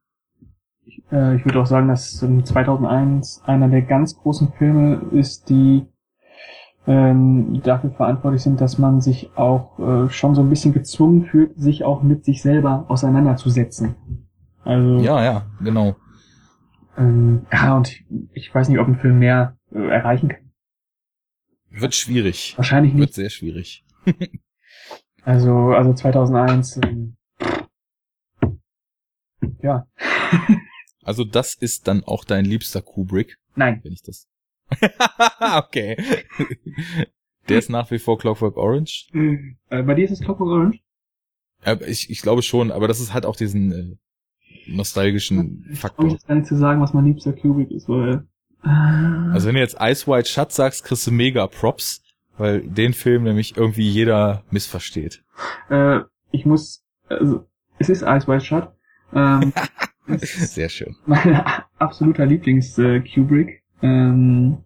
Ich, 0.84 1.02
äh, 1.10 1.36
ich 1.36 1.44
würde 1.44 1.60
auch 1.60 1.66
sagen, 1.66 1.88
dass 1.88 2.18
2001 2.18 3.42
einer 3.44 3.68
der 3.68 3.82
ganz 3.82 4.16
großen 4.18 4.52
Filme 4.58 5.06
ist, 5.12 5.48
die 5.48 5.86
ähm, 6.86 7.60
dafür 7.62 7.90
verantwortlich 7.90 8.42
sind, 8.42 8.60
dass 8.60 8.78
man 8.78 9.00
sich 9.00 9.30
auch 9.36 9.78
äh, 9.78 10.10
schon 10.10 10.34
so 10.34 10.42
ein 10.42 10.50
bisschen 10.50 10.72
gezwungen 10.72 11.24
fühlt, 11.24 11.58
sich 11.58 11.84
auch 11.84 12.02
mit 12.02 12.24
sich 12.24 12.42
selber 12.42 12.84
auseinanderzusetzen. 12.88 13.94
Also 14.64 14.98
ja, 14.98 15.22
ja, 15.22 15.46
genau. 15.62 15.96
Ähm, 16.96 17.46
ja, 17.52 17.76
und 17.76 17.90
ich, 17.90 18.04
ich 18.32 18.54
weiß 18.54 18.68
nicht, 18.68 18.78
ob 18.78 18.88
ein 18.88 18.98
Film 18.98 19.18
mehr 19.18 19.56
äh, 19.72 19.78
erreichen 19.78 20.28
kann. 20.28 20.50
Wird 21.70 21.94
schwierig. 21.94 22.54
Wahrscheinlich 22.56 22.92
nicht. 22.92 23.00
Wird 23.00 23.14
sehr 23.14 23.30
schwierig. 23.30 23.84
also, 25.22 25.70
also 25.70 25.92
2001. 25.92 26.80
Ähm, 26.84 27.16
ja. 29.60 29.86
also 31.02 31.24
das 31.24 31.54
ist 31.54 31.88
dann 31.88 32.04
auch 32.04 32.24
dein 32.24 32.44
liebster 32.44 32.80
Kubrick? 32.80 33.38
Nein. 33.56 33.80
Wenn 33.82 33.92
ich 33.92 34.02
das. 34.02 34.28
okay. 35.56 35.96
Der 37.48 37.58
ist 37.58 37.70
nach 37.70 37.90
wie 37.90 37.98
vor 37.98 38.18
Clockwork 38.18 38.56
Orange. 38.56 39.08
Äh, 39.12 39.82
bei 39.82 39.94
dir 39.94 40.04
ist 40.04 40.12
es 40.12 40.20
Clockwork 40.20 40.50
Orange? 40.50 40.80
Ja, 41.64 41.80
ich, 41.80 42.10
ich 42.10 42.22
glaube 42.22 42.42
schon, 42.42 42.70
aber 42.70 42.88
das 42.88 43.00
ist 43.00 43.14
halt 43.14 43.26
auch 43.26 43.36
diesen 43.36 43.72
äh, 43.72 43.96
nostalgischen 44.66 45.66
ich 45.70 45.78
Faktor. 45.78 46.06
Ich 46.06 46.12
jetzt 46.12 46.26
gar 46.26 46.34
nicht 46.34 46.46
zu 46.46 46.56
sagen, 46.56 46.80
was 46.80 46.92
mein 46.92 47.04
liebster 47.04 47.32
Kubrick 47.32 47.70
ist, 47.70 47.88
weil 47.88 48.26
also 48.64 49.46
wenn 49.46 49.54
du 49.54 49.60
jetzt 49.60 49.76
Ice 49.80 50.06
White 50.06 50.28
Shut 50.28 50.52
sagst, 50.52 50.84
kriegst 50.84 51.06
du 51.06 51.10
mega 51.10 51.46
Props, 51.46 52.02
weil 52.38 52.62
den 52.62 52.94
Film 52.94 53.24
nämlich 53.24 53.56
irgendwie 53.56 53.88
jeder 53.88 54.42
missversteht. 54.50 55.22
Äh, 55.68 56.00
ich 56.30 56.46
muss, 56.46 56.82
also 57.08 57.46
es 57.78 57.90
ist 57.90 58.02
Ice 58.02 58.26
White 58.26 58.44
Shut. 58.44 58.72
Ähm, 59.12 59.52
Sehr 60.18 60.68
schön. 60.68 60.96
Mein 61.06 61.42
absoluter 61.78 62.26
Lieblings 62.26 62.78
äh. 62.78 63.02
Ähm, 63.82 64.63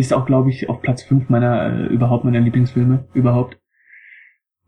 ist 0.00 0.12
auch, 0.12 0.26
glaube 0.26 0.50
ich, 0.50 0.68
auf 0.68 0.80
Platz 0.80 1.02
5 1.02 1.28
meiner, 1.28 1.66
äh, 1.66 1.86
überhaupt 1.86 2.24
meiner 2.24 2.40
Lieblingsfilme, 2.40 3.04
überhaupt. 3.12 3.60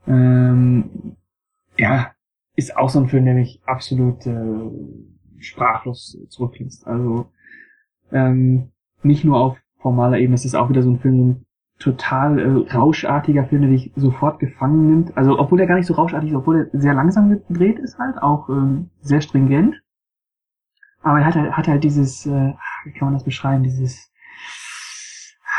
Ähm, 0.07 1.17
ja, 1.79 2.13
ist 2.55 2.77
auch 2.77 2.91
so 2.91 3.01
ein 3.01 3.09
Film, 3.09 3.25
der 3.25 3.35
mich 3.35 3.63
absolut 3.65 4.27
äh, 4.27 4.71
sprachlos 5.39 6.19
zurücklässt. 6.29 6.87
Also 6.87 7.31
ähm, 8.13 8.73
nicht 9.03 9.25
nur 9.25 9.39
auf 9.39 9.59
formaler 9.79 10.19
Ebene, 10.19 10.35
es 10.35 10.45
ist 10.45 10.55
auch 10.55 10.69
wieder 10.69 10.83
so 10.83 10.91
ein 10.91 11.01
Film, 11.01 11.17
so 11.17 11.25
ein 11.25 11.47
total 11.79 12.39
äh, 12.39 12.75
rauschartiger 12.75 13.45
Film, 13.47 13.63
der 13.63 13.71
dich 13.71 13.91
sofort 13.97 14.39
gefangen 14.39 14.89
nimmt. 14.89 15.17
Also 15.17 15.39
obwohl 15.39 15.61
er 15.61 15.67
gar 15.67 15.77
nicht 15.77 15.87
so 15.87 15.95
rauschartig 15.95 16.31
ist, 16.31 16.37
obwohl 16.37 16.71
er 16.73 16.81
sehr 16.81 16.95
langsam 16.95 17.31
gedreht 17.31 17.79
ist 17.79 17.99
halt, 17.99 18.23
auch 18.23 18.49
ähm, 18.51 18.91
sehr 19.01 19.23
stringent. 19.23 19.83
Aber 21.01 21.19
er 21.19 21.27
hat 21.27 21.35
halt, 21.35 21.53
hat 21.53 21.69
halt 21.69 21.83
dieses, 21.83 22.27
äh, 22.27 22.53
wie 22.85 22.93
kann 22.93 23.07
man 23.07 23.15
das 23.15 23.25
beschreiben, 23.25 23.65
dieses, 23.65 24.12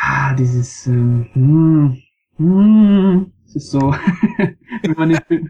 ah, 0.04 0.34
dieses, 0.36 0.88
ähm, 0.88 1.28
hm, 1.34 1.98
hm, 2.38 3.32
es 3.46 3.56
ist 3.56 3.72
so, 3.72 3.80
wenn 4.82 4.96
man 4.98 5.10
den 5.10 5.22
Film, 5.22 5.50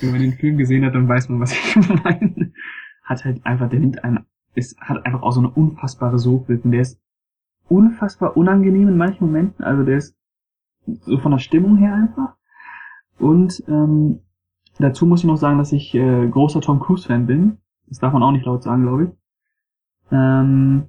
wenn 0.00 0.10
man 0.10 0.20
den 0.20 0.32
Film 0.32 0.56
gesehen 0.58 0.84
hat, 0.84 0.94
dann 0.94 1.08
weiß 1.08 1.28
man, 1.28 1.40
was 1.40 1.52
ich 1.76 1.76
meine. 2.04 2.52
Hat 3.04 3.24
halt 3.24 3.44
einfach, 3.44 3.68
der 3.68 3.80
nimmt 3.80 4.04
einen 4.04 4.24
es 4.54 4.76
hat 4.80 5.04
einfach 5.06 5.22
auch 5.22 5.32
so 5.32 5.40
eine 5.40 5.50
unfassbare 5.50 6.18
Sogwirkung. 6.18 6.72
Der 6.72 6.82
ist 6.82 7.00
unfassbar 7.68 8.36
unangenehm 8.36 8.88
in 8.88 8.96
manchen 8.96 9.26
Momenten. 9.26 9.64
Also 9.64 9.84
der 9.84 9.98
ist 9.98 10.16
so 10.86 11.18
von 11.18 11.32
der 11.32 11.38
Stimmung 11.38 11.76
her 11.76 11.94
einfach. 11.94 12.34
Und 13.18 13.62
ähm, 13.68 14.20
dazu 14.78 15.06
muss 15.06 15.20
ich 15.20 15.26
noch 15.26 15.36
sagen, 15.36 15.58
dass 15.58 15.72
ich 15.72 15.94
äh, 15.94 16.28
großer 16.28 16.60
Tom 16.60 16.80
Cruise-Fan 16.80 17.26
bin. 17.26 17.58
Das 17.86 17.98
darf 17.98 18.12
man 18.12 18.22
auch 18.22 18.32
nicht 18.32 18.46
laut 18.46 18.62
sagen, 18.62 18.82
glaube 18.82 19.04
ich. 19.04 19.10
Ähm, 20.12 20.86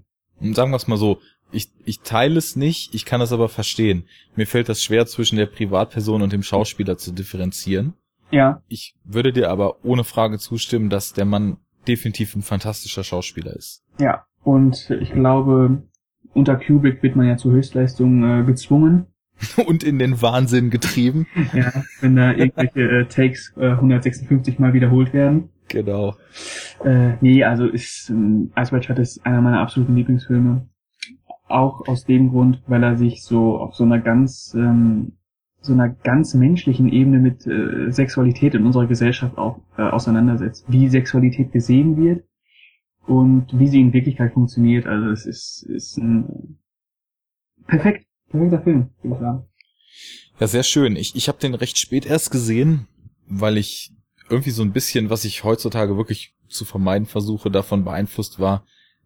sagen 0.53 0.71
wir 0.71 0.77
es 0.77 0.87
mal 0.87 0.97
so, 0.97 1.19
ich, 1.51 1.71
ich 1.85 1.99
teile 2.01 2.37
es 2.37 2.55
nicht, 2.55 2.93
ich 2.95 3.05
kann 3.05 3.21
es 3.21 3.31
aber 3.31 3.49
verstehen. 3.49 4.05
Mir 4.35 4.47
fällt 4.47 4.69
das 4.69 4.81
schwer 4.81 5.05
zwischen 5.05 5.37
der 5.37 5.45
Privatperson 5.45 6.21
und 6.21 6.33
dem 6.33 6.43
Schauspieler 6.43 6.97
zu 6.97 7.11
differenzieren. 7.11 7.93
Ja. 8.31 8.61
Ich 8.67 8.95
würde 9.03 9.33
dir 9.33 9.49
aber 9.49 9.83
ohne 9.83 10.03
Frage 10.03 10.39
zustimmen, 10.39 10.89
dass 10.89 11.13
der 11.13 11.25
Mann 11.25 11.57
definitiv 11.87 12.35
ein 12.35 12.41
fantastischer 12.41 13.03
Schauspieler 13.03 13.53
ist. 13.55 13.83
Ja, 13.99 14.25
und 14.43 14.89
ich 14.89 15.11
glaube, 15.11 15.83
unter 16.33 16.55
Kubrick 16.55 17.03
wird 17.03 17.15
man 17.15 17.27
ja 17.27 17.37
zur 17.37 17.51
Höchstleistung 17.51 18.23
äh, 18.23 18.43
gezwungen. 18.43 19.07
und 19.65 19.83
in 19.83 19.97
den 19.97 20.21
Wahnsinn 20.21 20.69
getrieben. 20.69 21.27
ja, 21.53 21.71
wenn 21.99 22.15
da 22.15 22.31
irgendwelche 22.31 22.81
äh, 22.81 23.05
Takes 23.05 23.53
äh, 23.57 23.71
156 23.71 24.59
mal 24.59 24.73
wiederholt 24.73 25.13
werden. 25.13 25.49
Genau. 25.67 26.15
Äh, 26.83 27.13
nee, 27.21 27.43
also 27.43 27.65
ist 27.65 28.09
äh, 28.09 28.61
Ice 28.61 28.71
White 28.71 28.83
Shut 28.83 28.99
ist 28.99 29.25
einer 29.25 29.41
meiner 29.41 29.61
absoluten 29.61 29.95
Lieblingsfilme. 29.95 30.67
Auch 31.51 31.87
aus 31.87 32.05
dem 32.05 32.29
Grund, 32.29 32.61
weil 32.67 32.83
er 32.83 32.97
sich 32.97 33.23
so 33.23 33.57
auf 33.57 33.75
so 33.75 33.83
einer 33.83 33.99
ganz 33.99 34.53
ähm, 34.55 35.13
so 35.61 35.73
einer 35.73 35.89
ganz 35.89 36.33
menschlichen 36.33 36.91
Ebene 36.91 37.19
mit 37.19 37.45
äh, 37.45 37.91
Sexualität 37.91 38.55
in 38.55 38.65
unserer 38.65 38.87
Gesellschaft 38.87 39.37
auch 39.37 39.61
äh, 39.77 39.83
auseinandersetzt. 39.83 40.65
Wie 40.67 40.89
Sexualität 40.89 41.51
gesehen 41.51 41.97
wird 41.97 42.25
und 43.05 43.47
wie 43.53 43.67
sie 43.67 43.79
in 43.79 43.93
Wirklichkeit 43.93 44.33
funktioniert. 44.33 44.87
Also 44.87 45.09
es 45.09 45.25
ist, 45.25 45.63
ist 45.69 45.97
ein 45.97 46.57
perfekt, 47.67 48.07
perfekter 48.29 48.61
Film, 48.61 48.89
würde 49.03 49.15
ich 49.15 49.21
sagen. 49.21 49.45
Ja, 50.39 50.47
sehr 50.47 50.63
schön. 50.63 50.95
Ich, 50.95 51.15
ich 51.15 51.27
habe 51.27 51.37
den 51.37 51.53
recht 51.53 51.77
spät 51.77 52.07
erst 52.07 52.31
gesehen, 52.31 52.87
weil 53.27 53.57
ich 53.57 53.93
irgendwie 54.29 54.49
so 54.49 54.63
ein 54.63 54.71
bisschen, 54.71 55.11
was 55.11 55.25
ich 55.25 55.43
heutzutage 55.43 55.97
wirklich 55.97 56.33
zu 56.47 56.65
vermeiden 56.65 57.05
versuche, 57.05 57.51
davon 57.51 57.83
beeinflusst 57.83 58.39
war, 58.39 58.65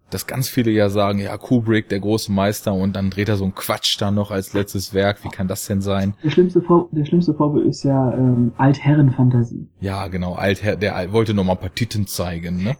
dass 0.10 0.27
ganz 0.27 0.48
viele 0.48 0.72
ja 0.72 0.90
sagen, 0.90 1.19
ja, 1.19 1.36
Kubrick, 1.38 1.90
der 1.90 1.99
große 1.99 2.32
Meister, 2.32 2.73
und 2.73 2.95
dann 2.95 3.10
dreht 3.10 3.27
er 3.27 3.38
so 3.38 3.44
einen 3.44 3.56
Quatsch 3.56 3.99
da 3.99 4.11
noch 4.11 4.32
als 4.32 4.53
letztes 4.53 4.94
Werk. 4.94 5.23
Wie 5.23 5.30
kann 5.30 5.48
das 5.48 5.65
denn 5.65 5.82
sein? 5.82 6.14
Der 6.23 6.30
schlimmste, 6.30 6.61
Vor 6.61 6.90
der 6.91 7.06
schlimmste 7.06 7.34
Vorbild 7.34 7.65
ist 7.65 7.84
ja 7.84 8.14
ähm, 8.14 8.53
Altherrenfantasie. 8.57 9.68
Ja, 9.80 10.07
genau, 10.07 10.36
Altherr, 10.36 10.76
der 10.76 11.11
wollte 11.11 11.34
noch 11.34 11.44
mal 11.44 11.53
ein 11.53 11.60
paar 11.60 11.73
Titten 11.73 12.07
zeigen, 12.07 12.64
ne? 12.64 12.77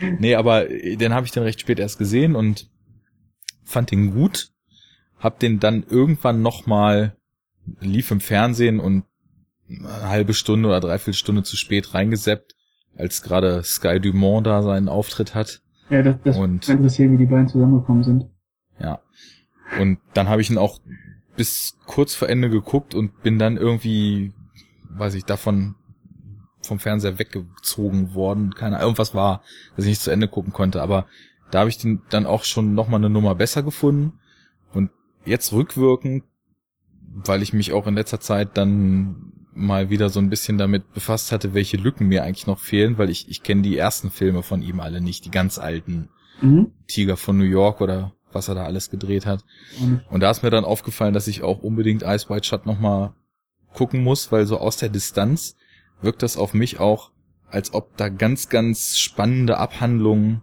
nee, 0.18 0.34
aber 0.34 0.68
äh, 0.70 0.96
den 0.96 1.14
habe 1.14 1.26
ich 1.26 1.32
dann 1.32 1.44
recht 1.44 1.60
spät 1.60 1.78
erst 1.78 1.98
gesehen 1.98 2.34
und 2.34 2.68
fand 3.64 3.90
den 3.90 4.12
gut. 4.12 4.50
Hab 5.18 5.38
den 5.38 5.60
dann 5.60 5.84
irgendwann 5.88 6.42
noch 6.42 6.66
mal 6.66 7.16
lief 7.80 8.10
im 8.10 8.20
Fernsehen 8.20 8.80
und 8.80 9.04
eine 9.68 10.08
halbe 10.08 10.34
Stunde 10.34 10.68
oder 10.68 10.80
dreiviertel 10.80 11.14
Stunde 11.14 11.42
zu 11.42 11.56
spät 11.56 11.94
reingeseppt, 11.94 12.54
als 12.96 13.22
gerade 13.22 13.62
Sky 13.62 14.00
Dumont 14.00 14.46
da 14.46 14.62
seinen 14.62 14.88
Auftritt 14.88 15.34
hat. 15.34 15.62
Ja, 15.90 16.02
das, 16.02 16.16
das 16.24 16.36
und, 16.36 16.68
interessiert, 16.68 17.12
wie 17.12 17.16
die 17.16 17.26
beiden 17.26 17.48
zusammengekommen 17.48 18.02
sind. 18.02 18.26
Ja. 18.78 19.00
Und 19.80 19.98
dann 20.14 20.28
habe 20.28 20.40
ich 20.40 20.50
ihn 20.50 20.58
auch 20.58 20.80
bis 21.36 21.76
kurz 21.86 22.14
vor 22.14 22.28
Ende 22.28 22.50
geguckt 22.50 22.94
und 22.94 23.22
bin 23.22 23.38
dann 23.38 23.56
irgendwie, 23.56 24.32
weiß 24.90 25.14
ich, 25.14 25.24
davon 25.24 25.74
vom 26.62 26.78
Fernseher 26.78 27.18
weggezogen 27.18 28.14
worden. 28.14 28.54
Keine 28.54 28.80
irgendwas 28.80 29.14
war, 29.14 29.42
dass 29.76 29.84
ich 29.84 29.90
nicht 29.90 30.02
zu 30.02 30.10
Ende 30.10 30.28
gucken 30.28 30.52
konnte. 30.52 30.82
Aber 30.82 31.06
da 31.50 31.60
habe 31.60 31.70
ich 31.70 31.78
den 31.78 32.02
dann 32.10 32.26
auch 32.26 32.44
schon 32.44 32.74
nochmal 32.74 33.00
eine 33.00 33.10
Nummer 33.10 33.34
besser 33.34 33.62
gefunden. 33.62 34.18
Und 34.72 34.90
jetzt 35.24 35.52
rückwirkend 35.52 36.24
weil 37.24 37.42
ich 37.42 37.52
mich 37.52 37.72
auch 37.72 37.86
in 37.86 37.94
letzter 37.94 38.20
Zeit 38.20 38.56
dann 38.56 39.32
mal 39.56 39.90
wieder 39.90 40.10
so 40.10 40.20
ein 40.20 40.30
bisschen 40.30 40.58
damit 40.58 40.92
befasst 40.94 41.32
hatte, 41.32 41.54
welche 41.54 41.76
Lücken 41.76 42.06
mir 42.06 42.22
eigentlich 42.22 42.46
noch 42.46 42.60
fehlen, 42.60 42.98
weil 42.98 43.10
ich, 43.10 43.28
ich 43.28 43.42
kenne 43.42 43.62
die 43.62 43.76
ersten 43.76 44.10
Filme 44.10 44.42
von 44.42 44.62
ihm 44.62 44.80
alle 44.80 45.00
nicht, 45.00 45.24
die 45.24 45.30
ganz 45.30 45.58
alten 45.58 46.08
Mhm. 46.40 46.72
Tiger 46.86 47.16
von 47.16 47.38
New 47.38 47.44
York 47.44 47.80
oder 47.80 48.12
was 48.32 48.48
er 48.48 48.54
da 48.54 48.64
alles 48.64 48.90
gedreht 48.90 49.26
hat. 49.26 49.44
Und 49.80 50.02
Und 50.10 50.20
da 50.20 50.30
ist 50.30 50.42
mir 50.42 50.50
dann 50.50 50.64
aufgefallen, 50.64 51.14
dass 51.14 51.28
ich 51.28 51.42
auch 51.42 51.60
unbedingt 51.60 52.02
Ice 52.02 52.28
White 52.28 52.46
Shut 52.46 52.66
nochmal 52.66 53.14
gucken 53.72 54.02
muss, 54.02 54.30
weil 54.32 54.46
so 54.46 54.58
aus 54.58 54.76
der 54.76 54.88
Distanz 54.88 55.56
wirkt 56.02 56.22
das 56.22 56.36
auf 56.36 56.52
mich 56.52 56.78
auch, 56.78 57.10
als 57.48 57.72
ob 57.72 57.96
da 57.96 58.08
ganz, 58.08 58.48
ganz 58.48 58.98
spannende 58.98 59.58
Abhandlungen, 59.58 60.42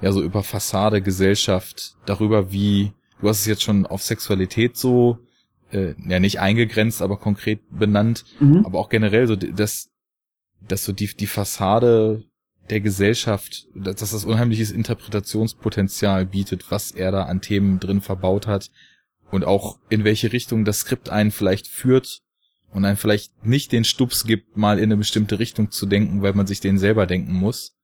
ja, 0.00 0.12
so 0.12 0.22
über 0.22 0.42
Fassade, 0.42 1.02
Gesellschaft, 1.02 1.96
darüber 2.06 2.50
wie, 2.50 2.92
du 3.20 3.28
hast 3.28 3.40
es 3.40 3.46
jetzt 3.46 3.62
schon 3.62 3.86
auf 3.86 4.02
Sexualität 4.02 4.76
so, 4.76 5.18
äh, 5.72 5.94
ja, 6.08 6.20
nicht 6.20 6.40
eingegrenzt, 6.40 7.02
aber 7.02 7.16
konkret 7.18 7.60
benannt, 7.70 8.24
Mhm. 8.40 8.64
aber 8.64 8.78
auch 8.78 8.88
generell 8.88 9.26
so, 9.26 9.36
dass, 9.36 9.90
dass 10.60 10.84
so 10.84 10.92
die, 10.92 11.06
die 11.06 11.26
Fassade 11.26 12.24
der 12.68 12.80
Gesellschaft, 12.80 13.66
dass 13.74 13.96
dass 13.96 14.10
das 14.12 14.24
unheimliches 14.24 14.70
Interpretationspotenzial 14.70 16.26
bietet, 16.26 16.70
was 16.70 16.92
er 16.92 17.10
da 17.10 17.24
an 17.24 17.40
Themen 17.40 17.80
drin 17.80 18.00
verbaut 18.00 18.46
hat 18.46 18.70
und 19.30 19.44
auch 19.44 19.78
in 19.88 20.04
welche 20.04 20.32
Richtung 20.32 20.64
das 20.64 20.80
Skript 20.80 21.08
einen 21.10 21.30
vielleicht 21.30 21.66
führt 21.66 22.20
und 22.72 22.84
einen 22.84 22.96
vielleicht 22.96 23.44
nicht 23.44 23.72
den 23.72 23.84
Stups 23.84 24.24
gibt, 24.24 24.56
mal 24.56 24.78
in 24.78 24.84
eine 24.84 24.96
bestimmte 24.96 25.38
Richtung 25.38 25.70
zu 25.70 25.86
denken, 25.86 26.22
weil 26.22 26.34
man 26.34 26.46
sich 26.46 26.60
den 26.60 26.78
selber 26.78 27.06
denken 27.06 27.32
muss. 27.32 27.76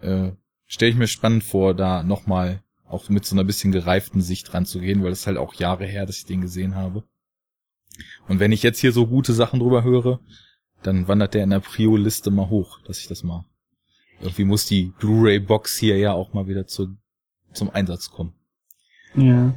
Äh, 0.00 0.32
Stelle 0.66 0.90
ich 0.90 0.96
mir 0.96 1.06
spannend 1.06 1.44
vor, 1.44 1.74
da 1.74 2.02
nochmal 2.02 2.61
auch 2.92 3.08
mit 3.08 3.24
so 3.24 3.34
einer 3.34 3.44
bisschen 3.44 3.72
gereiften 3.72 4.20
Sicht 4.20 4.52
dran 4.52 4.66
zu 4.66 4.78
gehen, 4.78 5.02
weil 5.02 5.12
es 5.12 5.26
halt 5.26 5.38
auch 5.38 5.54
Jahre 5.54 5.86
her, 5.86 6.04
dass 6.04 6.18
ich 6.18 6.26
den 6.26 6.42
gesehen 6.42 6.74
habe. 6.74 7.04
Und 8.28 8.38
wenn 8.38 8.52
ich 8.52 8.62
jetzt 8.62 8.80
hier 8.80 8.92
so 8.92 9.06
gute 9.06 9.32
Sachen 9.32 9.60
drüber 9.60 9.82
höre, 9.82 10.20
dann 10.82 11.08
wandert 11.08 11.34
der 11.34 11.44
in 11.44 11.50
der 11.50 11.60
Prio-Liste 11.60 12.30
mal 12.30 12.48
hoch, 12.48 12.80
dass 12.82 12.98
ich 12.98 13.08
das 13.08 13.22
mal. 13.22 13.44
Irgendwie 14.20 14.44
muss 14.44 14.66
die 14.66 14.92
Blu-ray-Box 14.98 15.78
hier 15.78 15.96
ja 15.98 16.12
auch 16.12 16.32
mal 16.32 16.46
wieder 16.46 16.66
zu, 16.66 16.96
zum 17.52 17.70
Einsatz 17.70 18.10
kommen. 18.10 18.34
Ja. 19.14 19.54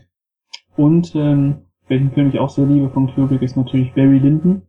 Und 0.76 1.14
ähm, 1.16 1.66
welchen 1.88 2.14
Film 2.14 2.30
ich 2.30 2.40
auch 2.40 2.50
sehr 2.50 2.66
liebe 2.66 2.90
von 2.90 3.14
Kubrick 3.14 3.42
ist 3.42 3.58
natürlich 3.58 3.94
Barry 3.94 4.18
Lyndon. 4.18 4.64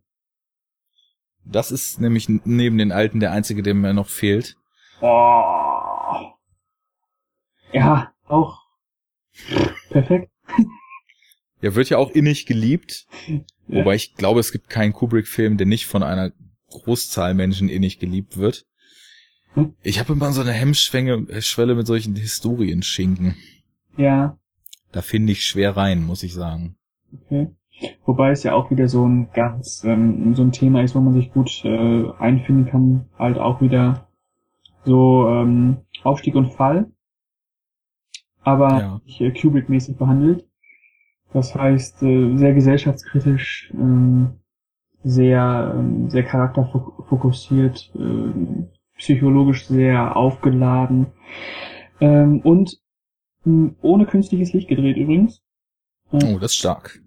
Das 1.44 1.70
ist 1.70 2.00
nämlich 2.00 2.28
neben 2.28 2.78
den 2.78 2.92
alten 2.92 3.20
der 3.20 3.32
einzige, 3.32 3.62
der 3.62 3.74
mir 3.74 3.94
noch 3.94 4.08
fehlt. 4.08 4.56
Oh. 5.00 6.32
Ja, 7.72 8.12
auch 8.28 8.62
perfekt. 9.90 10.30
Der 11.62 11.74
wird 11.74 11.88
ja 11.88 11.98
auch 11.98 12.10
innig 12.10 12.46
geliebt, 12.46 13.06
Ja. 13.26 13.40
wobei 13.66 13.94
ich 13.94 14.14
glaube, 14.14 14.40
es 14.40 14.52
gibt 14.52 14.68
keinen 14.68 14.92
Kubrick-Film, 14.92 15.56
der 15.56 15.66
nicht 15.66 15.86
von 15.86 16.02
einer 16.02 16.32
Großzahl 16.70 17.34
Menschen 17.34 17.68
innig 17.68 17.98
geliebt 17.98 18.36
wird. 18.36 18.66
Hm? 19.54 19.74
Ich 19.82 19.98
habe 19.98 20.12
immer 20.12 20.32
so 20.32 20.42
eine 20.42 20.52
Hemmschwelle 20.52 21.40
Schwelle 21.42 21.74
mit 21.74 21.86
solchen 21.86 22.14
Historienschinken. 22.14 23.36
Ja, 23.96 24.38
Da 24.92 25.02
finde 25.02 25.32
ich 25.32 25.44
schwer 25.44 25.76
rein, 25.76 26.04
muss 26.04 26.22
ich 26.22 26.34
sagen. 26.34 26.76
okay. 27.12 27.48
Wobei 28.06 28.30
es 28.30 28.42
ja 28.42 28.54
auch 28.54 28.70
wieder 28.70 28.88
so 28.88 29.06
ein 29.06 29.28
ganz, 29.34 29.82
ähm, 29.84 30.34
so 30.34 30.42
ein 30.42 30.52
Thema 30.52 30.82
ist, 30.82 30.94
wo 30.94 31.00
man 31.00 31.12
sich 31.12 31.30
gut 31.32 31.62
äh, 31.64 32.10
einfinden 32.18 32.66
kann, 32.70 33.06
halt 33.18 33.36
auch 33.36 33.60
wieder 33.60 34.08
so 34.86 35.28
ähm, 35.28 35.78
Aufstieg 36.02 36.34
und 36.36 36.52
Fall, 36.54 36.90
aber 38.46 38.80
Ja. 38.80 39.00
nicht 39.04 39.20
äh, 39.20 39.30
Kubrick-mäßig 39.32 39.96
behandelt. 39.98 40.46
Das 41.32 41.54
heißt, 41.54 42.02
äh, 42.02 42.36
sehr 42.36 42.54
gesellschaftskritisch, 42.54 43.70
ähm, 43.74 44.38
sehr, 45.02 45.74
ähm, 45.76 46.08
sehr 46.08 46.22
charakterfokussiert, 46.22 47.92
ähm, 47.96 48.68
psychologisch 48.96 49.66
sehr 49.66 50.16
aufgeladen 50.16 51.08
ähm, 52.00 52.40
und 52.40 52.78
mh, 53.44 53.74
ohne 53.82 54.06
künstliches 54.06 54.52
Licht 54.52 54.68
gedreht 54.68 54.96
übrigens. 54.96 55.42
Oh, 56.12 56.38
das 56.40 56.52
ist 56.52 56.56
stark. 56.56 57.00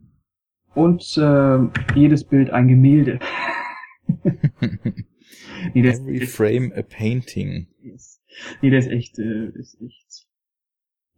Und 0.75 1.17
äh, 1.17 1.59
jedes 1.95 2.23
Bild 2.25 2.51
ein 2.51 2.67
Gemälde. 2.67 3.19
nee, 5.73 5.87
Every 5.87 6.25
frame 6.25 6.71
a 6.75 6.81
painting. 6.83 7.67
nee, 8.61 8.69
der 8.69 8.79
ist 8.79 8.87
echt, 8.87 9.19
äh, 9.19 9.49
ist 9.55 9.81
echt 9.81 10.08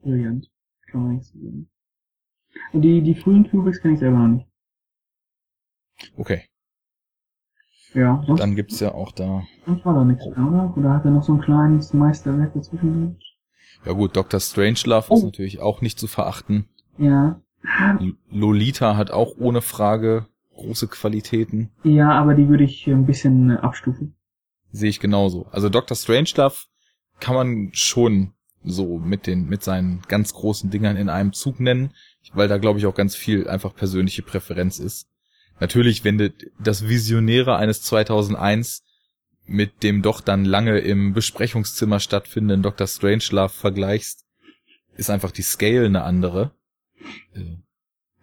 brillant. 0.01 0.49
Kann 0.87 1.03
man 1.03 1.11
nichts 1.15 1.31
sagen. 1.31 1.69
Und 2.73 2.81
die, 2.81 3.01
die 3.01 3.15
frühen 3.15 3.49
Kubricks 3.49 3.81
kenne 3.81 3.93
ich 3.93 3.99
selber 3.99 4.17
noch 4.17 4.27
nicht. 4.27 4.47
Okay, 6.17 6.41
Ja, 7.93 8.23
sonst, 8.25 8.39
dann 8.39 8.55
gibt's 8.55 8.79
ja 8.79 8.93
auch 8.93 9.11
da. 9.11 9.43
sonst 9.65 9.85
war 9.85 9.93
da 9.93 10.03
nichts 10.03 10.25
mehr, 10.25 10.47
oder? 10.47 10.75
Oder 10.75 10.93
hat 10.93 11.05
er 11.05 11.11
noch 11.11 11.23
so 11.23 11.33
ein 11.33 11.41
kleines 11.41 11.93
Meisterwerk 11.93 12.53
dazwischen? 12.53 13.19
Ja 13.85 13.93
gut, 13.93 14.15
Dr. 14.15 14.39
Strangelove 14.39 15.13
ist 15.13 15.21
Oh. 15.21 15.25
natürlich 15.25 15.59
auch 15.59 15.81
nicht 15.81 15.99
zu 15.99 16.07
verachten. 16.07 16.67
Ja. 16.97 17.39
Lolita 18.31 18.97
hat 18.97 19.11
auch 19.11 19.35
ohne 19.37 19.61
Frage 19.61 20.25
große 20.55 20.87
Qualitäten. 20.87 21.69
Ja, 21.83 22.11
aber 22.11 22.33
die 22.33 22.47
würde 22.49 22.63
ich 22.63 22.87
ein 22.87 23.05
bisschen 23.05 23.51
abstufen. 23.57 24.15
Sehe 24.71 24.89
ich 24.89 24.99
genauso. 24.99 25.45
Also 25.51 25.69
Dr. 25.69 25.95
Strangelove 25.95 26.55
kann 27.19 27.35
man 27.35 27.69
schon 27.73 28.33
so 28.63 28.97
mit 28.99 29.27
den, 29.27 29.47
mit 29.47 29.63
seinen 29.63 30.01
ganz 30.07 30.33
großen 30.33 30.69
Dingern 30.69 30.97
in 30.97 31.09
einem 31.09 31.33
Zug 31.33 31.59
nennen, 31.59 31.93
weil 32.33 32.47
da 32.47 32.57
glaube 32.57 32.79
ich 32.79 32.85
auch 32.85 32.95
ganz 32.95 33.15
viel 33.15 33.47
einfach 33.47 33.75
persönliche 33.75 34.21
Präferenz 34.21 34.79
ist. 34.79 35.07
Natürlich, 35.59 36.03
wenn 36.03 36.17
du 36.17 36.33
das 36.59 36.87
Visionäre 36.87 37.55
eines 37.55 37.81
2001 37.83 38.83
mit 39.45 39.83
dem 39.83 40.01
doch 40.01 40.21
dann 40.21 40.45
lange 40.45 40.79
im 40.79 41.13
Besprechungszimmer 41.13 41.99
stattfindenden 41.99 42.63
Dr. 42.63 42.87
Strangelove 42.87 43.49
vergleichst, 43.49 44.25
ist 44.95 45.09
einfach 45.09 45.31
die 45.31 45.41
Scale 45.41 45.85
eine 45.85 46.03
andere. 46.03 46.51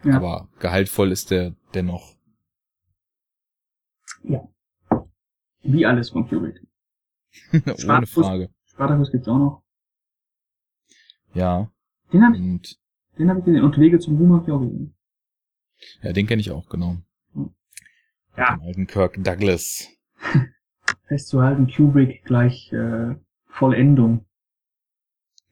Ja. 0.04 0.16
Aber 0.16 0.48
gehaltvoll 0.58 1.12
ist 1.12 1.30
der 1.30 1.54
dennoch. 1.74 2.16
Wie 5.62 5.86
alles 5.86 6.10
von 6.10 6.28
Kubrick. 6.28 6.60
Ohne. 7.52 8.06
Frage. 8.06 8.50
Spartacus 8.66 9.10
gibt's 9.10 9.28
auch 9.28 9.38
noch. 9.38 9.62
Ja. 11.38 11.70
Den 12.12 12.24
habe 12.24 12.36
ich, 12.36 12.78
den 13.16 13.30
hab 13.30 13.38
ich 13.38 13.44
gesehen. 13.44 13.62
Und 13.62 13.78
Wege 13.78 14.00
zum 14.00 14.16
Ruhm 14.16 14.32
habe 14.32 14.44
ich 14.44 14.50
auch 14.50 14.58
gesehen. 14.58 14.94
ja, 16.02 16.12
den 16.12 16.26
kenne 16.26 16.40
ich 16.40 16.50
auch, 16.50 16.68
genau. 16.68 16.96
Ja. 18.36 18.56
Den 18.56 18.66
alten 18.66 18.86
Kirk 18.88 19.22
Douglas. 19.22 19.88
Festzuhalten, 21.06 21.70
Kubrick 21.72 22.24
gleich 22.24 22.72
äh, 22.72 23.14
Vollendung. 23.46 24.26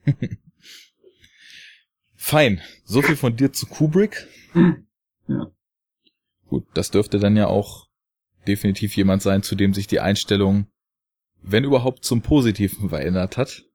Fein. 2.15 2.59
So 2.83 3.01
viel 3.01 3.15
von 3.15 3.37
dir 3.37 3.53
zu 3.53 3.65
Kubrick. 3.65 4.27
Ja. 5.29 5.51
Gut, 6.47 6.65
das 6.73 6.89
dürfte 6.89 7.19
dann 7.19 7.35
ja 7.35 7.47
auch 7.47 7.89
definitiv 8.47 8.95
jemand 8.95 9.21
sein, 9.21 9.43
zu 9.43 9.55
dem 9.55 9.73
sich 9.73 9.87
die 9.87 9.99
Einstellung, 9.99 10.67
wenn 11.41 11.65
überhaupt, 11.65 12.05
zum 12.05 12.21
Positiven 12.21 12.87
verändert 12.87 13.35
hat. 13.35 13.65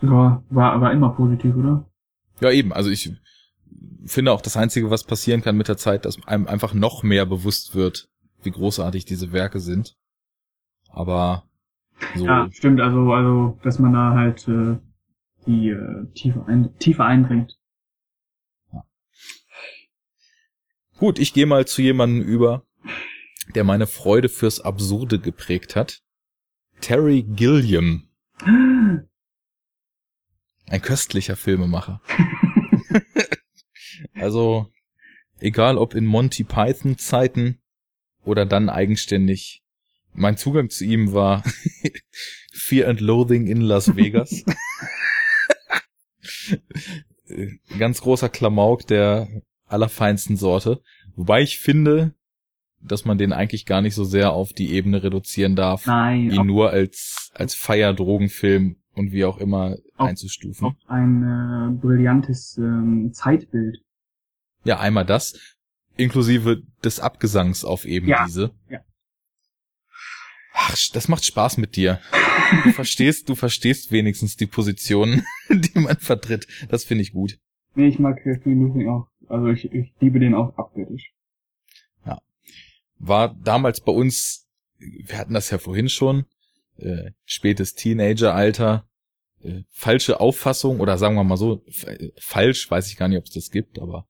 Ja, 0.00 0.42
war, 0.50 0.80
war 0.80 0.92
immer 0.92 1.10
positiv, 1.10 1.54
oder? 1.56 1.86
Ja, 2.40 2.50
eben. 2.50 2.72
Also 2.72 2.90
ich 2.90 3.12
finde 4.04 4.32
auch 4.32 4.40
das 4.40 4.56
Einzige, 4.56 4.90
was 4.90 5.04
passieren 5.04 5.42
kann 5.42 5.56
mit 5.56 5.68
der 5.68 5.76
Zeit, 5.76 6.04
dass 6.04 6.22
einem 6.26 6.46
einfach 6.46 6.74
noch 6.74 7.02
mehr 7.02 7.26
bewusst 7.26 7.74
wird, 7.74 8.08
wie 8.42 8.50
großartig 8.50 9.04
diese 9.04 9.32
Werke 9.32 9.60
sind. 9.60 9.96
Aber 10.90 11.44
so, 12.14 12.26
Ja, 12.26 12.48
stimmt. 12.52 12.80
Also, 12.80 13.12
also, 13.12 13.58
dass 13.62 13.78
man 13.78 13.92
da 13.92 14.14
halt 14.14 14.46
äh, 14.48 14.76
die 15.46 15.70
äh, 15.70 16.06
Tiefe, 16.14 16.44
ein, 16.46 16.76
Tiefe 16.78 17.04
einbringt. 17.04 17.58
gut, 20.98 21.18
ich 21.18 21.34
gehe 21.34 21.46
mal 21.46 21.66
zu 21.66 21.82
jemandem 21.82 22.22
über, 22.22 22.64
der 23.56 23.64
meine 23.64 23.88
Freude 23.88 24.28
fürs 24.28 24.60
Absurde 24.60 25.18
geprägt 25.18 25.74
hat. 25.74 26.00
Terry 26.80 27.22
Gilliam, 27.22 28.08
ein 30.68 30.80
köstlicher 30.80 31.36
Filmemacher. 31.36 32.00
also, 34.14 34.68
egal 35.40 35.78
ob 35.78 35.94
in 35.94 36.06
Monty 36.06 36.44
Python 36.44 36.98
Zeiten 36.98 37.60
oder 38.24 38.46
dann 38.46 38.68
eigenständig. 38.68 39.62
Mein 40.14 40.36
Zugang 40.36 40.70
zu 40.70 40.84
ihm 40.84 41.12
war 41.12 41.42
Fear 42.52 42.88
and 42.88 43.00
Loathing 43.00 43.46
in 43.46 43.60
Las 43.60 43.96
Vegas. 43.96 44.44
Ganz 47.78 48.00
großer 48.02 48.28
Klamauk 48.28 48.86
der 48.86 49.28
allerfeinsten 49.66 50.36
Sorte. 50.36 50.82
Wobei 51.16 51.42
ich 51.42 51.58
finde, 51.58 52.14
dass 52.80 53.04
man 53.04 53.16
den 53.16 53.32
eigentlich 53.32 53.64
gar 53.64 53.80
nicht 53.80 53.94
so 53.94 54.04
sehr 54.04 54.32
auf 54.32 54.52
die 54.52 54.72
Ebene 54.72 55.02
reduzieren 55.02 55.56
darf, 55.56 55.86
Nein, 55.86 56.30
ihn 56.30 56.46
nur 56.46 56.70
als, 56.70 57.30
als 57.32 57.54
Feierdrogenfilm 57.54 58.81
und 58.94 59.12
wie 59.12 59.24
auch 59.24 59.38
immer 59.38 59.76
Auf- 59.96 60.08
einzustufen. 60.08 60.66
auf 60.68 60.74
ein 60.88 61.22
äh, 61.22 61.80
brillantes 61.80 62.56
ähm, 62.58 63.10
Zeitbild. 63.12 63.78
Ja, 64.64 64.78
einmal 64.80 65.04
das. 65.06 65.56
inklusive 65.96 66.62
des 66.84 67.00
Abgesangs 67.00 67.64
auf 67.64 67.84
eben 67.84 68.06
Ja. 68.08 68.24
diese. 68.24 68.52
Ja. 68.70 68.80
Ach, 70.54 70.76
das 70.92 71.08
macht 71.08 71.24
Spaß 71.24 71.56
mit 71.58 71.76
dir. 71.76 72.00
Du 72.64 72.72
verstehst, 72.72 73.28
du 73.28 73.34
verstehst 73.34 73.90
wenigstens 73.92 74.36
die 74.36 74.46
Positionen, 74.46 75.24
die 75.50 75.78
man 75.78 75.96
vertritt. 75.98 76.46
Das 76.68 76.84
finde 76.84 77.02
ich 77.02 77.12
gut. 77.12 77.38
Nee, 77.74 77.88
ich 77.88 77.98
mag 77.98 78.22
Fear 78.22 78.38
Losing 78.44 78.88
auch. 78.88 79.08
Also 79.28 79.48
ich, 79.48 79.72
ich 79.72 79.92
liebe 80.00 80.18
den 80.20 80.34
auch 80.34 80.56
abgöttisch. 80.58 81.12
War 83.04 83.34
damals 83.34 83.80
bei 83.80 83.90
uns, 83.90 84.46
wir 84.78 85.18
hatten 85.18 85.34
das 85.34 85.50
ja 85.50 85.58
vorhin 85.58 85.88
schon, 85.88 86.24
äh, 86.78 87.10
spätes 87.24 87.74
Teenageralter, 87.74 88.86
äh, 89.42 89.62
falsche 89.70 90.20
Auffassung 90.20 90.80
oder 90.80 90.98
sagen 90.98 91.14
wir 91.16 91.24
mal 91.24 91.36
so, 91.36 91.64
äh, 91.86 92.10
falsch, 92.18 92.70
weiß 92.70 92.88
ich 92.88 92.96
gar 92.96 93.08
nicht, 93.08 93.18
ob 93.18 93.24
es 93.24 93.32
das 93.32 93.50
gibt, 93.50 93.78
aber 93.78 94.06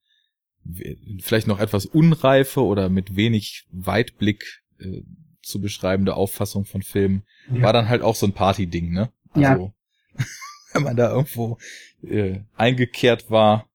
vielleicht 1.20 1.48
noch 1.48 1.58
etwas 1.58 1.86
unreife 1.86 2.62
oder 2.62 2.88
mit 2.88 3.16
wenig 3.16 3.66
Weitblick 3.72 4.62
äh, 4.78 5.02
zu 5.42 5.60
beschreibende 5.60 6.14
Auffassung 6.14 6.64
von 6.64 6.82
Filmen, 6.82 7.24
Ja. 7.52 7.62
war 7.62 7.72
dann 7.72 7.88
halt 7.88 8.02
auch 8.02 8.14
so 8.14 8.26
ein 8.26 8.32
Party-Ding, 8.32 8.92
ne? 8.92 9.12
Ja. 9.34 9.52
Also, 9.54 9.72
wenn 10.72 10.84
man 10.84 10.96
da 10.96 11.10
irgendwo 11.10 11.58
äh, 12.02 12.40
eingekehrt 12.54 13.28
war 13.28 13.68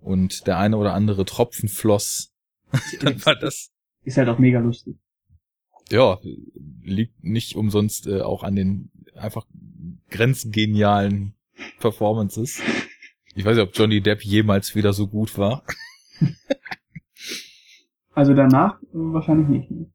und 0.00 0.46
der 0.46 0.58
eine 0.58 0.78
oder 0.78 0.94
andere 0.94 1.26
Tropfen 1.26 1.68
floss, 1.68 2.32
dann 3.00 3.22
war 3.26 3.36
das 3.36 3.70
Ist 4.04 4.16
halt 4.16 4.28
auch 4.30 4.38
mega 4.38 4.60
lustig. 4.60 4.96
Ja, 5.92 6.18
liegt 6.82 7.22
nicht 7.22 7.56
umsonst 7.56 8.06
äh, 8.06 8.22
auch 8.22 8.42
an 8.42 8.56
den 8.56 8.90
einfach 9.14 9.46
grenzgenialen 10.10 11.34
Performances. 11.78 12.60
Ich 13.34 13.44
weiß 13.44 13.56
nicht, 13.56 13.66
ob 13.66 13.76
Johnny 13.76 14.00
Depp 14.00 14.24
jemals 14.24 14.74
wieder 14.74 14.92
so 14.92 15.06
gut 15.06 15.36
war. 15.38 15.64
Also 18.12 18.34
danach 18.34 18.78
wahrscheinlich 18.92 19.48
nicht. 19.48 19.70
Ne? 19.70 19.86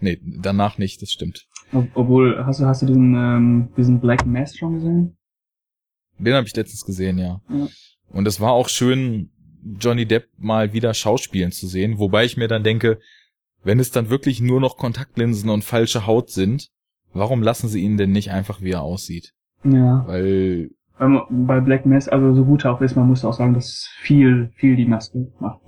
Nee, 0.00 0.20
danach 0.40 0.78
nicht, 0.78 1.00
das 1.02 1.12
stimmt. 1.12 1.46
Ob, 1.72 1.86
obwohl, 1.94 2.44
hast 2.44 2.60
du, 2.60 2.64
hast 2.64 2.82
du 2.82 2.86
diesen, 2.86 3.14
ähm, 3.14 3.72
diesen 3.76 4.00
Black 4.00 4.26
Mass 4.26 4.56
schon 4.56 4.74
gesehen? 4.74 5.16
Den 6.18 6.34
habe 6.34 6.46
ich 6.46 6.56
letztens 6.56 6.84
gesehen, 6.84 7.18
ja. 7.18 7.40
Ja. 7.48 7.68
Und 8.08 8.26
es 8.26 8.40
war 8.40 8.52
auch 8.52 8.68
schön, 8.68 9.30
Johnny 9.78 10.06
Depp 10.06 10.28
mal 10.38 10.72
wieder 10.72 10.92
schauspielen 10.92 11.52
zu 11.52 11.68
sehen, 11.68 11.98
wobei 11.98 12.24
ich 12.24 12.36
mir 12.36 12.48
dann 12.48 12.64
denke, 12.64 12.98
wenn 13.64 13.80
es 13.80 13.90
dann 13.90 14.10
wirklich 14.10 14.40
nur 14.40 14.60
noch 14.60 14.76
Kontaktlinsen 14.76 15.50
und 15.50 15.64
falsche 15.64 16.06
Haut 16.06 16.30
sind, 16.30 16.68
warum 17.12 17.42
lassen 17.42 17.68
sie 17.68 17.80
ihn 17.80 17.96
denn 17.96 18.12
nicht 18.12 18.30
einfach, 18.30 18.60
wie 18.60 18.72
er 18.72 18.82
aussieht? 18.82 19.32
Ja. 19.64 20.04
Weil 20.06 20.70
bei 20.98 21.60
Black 21.60 21.84
Mass, 21.86 22.08
also 22.08 22.34
so 22.34 22.44
gut 22.44 22.64
er 22.64 22.72
auch 22.74 22.80
ist, 22.80 22.94
man 22.96 23.08
muss 23.08 23.24
auch 23.24 23.32
sagen, 23.32 23.54
dass 23.54 23.88
viel, 24.00 24.52
viel 24.54 24.76
die 24.76 24.86
Maske 24.86 25.32
macht. 25.40 25.60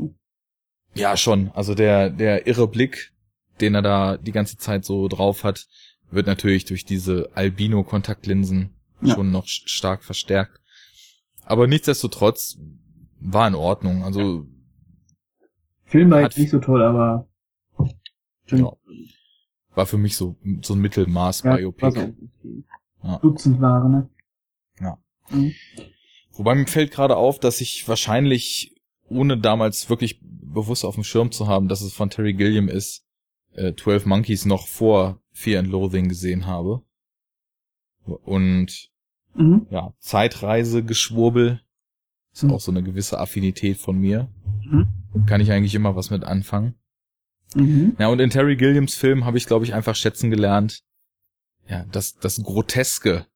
Ja, 0.95 1.17
schon. 1.17 1.51
Also 1.55 1.75
der, 1.75 2.11
der 2.11 2.47
irre 2.47 2.69
Blick, 2.69 3.13
den 3.61 3.75
er 3.75 3.83
da 3.83 4.17
die 4.17 4.33
ganze 4.33 4.59
Zeit 4.59 4.85
so 4.85 5.09
drauf 5.09 5.43
hat, 5.43 5.67
wird 6.11 6.27
natürlich 6.27 6.65
durch 6.67 6.85
diese 6.85 7.31
Albino-Kontaktlinsen 7.35 8.71
Ja. 9.01 9.15
schon 9.15 9.33
noch 9.33 9.47
stark 9.47 10.05
verstärkt. 10.05 10.61
Aber 11.45 11.67
nichtsdestotrotz 11.67 12.59
war 13.21 13.49
in 13.49 13.55
Ordnung. 13.55 14.05
Also 14.05 14.47
Film 15.85 16.11
war 16.11 16.23
jetzt 16.23 16.39
nicht 16.39 16.51
so 16.51 16.61
toll, 16.61 16.83
aber 16.83 17.29
ja, 18.49 18.73
war 19.75 19.87
für 19.87 19.99
mich 19.99 20.17
so, 20.17 20.37
so 20.63 20.75
ein 20.75 20.81
Mittelmaß 20.81 21.43
ja, 21.43 21.57
Biopic. 21.57 21.87
auch 21.87 21.91
okay. 21.91 22.15
Ja. 23.03 23.19
Dutzend 23.19 23.61
Ware, 23.61 23.91
ne? 23.91 24.09
Ja. 24.81 24.99
Mhm. 25.31 25.53
Wobei 26.33 26.55
mir 26.55 26.67
fällt 26.67 26.91
gerade 26.93 27.17
auf, 27.17 27.39
dass 27.39 27.61
ich 27.61 27.87
wahrscheinlich, 27.89 28.75
ohne 29.09 29.39
damals 29.39 29.89
wirklich 29.91 30.21
bewusst 30.23 30.85
auf 30.85 30.95
dem 30.95 31.05
Schirm 31.05 31.31
zu 31.33 31.47
haben, 31.49 31.69
dass 31.69 31.83
es 31.83 31.93
von 31.93 32.11
Terry 32.11 32.35
Gilliam 32.35 32.69
ist, 32.69 33.05
äh, 33.53 33.75
12 33.75 34.07
Monkeys 34.07 34.45
noch 34.45 34.67
vor 34.67 35.21
Fear 35.33 35.61
and 35.61 35.69
Loathing 35.69 36.09
gesehen 36.09 36.47
habe. 36.47 36.83
Und 38.05 38.91
Mhm. 39.35 39.67
ja, 39.71 39.93
Zeitreise-Geschwurbel 39.99 41.61
ist 42.33 42.43
Mhm. 42.45 42.51
auch 42.53 42.61
so 42.61 42.71
eine 42.71 42.83
gewisse 42.83 43.19
Affinität 43.19 43.79
von 43.79 43.99
mir. 43.99 44.29
Mhm. 44.65 44.89
Kann 45.27 45.41
ich 45.41 45.51
eigentlich 45.53 45.75
immer 45.75 45.97
was 45.97 46.11
mit 46.11 46.25
anfangen. 46.25 46.75
Mhm. 47.55 47.97
Ja, 47.99 48.09
und 48.09 48.21
in 48.21 48.31
Terry 48.31 48.57
Gilliams 48.57 48.95
Film 48.95 49.25
habe 49.25 49.39
ich, 49.39 49.47
glaube 49.47 49.65
ich, 49.65 49.75
einfach 49.75 49.97
schätzen 49.97 50.31
gelernt, 50.31 50.81
ja, 51.69 51.85
das, 51.91 52.17
das 52.19 52.43
Groteske 52.43 53.27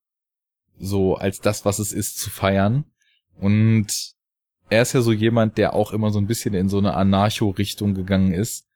so 0.78 1.16
als 1.16 1.40
das, 1.40 1.64
was 1.64 1.78
es 1.78 1.92
ist, 1.92 2.18
zu 2.18 2.30
feiern. 2.30 2.84
Und 3.38 4.14
er 4.70 4.82
ist 4.82 4.92
ja 4.92 5.00
so 5.00 5.12
jemand, 5.12 5.58
der 5.58 5.74
auch 5.74 5.92
immer 5.92 6.10
so 6.10 6.18
ein 6.18 6.26
bisschen 6.26 6.54
in 6.54 6.68
so 6.68 6.78
eine 6.78 6.94
Anarcho-Richtung 6.94 7.94
gegangen 7.94 8.32
ist. 8.32 8.66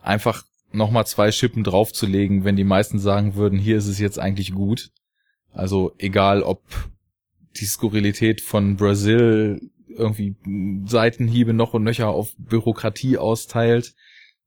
Einfach 0.00 0.44
nochmal 0.72 1.06
zwei 1.06 1.32
Schippen 1.32 1.64
draufzulegen, 1.64 2.44
wenn 2.44 2.56
die 2.56 2.64
meisten 2.64 2.98
sagen 2.98 3.34
würden, 3.34 3.58
hier 3.58 3.76
ist 3.76 3.86
es 3.86 3.98
jetzt 3.98 4.18
eigentlich 4.18 4.52
gut. 4.52 4.90
Also 5.52 5.94
egal, 5.98 6.42
ob 6.42 6.62
die 7.56 7.64
Skurrilität 7.64 8.40
von 8.40 8.76
Brasil 8.76 9.70
irgendwie 9.88 10.36
Seitenhiebe 10.86 11.54
noch 11.54 11.74
und 11.74 11.84
nöcher 11.84 12.08
auf 12.08 12.34
Bürokratie 12.38 13.16
austeilt, 13.18 13.94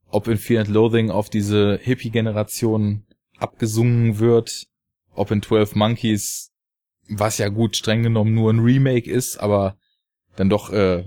ob 0.10 0.28
in 0.28 0.38
Fear 0.38 0.62
and 0.62 0.70
Loathing 0.70 1.12
auf 1.12 1.30
diese 1.30 1.80
Hippie-Generation 1.82 3.06
abgesungen 3.38 4.20
wird, 4.20 4.68
ob 5.14 5.32
in 5.32 5.42
12 5.42 5.76
Monkeys, 5.76 6.52
was 7.08 7.38
ja 7.38 7.50
gut 7.50 7.76
streng 7.76 8.04
genommen 8.04 8.34
nur 8.34 8.52
ein 8.52 8.60
Remake 8.60 9.10
ist, 9.10 9.38
aber 9.38 9.78
dann 10.36 10.50
doch 10.50 10.72
äh, 10.72 11.06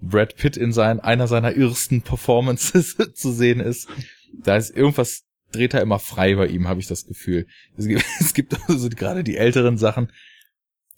Brad 0.00 0.36
Pitt 0.36 0.56
in 0.56 0.72
sein, 0.72 1.00
einer 1.00 1.28
seiner 1.28 1.56
ersten 1.56 2.02
Performances 2.02 2.96
zu 3.14 3.32
sehen 3.32 3.60
ist. 3.60 3.88
Da 4.32 4.56
ist 4.56 4.70
irgendwas 4.70 5.24
dreht 5.52 5.74
er 5.74 5.82
immer 5.82 5.98
frei 5.98 6.36
bei 6.36 6.46
ihm, 6.46 6.68
habe 6.68 6.80
ich 6.80 6.86
das 6.86 7.06
Gefühl. 7.06 7.46
Es 7.76 7.86
gibt, 7.86 8.04
es 8.20 8.34
gibt 8.34 8.56
also 8.68 8.88
gerade 8.88 9.24
die 9.24 9.36
älteren 9.36 9.78
Sachen, 9.78 10.12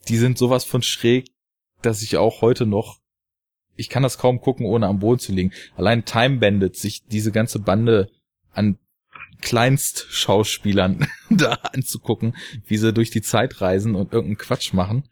die 0.08 0.16
sind 0.16 0.38
sowas 0.38 0.64
von 0.64 0.82
schräg, 0.82 1.28
dass 1.80 2.02
ich 2.02 2.16
auch 2.16 2.42
heute 2.42 2.66
noch, 2.66 3.00
ich 3.76 3.88
kann 3.88 4.02
das 4.02 4.18
kaum 4.18 4.40
gucken, 4.40 4.66
ohne 4.66 4.86
am 4.86 4.98
Boden 4.98 5.18
zu 5.18 5.32
liegen. 5.32 5.52
Allein 5.76 6.04
Time 6.04 6.38
Bandit, 6.38 6.76
sich 6.76 7.04
diese 7.06 7.32
ganze 7.32 7.58
Bande 7.58 8.10
an 8.52 8.78
Kleinstschauspielern 9.40 11.06
da 11.30 11.52
anzugucken, 11.72 12.36
wie 12.66 12.76
sie 12.76 12.92
durch 12.92 13.10
die 13.10 13.22
Zeit 13.22 13.60
reisen 13.60 13.94
und 13.94 14.12
irgendeinen 14.12 14.38
Quatsch 14.38 14.72
machen. 14.72 15.04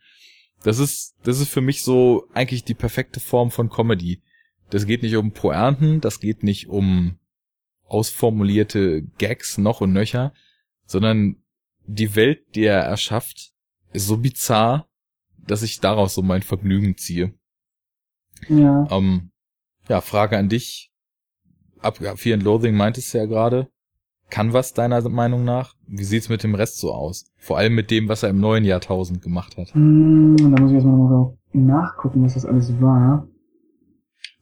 Das 0.62 0.78
ist, 0.78 1.15
das 1.24 1.41
ist 1.41 1.49
für 1.49 1.62
mich 1.62 1.82
so 1.82 2.28
eigentlich 2.35 2.65
die 2.65 2.74
perfekte 2.74 3.19
Form 3.20 3.51
von 3.51 3.70
Comedy. 3.70 4.23
Das 4.69 4.87
geht 4.87 5.03
nicht 5.03 5.16
um 5.16 5.32
Poernten, 5.32 6.01
das 6.01 6.20
geht 6.20 6.43
nicht 6.43 6.69
um 6.69 7.19
ausformulierte 7.87 9.03
Gags 9.19 9.59
noch 9.59 9.81
und 9.81 9.93
nöcher, 9.93 10.32
sondern 10.87 11.37
die 11.87 12.15
Welt, 12.15 12.55
die 12.55 12.65
er 12.65 12.81
erschafft, 12.81 13.53
ist 13.93 14.07
so 14.07 14.19
bizarr, 14.19 14.89
dass 15.39 15.62
ich 15.62 15.81
daraus 15.81 16.15
so 16.15 16.23
mein 16.23 16.43
Vergnügen 16.43 16.97
ziehe. 16.97 17.35
Ja. 18.49 18.87
Ähm, 18.91 19.31
ja, 19.89 20.01
Frage 20.01 20.37
an 20.39 20.49
dich. 20.49 20.91
Ab 21.81 21.97
Fear 21.97 22.35
and 22.35 22.43
Loathing 22.43 22.77
meintest 22.77 23.12
du 23.15 23.19
ja 23.19 23.27
gerade. 23.27 23.69
Kann 24.29 24.53
was 24.53 24.75
deiner 24.75 25.07
Meinung 25.09 25.45
nach? 25.45 25.75
Wie 25.89 26.05
sieht's 26.05 26.29
mit 26.29 26.45
dem 26.45 26.55
Rest 26.55 26.79
so 26.79 26.93
aus? 26.93 27.25
Vor 27.39 27.59
allem 27.59 27.75
mit 27.75 27.91
dem, 27.91 28.09
was 28.09 28.23
er 28.23 28.29
im 28.31 28.39
neuen 28.39 28.65
Jahrtausend 28.65 29.23
gemacht 29.23 29.57
hat. 29.57 29.75
Hm, 29.75 30.37
da 30.37 30.61
muss 30.61 30.71
ich 30.71 30.75
erstmal 30.77 30.97
noch 30.97 31.37
nachgucken, 31.53 32.23
was 32.25 32.35
das 32.35 32.45
alles 32.47 32.81
war. 32.81 33.27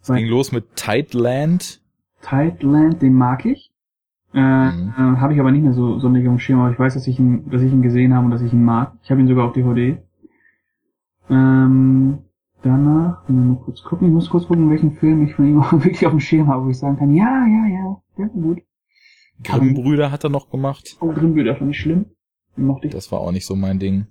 Es 0.03 0.09
ging 0.09 0.27
los 0.27 0.53
mit 0.53 0.77
Tideland. 0.77 1.81
Tideland, 2.23 3.01
den 3.01 3.15
mag 3.15 3.47
ich. 3.47 3.73
Äh, 4.35 4.41
Mhm. 4.73 4.93
äh, 4.97 5.17
habe 5.21 5.33
ich 5.33 5.41
aber 5.41 5.51
nicht 5.53 5.63
mehr 5.63 5.73
so 5.73 5.99
so 5.99 6.11
nicht 6.11 6.27
auf 6.27 6.35
dem 6.35 6.39
Schirm, 6.39 6.61
aber 6.61 6.71
ich 6.71 6.79
weiß, 6.79 6.93
dass 6.95 7.07
ich 7.07 7.19
ihn, 7.19 7.49
dass 7.51 7.63
ich 7.63 7.73
ihn 7.73 7.81
gesehen 7.81 8.13
habe 8.15 8.27
und 8.27 8.31
dass 8.31 8.43
ich 8.43 8.53
ihn 8.53 8.63
mag. 8.65 8.93
Ich 9.03 9.11
habe 9.11 9.21
ihn 9.23 9.29
sogar 9.29 9.47
auf 9.47 9.53
DVD. 9.55 9.97
Ähm, 11.31 12.19
danach, 12.63 13.23
wenn 13.29 13.37
wir 13.37 13.55
mal 13.55 13.63
kurz 13.65 13.83
gucken, 13.83 14.09
ich 14.09 14.15
muss 14.15 14.31
kurz 14.31 14.47
gucken, 14.47 14.71
welchen 14.71 14.93
Film 14.93 15.27
ich 15.27 15.35
von 15.35 15.47
ihm 15.47 15.57
wirklich 15.73 16.05
auf 16.07 16.13
dem 16.13 16.21
Schirm 16.21 16.49
habe, 16.49 16.65
wo 16.67 16.71
ich 16.71 16.79
sagen 16.79 16.97
kann, 16.97 17.15
ja, 17.15 17.47
ja, 17.47 17.67
ja, 17.67 18.03
der 18.17 18.29
gut. 18.29 18.63
Grimm-Brüder 19.43 20.11
hat 20.11 20.25
er 20.25 20.31
noch 20.31 20.51
gemacht. 20.51 20.97
Oh, 21.01 21.15
wird 21.15 21.49
einfach 21.49 21.65
nicht 21.67 21.81
schlimm. 21.81 22.07
Den 22.57 22.67
mochte 22.67 22.89
ich. 22.89 22.93
Das 22.93 23.13
war 23.13 23.21
auch 23.21 23.31
nicht 23.31 23.47
so 23.47 23.55
mein 23.55 23.79
Ding. 23.79 24.07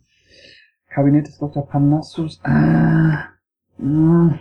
Kabinett 0.90 1.28
des 1.28 1.38
Dr. 1.38 1.68
Parnassus. 1.68 2.40
Ah, 2.44 3.26
ah, 3.82 4.40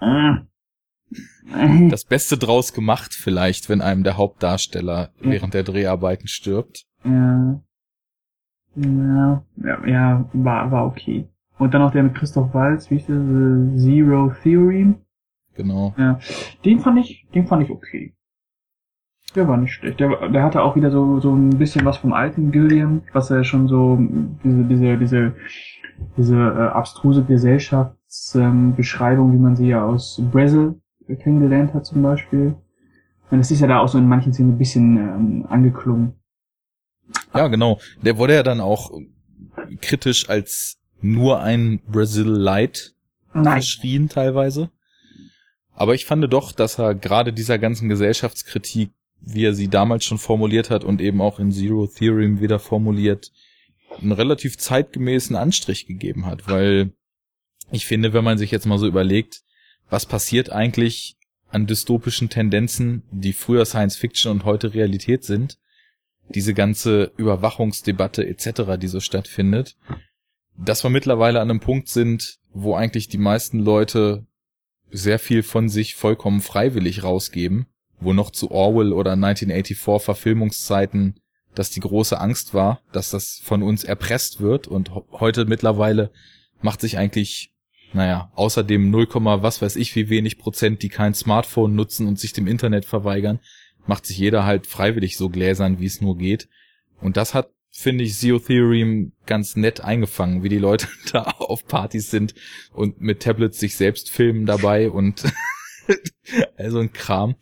ah. 0.00 0.38
Äh, 1.54 1.88
Das 1.90 2.04
Beste 2.04 2.38
draus 2.38 2.72
gemacht 2.72 3.14
vielleicht, 3.14 3.68
wenn 3.68 3.80
einem 3.82 4.04
der 4.04 4.16
Hauptdarsteller 4.16 5.10
Ja. 5.20 5.30
während 5.30 5.54
der 5.54 5.62
Dreharbeiten 5.64 6.28
stirbt. 6.28 6.86
Ja. 7.04 7.60
Ja, 8.74 9.44
ja, 9.56 9.86
ja 9.86 10.30
war, 10.32 10.70
war 10.70 10.86
okay. 10.86 11.28
Und 11.58 11.74
dann 11.74 11.82
noch 11.82 11.92
der 11.92 12.04
mit 12.04 12.14
Christoph 12.14 12.54
Waltz, 12.54 12.90
wie 12.90 12.96
ist 12.96 13.08
der? 13.08 13.16
The 13.16 13.76
Zero 13.76 14.32
Theory. 14.42 14.94
Genau. 15.54 15.94
Ja. 15.98 16.18
Den 16.64 16.80
fand 16.80 17.00
ich, 17.00 17.26
den 17.34 17.46
fand 17.46 17.64
ich 17.64 17.70
okay. 17.70 18.14
Der 19.34 19.48
war 19.48 19.58
nicht 19.58 19.74
schlecht. 19.74 20.00
Der, 20.00 20.28
der 20.28 20.42
hatte 20.42 20.62
auch 20.62 20.74
wieder 20.76 20.90
so, 20.90 21.20
so 21.20 21.34
ein 21.34 21.58
bisschen 21.58 21.84
was 21.84 21.98
vom 21.98 22.14
alten 22.14 22.50
Gilliam, 22.50 23.02
was 23.12 23.30
er 23.30 23.44
schon 23.44 23.68
so, 23.68 23.98
diese, 24.42 24.64
diese, 24.64 24.96
diese, 24.96 25.34
diese 26.16 26.36
äh, 26.36 26.68
abstruse 26.68 27.22
Gesellschaftsbeschreibung, 27.24 29.30
ähm, 29.30 29.34
wie 29.34 29.42
man 29.42 29.56
sie 29.56 29.68
ja 29.68 29.84
aus 29.84 30.22
Brazil 30.30 30.80
kennengelernt 31.22 31.74
hat 31.74 31.84
zum 31.86 32.02
Beispiel. 32.02 32.54
Und 33.30 33.38
das 33.38 33.50
ist 33.50 33.60
ja 33.60 33.66
da 33.66 33.80
auch 33.80 33.88
so 33.88 33.98
in 33.98 34.08
manchen 34.08 34.32
Szenen 34.32 34.52
ein 34.52 34.58
bisschen 34.58 34.96
ähm, 34.96 35.44
angeklungen. 35.48 36.14
Ja, 37.34 37.48
genau. 37.48 37.78
Der 38.02 38.16
wurde 38.16 38.34
ja 38.34 38.42
dann 38.42 38.60
auch 38.60 38.90
kritisch 39.80 40.30
als 40.30 40.78
nur 41.00 41.40
ein 41.40 41.80
Brazil 41.86 42.26
Light 42.26 42.94
verschrien 43.32 44.08
teilweise. 44.08 44.70
Aber 45.74 45.94
ich 45.94 46.06
fand 46.06 46.30
doch, 46.32 46.52
dass 46.52 46.78
er 46.78 46.94
gerade 46.94 47.32
dieser 47.32 47.58
ganzen 47.58 47.88
Gesellschaftskritik, 47.88 48.90
wie 49.20 49.44
er 49.44 49.54
sie 49.54 49.68
damals 49.68 50.04
schon 50.04 50.18
formuliert 50.18 50.70
hat 50.70 50.84
und 50.84 51.00
eben 51.00 51.20
auch 51.20 51.38
in 51.38 51.52
Zero 51.52 51.86
Theorem 51.86 52.40
wieder 52.40 52.58
formuliert, 52.58 53.30
einen 54.00 54.12
relativ 54.12 54.58
zeitgemäßen 54.58 55.36
Anstrich 55.36 55.86
gegeben 55.86 56.26
hat, 56.26 56.48
weil 56.48 56.92
ich 57.70 57.86
finde, 57.86 58.12
wenn 58.12 58.24
man 58.24 58.38
sich 58.38 58.50
jetzt 58.50 58.66
mal 58.66 58.78
so 58.78 58.86
überlegt, 58.86 59.42
was 59.90 60.06
passiert 60.06 60.50
eigentlich 60.50 61.16
an 61.50 61.66
dystopischen 61.66 62.28
Tendenzen, 62.28 63.02
die 63.10 63.32
früher 63.32 63.64
Science 63.64 63.96
Fiction 63.96 64.32
und 64.32 64.44
heute 64.44 64.74
Realität 64.74 65.24
sind, 65.24 65.58
diese 66.28 66.54
ganze 66.54 67.12
Überwachungsdebatte 67.16 68.26
etc., 68.26 68.78
die 68.80 68.88
so 68.88 69.00
stattfindet, 69.00 69.76
dass 70.58 70.82
wir 70.82 70.90
mittlerweile 70.90 71.40
an 71.40 71.50
einem 71.50 71.60
Punkt 71.60 71.88
sind, 71.88 72.38
wo 72.52 72.74
eigentlich 72.74 73.08
die 73.08 73.18
meisten 73.18 73.60
Leute 73.60 74.26
sehr 74.90 75.18
viel 75.18 75.42
von 75.42 75.68
sich 75.68 75.94
vollkommen 75.94 76.40
freiwillig 76.40 77.02
rausgeben, 77.02 77.66
wo 78.00 78.12
noch 78.12 78.30
zu 78.30 78.50
Orwell 78.50 78.92
oder 78.92 79.12
1984 79.12 80.04
Verfilmungszeiten 80.04 81.20
das 81.54 81.70
die 81.70 81.80
große 81.80 82.20
Angst 82.20 82.54
war, 82.54 82.80
dass 82.92 83.10
das 83.10 83.40
von 83.42 83.62
uns 83.62 83.84
erpresst 83.84 84.40
wird 84.40 84.68
und 84.68 84.90
heute 85.10 85.44
mittlerweile 85.44 86.10
macht 86.60 86.80
sich 86.80 86.98
eigentlich, 86.98 87.52
naja, 87.92 88.30
außerdem 88.34 88.90
0, 88.90 89.08
was 89.42 89.60
weiß 89.62 89.76
ich 89.76 89.94
wie 89.96 90.08
wenig 90.08 90.38
Prozent, 90.38 90.82
die 90.82 90.88
kein 90.88 91.14
Smartphone 91.14 91.74
nutzen 91.74 92.06
und 92.06 92.18
sich 92.18 92.32
dem 92.32 92.46
Internet 92.46 92.84
verweigern, 92.84 93.40
macht 93.86 94.06
sich 94.06 94.18
jeder 94.18 94.44
halt 94.44 94.66
freiwillig 94.66 95.16
so 95.16 95.30
gläsern, 95.30 95.80
wie 95.80 95.86
es 95.86 96.00
nur 96.00 96.16
geht. 96.16 96.48
Und 97.00 97.16
das 97.16 97.34
hat, 97.34 97.50
finde 97.78 98.04
ich, 98.04 98.18
Zero 98.18 98.38
Theorem 98.38 99.12
ganz 99.26 99.56
nett 99.56 99.82
eingefangen, 99.82 100.42
wie 100.42 100.48
die 100.48 100.58
Leute 100.58 100.88
da 101.12 101.22
auf 101.22 101.66
Partys 101.66 102.10
sind 102.10 102.34
und 102.72 103.00
mit 103.00 103.22
Tablets 103.22 103.60
sich 103.60 103.76
selbst 103.76 104.10
filmen 104.10 104.46
dabei 104.46 104.90
und 104.90 105.24
also 106.56 106.80
ein 106.80 106.92
Kram. 106.92 107.36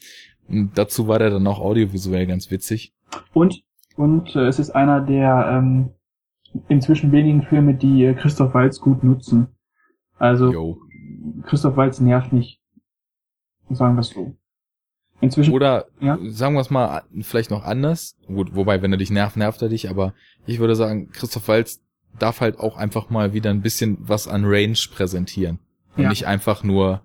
Und 0.49 0.77
dazu 0.77 1.09
war 1.09 1.19
der 1.19 1.31
dann 1.31 1.47
auch 1.47 1.59
audiovisuell 1.59 2.27
ganz 2.27 2.51
witzig. 2.51 2.93
Und, 3.33 3.63
und 3.97 4.37
äh, 4.37 4.47
es 4.47 4.59
ist 4.59 4.71
einer 4.71 5.01
der 5.01 5.49
ähm, 5.51 5.91
inzwischen 6.69 7.13
wenigen 7.13 7.43
Filme, 7.43 7.75
die 7.75 8.05
äh, 8.05 8.15
Christoph 8.15 8.55
Waltz 8.55 8.81
gut 8.81 9.03
nutzen. 9.03 9.49
Also 10.19 10.53
Yo. 10.53 10.79
Christoph 11.45 11.77
Waltz 11.77 12.01
nervt 12.01 12.33
nicht. 12.33 12.61
Sagen 13.71 13.97
wir 13.97 14.01
es 14.01 14.11
so. 14.11 14.37
Inzwischen. 15.21 15.55
Oder 15.55 15.87
ja? 16.01 16.19
sagen 16.27 16.55
wir 16.55 16.61
es 16.61 16.71
mal 16.71 17.03
vielleicht 17.23 17.51
noch 17.51 17.65
anders. 17.65 18.17
Gut, 18.27 18.55
wobei, 18.55 18.83
wenn 18.83 18.93
er 18.93 18.99
dich 18.99 19.11
nervt, 19.11 19.37
nervt 19.37 19.63
er 19.63 19.69
dich, 19.69 19.89
aber 19.89 20.15
ich 20.47 20.59
würde 20.59 20.77
sagen, 20.77 21.11
Christoph 21.11 21.49
Waltz 21.49 21.81
darf 22.19 22.41
halt 22.41 22.59
auch 22.59 22.77
einfach 22.77 23.11
mal 23.11 23.33
wieder 23.33 23.51
ein 23.51 23.63
bisschen 23.63 23.99
was 24.01 24.29
an 24.29 24.45
Range 24.45 24.79
präsentieren. 24.95 25.59
Und 25.97 26.05
ja. 26.05 26.09
nicht 26.11 26.27
einfach 26.27 26.63
nur 26.63 27.03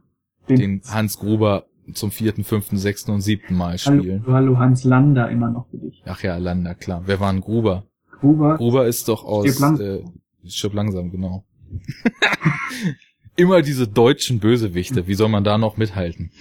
den, 0.50 0.58
den, 0.58 0.82
Hans 0.90 1.18
Gruber 1.18 1.66
zum 1.94 2.12
vierten, 2.12 2.44
fünften, 2.44 2.78
sechsten 2.78 3.12
und 3.12 3.22
siebten 3.22 3.56
Mal 3.56 3.78
spielen. 3.78 4.24
Hallo, 4.26 4.34
hallo 4.34 4.60
Hans 4.60 4.84
Lander 4.84 5.30
immer 5.30 5.50
noch 5.50 5.68
für 5.70 5.78
dich. 5.78 6.02
Ach 6.06 6.22
ja, 6.22 6.38
Lander, 6.38 6.76
klar. 6.76 7.04
Wer 7.06 7.20
war 7.20 7.32
ein 7.32 7.42
Gruber? 7.42 7.86
Gruber. 8.20 8.58
Gruber 8.58 8.88
ist 8.88 9.08
doch 9.08 9.24
aus 9.24 9.46
Stirb, 9.46 9.60
lang 9.60 9.80
äh, 9.80 10.04
Stirb 10.48 10.74
langsam, 10.74 11.12
genau. 11.12 11.46
immer 13.36 13.62
diese 13.62 13.88
deutschen 13.88 14.40
Bösewichte. 14.40 15.08
Wie 15.08 15.16
soll 15.16 15.30
man 15.30 15.44
da 15.44 15.58
noch 15.58 15.78
mithalten? 15.78 16.32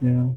Ja. 0.00 0.36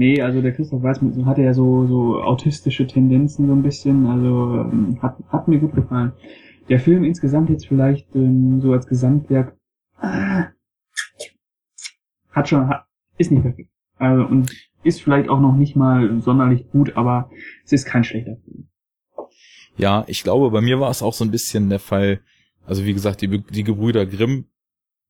Nee, 0.00 0.22
also 0.22 0.40
der 0.40 0.52
Christoph 0.52 0.82
Weiß 0.82 1.02
hatte 1.26 1.42
ja 1.42 1.52
so, 1.52 1.86
so 1.86 2.22
autistische 2.22 2.86
Tendenzen 2.86 3.46
so 3.46 3.52
ein 3.52 3.62
bisschen, 3.62 4.06
also 4.06 4.62
ähm, 4.62 4.98
hat, 5.02 5.18
hat 5.28 5.46
mir 5.46 5.58
gut 5.58 5.74
gefallen. 5.74 6.12
Der 6.70 6.80
Film 6.80 7.04
insgesamt 7.04 7.50
jetzt 7.50 7.66
vielleicht 7.66 8.08
ähm, 8.14 8.62
so 8.62 8.72
als 8.72 8.86
Gesamtwerk 8.86 9.54
äh, 10.00 10.44
hat 12.30 12.48
schon, 12.48 12.66
hat, 12.66 12.86
ist 13.18 13.30
nicht 13.30 13.42
perfekt. 13.42 13.70
Also, 13.98 14.24
und 14.24 14.50
ist 14.84 15.02
vielleicht 15.02 15.28
auch 15.28 15.38
noch 15.38 15.54
nicht 15.54 15.76
mal 15.76 16.22
sonderlich 16.22 16.70
gut, 16.70 16.96
aber 16.96 17.30
es 17.66 17.72
ist 17.72 17.84
kein 17.84 18.02
schlechter 18.02 18.38
Film. 18.42 18.68
Ja, 19.76 20.04
ich 20.06 20.22
glaube, 20.22 20.50
bei 20.50 20.62
mir 20.62 20.80
war 20.80 20.90
es 20.90 21.02
auch 21.02 21.12
so 21.12 21.26
ein 21.26 21.30
bisschen 21.30 21.68
der 21.68 21.78
Fall, 21.78 22.22
also 22.64 22.86
wie 22.86 22.94
gesagt, 22.94 23.20
die, 23.20 23.42
die 23.42 23.64
Gebrüder 23.64 24.06
Grimm 24.06 24.46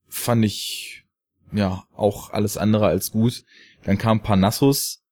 fand 0.09 0.45
ich 0.45 1.05
ja 1.53 1.85
auch 1.95 2.33
alles 2.33 2.57
andere 2.57 2.87
als 2.87 3.13
gut. 3.13 3.45
Dann 3.85 3.99
kam 3.99 4.23
Parnassus. 4.23 5.03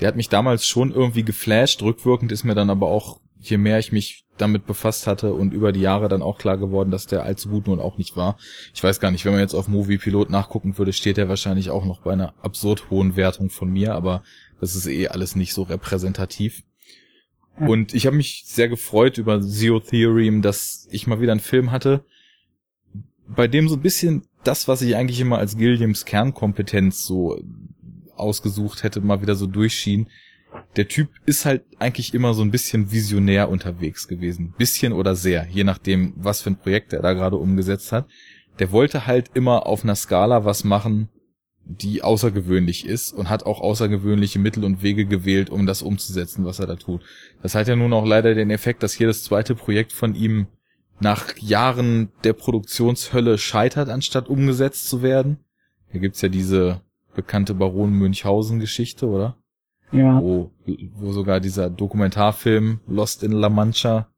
Der 0.00 0.08
hat 0.08 0.16
mich 0.16 0.28
damals 0.28 0.66
schon 0.66 0.92
irgendwie 0.92 1.22
geflasht. 1.22 1.82
Rückwirkend 1.82 2.32
ist 2.32 2.44
mir 2.44 2.54
dann 2.54 2.70
aber 2.70 2.88
auch, 2.88 3.20
je 3.38 3.56
mehr 3.56 3.78
ich 3.78 3.92
mich 3.92 4.24
damit 4.38 4.66
befasst 4.66 5.06
hatte 5.06 5.34
und 5.34 5.52
über 5.52 5.72
die 5.72 5.80
Jahre 5.80 6.08
dann 6.08 6.22
auch 6.22 6.38
klar 6.38 6.56
geworden, 6.56 6.90
dass 6.90 7.06
der 7.06 7.24
allzu 7.24 7.48
gut 7.48 7.66
nun 7.66 7.80
auch 7.80 7.98
nicht 7.98 8.16
war. 8.16 8.38
Ich 8.74 8.82
weiß 8.82 8.98
gar 8.98 9.10
nicht, 9.10 9.24
wenn 9.24 9.32
man 9.32 9.40
jetzt 9.40 9.54
auf 9.54 9.68
Movie 9.68 9.98
Pilot 9.98 10.30
nachgucken 10.30 10.78
würde, 10.78 10.92
steht 10.92 11.16
der 11.16 11.28
wahrscheinlich 11.28 11.70
auch 11.70 11.84
noch 11.84 12.00
bei 12.00 12.12
einer 12.12 12.34
absurd 12.42 12.90
hohen 12.90 13.14
Wertung 13.16 13.50
von 13.50 13.70
mir, 13.70 13.94
aber 13.94 14.22
das 14.60 14.74
ist 14.74 14.86
eh 14.86 15.08
alles 15.08 15.36
nicht 15.36 15.52
so 15.52 15.62
repräsentativ. 15.62 16.62
Und 17.58 17.94
ich 17.94 18.06
habe 18.06 18.16
mich 18.16 18.44
sehr 18.46 18.68
gefreut 18.68 19.18
über 19.18 19.40
Zero 19.42 19.80
Theorem, 19.80 20.40
dass 20.40 20.88
ich 20.90 21.06
mal 21.06 21.20
wieder 21.20 21.32
einen 21.32 21.40
Film 21.40 21.70
hatte, 21.70 22.04
bei 23.28 23.46
dem 23.46 23.68
so 23.68 23.76
ein 23.76 23.82
bisschen 23.82 24.26
das, 24.44 24.68
was 24.68 24.82
ich 24.82 24.96
eigentlich 24.96 25.20
immer 25.20 25.38
als 25.38 25.56
Gilliams 25.56 26.04
Kernkompetenz 26.04 27.04
so 27.04 27.38
ausgesucht 28.22 28.82
hätte, 28.82 29.00
mal 29.00 29.20
wieder 29.20 29.34
so 29.34 29.46
durchschien. 29.46 30.08
Der 30.76 30.88
Typ 30.88 31.10
ist 31.26 31.44
halt 31.44 31.64
eigentlich 31.78 32.14
immer 32.14 32.34
so 32.34 32.42
ein 32.42 32.50
bisschen 32.50 32.92
visionär 32.92 33.48
unterwegs 33.48 34.08
gewesen. 34.08 34.54
Bisschen 34.56 34.92
oder 34.92 35.14
sehr, 35.14 35.46
je 35.50 35.64
nachdem, 35.64 36.14
was 36.16 36.42
für 36.42 36.50
ein 36.50 36.58
Projekt 36.58 36.92
er 36.92 37.02
da 37.02 37.12
gerade 37.12 37.36
umgesetzt 37.36 37.92
hat. 37.92 38.06
Der 38.58 38.70
wollte 38.70 39.06
halt 39.06 39.30
immer 39.34 39.66
auf 39.66 39.82
einer 39.82 39.96
Skala 39.96 40.44
was 40.44 40.64
machen, 40.64 41.08
die 41.64 42.02
außergewöhnlich 42.02 42.86
ist 42.86 43.12
und 43.12 43.30
hat 43.30 43.46
auch 43.46 43.60
außergewöhnliche 43.60 44.38
Mittel 44.38 44.64
und 44.64 44.82
Wege 44.82 45.06
gewählt, 45.06 45.48
um 45.50 45.66
das 45.66 45.82
umzusetzen, 45.82 46.44
was 46.44 46.58
er 46.58 46.66
da 46.66 46.76
tut. 46.76 47.02
Das 47.42 47.54
hat 47.54 47.68
ja 47.68 47.76
nun 47.76 47.92
auch 47.92 48.06
leider 48.06 48.34
den 48.34 48.50
Effekt, 48.50 48.82
dass 48.82 48.98
jedes 48.98 49.24
zweite 49.24 49.54
Projekt 49.54 49.92
von 49.92 50.14
ihm 50.14 50.48
nach 51.00 51.36
Jahren 51.38 52.10
der 52.24 52.32
Produktionshölle 52.32 53.38
scheitert, 53.38 53.88
anstatt 53.88 54.28
umgesetzt 54.28 54.88
zu 54.88 55.02
werden. 55.02 55.38
Hier 55.90 56.00
gibt's 56.00 56.20
ja 56.20 56.28
diese 56.28 56.80
bekannte 57.14 57.54
Baron 57.54 57.92
Münchhausen-Geschichte, 57.92 59.08
oder? 59.08 59.36
Ja. 59.92 60.20
Wo, 60.20 60.50
wo 60.94 61.12
sogar 61.12 61.40
dieser 61.40 61.68
Dokumentarfilm 61.68 62.80
Lost 62.86 63.22
in 63.22 63.32
La 63.32 63.50
Mancha 63.50 64.08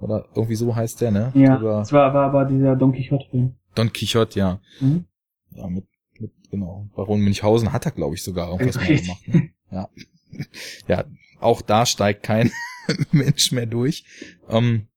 oder 0.00 0.26
irgendwie 0.34 0.54
so 0.54 0.74
heißt 0.74 1.00
der, 1.00 1.10
ne? 1.10 1.32
Ja, 1.34 1.56
Drüber 1.56 1.78
das 1.78 1.92
war, 1.92 2.12
war 2.14 2.26
aber 2.26 2.44
dieser 2.46 2.76
Don 2.76 2.92
Quixote-Film. 2.92 3.54
Don 3.74 3.92
Quixote, 3.92 4.38
ja. 4.38 4.60
Mhm. 4.80 5.04
Ja, 5.50 5.66
mit, 5.68 5.86
mit, 6.18 6.32
genau. 6.50 6.88
Baron 6.96 7.20
Münchhausen 7.20 7.72
hat 7.72 7.84
er, 7.84 7.92
glaube 7.92 8.14
ich, 8.14 8.24
sogar 8.24 8.50
irgendwas 8.50 8.76
mal 8.76 8.96
gemacht. 8.96 9.28
Ne? 9.28 9.50
Ja. 9.70 9.88
ja, 10.88 11.04
auch 11.40 11.60
da 11.62 11.84
steigt 11.86 12.22
kein 12.22 12.50
Mensch 13.12 13.52
mehr 13.52 13.66
durch. 13.66 14.04
Ähm, 14.48 14.88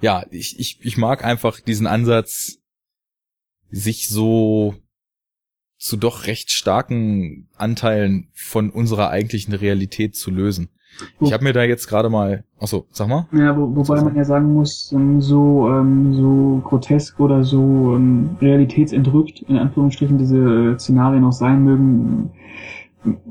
ja, 0.00 0.24
ich, 0.30 0.58
ich, 0.58 0.78
ich 0.82 0.96
mag 0.96 1.24
einfach 1.24 1.60
diesen 1.60 1.86
Ansatz, 1.86 2.58
sich 3.70 4.08
so 4.08 4.74
zu 5.80 5.96
doch 5.96 6.26
recht 6.26 6.50
starken 6.50 7.48
Anteilen 7.56 8.28
von 8.34 8.70
unserer 8.70 9.08
eigentlichen 9.10 9.54
Realität 9.54 10.14
zu 10.14 10.30
lösen. 10.30 10.68
Ich 11.20 11.32
habe 11.32 11.44
mir 11.44 11.52
da 11.54 11.62
jetzt 11.62 11.86
gerade 11.86 12.10
mal, 12.10 12.44
achso, 12.58 12.84
sag 12.90 13.08
mal. 13.08 13.26
Ja, 13.32 13.56
wo, 13.56 13.74
wobei 13.74 14.02
man 14.02 14.14
ja 14.14 14.24
sagen 14.24 14.52
muss, 14.52 14.92
ähm, 14.92 15.20
so 15.22 15.68
ähm, 15.70 16.12
so 16.14 16.60
grotesk 16.64 17.18
oder 17.18 17.44
so 17.44 17.94
ähm, 17.94 18.36
realitätsentrückt 18.40 19.42
in 19.42 19.56
Anführungsstrichen 19.56 20.18
diese 20.18 20.76
Szenarien 20.78 21.24
auch 21.24 21.32
sein 21.32 21.64
mögen. 21.64 22.30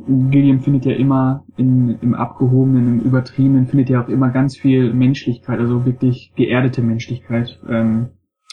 Gilliam 0.08 0.62
findet 0.62 0.86
ja 0.86 0.94
immer 0.94 1.44
in, 1.58 2.00
im 2.02 2.16
Abgehobenen, 2.16 2.88
im 2.88 3.00
Übertriebenen, 3.02 3.68
findet 3.68 3.90
ja 3.90 4.04
auch 4.04 4.10
immer 4.10 4.30
ganz 4.30 4.58
viel 4.58 4.92
Menschlichkeit, 4.92 5.60
also 5.60 5.86
wirklich 5.86 6.32
geerdete 6.36 6.82
Menschlichkeit. 6.82 7.60
Ähm, 7.70 8.08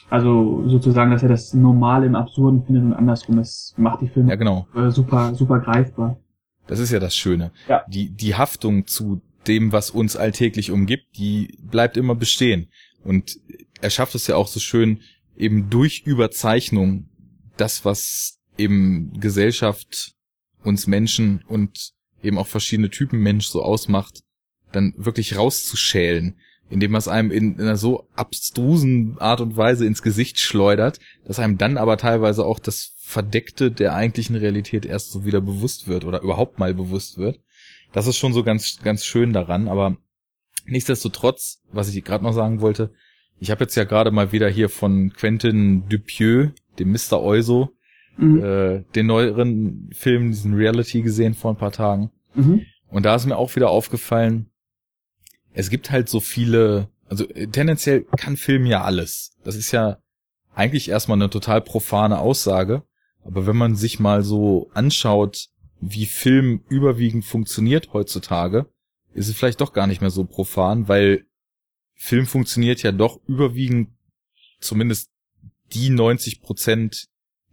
also 0.09 0.69
sozusagen, 0.69 1.11
dass 1.11 1.23
er 1.23 1.29
das 1.29 1.53
Normale 1.55 2.07
im 2.07 2.15
Absurden 2.15 2.65
findet 2.65 2.85
und 2.85 2.93
andersrum. 2.93 3.37
Das 3.37 3.75
macht 3.77 4.03
die 4.03 4.09
Filme 4.09 4.31
ja, 4.31 4.37
genau. 4.37 4.67
Äh, 4.75 4.91
super, 4.91 5.35
super 5.35 5.59
greifbar. 5.61 6.19
Das 6.67 6.79
ist 6.79 6.93
ja 6.93 6.99
das 6.99 7.17
Schöne. 7.17 7.53
Ja. 7.69 7.85
Die, 7.89 8.11
die 8.11 8.35
Haftung 8.35 8.87
zu 8.87 9.21
dem, 9.47 9.73
was 9.73 9.91
uns 9.91 10.17
alltäglich 10.17 10.71
umgibt, 10.71 11.17
die 11.17 11.59
bleibt 11.63 11.97
immer 11.97 12.15
bestehen. 12.15 12.69
Und 13.05 13.39
er 13.81 13.91
schafft 13.91 14.15
es 14.15 14.27
ja 14.27 14.37
auch 14.37 14.49
so 14.49 14.61
schön, 14.61 15.01
eben 15.37 15.71
durch 15.71 16.03
Überzeichnung 16.05 17.09
das, 17.57 17.85
was 17.85 18.39
eben 18.59 19.13
Gesellschaft 19.21 20.15
uns 20.63 20.87
Menschen 20.87 21.45
und 21.47 21.93
eben 22.23 22.39
auch 22.39 22.47
verschiedene 22.47 22.91
Typen 22.91 23.21
Mensch 23.21 23.47
so 23.47 23.63
ausmacht, 23.63 24.23
dann 24.73 24.95
wirklich 24.97 25.37
rauszuschälen 25.37 26.37
indem 26.69 26.93
man 26.93 26.99
es 26.99 27.09
einem 27.09 27.31
in, 27.31 27.55
in 27.55 27.63
einer 27.63 27.77
so 27.77 28.09
abstrusen 28.15 29.17
Art 29.19 29.41
und 29.41 29.57
Weise 29.57 29.87
ins 29.87 30.03
Gesicht 30.03 30.41
schleudert, 30.41 30.99
dass 31.25 31.39
einem 31.39 31.59
dann 31.59 31.79
aber 31.79 31.97
teilweise 31.97 32.45
auch 32.45 32.59
das 32.59 32.95
Verdeckte 32.99 33.71
der 33.71 33.95
eigentlichen 33.95 34.37
Realität 34.37 34.85
erst 34.85 35.13
so 35.13 35.25
wieder 35.25 35.41
bewusst 35.41 35.87
wird 35.87 36.05
oder 36.05 36.23
überhaupt 36.23 36.59
mal 36.59 36.75
bewusst 36.75 37.19
wird. 37.19 37.41
Das 37.93 38.07
ist 38.07 38.17
schon 38.17 38.33
so 38.33 38.43
ganz, 38.43 38.81
ganz 38.83 39.05
schön 39.05 39.33
daran, 39.33 39.69
aber 39.69 39.97
nichtsdestotrotz, 40.67 41.63
was 41.71 41.95
ich 41.95 42.05
gerade 42.05 42.25
noch 42.25 42.33
sagen 42.33 42.61
wollte, 42.61 42.93
ich 43.39 43.51
habe 43.51 43.65
jetzt 43.65 43.77
ja 43.77 43.85
gerade 43.85 44.11
mal 44.11 44.33
wieder 44.33 44.49
hier 44.49 44.69
von 44.69 45.13
Quentin 45.13 45.89
Dupieux, 45.89 46.51
dem 46.79 46.91
Mr. 46.91 47.21
Euso, 47.21 47.71
mhm. 48.17 48.43
äh, 48.43 48.85
den 48.95 49.07
neueren 49.07 49.91
Film, 49.93 50.31
diesen 50.31 50.55
Reality 50.55 51.03
gesehen 51.03 51.35
vor 51.35 51.53
ein 51.53 51.59
paar 51.59 51.73
Tagen. 51.73 52.11
Mhm. 52.35 52.63
Und 52.89 53.05
da 53.05 53.15
ist 53.15 53.27
mir 53.27 53.37
auch 53.37 53.55
wieder 53.57 53.71
aufgefallen, 53.71 54.51
es 55.57 55.71
gibt 55.71 55.91
halt 55.91 56.09
so 56.09 56.21
viele, 56.21 56.91
also 57.09 57.27
äh, 57.31 57.49
tendenziell 57.49 58.05
kann 58.17 58.37
Film 58.37 58.67
ja 58.67 58.85
alles. 58.85 59.33
Das 59.43 59.57
ist 59.57 59.73
ja 59.73 59.99
eigentlich 60.55 60.91
erstmal 60.91 61.17
eine 61.17 61.31
total 61.31 61.63
profane 61.63 62.19
Aussage. 62.19 62.83
Aber 63.25 63.47
wenn 63.47 63.57
man 63.57 63.75
sich 63.75 63.99
mal 63.99 64.23
so 64.23 64.71
anschaut, 64.75 65.49
wie 65.81 66.07
Film 66.07 66.63
überwiegend 66.69 67.25
funktioniert 67.25 67.93
heutzutage, 67.93 68.67
ist 69.15 69.29
es 69.29 69.35
vielleicht 69.35 69.61
doch 69.63 69.73
gar 69.73 69.87
nicht 69.87 70.03
mehr 70.03 70.11
so 70.11 70.25
profan, 70.25 70.89
weil 70.89 71.25
Film 71.95 72.27
funktioniert 72.27 72.83
ja 72.83 72.93
doch 72.93 73.19
überwiegend, 73.27 73.89
zumindest 74.61 75.11
die 75.73 75.89
90 75.89 76.43
Prozent, 76.43 77.07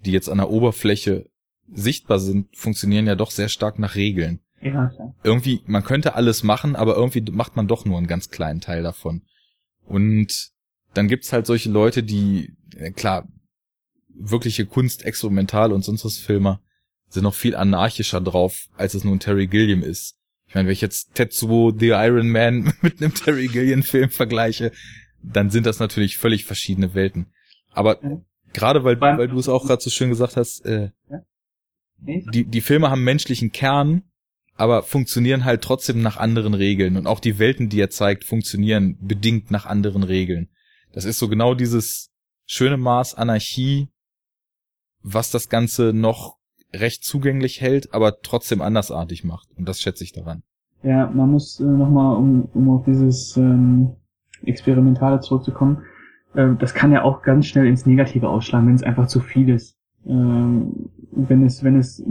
die 0.06 0.12
jetzt 0.12 0.30
an 0.30 0.38
der 0.40 0.50
Oberfläche 0.50 1.30
sichtbar 1.74 2.20
sind, 2.20 2.56
funktionieren 2.56 3.08
ja 3.08 3.16
doch 3.16 3.32
sehr 3.32 3.48
stark 3.48 3.80
nach 3.80 3.96
Regeln. 3.96 4.43
Ja, 4.64 4.88
klar. 4.88 5.16
Irgendwie, 5.24 5.62
man 5.66 5.84
könnte 5.84 6.16
alles 6.16 6.44
machen, 6.44 6.76
aber 6.76 6.96
irgendwie 6.96 7.22
macht 7.32 7.56
man 7.56 7.68
doch 7.68 7.86
nur 7.86 7.98
einen 7.98 8.08
ganz 8.08 8.30
kleinen 8.30 8.62
Teil 8.62 8.84
davon. 8.84 9.24
Und 9.86 10.52
dann 10.94 11.08
gibt's 11.08 11.34
halt 11.34 11.46
solche 11.46 11.70
Leute, 11.70 12.04
die, 12.04 12.54
klar, 12.96 13.28
wirkliche 14.10 14.66
Kunst, 14.66 15.06
Experimental 15.06 15.72
und 15.72 15.84
sonst 15.84 16.06
was 16.06 16.18
Filmer 16.18 16.62
sind 17.10 17.24
noch 17.24 17.36
viel 17.36 17.56
anarchischer 17.56 18.22
drauf, 18.22 18.68
als 18.76 18.94
es 18.94 19.04
nun 19.04 19.20
Terry 19.20 19.48
Gilliam 19.48 19.84
ist. 19.84 20.18
Ich 20.48 20.56
meine, 20.56 20.68
wenn 20.68 20.74
ich 20.74 20.82
jetzt 20.82 21.16
Tetsuo 21.16 21.72
The 21.78 21.90
Iron 21.90 22.30
Man 22.30 22.74
mit 22.82 23.02
einem 23.02 23.14
Terry 23.14 23.48
Gilliam 23.48 23.84
Film 23.84 24.10
vergleiche, 24.10 24.72
dann 25.22 25.50
sind 25.50 25.66
das 25.66 25.80
natürlich 25.80 26.18
völlig 26.18 26.46
verschiedene 26.46 26.94
Welten. 26.94 27.28
Aber 27.72 28.04
ja. 28.04 28.22
gerade 28.54 28.84
weil, 28.84 29.00
weil 29.00 29.28
du 29.28 29.40
es 29.40 29.50
auch 29.50 29.66
gerade 29.66 29.82
so 29.82 29.90
schön 29.90 30.10
gesagt 30.10 30.38
hast, 30.38 30.66
äh, 30.66 30.90
ja? 31.10 31.22
die, 31.98 32.46
die 32.46 32.62
Filme 32.62 32.90
haben 32.90 33.04
menschlichen 33.04 33.52
Kern, 33.52 34.04
aber 34.56 34.84
funktionieren 34.84 35.46
halt 35.46 35.62
trotzdem 35.62 36.02
nach 36.02 36.18
anderen 36.18 36.54
Regeln. 36.54 36.98
Und 36.98 37.08
auch 37.08 37.20
die 37.20 37.40
Welten, 37.40 37.70
die 37.70 37.80
er 37.80 37.90
zeigt, 37.90 38.24
funktionieren 38.24 38.98
bedingt 39.02 39.52
nach 39.52 39.66
anderen 39.66 40.04
Regeln. 40.04 40.50
Das 40.94 41.06
ist 41.06 41.20
so 41.20 41.28
genau 41.28 41.56
dieses 41.56 42.12
schöne 42.46 42.78
Maß 42.78 43.16
Anarchie, 43.16 43.90
was 45.02 45.32
das 45.32 45.50
Ganze 45.50 45.92
noch 45.94 46.38
recht 46.72 47.04
zugänglich 47.04 47.62
hält, 47.62 47.94
aber 47.94 48.22
trotzdem 48.22 48.62
andersartig 48.62 49.24
macht. 49.24 49.50
Und 49.58 49.68
das 49.68 49.82
schätze 49.82 50.04
ich 50.04 50.12
daran. 50.12 50.44
Ja, 50.84 51.10
man 51.10 51.32
muss 51.32 51.60
äh, 51.60 51.64
nochmal, 51.64 52.18
um, 52.18 52.50
um 52.54 52.70
auf 52.70 52.86
dieses 52.86 53.38
ähm, 53.38 53.96
Experimentale 54.44 55.20
zurückzukommen, 55.22 55.84
äh, 56.34 56.50
das 56.60 56.74
kann 56.74 56.92
ja 56.92 57.04
auch 57.04 57.22
ganz 57.22 57.46
schnell 57.48 57.68
ins 57.68 57.86
Negative 57.86 58.28
ausschlagen, 58.28 58.68
wenn 58.68 58.76
es 58.76 58.84
einfach 58.84 59.08
zu 59.08 59.20
viel 59.20 59.50
ist. 59.50 59.78
Ähm, 60.06 60.90
wenn 61.12 61.46
es, 61.46 61.64
wenn 61.64 61.78
es 61.78 62.04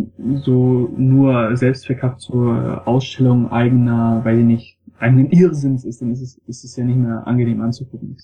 so 0.44 0.92
nur 0.96 1.56
selbstzweckhaft 1.56 2.20
zur 2.20 2.86
Ausstellung 2.86 3.50
eigener, 3.50 4.24
weiß 4.24 4.38
ich 4.38 4.44
nicht, 4.44 4.78
eigenen 4.98 5.30
Irrsinns 5.30 5.84
ist, 5.84 6.00
dann 6.00 6.12
ist 6.12 6.22
es, 6.22 6.38
ist 6.46 6.64
es 6.64 6.76
ja 6.76 6.84
nicht 6.84 6.98
mehr 6.98 7.26
angenehm 7.26 7.60
anzugucken. 7.60 8.16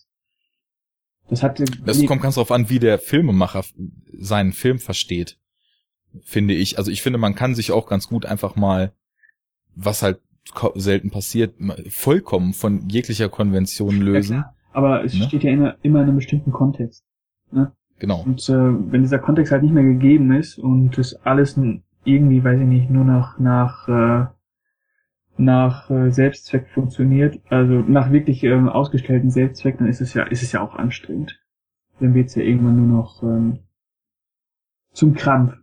Das 1.28 1.42
hat, 1.42 1.60
das 1.84 2.06
kommt 2.06 2.22
ganz 2.22 2.36
drauf 2.36 2.52
an, 2.52 2.70
wie 2.70 2.78
der 2.78 2.98
Filmemacher 2.98 3.62
seinen 4.12 4.52
Film 4.52 4.78
versteht 4.78 5.38
finde 6.22 6.54
ich. 6.54 6.78
Also 6.78 6.90
ich 6.90 7.02
finde, 7.02 7.18
man 7.18 7.34
kann 7.34 7.54
sich 7.54 7.72
auch 7.72 7.86
ganz 7.86 8.08
gut 8.08 8.26
einfach 8.26 8.56
mal, 8.56 8.92
was 9.74 10.02
halt 10.02 10.20
selten 10.74 11.10
passiert, 11.10 11.54
vollkommen 11.90 12.54
von 12.54 12.88
jeglicher 12.88 13.28
Konvention 13.28 14.00
lösen. 14.00 14.36
Ja, 14.36 14.54
Aber 14.72 15.04
es 15.04 15.14
ne? 15.14 15.24
steht 15.24 15.44
ja 15.44 15.52
immer, 15.52 15.76
immer 15.82 16.00
in 16.00 16.08
einem 16.08 16.16
bestimmten 16.16 16.52
Kontext. 16.52 17.04
Ne? 17.50 17.72
Genau. 17.98 18.22
Und 18.22 18.48
äh, 18.48 18.52
wenn 18.54 19.02
dieser 19.02 19.18
Kontext 19.18 19.52
halt 19.52 19.62
nicht 19.62 19.74
mehr 19.74 19.84
gegeben 19.84 20.32
ist 20.32 20.58
und 20.58 20.96
das 20.96 21.14
alles 21.24 21.58
irgendwie, 22.04 22.44
weiß 22.44 22.60
ich 22.60 22.66
nicht, 22.66 22.90
nur 22.90 23.04
noch 23.04 23.38
nach 23.38 23.88
äh, 23.88 24.26
nach 25.36 25.88
äh, 25.90 26.10
Selbstzweck 26.10 26.68
funktioniert, 26.68 27.40
also 27.48 27.80
nach 27.80 28.10
wirklich 28.10 28.42
ähm, 28.42 28.68
ausgestellten 28.68 29.30
Selbstzweck, 29.30 29.78
dann 29.78 29.88
ist 29.88 30.00
es 30.00 30.14
ja 30.14 30.24
ist 30.24 30.42
es 30.42 30.52
ja 30.52 30.60
auch 30.60 30.74
anstrengend. 30.74 31.40
Dann 32.00 32.14
wird's 32.14 32.34
ja 32.34 32.42
irgendwann 32.42 32.76
nur 32.76 33.02
noch 33.02 33.22
ähm, 33.22 33.60
zum 34.92 35.14
Krampf. 35.14 35.54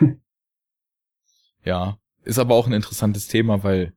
ja, 1.64 1.98
ist 2.24 2.38
aber 2.38 2.54
auch 2.54 2.66
ein 2.66 2.72
interessantes 2.74 3.28
Thema, 3.28 3.62
weil 3.64 3.92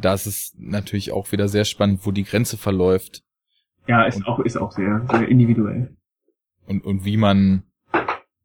da 0.00 0.14
ist 0.14 0.26
es 0.26 0.54
natürlich 0.58 1.12
auch 1.12 1.32
wieder 1.32 1.48
sehr 1.48 1.64
spannend, 1.64 2.00
wo 2.04 2.10
die 2.10 2.24
Grenze 2.24 2.56
verläuft. 2.56 3.22
Ja, 3.86 4.04
ist 4.04 4.16
und, 4.16 4.26
auch, 4.26 4.38
ist 4.40 4.56
auch 4.56 4.72
sehr, 4.72 5.06
sehr 5.10 5.28
individuell. 5.28 5.96
Und, 6.66 6.84
und 6.84 7.04
wie 7.04 7.16
man, 7.16 7.64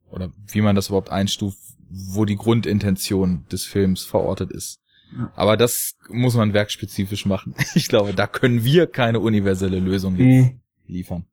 oder 0.10 0.31
wie 0.48 0.61
man 0.61 0.76
das 0.76 0.88
überhaupt 0.88 1.11
einstuft, 1.11 1.60
wo 1.89 2.26
die 2.26 2.35
Grundintention 2.35 3.45
des 3.52 3.65
Films 3.65 4.03
verortet 4.03 4.52
ist. 4.52 4.81
Ja. 5.15 5.31
Aber 5.35 5.56
das 5.56 5.95
muss 6.10 6.35
man 6.35 6.53
werkspezifisch 6.53 7.26
machen. 7.26 7.56
Ich 7.76 7.88
glaube, 7.88 8.14
da 8.14 8.27
können 8.27 8.64
wir 8.64 8.88
keine 8.88 9.19
universelle 9.19 9.80
Lösung 9.80 10.15
nee. 10.15 10.60
liefern. 10.85 11.26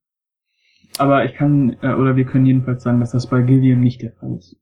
Aber 0.98 1.24
ich 1.24 1.34
kann, 1.34 1.76
äh, 1.82 1.94
oder 1.94 2.16
wir 2.16 2.24
können 2.24 2.46
jedenfalls 2.46 2.84
sagen, 2.84 3.00
dass 3.00 3.10
das 3.10 3.28
bei 3.28 3.42
Gilliam 3.42 3.80
nicht 3.80 4.02
der 4.02 4.12
Fall 4.12 4.36
ist. 4.36 4.56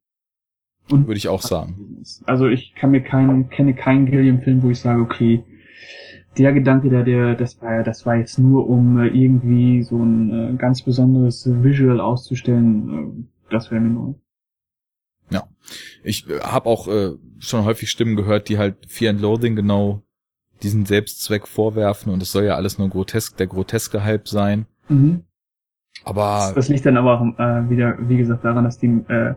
Und 0.90 1.07
Würde 1.07 1.19
ich 1.19 1.28
auch 1.28 1.43
sagen. 1.43 2.03
Also 2.24 2.49
ich 2.49 2.74
kann 2.74 2.90
mir 2.90 3.03
keinen, 3.03 3.51
kenne 3.51 3.74
keinen 3.74 4.07
Gilliam-Film, 4.07 4.62
wo 4.62 4.70
ich 4.70 4.81
sage, 4.81 5.01
okay, 5.01 5.44
der 6.39 6.53
Gedanke 6.53 6.89
da, 6.91 7.03
der, 7.03 7.35
das 7.35 7.61
war, 7.61 7.83
das 7.83 8.07
war 8.07 8.17
jetzt 8.17 8.39
nur, 8.39 8.69
um 8.69 8.99
äh, 8.99 9.09
irgendwie 9.09 9.83
so 9.83 9.97
ein 10.03 10.55
äh, 10.55 10.57
ganz 10.57 10.83
besonderes 10.83 11.49
Visual 11.63 12.01
auszustellen. 12.01 13.27
Äh, 13.51 13.51
das 13.51 13.71
wäre 13.71 13.81
mir 13.81 13.91
neu. 13.91 14.15
Ja, 15.31 15.45
ich 16.03 16.29
äh, 16.29 16.41
habe 16.41 16.69
auch 16.69 16.89
äh, 16.89 17.11
schon 17.39 17.65
häufig 17.65 17.91
Stimmen 17.91 18.17
gehört, 18.17 18.49
die 18.49 18.59
halt 18.59 18.77
Fear 18.89 19.11
and 19.11 19.21
Loathing 19.21 19.57
genau 19.57 20.03
diesen 20.63 20.87
Selbstzweck 20.87 21.49
vorwerfen 21.49 22.13
und 22.13 22.23
es 22.23 22.33
soll 22.33 22.45
ja 22.45 22.55
alles 22.55 22.79
nur 22.79 22.89
grotesk, 22.89 23.37
der 23.37 23.49
groteske 23.49 24.05
Hype 24.05 24.29
sein. 24.29 24.67
Mhm. 24.89 25.25
Aber 26.05 26.45
das, 26.47 26.55
das 26.55 26.69
liegt 26.69 26.87
dann 26.87 26.97
aber 26.97 27.21
auch 27.21 27.39
äh, 27.39 27.69
wieder, 27.69 27.97
wie 28.09 28.17
gesagt, 28.17 28.45
daran, 28.45 28.65
dass 28.65 28.79
die, 28.79 28.87
äh, 29.09 29.35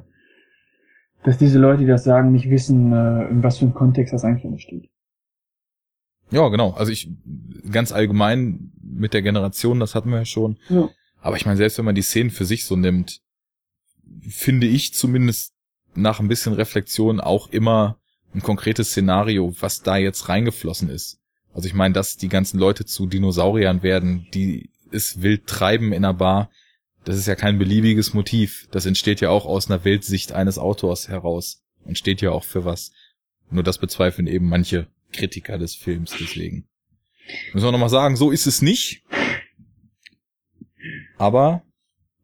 dass 1.23 1.37
diese 1.37 1.59
Leute, 1.59 1.79
die 1.79 1.87
das 1.87 2.03
sagen, 2.03 2.31
nicht 2.31 2.49
wissen, 2.49 2.93
äh, 2.93 3.27
in 3.27 3.43
was 3.43 3.57
für 3.57 3.65
einem 3.65 3.73
Kontext 3.73 4.13
das 4.13 4.23
eigentlich 4.23 4.45
entsteht. 4.45 4.89
Ja, 6.31 6.47
genau. 6.49 6.71
Also 6.71 6.91
ich 6.91 7.09
ganz 7.71 7.91
allgemein 7.91 8.71
mit 8.81 9.13
der 9.13 9.21
Generation, 9.21 9.79
das 9.79 9.95
hatten 9.95 10.09
wir 10.09 10.19
ja 10.19 10.25
schon. 10.25 10.57
Ja. 10.69 10.89
Aber 11.21 11.37
ich 11.37 11.45
meine, 11.45 11.57
selbst 11.57 11.77
wenn 11.77 11.85
man 11.85 11.95
die 11.95 12.01
Szenen 12.01 12.29
für 12.29 12.45
sich 12.45 12.65
so 12.65 12.75
nimmt, 12.75 13.21
finde 14.27 14.67
ich 14.67 14.93
zumindest 14.93 15.53
nach 15.95 16.19
ein 16.19 16.27
bisschen 16.27 16.53
Reflexion 16.53 17.19
auch 17.19 17.49
immer 17.49 17.99
ein 18.33 18.41
konkretes 18.41 18.89
Szenario, 18.89 19.53
was 19.59 19.81
da 19.81 19.97
jetzt 19.97 20.29
reingeflossen 20.29 20.89
ist. 20.89 21.19
Also 21.53 21.67
ich 21.67 21.73
meine, 21.73 21.93
dass 21.93 22.17
die 22.17 22.27
ganzen 22.27 22.59
Leute 22.59 22.85
zu 22.85 23.07
Dinosauriern 23.07 23.81
werden, 23.81 24.27
die 24.33 24.69
es 24.91 25.21
wild 25.21 25.47
treiben 25.47 25.93
in 25.93 26.03
einer 26.03 26.13
Bar, 26.13 26.49
das 27.05 27.17
ist 27.17 27.27
ja 27.27 27.35
kein 27.35 27.59
beliebiges 27.59 28.13
Motiv. 28.13 28.67
Das 28.71 28.85
entsteht 28.85 29.21
ja 29.21 29.29
auch 29.29 29.45
aus 29.45 29.69
einer 29.69 29.85
Weltsicht 29.85 30.33
eines 30.33 30.57
Autors 30.57 31.07
heraus 31.07 31.63
und 31.85 31.97
steht 31.97 32.21
ja 32.21 32.31
auch 32.31 32.43
für 32.43 32.65
was. 32.65 32.91
Nur 33.49 33.63
das 33.63 33.77
bezweifeln 33.77 34.27
eben 34.27 34.49
manche 34.49 34.87
Kritiker 35.15 35.57
des 35.57 35.75
Films 35.75 36.15
deswegen. 36.19 36.67
Müssen 37.53 37.65
wir 37.65 37.71
nochmal 37.71 37.89
sagen, 37.89 38.15
so 38.15 38.31
ist 38.31 38.45
es 38.45 38.61
nicht. 38.61 39.03
Aber 41.17 41.63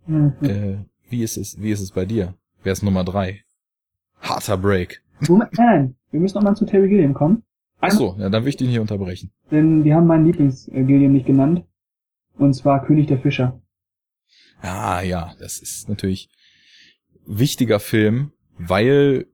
mhm. 0.06 0.34
äh, 0.42 0.78
wie 1.10 1.24
ist 1.24 1.38
es, 1.38 1.60
wie 1.62 1.72
ist 1.72 1.82
es 1.82 1.92
bei 1.92 2.06
dir? 2.06 2.36
Wer 2.64 2.74
ist 2.74 2.84
Nummer 2.84 3.04
drei? 3.04 3.44
Harter 4.20 4.58
Break. 4.58 5.02
Moment, 5.28 5.52
nein, 5.58 5.96
wir 6.12 6.20
müssen 6.20 6.36
nochmal 6.36 6.56
zu 6.56 6.66
Terry 6.66 6.90
Gilliam 6.90 7.14
kommen. 7.14 7.44
Ach 7.80 7.92
so, 7.92 8.16
ja, 8.20 8.30
dann 8.30 8.44
will 8.44 8.50
ich 8.50 8.58
den 8.58 8.70
hier 8.70 8.82
unterbrechen. 8.82 9.32
Denn 9.50 9.84
die 9.84 9.94
haben 9.94 10.06
meinen 10.06 10.26
Lieblings-Gilliam 10.26 11.12
nicht 11.12 11.26
genannt. 11.26 11.66
Und 12.38 12.54
zwar 12.54 12.86
König 12.86 13.08
der 13.08 13.20
Fischer. 13.20 13.60
Ah, 14.62 15.02
ja, 15.02 15.34
das 15.40 15.60
ist 15.60 15.90
natürlich 15.90 16.30
wichtiger 17.26 17.80
Film, 17.80 18.34
weil 18.58 19.28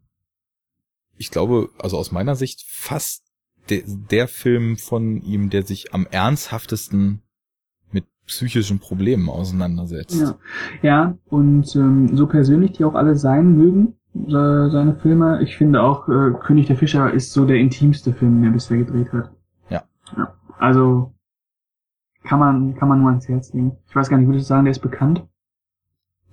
ich 1.18 1.32
glaube, 1.32 1.70
also 1.80 1.98
aus 1.98 2.12
meiner 2.12 2.36
Sicht 2.36 2.64
fast 2.68 3.27
de 3.70 3.84
der 3.86 4.28
Film 4.28 4.78
von 4.78 5.22
ihm, 5.22 5.50
der 5.50 5.64
sich 5.64 5.94
am 5.94 6.08
ernsthaftesten 6.10 7.22
mit 7.92 8.06
psychischen 8.26 8.80
Problemen 8.80 9.30
auseinandersetzt. 9.30 10.20
Ja, 10.20 10.38
ja 10.82 11.18
und 11.26 11.76
ähm, 11.76 12.16
so 12.16 12.28
persönlich 12.28 12.74
die 12.74 12.84
auch 12.84 12.96
alle 12.96 13.16
sein 13.16 13.56
mögen, 13.56 13.98
äh, 14.26 14.70
seine 14.70 14.96
Filme, 15.02 15.42
ich 15.44 15.58
finde 15.58 15.82
auch, 15.82 16.08
äh, 16.10 16.32
König 16.40 16.68
der 16.68 16.78
Fischer 16.78 17.14
ist 17.14 17.34
so 17.34 17.46
der 17.46 17.58
intimste 17.58 18.14
Film, 18.14 18.36
den 18.36 18.46
er 18.46 18.52
bisher 18.52 18.78
gedreht 18.78 19.12
hat. 19.14 19.32
Ja. 19.70 19.84
ja. 20.18 20.34
Also 20.58 21.14
kann 22.24 22.40
man, 22.40 22.76
kann 22.76 22.90
man 22.90 23.00
nur 23.00 23.10
ans 23.10 23.28
Herz 23.28 23.54
legen. 23.54 23.78
Ich 23.88 23.96
weiß 23.96 24.10
gar 24.10 24.18
nicht, 24.18 24.28
würdest 24.28 24.46
du 24.46 24.50
sagen, 24.50 24.66
der 24.66 24.72
ist 24.72 24.80
bekannt? 24.80 25.26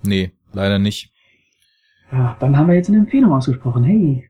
Nee, 0.03 0.31
leider 0.51 0.79
nicht. 0.79 1.13
Ja, 2.11 2.35
dann 2.39 2.57
haben 2.57 2.67
wir 2.67 2.75
jetzt 2.75 2.89
eine 2.89 2.97
Empfehlung 2.97 3.31
ausgesprochen. 3.31 3.83
Hey. 3.83 4.29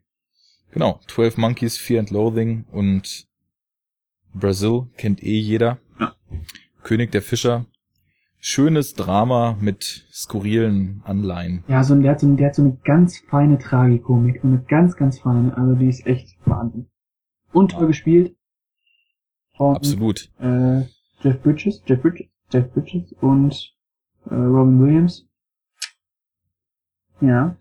Genau, 0.75 0.99
12 1.07 1.37
Monkeys, 1.37 1.77
Fear 1.77 2.01
and 2.01 2.11
Loathing 2.11 2.65
und 2.69 3.29
Brazil 4.33 4.87
kennt 4.97 5.23
eh 5.23 5.39
jeder. 5.39 5.79
Ja. 6.01 6.13
König 6.83 7.13
der 7.13 7.21
Fischer. 7.21 7.65
Schönes 8.39 8.93
Drama 8.93 9.57
mit 9.61 10.05
skurrilen 10.11 11.01
Anleihen. 11.05 11.63
Ja, 11.69 11.81
so, 11.85 11.95
der, 11.95 12.11
hat 12.11 12.19
so, 12.19 12.35
der 12.35 12.47
hat 12.47 12.55
so 12.55 12.61
eine 12.61 12.77
ganz 12.83 13.19
feine 13.19 13.57
Tragikomik. 13.57 14.43
Eine 14.43 14.65
ganz, 14.67 14.97
ganz 14.97 15.19
feine. 15.19 15.55
Also 15.55 15.75
die 15.75 15.87
ist 15.87 16.05
echt 16.05 16.35
Wahnsinn. 16.43 16.87
Und 17.53 17.71
toll 17.71 17.87
gespielt. 17.87 18.35
Von, 19.55 19.77
Absolut. 19.77 20.29
Äh, 20.39 20.81
Jeff 21.21 21.41
Bridges, 21.41 21.83
Jeff 21.85 22.01
Bridges, 22.01 22.27
Jeff 22.51 22.69
Bridges 22.73 23.13
und 23.21 23.73
äh, 24.25 24.33
Robin 24.35 24.81
Williams. 24.81 25.25
Ja. 27.21 27.55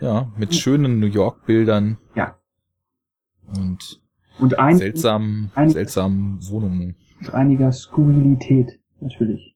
Ja, 0.00 0.32
mit 0.38 0.54
schönen 0.54 1.00
New 1.00 1.06
York-Bildern. 1.06 1.98
Ja. 2.14 2.38
Und 3.54 4.00
Und 4.38 4.58
ein, 4.58 4.76
seltsamen, 4.76 5.50
ein- 5.54 5.70
seltsamen 5.70 6.38
Wohnungen. 6.48 6.96
und 7.20 7.34
einiger 7.34 7.72
Skurrilität, 7.72 8.78
natürlich. 9.00 9.54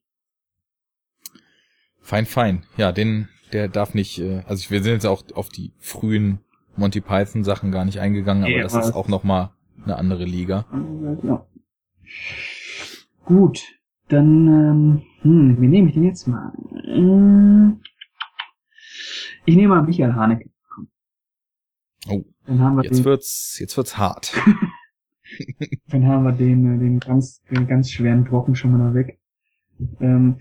Fein, 2.01 2.25
fein. 2.25 2.63
Ja, 2.77 2.91
den, 2.91 3.29
der 3.53 3.67
darf 3.67 3.93
nicht, 3.93 4.19
äh, 4.19 4.43
also 4.47 4.69
wir 4.71 4.81
sind 4.81 4.93
jetzt 4.93 5.05
auch 5.05 5.23
auf 5.35 5.49
die 5.49 5.73
frühen 5.79 6.39
Monty 6.75 7.01
Python 7.01 7.43
Sachen 7.43 7.71
gar 7.71 7.85
nicht 7.85 7.99
eingegangen, 7.99 8.43
aber 8.43 8.51
Ja, 8.53 8.63
das 8.63 8.73
ist 8.75 8.93
auch 8.95 9.07
nochmal 9.07 9.51
eine 9.83 9.97
andere 9.97 10.25
Liga. 10.25 10.65
Ja. 11.23 11.45
Gut, 13.25 13.61
dann, 14.09 14.47
ähm, 14.47 15.01
hm, 15.21 15.61
wie 15.61 15.67
nehme 15.67 15.87
ich 15.89 15.93
den 15.93 16.03
jetzt 16.03 16.27
mal? 16.27 16.51
Ähm, 16.85 17.81
Ich 19.45 19.55
nehme 19.55 19.75
mal 19.75 19.83
Michael 19.83 20.13
Haneke. 20.13 20.49
Oh, 22.09 22.23
Dann 22.47 22.59
haben 22.59 22.75
wir 22.77 22.83
jetzt 22.83 22.99
den, 22.99 23.05
wird's, 23.05 23.57
jetzt 23.59 23.77
wird's 23.77 23.97
hart. 23.97 24.33
dann 25.89 26.07
haben 26.07 26.23
wir 26.23 26.31
den, 26.31 26.75
äh, 26.75 26.79
den 26.79 26.99
ganz, 26.99 27.41
den 27.43 27.67
ganz 27.67 27.89
schweren 27.91 28.23
Brocken 28.23 28.55
schon 28.55 28.77
mal 28.77 28.93
weg. 28.93 29.19
Ähm, 29.99 30.37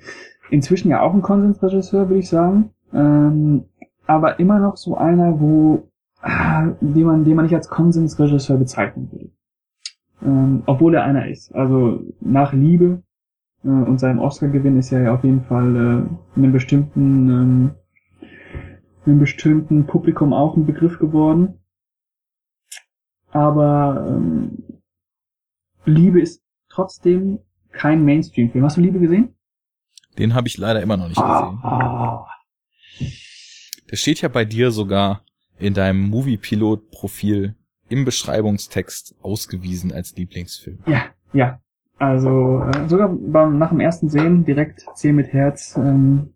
inzwischen 0.51 0.91
ja 0.91 1.01
auch 1.01 1.15
ein 1.15 1.23
Konsensregisseur, 1.23 2.09
würde 2.09 2.21
ich 2.21 2.29
sagen. 2.29 2.71
Ähm, 2.93 3.65
aber 4.07 4.41
immer 4.41 4.59
noch 4.59 4.77
so 4.77 4.97
einer, 4.97 5.41
wo, 5.41 5.89
ah, 6.21 6.73
den 6.81 7.07
man, 7.07 7.25
den 7.25 7.37
man 7.37 7.45
nicht 7.45 7.55
als 7.55 7.69
Konsensregisseur 7.69 8.57
bezeichnen 8.57 9.11
würde. 9.13 9.31
Ähm, 10.23 10.63
obwohl 10.67 10.95
er 10.95 11.05
einer 11.05 11.29
ist. 11.29 11.55
Also 11.55 12.03
nach 12.21 12.53
Liebe 12.53 13.03
äh, 13.65 13.69
und 13.69 13.99
seinem 13.99 14.19
Oscar-Gewinn 14.19 14.79
ist 14.79 14.93
er 14.93 15.03
ja 15.03 15.15
auf 15.15 15.25
jeden 15.25 15.43
Fall 15.43 15.77
äh, 15.77 16.39
einem 16.39 16.53
bestimmten, 16.53 17.31
ähm, 17.31 17.71
einem 19.07 19.19
bestimmten 19.19 19.87
Publikum 19.87 20.33
auch 20.33 20.57
ein 20.57 20.67
Begriff 20.67 20.99
geworden. 20.99 21.60
Aber 23.33 24.07
ähm, 24.09 24.81
Liebe 25.85 26.21
ist 26.21 26.43
trotzdem 26.69 27.39
kein 27.73 28.05
Mainstream-Film. 28.05 28.65
Hast 28.65 28.77
du 28.77 28.81
Liebe 28.81 28.99
gesehen? 28.99 29.35
Den 30.19 30.35
habe 30.35 30.49
ich 30.49 30.59
leider 30.59 30.83
immer 30.83 30.97
noch 30.97 31.09
nicht 31.09 31.17
gesehen. 31.21 31.61
Ah, 31.63 32.27
Der 33.91 33.97
steht 33.97 34.21
ja 34.21 34.29
bei 34.29 34.45
dir 34.45 34.71
sogar 34.71 35.25
in 35.59 35.75
deinem 35.75 36.01
Movie-Pilot-Profil 36.11 37.55
im 37.89 38.05
Beschreibungstext 38.05 39.15
ausgewiesen 39.23 39.93
als 39.93 40.15
Lieblingsfilm. 40.17 40.79
ja, 40.87 41.05
ja. 41.33 41.61
Also 41.99 42.63
äh, 42.63 42.89
sogar 42.89 43.11
beim, 43.11 43.59
nach 43.59 43.69
dem 43.69 43.81
ersten 43.81 44.09
Sehen 44.09 44.47
direkt 44.47 44.87
10 44.95 45.15
mit 45.15 45.35
Herz. 45.35 45.77
Ähm, 45.77 46.33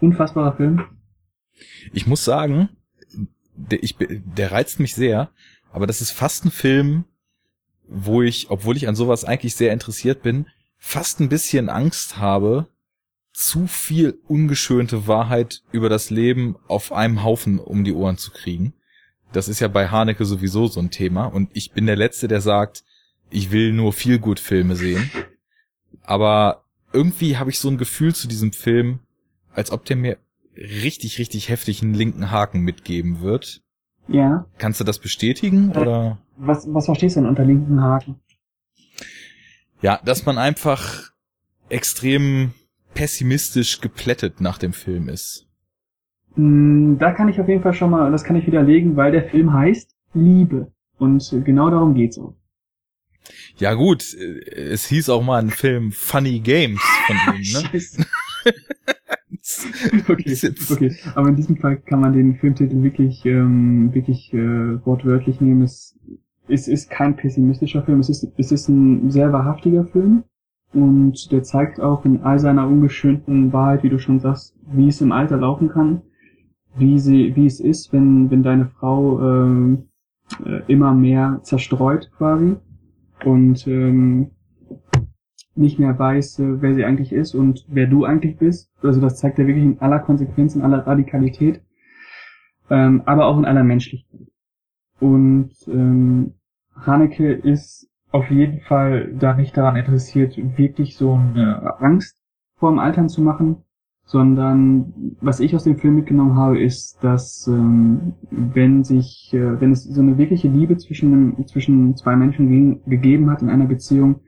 unfassbarer 0.00 0.54
Film. 0.54 0.84
Ich 1.94 2.06
muss 2.06 2.24
sagen, 2.26 2.68
der, 3.54 3.82
ich, 3.82 3.96
der 3.98 4.52
reizt 4.52 4.80
mich 4.80 4.94
sehr, 4.94 5.30
aber 5.74 5.88
das 5.88 6.00
ist 6.00 6.12
fast 6.12 6.44
ein 6.44 6.52
Film, 6.52 7.04
wo 7.88 8.22
ich, 8.22 8.48
obwohl 8.48 8.76
ich 8.76 8.86
an 8.86 8.94
sowas 8.94 9.24
eigentlich 9.24 9.56
sehr 9.56 9.72
interessiert 9.72 10.22
bin, 10.22 10.46
fast 10.78 11.18
ein 11.18 11.28
bisschen 11.28 11.68
Angst 11.68 12.16
habe, 12.16 12.68
zu 13.32 13.66
viel 13.66 14.16
ungeschönte 14.28 15.08
Wahrheit 15.08 15.64
über 15.72 15.88
das 15.88 16.10
Leben 16.10 16.54
auf 16.68 16.92
einem 16.92 17.24
Haufen 17.24 17.58
um 17.58 17.82
die 17.82 17.92
Ohren 17.92 18.18
zu 18.18 18.30
kriegen. 18.30 18.74
Das 19.32 19.48
ist 19.48 19.58
ja 19.58 19.66
bei 19.66 19.88
Haneke 19.88 20.24
sowieso 20.24 20.68
so 20.68 20.78
ein 20.78 20.92
Thema 20.92 21.24
und 21.24 21.50
ich 21.54 21.72
bin 21.72 21.86
der 21.86 21.96
Letzte, 21.96 22.28
der 22.28 22.40
sagt, 22.40 22.84
ich 23.30 23.50
will 23.50 23.72
nur 23.72 23.92
viel 23.92 24.20
gut 24.20 24.38
Filme 24.38 24.76
sehen. 24.76 25.10
Aber 26.02 26.66
irgendwie 26.92 27.36
habe 27.36 27.50
ich 27.50 27.58
so 27.58 27.68
ein 27.68 27.78
Gefühl 27.78 28.14
zu 28.14 28.28
diesem 28.28 28.52
Film, 28.52 29.00
als 29.52 29.72
ob 29.72 29.84
der 29.86 29.96
mir 29.96 30.18
richtig, 30.56 31.18
richtig 31.18 31.48
heftig 31.48 31.82
einen 31.82 31.94
linken 31.94 32.30
Haken 32.30 32.60
mitgeben 32.60 33.22
wird. 33.22 33.63
Ja. 34.08 34.46
Kannst 34.58 34.80
du 34.80 34.84
das 34.84 34.98
bestätigen 34.98 35.72
Ja. 35.74 35.80
oder? 35.80 36.18
Was, 36.36 36.66
was 36.72 36.86
verstehst 36.86 37.16
du 37.16 37.20
denn 37.20 37.28
unter 37.28 37.44
linken 37.44 37.80
Haken? 37.80 38.16
Ja, 39.80 40.00
dass 40.04 40.24
man 40.26 40.38
einfach 40.38 41.10
extrem 41.68 42.52
pessimistisch 42.94 43.80
geplättet 43.80 44.40
nach 44.40 44.58
dem 44.58 44.72
Film 44.72 45.08
ist. 45.08 45.46
Mm, 46.36 46.96
Da 46.98 47.12
kann 47.12 47.28
ich 47.28 47.40
auf 47.40 47.48
jeden 47.48 47.62
Fall 47.62 47.74
schon 47.74 47.90
mal, 47.90 48.10
das 48.10 48.24
kann 48.24 48.36
ich 48.36 48.46
widerlegen, 48.46 48.96
weil 48.96 49.12
der 49.12 49.28
Film 49.28 49.52
heißt 49.52 49.94
Liebe. 50.14 50.72
Und 50.98 51.32
äh, 51.32 51.40
genau 51.40 51.70
darum 51.70 51.94
geht's 51.94 52.18
auch. 52.18 52.34
Ja 53.56 53.74
gut, 53.74 54.14
äh, 54.14 54.40
es 54.50 54.86
hieß 54.86 55.08
auch 55.08 55.22
mal 55.22 55.40
ein 55.42 55.50
Film 55.50 55.92
Funny 55.92 56.40
Games 56.40 56.80
von 57.06 57.16
ihm, 57.34 57.52
ne? 57.52 57.70
Okay, 60.08 60.36
okay. 60.70 60.96
Aber 61.14 61.28
in 61.28 61.36
diesem 61.36 61.56
Fall 61.56 61.76
kann 61.78 62.00
man 62.00 62.12
den 62.12 62.36
Filmtitel 62.36 62.82
wirklich, 62.82 63.24
ähm, 63.24 63.92
wirklich 63.94 64.32
äh, 64.32 64.84
wortwörtlich 64.84 65.40
nehmen. 65.40 65.62
Es, 65.62 65.98
es 66.48 66.68
ist 66.68 66.90
kein 66.90 67.16
pessimistischer 67.16 67.82
Film, 67.82 68.00
es 68.00 68.08
ist, 68.08 68.26
es 68.36 68.52
ist 68.52 68.68
ein 68.68 69.10
sehr 69.10 69.32
wahrhaftiger 69.32 69.86
Film. 69.86 70.24
Und 70.72 71.30
der 71.30 71.44
zeigt 71.44 71.80
auch 71.80 72.04
in 72.04 72.22
all 72.22 72.38
seiner 72.40 72.66
ungeschönten 72.66 73.52
Wahrheit, 73.52 73.84
wie 73.84 73.90
du 73.90 73.98
schon 73.98 74.18
sagst, 74.18 74.56
wie 74.72 74.88
es 74.88 75.00
im 75.00 75.12
Alter 75.12 75.36
laufen 75.36 75.68
kann, 75.68 76.02
wie 76.76 76.98
sie, 76.98 77.36
wie 77.36 77.46
es 77.46 77.60
ist, 77.60 77.92
wenn, 77.92 78.30
wenn 78.30 78.42
deine 78.42 78.66
Frau 78.66 79.20
ähm, 79.20 79.84
äh, 80.44 80.62
immer 80.66 80.92
mehr 80.92 81.40
zerstreut 81.42 82.10
quasi 82.16 82.56
und 83.24 83.66
ähm, 83.68 84.30
nicht 85.56 85.78
mehr 85.78 85.98
weiß, 85.98 86.38
äh, 86.40 86.62
wer 86.62 86.74
sie 86.74 86.84
eigentlich 86.84 87.12
ist 87.12 87.34
und 87.34 87.64
wer 87.68 87.86
du 87.86 88.04
eigentlich 88.04 88.36
bist. 88.36 88.70
Also 88.82 89.00
das 89.00 89.18
zeigt 89.18 89.38
er 89.38 89.46
wirklich 89.46 89.64
in 89.64 89.80
aller 89.80 90.00
Konsequenz, 90.00 90.54
in 90.54 90.62
aller 90.62 90.86
Radikalität, 90.86 91.62
ähm, 92.70 93.02
aber 93.06 93.26
auch 93.26 93.38
in 93.38 93.44
aller 93.44 93.64
Menschlichkeit. 93.64 94.28
Und 95.00 95.52
ähm, 95.68 96.34
Haneke 96.74 97.32
ist 97.32 97.88
auf 98.10 98.30
jeden 98.30 98.60
Fall 98.60 99.12
da 99.18 99.34
nicht 99.34 99.56
daran 99.56 99.76
interessiert, 99.76 100.36
wirklich 100.56 100.96
so 100.96 101.14
eine 101.14 101.80
Angst 101.80 102.16
vor 102.56 102.70
dem 102.70 102.78
Altern 102.78 103.08
zu 103.08 103.22
machen, 103.22 103.64
sondern 104.04 105.16
was 105.20 105.40
ich 105.40 105.54
aus 105.56 105.64
dem 105.64 105.78
Film 105.78 105.96
mitgenommen 105.96 106.36
habe, 106.36 106.62
ist, 106.62 107.02
dass 107.02 107.46
ähm, 107.48 108.14
wenn 108.30 108.84
sich, 108.84 109.30
äh, 109.32 109.60
wenn 109.60 109.72
es 109.72 109.84
so 109.84 110.00
eine 110.00 110.18
wirkliche 110.18 110.48
Liebe 110.48 110.76
zwischen, 110.76 111.46
zwischen 111.46 111.96
zwei 111.96 112.14
Menschen 112.14 112.48
ge 112.48 112.80
gegeben 112.86 113.30
hat 113.30 113.42
in 113.42 113.50
einer 113.50 113.66
Beziehung, 113.66 114.20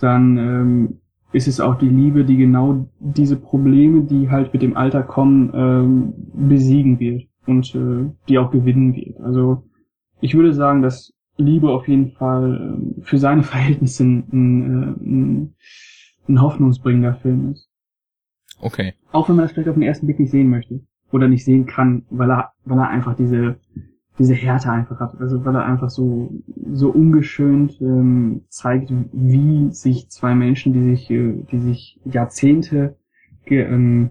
dann 0.00 0.36
ähm, 0.38 1.00
ist 1.32 1.48
es 1.48 1.60
auch 1.60 1.76
die 1.76 1.88
Liebe, 1.88 2.24
die 2.24 2.36
genau 2.36 2.88
diese 2.98 3.36
Probleme, 3.36 4.02
die 4.02 4.30
halt 4.30 4.52
mit 4.52 4.62
dem 4.62 4.76
Alter 4.76 5.02
kommen, 5.02 5.50
ähm, 5.54 6.14
besiegen 6.48 6.98
wird 6.98 7.24
und 7.46 7.74
äh, 7.74 8.10
die 8.28 8.38
auch 8.38 8.50
gewinnen 8.50 8.94
wird. 8.94 9.20
Also 9.20 9.64
ich 10.20 10.34
würde 10.34 10.54
sagen, 10.54 10.82
dass 10.82 11.12
Liebe 11.36 11.70
auf 11.70 11.88
jeden 11.88 12.12
Fall 12.12 12.74
ähm, 12.74 13.02
für 13.02 13.18
seine 13.18 13.42
Verhältnisse 13.44 14.04
ein, 14.04 14.24
ein, 14.32 14.82
äh, 14.82 15.04
ein, 15.04 15.54
ein 16.28 16.42
hoffnungsbringender 16.42 17.14
Film 17.16 17.52
ist. 17.52 17.68
Okay. 18.58 18.94
Auch 19.12 19.28
wenn 19.28 19.36
man 19.36 19.44
das 19.44 19.52
vielleicht 19.52 19.68
auf 19.68 19.74
den 19.74 19.82
ersten 19.82 20.06
Blick 20.06 20.18
nicht 20.18 20.30
sehen 20.30 20.48
möchte. 20.48 20.80
Oder 21.12 21.28
nicht 21.28 21.44
sehen 21.44 21.66
kann, 21.66 22.04
weil 22.10 22.30
er, 22.30 22.52
weil 22.64 22.78
er 22.78 22.88
einfach 22.88 23.14
diese, 23.14 23.60
diese 24.18 24.34
Härte 24.34 24.70
einfach 24.70 24.98
hat. 25.00 25.20
Also 25.20 25.44
weil 25.44 25.54
er 25.54 25.64
einfach 25.64 25.90
so, 25.90 26.30
so 26.72 26.90
ungeschönt 26.90 27.80
ähm, 27.80 28.44
zeigt, 28.48 28.90
wie 29.12 29.70
sich 29.72 30.08
zwei 30.08 30.34
Menschen, 30.34 30.72
die 30.72 30.82
sich, 30.82 31.10
äh, 31.10 31.34
die 31.50 31.58
sich 31.58 32.00
Jahrzehnte, 32.04 32.96
ähm, 33.46 34.10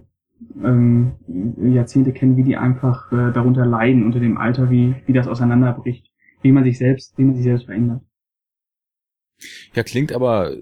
ähm, 0.62 1.12
Jahrzehnte 1.58 2.12
kennen, 2.12 2.36
wie 2.36 2.44
die 2.44 2.56
einfach 2.56 3.10
äh, 3.12 3.32
darunter 3.32 3.66
leiden 3.66 4.04
unter 4.04 4.20
dem 4.20 4.38
Alter, 4.38 4.70
wie, 4.70 4.94
wie 5.06 5.12
das 5.12 5.28
auseinanderbricht. 5.28 6.10
Wie 6.42 6.52
man 6.52 6.64
sich 6.64 6.78
selbst, 6.78 7.16
wie 7.16 7.24
man 7.24 7.34
sich 7.34 7.44
selbst 7.44 7.64
verändert. 7.64 8.02
Ja, 9.74 9.82
klingt 9.82 10.12
aber 10.12 10.54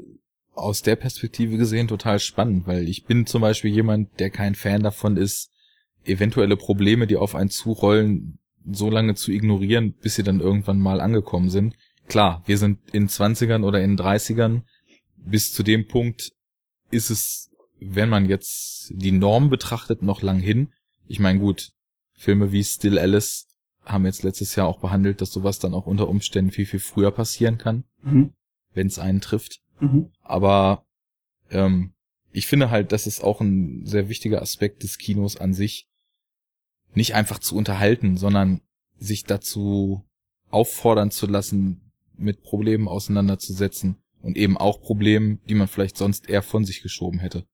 aus 0.54 0.82
der 0.82 0.96
Perspektive 0.96 1.56
gesehen 1.56 1.88
total 1.88 2.18
spannend, 2.20 2.66
weil 2.66 2.88
ich 2.88 3.04
bin 3.04 3.26
zum 3.26 3.42
Beispiel 3.42 3.72
jemand, 3.72 4.18
der 4.20 4.30
kein 4.30 4.54
Fan 4.54 4.82
davon 4.82 5.16
ist, 5.16 5.50
eventuelle 6.04 6.56
Probleme, 6.56 7.06
die 7.06 7.16
auf 7.16 7.34
einen 7.34 7.50
zurollen, 7.50 8.38
so 8.70 8.90
lange 8.90 9.14
zu 9.14 9.30
ignorieren, 9.32 9.92
bis 9.92 10.14
sie 10.16 10.22
dann 10.22 10.40
irgendwann 10.40 10.78
mal 10.80 11.00
angekommen 11.00 11.50
sind. 11.50 11.74
Klar, 12.08 12.42
wir 12.46 12.58
sind 12.58 12.78
in 12.92 13.08
20ern 13.08 13.64
oder 13.64 13.82
in 13.82 13.96
30ern. 13.96 14.62
Bis 15.16 15.52
zu 15.52 15.62
dem 15.62 15.86
Punkt 15.86 16.32
ist 16.90 17.10
es, 17.10 17.50
wenn 17.80 18.08
man 18.08 18.26
jetzt 18.26 18.92
die 18.94 19.12
Norm 19.12 19.50
betrachtet, 19.50 20.02
noch 20.02 20.22
lang 20.22 20.38
hin. 20.38 20.72
Ich 21.06 21.18
meine, 21.20 21.38
gut, 21.38 21.72
Filme 22.14 22.52
wie 22.52 22.64
Still 22.64 22.98
Alice 22.98 23.46
haben 23.84 24.06
jetzt 24.06 24.22
letztes 24.22 24.54
Jahr 24.56 24.66
auch 24.66 24.80
behandelt, 24.80 25.20
dass 25.20 25.30
sowas 25.32 25.58
dann 25.58 25.74
auch 25.74 25.86
unter 25.86 26.08
Umständen 26.08 26.50
viel, 26.50 26.66
viel 26.66 26.80
früher 26.80 27.10
passieren 27.10 27.58
kann, 27.58 27.84
Mhm. 28.02 28.32
wenn 28.72 28.86
es 28.86 28.98
einen 28.98 29.20
trifft. 29.20 29.60
Mhm. 29.80 30.10
Aber 30.22 30.86
ähm, 31.50 31.92
ich 32.32 32.46
finde 32.46 32.70
halt, 32.70 32.92
das 32.92 33.06
ist 33.06 33.22
auch 33.22 33.40
ein 33.40 33.84
sehr 33.84 34.08
wichtiger 34.08 34.40
Aspekt 34.40 34.82
des 34.82 34.96
Kinos 34.98 35.36
an 35.36 35.52
sich, 35.52 35.86
nicht 36.94 37.14
einfach 37.14 37.38
zu 37.38 37.56
unterhalten, 37.56 38.16
sondern 38.16 38.60
sich 38.96 39.24
dazu 39.24 40.04
auffordern 40.50 41.10
zu 41.10 41.26
lassen, 41.26 41.80
mit 42.16 42.42
Problemen 42.42 42.86
auseinanderzusetzen 42.86 43.96
und 44.22 44.36
eben 44.36 44.56
auch 44.56 44.80
Problemen, 44.80 45.40
die 45.48 45.54
man 45.54 45.66
vielleicht 45.68 45.96
sonst 45.96 46.28
eher 46.28 46.42
von 46.42 46.64
sich 46.64 46.80
geschoben 46.82 47.18
hätte. 47.18 47.44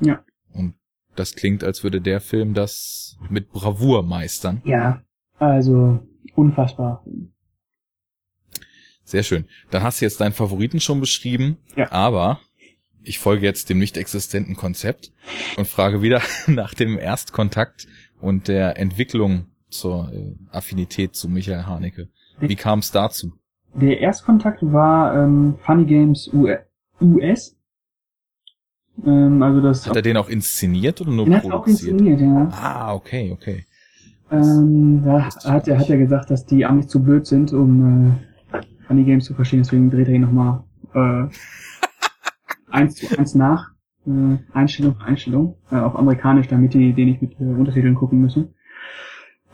Ja. 0.00 0.24
Und 0.52 0.74
das 1.14 1.34
klingt, 1.34 1.62
als 1.62 1.82
würde 1.82 2.00
der 2.00 2.20
Film 2.20 2.54
das 2.54 3.18
mit 3.28 3.50
Bravour 3.50 4.02
meistern. 4.02 4.62
Ja, 4.64 5.02
also 5.38 6.00
unfassbar. 6.34 7.04
Sehr 9.04 9.22
schön. 9.22 9.46
Dann 9.70 9.82
hast 9.82 10.00
du 10.00 10.04
jetzt 10.04 10.20
deinen 10.20 10.32
Favoriten 10.32 10.80
schon 10.80 11.00
beschrieben, 11.00 11.58
Ja. 11.76 11.92
aber 11.92 12.40
ich 13.02 13.18
folge 13.20 13.46
jetzt 13.46 13.70
dem 13.70 13.78
nicht 13.78 13.96
existenten 13.96 14.56
Konzept 14.56 15.12
und 15.56 15.68
frage 15.68 16.02
wieder 16.02 16.22
nach 16.48 16.74
dem 16.74 16.98
Erstkontakt 16.98 17.86
und 18.20 18.48
der 18.48 18.78
Entwicklung 18.78 19.46
zur 19.68 20.12
äh, 20.12 20.34
Affinität 20.50 21.14
zu 21.14 21.28
Michael 21.28 21.66
Haneke. 21.66 22.08
Wie 22.40 22.56
kam 22.56 22.80
es 22.80 22.90
dazu? 22.90 23.32
Der 23.74 24.00
Erstkontakt 24.00 24.60
war 24.62 25.14
ähm, 25.14 25.56
Funny 25.60 25.84
Games 25.84 26.30
US. 27.00 27.56
Ähm, 29.04 29.42
also 29.42 29.60
das 29.60 29.86
Hat 29.86 29.96
er 29.96 30.02
den 30.02 30.16
auch 30.16 30.28
inszeniert 30.28 31.00
oder 31.00 31.10
nur 31.10 31.26
den 31.26 31.36
hat 31.36 31.44
er 31.44 31.54
auch 31.54 31.64
produziert? 31.64 32.00
inszeniert, 32.00 32.20
ja. 32.20 32.48
Ah, 32.52 32.94
okay, 32.94 33.32
okay. 33.32 33.66
Ähm, 34.30 35.02
da 35.04 35.24
hat 35.24 35.68
er, 35.68 35.78
hat 35.78 35.88
er 35.90 35.98
gesagt, 35.98 36.30
dass 36.30 36.46
die 36.46 36.64
Amis 36.64 36.88
zu 36.88 37.02
blöd 37.02 37.26
sind, 37.26 37.52
um 37.52 38.16
äh, 38.52 38.60
Funny 38.86 39.04
Games 39.04 39.24
zu 39.24 39.34
verstehen, 39.34 39.60
deswegen 39.60 39.90
dreht 39.90 40.08
er 40.08 40.14
ihn 40.14 40.22
nochmal 40.22 40.64
äh, 40.94 41.28
eins 42.70 42.94
zu 42.96 43.18
eins 43.18 43.34
nach. 43.34 43.75
Äh, 44.06 44.38
Einstellung 44.52 44.94
für 44.94 45.04
Einstellung. 45.04 45.56
Äh, 45.70 45.76
auf 45.76 45.96
amerikanisch, 45.96 46.48
damit 46.48 46.74
die 46.74 46.92
den 46.92 47.08
nicht 47.08 47.22
mit 47.22 47.32
äh, 47.40 47.44
Untertiteln 47.44 47.94
gucken 47.94 48.20
müssen. 48.20 48.54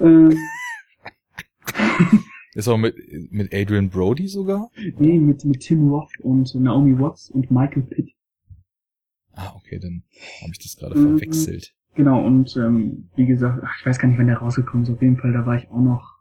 Äh, 0.01 0.35
Ist 2.55 2.69
auch 2.69 2.77
mit, 2.77 2.95
mit 3.31 3.55
Adrian 3.55 3.89
Brody 3.89 4.29
sogar? 4.29 4.71
nee, 4.99 5.19
mit, 5.19 5.45
mit 5.45 5.61
Tim 5.61 5.89
Roth 5.89 6.11
und 6.21 6.55
Naomi 6.55 6.99
Watts 6.99 7.31
und 7.31 7.51
Michael 7.51 7.83
Pitt. 7.85 8.11
Ah, 9.35 9.53
okay, 9.57 9.79
dann 9.79 10.03
habe 10.43 10.53
ich 10.53 10.59
das 10.59 10.77
gerade 10.77 10.99
Mhm. 10.99 11.19
verwechselt. 11.19 11.73
Genau, 11.95 12.25
und 12.25 12.55
ähm, 12.57 13.09
wie 13.17 13.27
gesagt, 13.27 13.63
ach, 13.65 13.75
ich 13.81 13.87
weiß 13.87 13.99
gar 13.99 14.09
nicht, 14.09 14.19
wann 14.19 14.27
der 14.27 14.39
rausgekommen 14.39 14.85
ist. 14.85 14.91
Auf 14.93 15.01
jeden 15.01 15.17
Fall, 15.17 15.33
da 15.33 15.47
war 15.47 15.57
ich 15.57 15.71
auch 15.71 15.81
noch, 15.81 16.12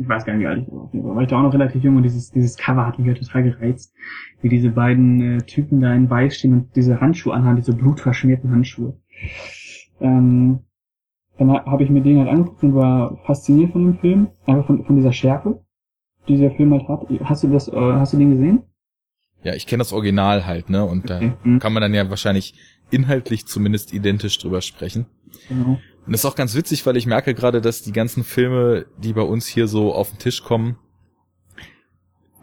ich 0.00 0.08
weiß 0.08 0.24
gar 0.24 0.34
nicht, 0.34 0.42
wie 0.42 0.46
alt 0.46 0.62
ich 0.62 0.72
war. 0.72 0.88
Fall 0.90 1.02
war 1.16 1.22
ich 1.22 1.28
da 1.28 1.38
auch 1.38 1.42
noch 1.42 1.52
relativ 1.54 1.82
jung 1.82 1.96
und 1.96 2.02
dieses, 2.04 2.30
dieses 2.30 2.56
Cover 2.56 2.86
hat 2.86 2.98
mich 2.98 3.08
halt 3.08 3.18
total 3.18 3.42
gereizt. 3.42 3.92
Wie 4.40 4.48
diese 4.48 4.70
beiden 4.70 5.20
äh, 5.20 5.42
Typen 5.42 5.80
da 5.80 5.92
in 5.94 6.08
Weiß 6.08 6.36
stehen 6.36 6.52
und 6.52 6.76
diese 6.76 7.00
Handschuhe 7.00 7.34
anhaben, 7.34 7.56
diese 7.56 7.74
blutverschmierten 7.74 8.50
Handschuhe. 8.50 8.96
Ähm, 10.00 10.60
dann 11.38 11.50
ha- 11.52 11.64
habe 11.66 11.82
ich 11.84 11.90
mir 11.90 12.02
den 12.02 12.18
halt 12.18 12.28
angeguckt 12.28 12.62
und 12.62 12.74
war 12.74 13.18
fasziniert 13.24 13.72
von 13.72 13.84
dem 13.84 13.98
Film. 13.98 14.28
Einfach 14.46 14.66
von, 14.66 14.84
von 14.84 14.96
dieser 14.96 15.12
Schärfe, 15.12 15.62
die 16.28 16.34
dieser 16.36 16.50
Film 16.52 16.72
halt 16.72 16.88
hat. 16.88 17.06
Hast 17.24 17.42
du 17.44 17.48
das, 17.48 17.68
äh, 17.68 17.76
hast 17.76 18.12
du 18.12 18.16
den 18.18 18.30
gesehen? 18.30 18.62
Ja, 19.42 19.54
ich 19.54 19.66
kenne 19.66 19.80
das 19.80 19.92
Original 19.92 20.46
halt, 20.46 20.68
ne? 20.68 20.84
Und 20.84 21.10
da 21.10 21.16
Okay. 21.18 21.32
Mhm. 21.44 21.58
kann 21.60 21.72
man 21.72 21.80
dann 21.80 21.94
ja 21.94 22.10
wahrscheinlich 22.10 22.54
inhaltlich 22.90 23.46
zumindest 23.46 23.92
identisch 23.92 24.38
drüber 24.38 24.60
sprechen. 24.60 25.06
Genau. 25.48 25.78
Und 26.08 26.12
das 26.12 26.22
ist 26.22 26.24
auch 26.24 26.36
ganz 26.36 26.54
witzig, 26.54 26.86
weil 26.86 26.96
ich 26.96 27.04
merke 27.04 27.34
gerade, 27.34 27.60
dass 27.60 27.82
die 27.82 27.92
ganzen 27.92 28.24
Filme, 28.24 28.86
die 28.96 29.12
bei 29.12 29.20
uns 29.20 29.46
hier 29.46 29.68
so 29.68 29.92
auf 29.92 30.08
den 30.08 30.18
Tisch 30.18 30.42
kommen, 30.42 30.78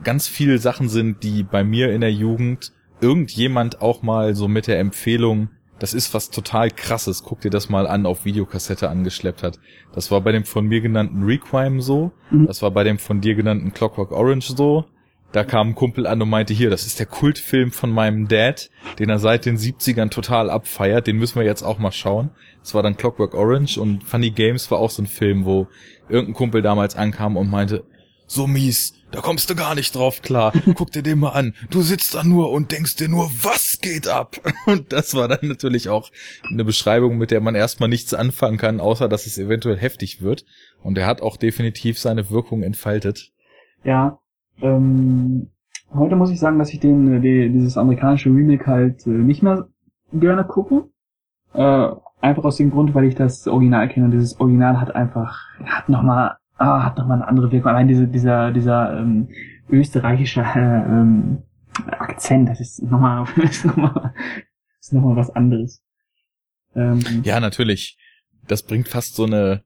ganz 0.03 0.27
viele 0.27 0.59
Sachen 0.59 0.87
sind, 0.87 1.23
die 1.23 1.41
bei 1.41 1.63
mir 1.63 1.91
in 1.91 2.01
der 2.01 2.13
Jugend 2.13 2.73
irgendjemand 3.01 3.81
auch 3.81 4.03
mal 4.03 4.35
so 4.35 4.47
mit 4.47 4.67
der 4.67 4.77
Empfehlung, 4.79 5.49
das 5.79 5.95
ist 5.95 6.13
was 6.13 6.29
total 6.29 6.69
krasses, 6.69 7.23
guck 7.23 7.41
dir 7.41 7.49
das 7.49 7.67
mal 7.67 7.87
an, 7.87 8.05
auf 8.05 8.23
Videokassette 8.23 8.87
angeschleppt 8.87 9.41
hat. 9.41 9.59
Das 9.95 10.11
war 10.11 10.21
bei 10.21 10.31
dem 10.31 10.43
von 10.43 10.67
mir 10.67 10.81
genannten 10.81 11.23
Requiem 11.23 11.81
so, 11.81 12.11
Mhm. 12.29 12.45
das 12.45 12.61
war 12.61 12.69
bei 12.69 12.83
dem 12.83 12.99
von 12.99 13.19
dir 13.19 13.33
genannten 13.33 13.73
Clockwork 13.73 14.11
Orange 14.11 14.53
so. 14.55 14.85
Da 15.31 15.43
kam 15.43 15.69
ein 15.69 15.75
Kumpel 15.75 16.05
an 16.07 16.21
und 16.21 16.29
meinte, 16.29 16.53
hier, 16.53 16.69
das 16.69 16.85
ist 16.85 16.99
der 16.99 17.07
Kultfilm 17.07 17.71
von 17.71 17.89
meinem 17.91 18.27
Dad, 18.29 18.69
den 18.99 19.09
er 19.09 19.19
seit 19.19 19.45
den 19.45 19.57
70ern 19.57 20.09
total 20.09 20.51
abfeiert, 20.51 21.07
den 21.07 21.17
müssen 21.17 21.39
wir 21.39 21.45
jetzt 21.45 21.63
auch 21.63 21.79
mal 21.79 21.91
schauen. 21.91 22.29
Das 22.65 22.73
war 22.73 22.81
dann 22.81 22.97
Clockwork 22.97 23.35
Orange 23.35 23.77
und 23.77 24.03
Funny 24.03 24.31
Games 24.31 24.71
war 24.71 24.79
auch 24.79 24.89
so 24.89 25.03
ein 25.03 25.05
Film, 25.05 25.45
wo 25.45 25.67
irgendein 26.09 26.33
Kumpel 26.33 26.63
damals 26.63 26.95
ankam 26.95 27.37
und 27.37 27.47
meinte, 27.47 27.83
so 28.25 28.47
mies, 28.47 28.95
da 29.11 29.21
kommst 29.21 29.51
du 29.51 29.55
gar 29.55 29.75
nicht 29.75 29.93
drauf 29.93 30.23
klar. 30.23 30.51
Guck 30.73 30.91
dir 30.91 31.03
den 31.03 31.19
mal 31.19 31.33
an. 31.33 31.53
Du 31.69 31.83
sitzt 31.83 32.15
da 32.15 32.23
nur 32.23 32.51
und 32.51 32.71
denkst 32.71 32.95
dir 32.95 33.07
nur, 33.07 33.29
was 33.43 33.77
geht 33.83 34.07
ab? 34.07 34.37
Und 34.65 34.91
das 34.93 35.13
war 35.13 35.27
dann 35.27 35.47
natürlich 35.47 35.89
auch 35.89 36.09
eine 36.49 36.65
Beschreibung, 36.65 37.19
mit 37.19 37.29
der 37.29 37.39
man 37.39 37.53
erstmal 37.53 37.87
nichts 37.87 38.15
anfangen 38.15 38.57
kann, 38.57 38.79
außer 38.79 39.07
dass 39.07 39.27
es 39.27 39.37
eventuell 39.37 39.77
heftig 39.77 40.23
wird. 40.23 40.43
Und 40.81 40.97
er 40.97 41.05
hat 41.05 41.21
auch 41.21 41.37
definitiv 41.37 41.99
seine 41.99 42.31
Wirkung 42.31 42.63
entfaltet. 42.63 43.31
Ja, 43.83 44.17
ähm, 44.59 45.51
heute 45.93 46.15
muss 46.15 46.31
ich 46.31 46.39
sagen, 46.39 46.57
dass 46.57 46.73
ich 46.73 46.79
den, 46.79 47.17
äh, 47.17 47.21
die, 47.21 47.53
dieses 47.53 47.77
amerikanische 47.77 48.29
Remake 48.29 48.65
halt 48.65 49.05
äh, 49.05 49.11
nicht 49.11 49.43
mehr 49.43 49.67
gerne 50.11 50.45
gucke. 50.45 50.89
Äh, 51.53 51.89
einfach 52.25 52.43
aus 52.43 52.57
dem 52.57 52.71
Grund, 52.71 52.93
weil 52.93 53.05
ich 53.05 53.15
das 53.15 53.47
Original 53.47 53.87
kenne 53.87 54.05
und 54.05 54.11
dieses 54.11 54.39
Original 54.39 54.79
hat 54.79 54.95
einfach, 54.95 55.39
hat 55.63 55.89
nochmal, 55.89 56.37
ah, 56.57 56.83
hat 56.83 56.97
noch 56.97 57.07
mal 57.07 57.15
eine 57.15 57.27
andere 57.27 57.51
Wirkung. 57.51 57.71
Allein 57.71 57.87
diese, 57.87 58.07
dieser, 58.07 58.51
dieser 58.51 58.99
ähm, 58.99 59.29
österreichische 59.69 60.41
äh, 60.41 60.59
ähm, 60.59 61.43
Akzent, 61.91 62.49
das 62.49 62.59
ist 62.59 62.83
nochmal, 62.83 63.25
ist 63.43 63.65
nochmal, 63.65 64.13
ist 64.79 64.93
nochmal 64.93 65.15
was 65.15 65.29
anderes. 65.29 65.81
Ähm, 66.75 67.01
Ja, 67.23 67.39
natürlich. 67.39 67.97
Das 68.47 68.63
bringt 68.63 68.87
fast 68.87 69.15
so 69.15 69.25
eine 69.25 69.63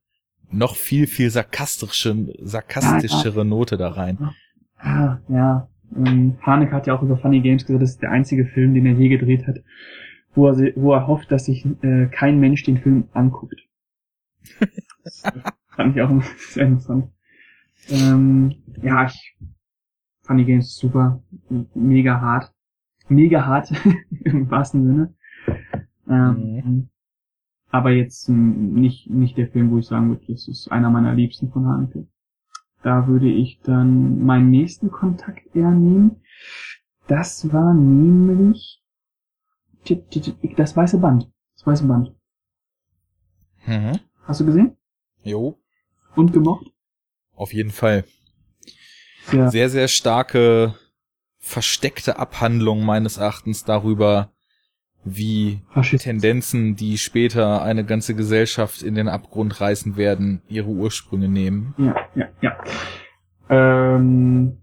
noch 0.51 0.75
viel, 0.75 1.07
viel 1.07 1.29
sarkastische, 1.29 2.33
sarkastischere 2.41 3.45
Note 3.45 3.77
da 3.77 3.89
rein. 3.89 4.17
Ah, 4.77 5.17
ja. 5.27 5.67
Ähm, 5.95 6.37
Haneke 6.41 6.71
hat 6.71 6.87
ja 6.87 6.95
auch 6.95 7.01
über 7.01 7.17
Funny 7.17 7.41
Games 7.41 7.65
gesagt, 7.65 7.81
das 7.81 7.91
ist 7.91 8.01
der 8.01 8.11
einzige 8.11 8.45
Film, 8.45 8.73
den 8.73 8.85
er 8.85 8.93
je 8.93 9.09
gedreht 9.09 9.47
hat, 9.47 9.57
wo 10.35 10.47
er, 10.47 10.73
wo 10.75 10.93
er 10.93 11.07
hofft, 11.07 11.31
dass 11.31 11.45
sich 11.45 11.65
äh, 11.81 12.07
kein 12.07 12.39
Mensch 12.39 12.63
den 12.63 12.77
Film 12.77 13.09
anguckt. 13.13 13.61
Das 15.03 15.23
fand 15.75 15.95
ich 15.95 16.01
auch 16.01 16.21
sehr 16.51 16.67
interessant. 16.67 17.11
Ähm, 17.89 18.55
ja, 18.81 19.05
ich, 19.05 19.37
Funny 20.23 20.45
Games 20.45 20.67
ist 20.67 20.77
super, 20.77 21.23
mega 21.73 22.21
hart. 22.21 22.53
Mega 23.07 23.45
hart, 23.45 23.71
im 24.23 24.49
wahrsten 24.51 24.85
Sinne. 24.85 25.15
Ähm, 26.07 26.89
Aber 27.71 27.91
jetzt 27.91 28.29
nicht, 28.29 29.09
nicht 29.09 29.37
der 29.37 29.49
Film, 29.49 29.71
wo 29.71 29.77
ich 29.77 29.85
sagen 29.87 30.09
würde, 30.09 30.25
das 30.27 30.47
ist 30.47 30.71
einer 30.71 30.89
meiner 30.89 31.13
liebsten 31.13 31.51
von 31.51 31.67
Haneke. 31.67 32.07
Da 32.81 33.07
würde 33.07 33.29
ich 33.29 33.59
dann 33.61 34.23
meinen 34.23 34.49
nächsten 34.49 34.89
Kontakt 34.91 35.55
eher 35.55 35.71
nehmen. 35.71 36.21
Das 37.07 37.51
war 37.51 37.73
nämlich 37.73 38.78
das 40.55 40.75
weiße 40.75 40.97
Band. 40.99 41.29
Das 41.55 41.65
weiße 41.67 41.85
Band. 41.85 42.13
Mhm. 43.65 43.99
Hast 44.23 44.39
du 44.41 44.45
gesehen? 44.45 44.77
Jo, 45.23 45.57
Und 46.15 46.31
gemocht? 46.33 46.67
auf 47.35 47.53
jeden 47.53 47.71
Fall. 47.71 48.03
Ja. 49.31 49.49
Sehr, 49.51 49.69
sehr 49.69 49.87
starke, 49.87 50.75
versteckte 51.37 52.17
Abhandlung 52.17 52.83
meines 52.83 53.17
Erachtens 53.17 53.63
darüber, 53.63 54.31
wie 55.03 55.61
Faschist. 55.71 56.03
Tendenzen, 56.03 56.75
die 56.75 56.97
später 56.97 57.61
eine 57.61 57.85
ganze 57.85 58.15
Gesellschaft 58.15 58.81
in 58.81 58.95
den 58.95 59.07
Abgrund 59.07 59.61
reißen 59.61 59.95
werden, 59.97 60.41
ihre 60.47 60.67
Ursprünge 60.69 61.29
nehmen. 61.29 61.73
Ja, 61.77 61.95
ja, 62.15 62.29
ja. 62.41 62.63
Ähm, 63.49 64.57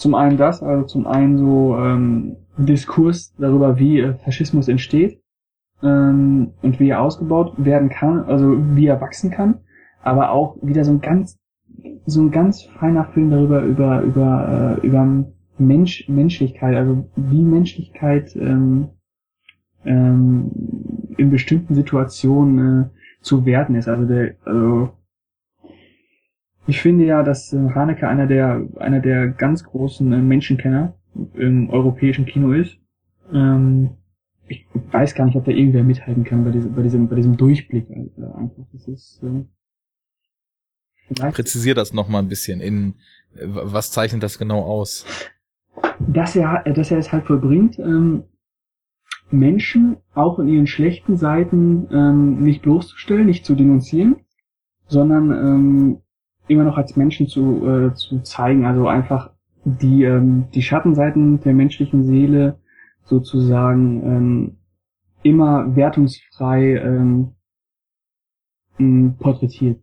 zum 0.00 0.14
einen 0.14 0.38
das, 0.38 0.62
also 0.62 0.86
zum 0.86 1.06
einen 1.06 1.36
so 1.36 1.76
ähm, 1.76 2.36
Diskurs 2.56 3.34
darüber, 3.38 3.78
wie 3.78 4.00
äh, 4.00 4.14
Faschismus 4.14 4.66
entsteht 4.66 5.20
ähm, 5.82 6.52
und 6.62 6.80
wie 6.80 6.88
er 6.88 7.02
ausgebaut 7.02 7.52
werden 7.58 7.90
kann, 7.90 8.24
also 8.24 8.56
wie 8.74 8.86
er 8.86 9.00
wachsen 9.02 9.30
kann, 9.30 9.60
aber 10.02 10.30
auch 10.30 10.56
wieder 10.62 10.84
so 10.84 10.92
ein 10.92 11.02
ganz 11.02 11.38
so 12.06 12.22
ein 12.22 12.30
ganz 12.30 12.62
feiner 12.62 13.04
Film 13.04 13.30
darüber 13.30 13.60
über 13.60 14.00
über 14.00 14.78
äh, 14.82 14.86
über 14.86 15.26
Mensch 15.58 16.08
Menschlichkeit, 16.08 16.76
also 16.76 17.10
wie 17.16 17.42
Menschlichkeit 17.42 18.34
ähm, 18.36 18.88
ähm, 19.84 20.50
in 21.18 21.30
bestimmten 21.30 21.74
Situationen 21.74 22.84
äh, 22.84 22.88
zu 23.20 23.44
werten 23.44 23.74
ist. 23.74 23.86
Also 23.86 24.06
der 24.06 24.36
also 24.46 24.92
ich 26.66 26.80
finde 26.80 27.04
ja, 27.04 27.22
dass 27.22 27.52
äh, 27.52 27.70
Haneke 27.74 28.08
einer 28.08 28.26
der 28.26 28.66
einer 28.76 29.00
der 29.00 29.28
ganz 29.28 29.64
großen 29.64 30.12
äh, 30.12 30.18
Menschenkenner 30.18 30.94
im 31.34 31.70
europäischen 31.70 32.26
Kino 32.26 32.52
ist. 32.52 32.76
Ähm, 33.32 33.90
ich 34.48 34.66
weiß 34.90 35.14
gar 35.14 35.26
nicht, 35.26 35.36
ob 35.36 35.44
da 35.44 35.52
irgendwer 35.52 35.84
mithalten 35.84 36.24
kann 36.24 36.44
bei 36.44 36.50
diesem 36.50 36.74
bei 36.74 36.82
diesem 36.82 37.08
bei 37.08 37.16
diesem 37.16 37.36
Durchblick. 37.36 37.88
Äh, 37.90 38.04
einfach. 38.36 38.64
Das 38.72 38.88
ist 38.88 39.22
äh, 39.22 39.44
Präzisier 41.32 41.74
das 41.74 41.92
nochmal 41.92 42.22
ein 42.22 42.28
bisschen. 42.28 42.60
In 42.60 42.94
was 43.34 43.90
zeichnet 43.90 44.22
das 44.22 44.38
genau 44.38 44.60
aus? 44.60 45.04
Dass 45.98 46.34
er, 46.36 46.62
dass 46.64 46.90
er 46.90 46.98
es 46.98 47.12
halt 47.12 47.26
vollbringt, 47.26 47.78
ähm, 47.78 48.24
Menschen 49.30 49.98
auch 50.14 50.38
in 50.38 50.48
ihren 50.48 50.66
schlechten 50.66 51.16
Seiten 51.16 51.86
ähm, 51.92 52.42
nicht 52.42 52.62
bloßzustellen, 52.62 53.26
nicht 53.26 53.44
zu 53.44 53.54
denunzieren, 53.54 54.16
sondern 54.88 55.30
ähm, 55.30 56.00
immer 56.50 56.64
noch 56.64 56.76
als 56.76 56.96
Menschen 56.96 57.28
zu, 57.28 57.66
äh, 57.66 57.94
zu 57.94 58.20
zeigen, 58.20 58.66
also 58.66 58.88
einfach 58.88 59.30
die, 59.64 60.04
ähm, 60.04 60.48
die 60.54 60.62
Schattenseiten 60.62 61.40
der 61.40 61.54
menschlichen 61.54 62.04
Seele 62.04 62.58
sozusagen 63.04 64.02
ähm, 64.04 64.56
immer 65.22 65.76
wertungsfrei 65.76 66.76
ähm, 66.76 67.34
porträtiert. 69.18 69.82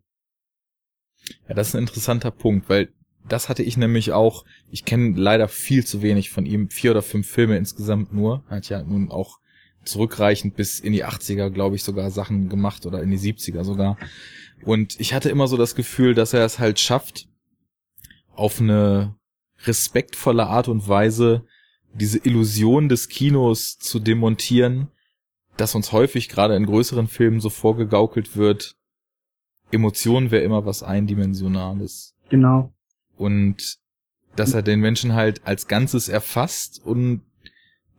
Ja, 1.47 1.55
das 1.55 1.69
ist 1.69 1.75
ein 1.75 1.81
interessanter 1.81 2.31
Punkt, 2.31 2.69
weil 2.69 2.89
das 3.27 3.49
hatte 3.49 3.63
ich 3.63 3.77
nämlich 3.77 4.13
auch, 4.13 4.45
ich 4.69 4.85
kenne 4.85 5.13
leider 5.17 5.47
viel 5.47 5.85
zu 5.85 6.01
wenig 6.01 6.29
von 6.29 6.45
ihm, 6.45 6.69
vier 6.69 6.91
oder 6.91 7.01
fünf 7.01 7.27
Filme 7.27 7.57
insgesamt 7.57 8.13
nur, 8.13 8.43
hat 8.47 8.69
ja 8.69 8.81
nun 8.83 9.11
auch 9.11 9.39
zurückreichend 9.83 10.55
bis 10.55 10.79
in 10.79 10.93
die 10.93 11.05
80er, 11.05 11.49
glaube 11.49 11.75
ich, 11.75 11.83
sogar 11.83 12.09
Sachen 12.11 12.49
gemacht 12.49 12.85
oder 12.85 13.01
in 13.01 13.11
die 13.11 13.19
70er 13.19 13.63
sogar. 13.63 13.97
Und 14.63 14.99
ich 14.99 15.13
hatte 15.13 15.29
immer 15.29 15.47
so 15.47 15.57
das 15.57 15.75
Gefühl, 15.75 16.13
dass 16.13 16.33
er 16.33 16.43
es 16.43 16.59
halt 16.59 16.79
schafft, 16.79 17.27
auf 18.35 18.59
eine 18.59 19.15
respektvolle 19.65 20.47
Art 20.47 20.67
und 20.67 20.87
Weise 20.87 21.45
diese 21.93 22.19
Illusion 22.19 22.89
des 22.89 23.09
Kinos 23.09 23.77
zu 23.79 23.99
demontieren, 23.99 24.89
dass 25.55 25.73
uns 25.73 25.91
häufig 25.91 26.29
gerade 26.29 26.55
in 26.55 26.65
größeren 26.65 27.07
Filmen 27.07 27.39
so 27.39 27.49
vorgegaukelt 27.49 28.37
wird, 28.37 28.75
Emotion 29.71 30.31
wäre 30.31 30.43
immer 30.43 30.65
was 30.65 30.83
Eindimensionales. 30.83 32.15
Genau. 32.29 32.71
Und 33.17 33.77
dass 34.35 34.53
er 34.53 34.61
den 34.61 34.79
Menschen 34.79 35.13
halt 35.13 35.45
als 35.45 35.67
Ganzes 35.67 36.09
erfasst 36.09 36.85
und 36.85 37.21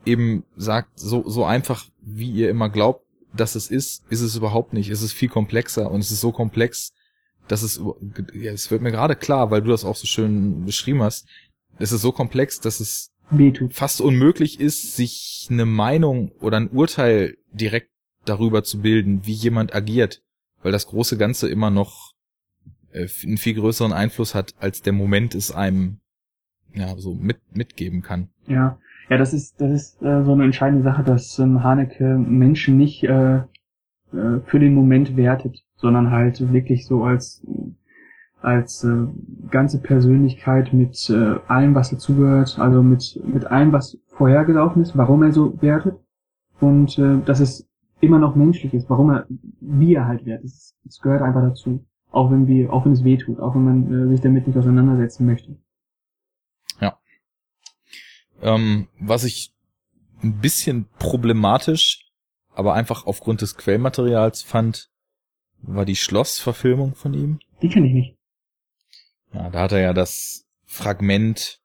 eben 0.05 0.45
sagt, 0.57 0.99
so, 0.99 1.29
so 1.29 1.45
einfach, 1.45 1.87
wie 2.01 2.31
ihr 2.31 2.49
immer 2.49 2.69
glaubt, 2.69 3.05
dass 3.35 3.55
es 3.55 3.71
ist, 3.71 4.05
ist 4.11 4.21
es 4.21 4.37
überhaupt 4.37 4.73
nicht. 4.73 4.91
Es 4.91 5.03
ist 5.03 5.13
viel 5.13 5.29
komplexer 5.29 5.91
und 5.91 6.01
es 6.01 6.11
ist 6.11 6.21
so 6.21 6.33
komplex, 6.33 6.93
dass 7.47 7.63
es, 7.63 7.81
ja, 8.35 8.53
es 8.53 8.71
wird 8.71 8.83
mir 8.83 8.91
gerade 8.91 9.17
klar, 9.17 9.51
weil 9.51 9.63
du 9.63 9.71
das 9.71 9.85
auch 9.85 9.97
so 9.97 10.07
schön 10.07 10.65
beschrieben 10.65 11.03
hast, 11.03 11.27
es 11.79 11.93
ist 11.93 12.03
so 12.03 12.13
komplex, 12.13 12.61
dass 12.61 12.81
es 12.81 13.13
fast 13.71 14.01
unmöglich 14.01 14.59
ist, 14.59 14.97
sich 14.97 15.47
eine 15.51 15.67
Meinung 15.67 16.33
oder 16.41 16.59
ein 16.59 16.71
Urteil 16.71 17.37
direkt 17.53 17.91
darüber 18.25 18.65
zu 18.65 18.81
bilden, 18.81 19.27
wie 19.27 19.33
jemand 19.33 19.75
agiert, 19.75 20.23
weil 20.63 20.73
das 20.73 20.87
große 20.87 21.17
Ganze 21.17 21.49
immer 21.49 21.71
noch 21.71 22.13
äh, 22.93 23.07
einen 23.23 23.39
viel 23.39 23.55
größeren 23.55 23.93
Einfluss 23.93 24.35
hat, 24.35 24.55
als 24.59 24.83
der 24.83 24.93
Moment 24.93 25.35
es 25.35 25.51
einem 25.51 26.01
ja 26.75 26.97
so 26.99 27.15
mit 27.15 27.39
mitgeben 27.55 28.03
kann. 28.03 28.31
Ja, 28.47 28.79
ja, 29.09 29.17
das 29.17 29.33
ist 29.33 29.61
das 29.61 29.73
ist 29.73 30.03
äh, 30.03 30.23
so 30.25 30.33
eine 30.33 30.45
entscheidende 30.45 30.85
Sache, 30.85 31.03
dass 31.03 31.39
ähm, 31.39 31.63
Haneke 31.63 32.19
Menschen 32.19 32.77
nicht 32.77 33.05
äh, 33.05 33.37
äh, 34.13 34.41
für 34.45 34.59
den 34.59 34.75
Moment 34.75 35.17
wertet, 35.17 35.65
sondern 35.77 36.11
halt 36.11 36.53
wirklich 36.53 36.87
so 36.87 37.05
als 37.05 37.47
als 38.41 38.85
äh, 38.85 39.07
ganze 39.51 39.81
Persönlichkeit 39.81 40.73
mit 40.73 41.11
äh, 41.11 41.37
allem, 41.49 41.75
was 41.75 41.91
dazugehört, 41.91 42.59
also 42.59 42.83
mit 42.83 43.21
mit 43.25 43.47
allem, 43.47 43.73
was 43.73 43.99
vorhergelaufen 44.09 44.83
ist, 44.83 44.97
warum 44.97 45.23
er 45.23 45.33
so 45.33 45.61
wertet 45.63 45.97
und 46.61 46.99
äh, 46.99 47.21
dass 47.25 47.41
es 47.41 47.69
immer 48.01 48.19
noch 48.19 48.37
menschlich 48.37 48.75
ist, 48.75 48.91
warum 48.91 49.11
er 49.11 49.27
wie 49.61 49.95
er 49.95 50.07
halt 50.07 50.27
wertet. 50.27 50.47
Es 50.47 51.01
gehört 51.03 51.23
einfach 51.23 51.43
dazu, 51.43 51.85
auch 52.11 52.31
wenn 52.31 52.47
wir 52.47 52.73
auch 52.73 52.85
wenn 52.85 52.93
es 52.93 53.05
weh 53.05 53.17
tut, 53.17 53.41
auch 53.41 53.55
wenn 53.55 53.65
man 53.65 53.93
äh, 53.93 54.09
sich 54.09 54.21
damit 54.21 54.47
nicht 54.47 54.57
auseinandersetzen 54.59 55.27
möchte. 55.27 55.57
Ähm, 58.43 58.89
was 58.99 59.25
ich 59.25 59.53
ein 60.23 60.41
bisschen 60.41 60.87
problematisch, 60.99 62.11
aber 62.55 62.75
einfach 62.75 63.07
aufgrund 63.07 63.41
des 63.41 63.57
Quellmaterials 63.57 64.43
fand, 64.43 64.91
war 65.63 65.85
die 65.85 65.97
Schlossverfilmung 65.97 66.95
von 66.95 67.15
ihm. 67.15 67.41
Die 67.63 67.69
kenne 67.69 67.87
ich 67.87 67.93
nicht. 67.93 68.17
Ja, 69.33 69.51
da 69.51 69.61
hat 69.63 69.73
er 69.73 69.81
ja 69.81 69.93
das 69.93 70.47
Fragment, 70.65 71.61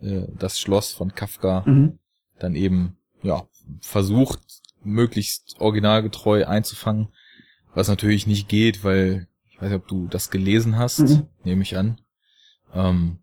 äh, 0.00 0.26
das 0.38 0.58
Schloss 0.58 0.92
von 0.92 1.14
Kafka, 1.14 1.64
mhm. 1.66 1.98
dann 2.38 2.54
eben, 2.54 2.96
ja, 3.22 3.46
versucht, 3.80 4.40
möglichst 4.82 5.60
originalgetreu 5.60 6.44
einzufangen, 6.46 7.08
was 7.74 7.88
natürlich 7.88 8.26
nicht 8.26 8.48
geht, 8.48 8.84
weil, 8.84 9.28
ich 9.48 9.60
weiß 9.60 9.70
nicht, 9.70 9.80
ob 9.80 9.88
du 9.88 10.08
das 10.08 10.30
gelesen 10.30 10.76
hast, 10.76 11.00
mhm. 11.00 11.28
nehme 11.44 11.62
ich 11.62 11.76
an. 11.76 12.00
Ähm, 12.74 13.18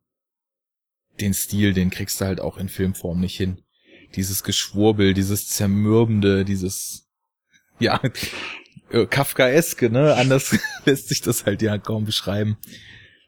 den 1.22 1.34
Stil, 1.34 1.74
den 1.74 1.90
kriegst 1.90 2.22
du 2.22 2.26
halt 2.26 2.40
auch 2.40 2.58
in 2.58 2.70
Filmform 2.70 3.20
nicht 3.20 3.38
hin. 3.38 3.62
Dieses 4.16 4.44
Geschwurbel, 4.44 5.14
dieses 5.14 5.48
Zermürbende, 5.48 6.46
dieses, 6.46 7.08
ja, 7.80 8.02
äh, 8.92 9.06
Kafkaeske, 9.06 9.90
ne? 9.90 10.16
Anders 10.16 10.58
lässt 10.86 11.10
sich 11.10 11.22
das 11.22 11.46
halt 11.46 11.62
ja 11.62 11.78
kaum 11.78 12.06
beschreiben. 12.06 12.58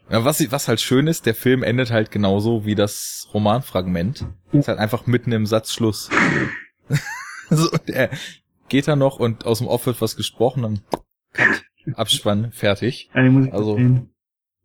Ja, 0.10 0.26
was, 0.26 0.52
was 0.52 0.68
halt 0.68 0.82
schön 0.82 1.08
ist, 1.08 1.26
der 1.26 1.36
Film 1.36 1.64
endet 1.64 1.92
halt 1.92 2.12
genauso 2.12 2.66
wie 2.66 2.76
das 2.76 3.30
Romanfragment. 3.34 4.26
Ist 4.52 4.68
halt 4.68 4.80
einfach 4.80 5.06
mitten 5.06 5.32
im 5.32 5.46
Satzschluss. 5.46 6.10
so, 7.50 7.70
der 7.88 8.10
geht 8.68 8.88
da 8.88 8.96
noch 8.96 9.20
und 9.20 9.46
aus 9.46 9.60
dem 9.60 9.68
Off 9.68 9.86
wird 9.86 10.02
was 10.02 10.16
gesprochen, 10.16 10.64
dann 10.64 10.82
Cut, 11.34 11.64
Abspann, 11.96 12.52
fertig. 12.52 13.10
also, 13.14 13.80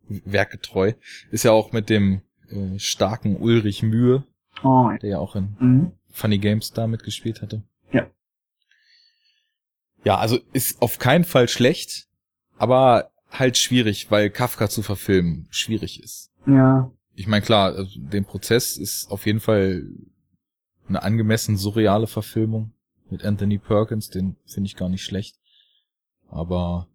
werkgetreu. 0.09 0.93
Ist 1.31 1.43
ja 1.43 1.51
auch 1.51 1.71
mit 1.71 1.89
dem 1.89 2.21
äh, 2.49 2.79
starken 2.79 3.37
Ulrich 3.37 3.83
Mühe, 3.83 4.23
oh, 4.63 4.89
ja. 4.91 4.97
der 4.97 5.09
ja 5.09 5.19
auch 5.19 5.35
in 5.35 5.55
mhm. 5.59 5.91
Funny 6.11 6.37
Games 6.37 6.73
da 6.73 6.87
mitgespielt 6.87 7.41
hatte. 7.41 7.63
Ja. 7.91 8.07
Ja, 10.03 10.17
also 10.17 10.39
ist 10.53 10.81
auf 10.81 10.99
keinen 10.99 11.23
Fall 11.23 11.47
schlecht, 11.47 12.07
aber 12.57 13.11
halt 13.31 13.57
schwierig, 13.57 14.09
weil 14.11 14.29
Kafka 14.29 14.69
zu 14.69 14.81
verfilmen 14.81 15.47
schwierig 15.49 16.01
ist. 16.01 16.31
Ja. 16.45 16.91
Ich 17.15 17.27
meine, 17.27 17.43
klar, 17.43 17.73
also 17.73 17.99
den 17.99 18.25
Prozess 18.25 18.77
ist 18.77 19.11
auf 19.11 19.25
jeden 19.25 19.39
Fall 19.39 19.83
eine 20.87 21.03
angemessen 21.03 21.57
surreale 21.57 22.07
Verfilmung 22.07 22.73
mit 23.09 23.25
Anthony 23.25 23.57
Perkins, 23.57 24.09
den 24.09 24.37
finde 24.45 24.67
ich 24.67 24.75
gar 24.75 24.89
nicht 24.89 25.03
schlecht. 25.03 25.39
Aber 26.29 26.87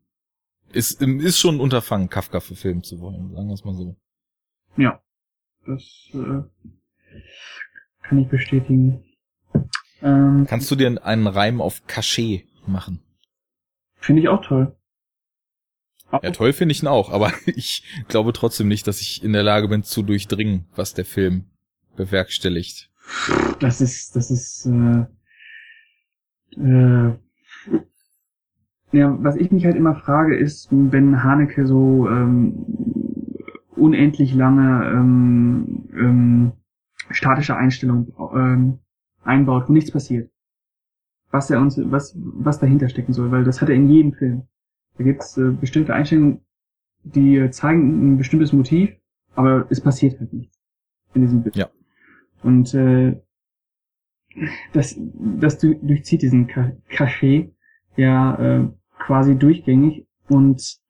ist, 0.73 1.03
ist 1.03 1.39
schon 1.39 1.57
ein 1.57 1.61
Unterfangen, 1.61 2.09
Kafka 2.09 2.41
verfilmen 2.41 2.83
zu 2.83 3.01
wollen, 3.01 3.35
sagen 3.35 3.49
wir 3.49 3.55
es 3.55 3.65
mal 3.65 3.75
so. 3.75 3.97
Ja. 4.77 5.01
Das 5.67 6.11
äh, 6.15 6.43
kann 8.03 8.19
ich 8.19 8.29
bestätigen. 8.29 9.05
Ähm, 10.03 10.47
Kannst 10.49 10.71
du 10.71 10.77
dir 10.77 11.03
einen 11.05 11.27
Reim 11.27 11.61
auf 11.61 11.87
Cachet 11.87 12.47
machen? 12.67 13.01
Finde 14.01 14.23
ich 14.23 14.29
auch 14.29 14.45
toll. 14.45 14.75
Ja, 16.11 16.31
toll 16.31 16.53
finde 16.53 16.73
ich 16.73 16.83
ihn 16.83 16.89
auch, 16.89 17.11
aber 17.11 17.33
ich 17.47 17.85
glaube 18.09 18.33
trotzdem 18.33 18.69
nicht, 18.69 18.87
dass 18.87 19.01
ich 19.01 19.23
in 19.23 19.33
der 19.33 19.43
Lage 19.43 19.69
bin 19.69 19.83
zu 19.83 20.03
durchdringen, 20.03 20.67
was 20.75 20.95
der 20.95 21.05
Film 21.05 21.47
bewerkstelligt. 21.97 22.91
Das 23.61 23.81
ist, 23.81 24.15
das 24.17 24.31
ist, 24.31 24.67
äh, 24.67 25.07
äh, 26.61 27.17
ja, 28.93 29.17
was 29.21 29.37
ich 29.37 29.51
mich 29.51 29.65
halt 29.65 29.77
immer 29.77 29.95
frage, 29.95 30.37
ist, 30.37 30.69
wenn 30.71 31.23
Haneke 31.23 31.67
so 31.67 32.09
ähm, 32.09 32.67
unendlich 33.77 34.35
lange 34.35 34.91
ähm, 34.91 35.89
ähm, 35.95 36.53
statische 37.11 37.57
Einstellung 37.57 38.13
ähm, 38.35 38.79
einbaut, 39.25 39.69
wo 39.69 39.73
nichts 39.73 39.91
passiert. 39.91 40.31
Was 41.31 41.51
er 41.51 41.61
uns, 41.61 41.81
was, 41.83 42.15
was 42.17 42.59
dahinter 42.59 42.89
stecken 42.89 43.13
soll, 43.13 43.31
weil 43.31 43.45
das 43.45 43.61
hat 43.61 43.69
er 43.69 43.75
in 43.75 43.89
jedem 43.89 44.13
Film. 44.13 44.43
Da 44.99 45.05
gibt's 45.05 45.37
äh, 45.39 45.51
bestimmte 45.51 45.95
Einstellungen, 45.95 46.41
die 47.05 47.37
äh, 47.37 47.51
zeigen 47.51 48.15
ein 48.15 48.19
bestimmtes 48.19 48.53
Motiv, 48.53 48.91
aber 49.35 49.67
es 49.71 49.81
passiert 49.81 50.21
halt 50.21 50.33
nichts 50.33 50.59
in 51.15 51.23
diesem 51.23 51.43
Bild. 51.43 51.57
Ja. 51.57 51.71
Und 52.43 52.75
äh, 52.75 53.21
das, 54.73 54.99
das 54.99 55.59
durchzieht 55.59 56.23
diesen 56.23 56.49
Café 56.49 57.53
ja 57.97 58.35
äh, 58.37 58.69
quasi 58.99 59.37
durchgängig 59.37 60.07
und 60.29 60.82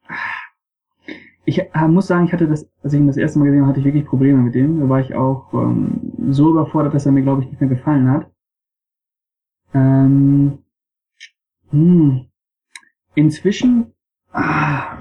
ich 1.44 1.60
äh, 1.60 1.88
muss 1.88 2.06
sagen, 2.06 2.26
ich 2.26 2.32
hatte 2.32 2.46
das, 2.46 2.68
als 2.82 2.92
ich 2.92 3.00
ihn 3.00 3.06
das 3.06 3.16
erste 3.16 3.38
Mal 3.38 3.46
gesehen 3.46 3.62
habe, 3.62 3.70
hatte 3.70 3.80
ich 3.80 3.86
wirklich 3.86 4.06
Probleme 4.06 4.40
mit 4.40 4.54
dem. 4.54 4.80
Da 4.80 4.88
war 4.88 5.00
ich 5.00 5.14
auch 5.14 5.52
ähm, 5.52 6.12
so 6.30 6.50
überfordert, 6.50 6.94
dass 6.94 7.06
er 7.06 7.12
mir, 7.12 7.22
glaube 7.22 7.42
ich, 7.42 7.48
nicht 7.48 7.60
mehr 7.60 7.70
gefallen 7.70 8.10
hat. 8.10 8.30
Ähm, 9.74 10.58
hm. 11.70 12.26
Inzwischen. 13.14 13.92
Ah, 14.32 14.98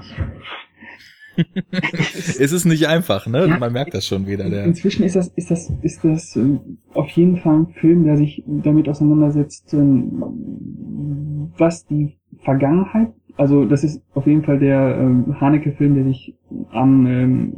es 1.70 2.52
ist 2.52 2.64
nicht 2.64 2.86
einfach, 2.86 3.26
ne? 3.26 3.46
Ja, 3.46 3.58
Man 3.58 3.72
merkt 3.72 3.94
das 3.94 4.06
schon 4.06 4.26
wieder. 4.26 4.50
Der 4.50 4.64
inzwischen 4.64 5.04
ist 5.04 5.16
das, 5.16 5.28
ist 5.28 5.50
das, 5.50 5.72
ist 5.82 6.04
das 6.04 6.36
äh, 6.36 6.58
auf 6.94 7.08
jeden 7.10 7.38
Fall 7.38 7.60
ein 7.60 7.66
Film, 7.68 8.04
der 8.04 8.16
sich 8.16 8.42
damit 8.46 8.88
auseinandersetzt, 8.88 9.72
ähm, 9.74 11.52
was 11.56 11.86
die 11.86 12.18
Vergangenheit 12.44 13.12
also 13.36 13.64
das 13.64 13.84
ist 13.84 14.02
auf 14.14 14.26
jeden 14.26 14.44
Fall 14.44 14.58
der 14.58 14.96
ähm, 14.98 15.40
Haneke-Film, 15.40 15.94
der 15.94 16.04
sich 16.04 16.36
am 16.70 17.06
ähm, 17.06 17.52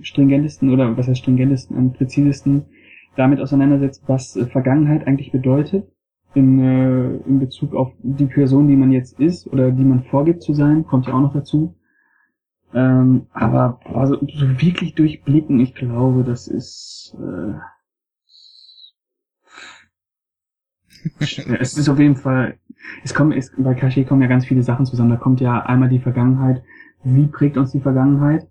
stringentesten 0.00 0.70
oder 0.70 0.96
was 0.96 1.08
heißt 1.08 1.20
stringentesten, 1.20 1.76
am 1.76 1.92
präzisesten 1.92 2.66
damit 3.16 3.40
auseinandersetzt, 3.40 4.04
was 4.06 4.36
äh, 4.36 4.46
Vergangenheit 4.46 5.06
eigentlich 5.06 5.32
bedeutet 5.32 5.86
in, 6.34 6.60
äh, 6.60 7.16
in 7.26 7.40
Bezug 7.40 7.74
auf 7.74 7.92
die 8.02 8.26
Person, 8.26 8.68
die 8.68 8.76
man 8.76 8.92
jetzt 8.92 9.18
ist 9.20 9.46
oder 9.46 9.70
die 9.70 9.84
man 9.84 10.04
vorgibt 10.04 10.42
zu 10.42 10.54
sein, 10.54 10.86
kommt 10.86 11.06
ja 11.06 11.14
auch 11.14 11.20
noch 11.20 11.34
dazu. 11.34 11.76
Ähm, 12.72 13.26
aber 13.32 13.80
also, 13.92 14.14
so 14.14 14.48
wirklich 14.60 14.94
durchblicken, 14.94 15.58
ich 15.58 15.74
glaube, 15.74 16.22
das 16.22 16.46
ist 16.46 17.16
äh, 17.18 17.54
es 21.18 21.76
ist 21.76 21.88
auf 21.88 21.98
jeden 21.98 22.16
Fall, 22.16 22.58
es 23.04 23.14
kommen, 23.14 23.32
es, 23.32 23.52
bei 23.56 23.74
Kashi 23.74 24.04
kommen 24.04 24.22
ja 24.22 24.28
ganz 24.28 24.46
viele 24.46 24.62
Sachen 24.62 24.86
zusammen. 24.86 25.10
Da 25.10 25.16
kommt 25.16 25.40
ja 25.40 25.60
einmal 25.60 25.88
die 25.88 26.00
Vergangenheit. 26.00 26.62
Wie 27.02 27.26
prägt 27.26 27.56
uns 27.56 27.72
die 27.72 27.80
Vergangenheit? 27.80 28.46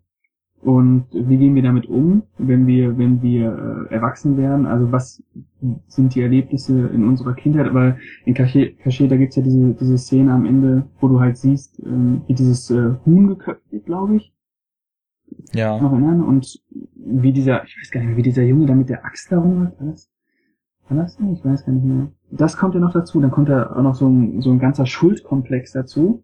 Und 0.61 1.05
wie 1.13 1.38
gehen 1.38 1.55
wir 1.55 1.63
damit 1.63 1.85
um, 1.85 2.23
wenn 2.38 2.67
wir, 2.67 2.97
wenn 2.97 3.21
wir 3.21 3.88
äh, 3.89 3.93
erwachsen 3.93 4.35
werden? 4.38 4.65
Also 4.65 4.91
was 4.91 5.23
sind 5.88 6.15
die 6.15 6.21
Erlebnisse 6.21 6.88
in 6.88 7.07
unserer 7.07 7.34
Kindheit? 7.34 7.67
Aber 7.67 7.97
in 8.26 8.34
Cachet, 8.34 8.77
Cachet 8.80 9.09
da 9.09 9.15
gibt's 9.15 9.38
ja 9.38 9.41
diese, 9.41 9.73
diese 9.73 9.97
Szene 9.97 10.34
am 10.34 10.45
Ende, 10.45 10.85
wo 10.99 11.07
du 11.07 11.19
halt 11.21 11.38
siehst, 11.38 11.81
ähm, 11.85 12.23
wie 12.27 12.34
dieses 12.34 12.69
äh, 12.71 12.95
Huhn 13.05 13.27
geköpft 13.27 13.71
wird, 13.71 13.85
glaube 13.85 14.17
ich. 14.17 14.34
Ja. 15.53 15.80
Noch 15.80 15.93
erinnern? 15.93 16.23
Und 16.23 16.61
wie 16.95 17.31
dieser, 17.31 17.63
ich 17.63 17.77
weiß 17.77 17.91
gar 17.91 18.01
nicht 18.01 18.09
mehr, 18.09 18.17
wie 18.17 18.23
dieser 18.23 18.43
Junge 18.43 18.65
da 18.65 18.76
mit 18.76 18.89
der 18.89 19.05
Axt 19.05 19.31
da 19.31 19.39
rumläuft. 19.39 19.80
War 19.80 19.88
das, 19.91 20.09
war 20.89 20.97
das 20.97 21.15
denn? 21.15 21.34
Ich 21.34 21.45
weiß 21.45 21.65
gar 21.65 21.71
nicht 21.71 21.85
mehr. 21.85 22.11
Das 22.31 22.57
kommt 22.57 22.76
ja 22.76 22.80
noch 22.80 22.93
dazu. 22.93 23.19
Dann 23.19 23.31
kommt 23.31 23.49
da 23.49 23.76
auch 23.76 23.81
noch 23.81 23.95
so 23.95 24.07
ein, 24.07 24.41
so 24.41 24.51
ein 24.51 24.60
ganzer 24.60 24.85
Schuldkomplex 24.85 25.72
dazu. 25.72 26.23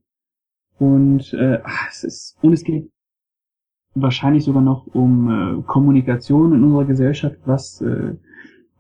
Und 0.77 1.33
äh, 1.33 1.59
ach, 1.63 1.87
es 1.89 2.03
ist, 2.03 2.37
und 2.41 2.53
es 2.53 2.63
geht 2.63 2.91
wahrscheinlich 3.95 4.43
sogar 4.43 4.61
noch 4.61 4.87
um 4.87 5.29
äh, 5.29 5.61
Kommunikation 5.63 6.53
in 6.53 6.63
unserer 6.63 6.85
Gesellschaft, 6.85 7.37
was, 7.45 7.81
äh, 7.81 8.15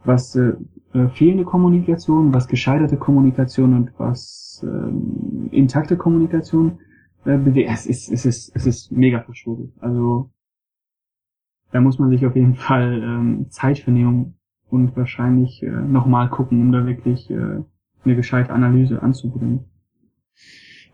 was 0.03 0.35
äh, 0.35 0.53
äh, 0.93 1.07
fehlende 1.09 1.45
Kommunikation, 1.45 2.33
was 2.33 2.47
gescheiterte 2.47 2.97
Kommunikation 2.97 3.73
und 3.73 3.91
was 3.97 4.65
äh, 4.65 5.55
intakte 5.55 5.97
Kommunikation 5.97 6.79
äh, 7.23 7.37
bewegt. 7.37 7.69
Es 7.71 7.85
ist, 7.85 8.11
es 8.11 8.25
ist, 8.25 8.55
es 8.55 8.65
ist 8.65 8.91
mega 8.91 9.21
verschwurbelt. 9.21 9.71
Also 9.79 10.29
da 11.71 11.81
muss 11.81 11.97
man 11.97 12.09
sich 12.09 12.25
auf 12.25 12.35
jeden 12.35 12.55
Fall 12.55 13.01
ähm, 13.03 13.49
Zeit 13.49 13.79
für 13.79 13.91
nehmen 13.91 14.37
und 14.69 14.95
wahrscheinlich 14.95 15.63
äh, 15.63 15.69
nochmal 15.69 16.29
gucken, 16.29 16.61
um 16.61 16.71
da 16.71 16.85
wirklich 16.85 17.29
äh, 17.29 17.63
eine 18.03 18.15
gescheite 18.15 18.53
Analyse 18.53 19.01
anzubringen. 19.01 19.65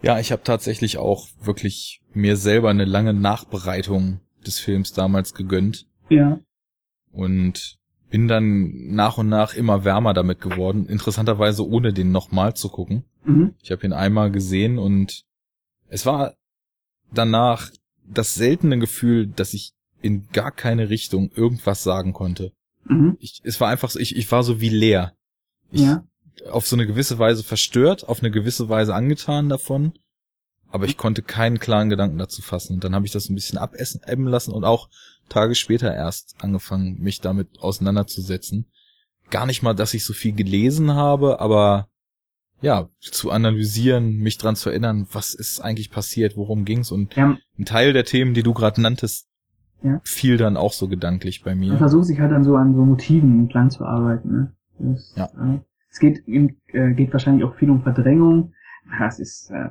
Ja, 0.01 0.19
ich 0.19 0.31
habe 0.31 0.43
tatsächlich 0.43 0.97
auch 0.97 1.27
wirklich 1.41 2.01
mir 2.13 2.35
selber 2.35 2.69
eine 2.69 2.85
lange 2.85 3.13
Nachbereitung 3.13 4.19
des 4.45 4.59
Films 4.59 4.93
damals 4.93 5.33
gegönnt. 5.33 5.87
Ja. 6.09 6.39
Und 7.11 7.77
bin 8.09 8.27
dann 8.27 8.93
nach 8.93 9.17
und 9.17 9.29
nach 9.29 9.53
immer 9.53 9.85
wärmer 9.85 10.13
damit 10.13 10.41
geworden. 10.41 10.87
Interessanterweise 10.87 11.67
ohne 11.67 11.93
den 11.93 12.11
nochmal 12.11 12.55
zu 12.55 12.69
gucken. 12.69 13.05
Mhm. 13.23 13.53
Ich 13.61 13.71
habe 13.71 13.85
ihn 13.85 13.93
einmal 13.93 14.31
gesehen 14.31 14.77
und 14.77 15.23
es 15.87 16.05
war 16.05 16.33
danach 17.13 17.69
das 18.05 18.33
seltene 18.33 18.79
Gefühl, 18.79 19.27
dass 19.27 19.53
ich 19.53 19.73
in 20.01 20.27
gar 20.33 20.51
keine 20.51 20.89
Richtung 20.89 21.31
irgendwas 21.31 21.83
sagen 21.83 22.11
konnte. 22.13 22.51
Mhm. 22.85 23.17
Ich, 23.19 23.41
es 23.43 23.59
war 23.61 23.69
einfach 23.69 23.89
so, 23.89 23.99
ich, 23.99 24.15
ich 24.15 24.31
war 24.31 24.43
so 24.43 24.59
wie 24.61 24.69
leer. 24.69 25.13
Ich, 25.71 25.81
Ja. 25.81 26.03
auf 26.49 26.67
so 26.67 26.75
eine 26.75 26.87
gewisse 26.87 27.19
Weise 27.19 27.43
verstört, 27.43 28.07
auf 28.07 28.19
eine 28.19 28.31
gewisse 28.31 28.69
Weise 28.69 28.93
angetan 28.95 29.49
davon, 29.49 29.93
aber 30.69 30.85
ich 30.85 30.97
konnte 30.97 31.21
keinen 31.21 31.59
klaren 31.59 31.89
Gedanken 31.89 32.17
dazu 32.17 32.41
fassen. 32.41 32.73
Und 32.75 32.83
dann 32.83 32.95
habe 32.95 33.05
ich 33.05 33.11
das 33.11 33.29
ein 33.29 33.35
bisschen 33.35 33.57
abessen 33.57 34.01
ebben 34.07 34.27
lassen 34.27 34.51
und 34.51 34.63
auch 34.63 34.89
Tage 35.29 35.55
später 35.55 35.93
erst 35.93 36.35
angefangen, 36.39 36.99
mich 36.99 37.21
damit 37.21 37.59
auseinanderzusetzen. 37.59 38.65
Gar 39.29 39.45
nicht 39.45 39.61
mal, 39.63 39.73
dass 39.73 39.93
ich 39.93 40.03
so 40.03 40.13
viel 40.13 40.33
gelesen 40.33 40.93
habe, 40.93 41.39
aber 41.39 41.87
ja, 42.61 42.89
zu 42.99 43.31
analysieren, 43.31 44.17
mich 44.17 44.37
dran 44.37 44.55
zu 44.55 44.69
erinnern, 44.69 45.07
was 45.11 45.33
ist 45.33 45.61
eigentlich 45.61 45.89
passiert, 45.89 46.35
worum 46.37 46.63
ging's 46.65 46.91
und 46.91 47.15
Ja, 47.15 47.37
ein 47.57 47.65
Teil 47.65 47.93
der 47.93 48.05
Themen, 48.05 48.33
die 48.33 48.43
du 48.43 48.53
gerade 48.53 48.81
nanntest, 48.81 49.27
Ja. 49.83 49.99
fiel 50.03 50.37
dann 50.37 50.57
auch 50.57 50.73
so 50.73 50.87
gedanklich 50.87 51.43
bei 51.43 51.51
man 51.55 51.59
mir. 51.59 51.77
versucht 51.77 52.05
sich 52.05 52.19
halt 52.19 52.31
dann 52.31 52.43
so 52.43 52.55
an 52.55 52.75
so 52.75 52.85
Motiven 52.85 53.39
entlang 53.39 53.69
zu 53.71 53.83
arbeiten. 53.83 54.31
Ne? 54.31 54.55
Das, 54.79 55.13
Ja. 55.15 55.25
Äh, 55.25 55.59
es 55.89 55.99
geht, 55.99 56.27
äh, 56.27 56.93
geht 56.93 57.11
wahrscheinlich 57.11 57.43
auch 57.43 57.55
viel 57.55 57.69
um 57.69 57.81
Verdrängung. 57.81 58.53
Das 58.99 59.19
ist 59.19 59.51
äh. 59.51 59.69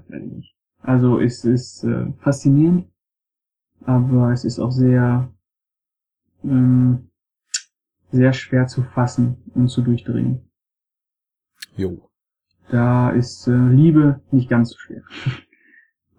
Also 0.82 1.20
es 1.20 1.45
ist 1.45 1.85
äh, 1.85 2.12
faszinierend, 2.20 2.87
aber 3.85 4.32
es 4.32 4.45
ist 4.45 4.59
auch 4.59 4.70
sehr 4.73 5.31
ähm, 6.43 7.11
sehr 8.11 8.32
schwer 8.32 8.66
zu 8.66 8.82
fassen 8.82 9.37
und 9.55 9.69
zu 9.69 9.82
durchdringen. 9.82 10.51
Jo. 11.77 12.09
Da 12.70 13.11
ist 13.11 13.47
äh, 13.47 13.53
Liebe 13.69 14.23
nicht 14.31 14.49
ganz 14.49 14.70
so 14.70 14.78
schwer. 14.78 15.03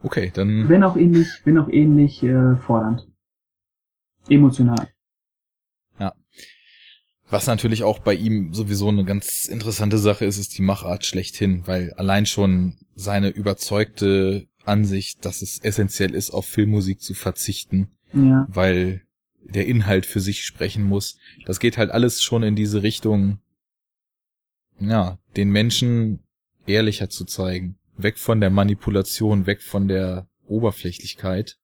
Okay, 0.03 0.31
dann 0.33 0.67
Wenn 0.69 0.83
auch 0.83 0.95
ähnlich, 0.97 1.27
wenn 1.43 1.57
auch 1.57 1.69
ähnlich 1.69 2.23
äh, 2.23 2.55
fordernd. 2.55 3.07
Emotional. 4.29 4.87
Was 7.31 7.47
natürlich 7.47 7.83
auch 7.83 7.99
bei 7.99 8.13
ihm 8.13 8.53
sowieso 8.53 8.89
eine 8.89 9.05
ganz 9.05 9.47
interessante 9.47 9.97
Sache 9.97 10.25
ist, 10.25 10.37
ist 10.37 10.57
die 10.57 10.61
Machart 10.61 11.05
schlechthin, 11.05 11.65
weil 11.65 11.93
allein 11.93 12.25
schon 12.25 12.75
seine 12.93 13.29
überzeugte 13.29 14.49
Ansicht, 14.65 15.23
dass 15.23 15.41
es 15.41 15.59
essentiell 15.59 16.13
ist, 16.13 16.31
auf 16.31 16.45
Filmmusik 16.45 16.99
zu 16.99 17.13
verzichten, 17.13 17.89
Ja. 18.11 18.45
weil 18.49 19.03
der 19.43 19.65
Inhalt 19.65 20.05
für 20.05 20.19
sich 20.19 20.43
sprechen 20.43 20.83
muss. 20.83 21.17
Das 21.45 21.61
geht 21.61 21.77
halt 21.77 21.89
alles 21.89 22.21
schon 22.21 22.43
in 22.43 22.57
diese 22.57 22.83
Richtung, 22.83 23.39
ja, 24.81 25.17
den 25.37 25.51
Menschen 25.51 26.19
ehrlicher 26.67 27.09
zu 27.09 27.23
zeigen. 27.23 27.77
Weg 27.95 28.19
von 28.19 28.41
der 28.41 28.49
Manipulation, 28.49 29.45
weg 29.45 29.61
von 29.61 29.87
der 29.87 30.27
Oberflächlichkeit. 30.47 31.57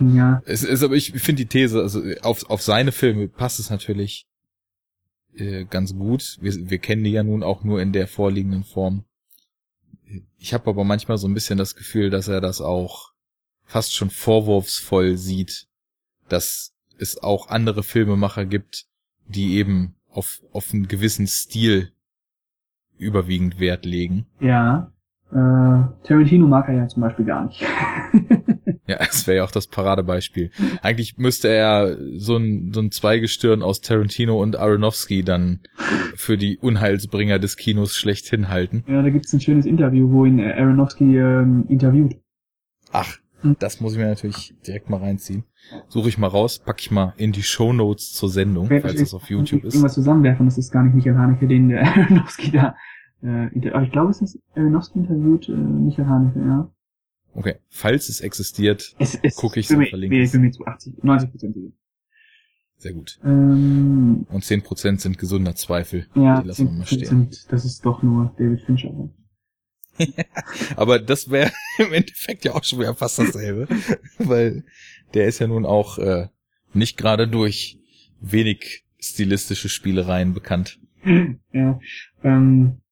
Ja. 0.00 0.42
Es 0.44 0.62
ist 0.62 0.82
aber, 0.82 0.94
ich 0.94 1.12
finde 1.12 1.44
die 1.44 1.48
These, 1.48 1.80
also 1.80 2.02
auf, 2.22 2.48
auf 2.50 2.62
seine 2.62 2.92
Filme 2.92 3.28
passt 3.28 3.58
es 3.58 3.70
natürlich 3.70 4.26
äh, 5.34 5.64
ganz 5.64 5.94
gut. 5.94 6.38
Wir, 6.40 6.70
wir 6.70 6.78
kennen 6.78 7.04
die 7.04 7.12
ja 7.12 7.22
nun 7.22 7.42
auch 7.42 7.64
nur 7.64 7.80
in 7.80 7.92
der 7.92 8.08
vorliegenden 8.08 8.64
Form. 8.64 9.04
Ich 10.38 10.54
habe 10.54 10.70
aber 10.70 10.84
manchmal 10.84 11.18
so 11.18 11.26
ein 11.26 11.34
bisschen 11.34 11.58
das 11.58 11.74
Gefühl, 11.74 12.10
dass 12.10 12.28
er 12.28 12.40
das 12.40 12.60
auch 12.60 13.12
fast 13.64 13.94
schon 13.94 14.10
vorwurfsvoll 14.10 15.16
sieht, 15.16 15.66
dass 16.28 16.72
es 16.98 17.22
auch 17.22 17.48
andere 17.48 17.82
Filmemacher 17.82 18.46
gibt, 18.46 18.86
die 19.26 19.56
eben 19.56 19.96
auf, 20.08 20.40
auf 20.52 20.72
einen 20.72 20.88
gewissen 20.88 21.26
Stil 21.26 21.92
überwiegend 22.96 23.58
Wert 23.58 23.84
legen. 23.84 24.26
Ja. 24.40 24.92
Äh, 25.30 26.06
Tarantino 26.06 26.46
mag 26.46 26.68
er 26.68 26.74
ja 26.74 26.88
zum 26.88 27.02
Beispiel 27.02 27.24
gar 27.24 27.44
nicht. 27.44 27.62
Ja, 28.86 28.96
das 28.98 29.26
wäre 29.26 29.38
ja 29.38 29.44
auch 29.44 29.50
das 29.50 29.66
Paradebeispiel. 29.66 30.50
Eigentlich 30.82 31.16
müsste 31.18 31.48
er 31.48 31.96
so 32.16 32.36
ein, 32.36 32.72
so 32.72 32.80
ein 32.80 32.90
Zweigestirn 32.90 33.62
aus 33.62 33.80
Tarantino 33.80 34.40
und 34.40 34.56
Aronofsky 34.56 35.22
dann 35.22 35.60
für 36.14 36.36
die 36.38 36.58
Unheilsbringer 36.58 37.38
des 37.38 37.56
Kinos 37.56 37.94
schlechthin 37.94 38.48
halten. 38.48 38.84
ja, 38.86 39.02
da 39.02 39.10
gibt's 39.10 39.32
ein 39.32 39.40
schönes 39.40 39.66
Interview, 39.66 40.10
wo 40.10 40.24
ihn 40.24 40.38
äh, 40.38 40.52
Aronofsky 40.52 41.18
ähm, 41.18 41.64
interviewt. 41.68 42.14
Ach, 42.92 43.18
Hm. 43.42 43.54
das 43.58 43.80
muss 43.80 43.92
ich 43.92 43.98
mir 43.98 44.06
natürlich 44.06 44.54
direkt 44.66 44.88
mal 44.88 44.96
reinziehen. 44.96 45.44
Suche 45.88 46.08
ich 46.08 46.16
mal 46.16 46.28
raus, 46.28 46.58
pack 46.58 46.80
ich 46.80 46.90
mal 46.90 47.12
in 47.18 47.32
die 47.32 47.42
Shownotes 47.42 48.12
zur 48.14 48.30
Sendung, 48.30 48.70
Wer- 48.70 48.80
falls 48.80 48.98
es 48.98 49.12
auf 49.12 49.28
YouTube 49.28 49.62
ist. 49.64 49.74
Irgendwas 49.74 49.92
zusammenwerfen, 49.92 50.46
das 50.46 50.56
ist 50.56 50.70
gar 50.72 50.82
nicht 50.84 50.94
Michael 50.94 51.16
Haneke, 51.18 51.46
den 51.46 51.68
der 51.68 51.82
Aronofsky 51.86 52.50
da 52.52 52.74
äh, 53.22 53.70
aber 53.70 53.82
ich 53.82 53.92
glaube, 53.92 54.10
es 54.10 54.22
ist 54.22 54.38
Aronofsky 54.54 55.00
interviewt 55.00 55.48
äh, 55.50 55.52
Michael 55.52 56.06
Haneke, 56.08 56.38
ja. 56.40 56.70
Okay, 57.36 57.56
falls 57.68 58.08
es 58.08 58.20
existiert, 58.20 58.94
Es, 58.98 59.18
es, 59.22 59.36
Guck 59.36 59.56
ich 59.56 59.68
bin 59.68 59.76
so 59.76 59.80
mir- 59.82 59.88
verlinken. 59.90 60.20
Ich 60.22 60.32
bin 60.32 60.40
mir 60.40 60.50
zu 60.52 60.64
80, 60.66 61.02
90 61.04 61.30
Prozent 61.30 61.56
sehr 62.78 62.92
gut. 62.92 63.18
Ähm, 63.24 64.26
Und 64.30 64.44
10% 64.44 65.00
sind 65.00 65.16
gesunder 65.18 65.54
Zweifel. 65.54 66.06
ja, 66.14 66.42
Die 66.42 66.48
lassen 66.48 66.66
wir 66.66 66.72
mal 66.72 66.86
stehen. 66.86 67.06
sind, 67.06 67.50
das 67.50 67.64
ist 67.64 67.84
doch 67.86 68.02
nur 68.02 68.34
David 68.38 68.60
Fincher. 68.66 69.08
Aber 70.76 70.98
das 70.98 71.30
wäre 71.30 71.50
im 71.78 71.92
Endeffekt 71.94 72.44
ja 72.44 72.54
auch 72.54 72.64
schon 72.64 72.80
wieder 72.80 72.94
fast 72.94 73.18
dasselbe, 73.18 73.66
weil 74.18 74.64
der 75.14 75.26
ist 75.26 75.38
ja 75.38 75.46
nun 75.46 75.64
auch 75.64 75.96
äh, 75.98 76.28
nicht 76.74 76.98
gerade 76.98 77.28
durch 77.28 77.78
wenig 78.20 78.84
stilistische 78.98 79.70
Spielereien 79.70 80.34
bekannt. 80.34 80.78
ja, 81.52 81.80
ähm, 82.24 82.82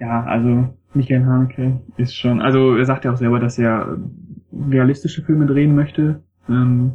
ja, 0.00 0.24
also 0.24 0.76
Michael 0.94 1.24
Haneke 1.24 1.80
ist 1.96 2.14
schon, 2.14 2.40
also 2.40 2.76
er 2.76 2.84
sagt 2.84 3.04
ja 3.04 3.12
auch 3.12 3.16
selber, 3.16 3.40
dass 3.40 3.58
er 3.58 3.98
äh, 3.98 4.70
realistische 4.70 5.22
Filme 5.22 5.46
drehen 5.46 5.74
möchte, 5.74 6.22
ähm, 6.48 6.94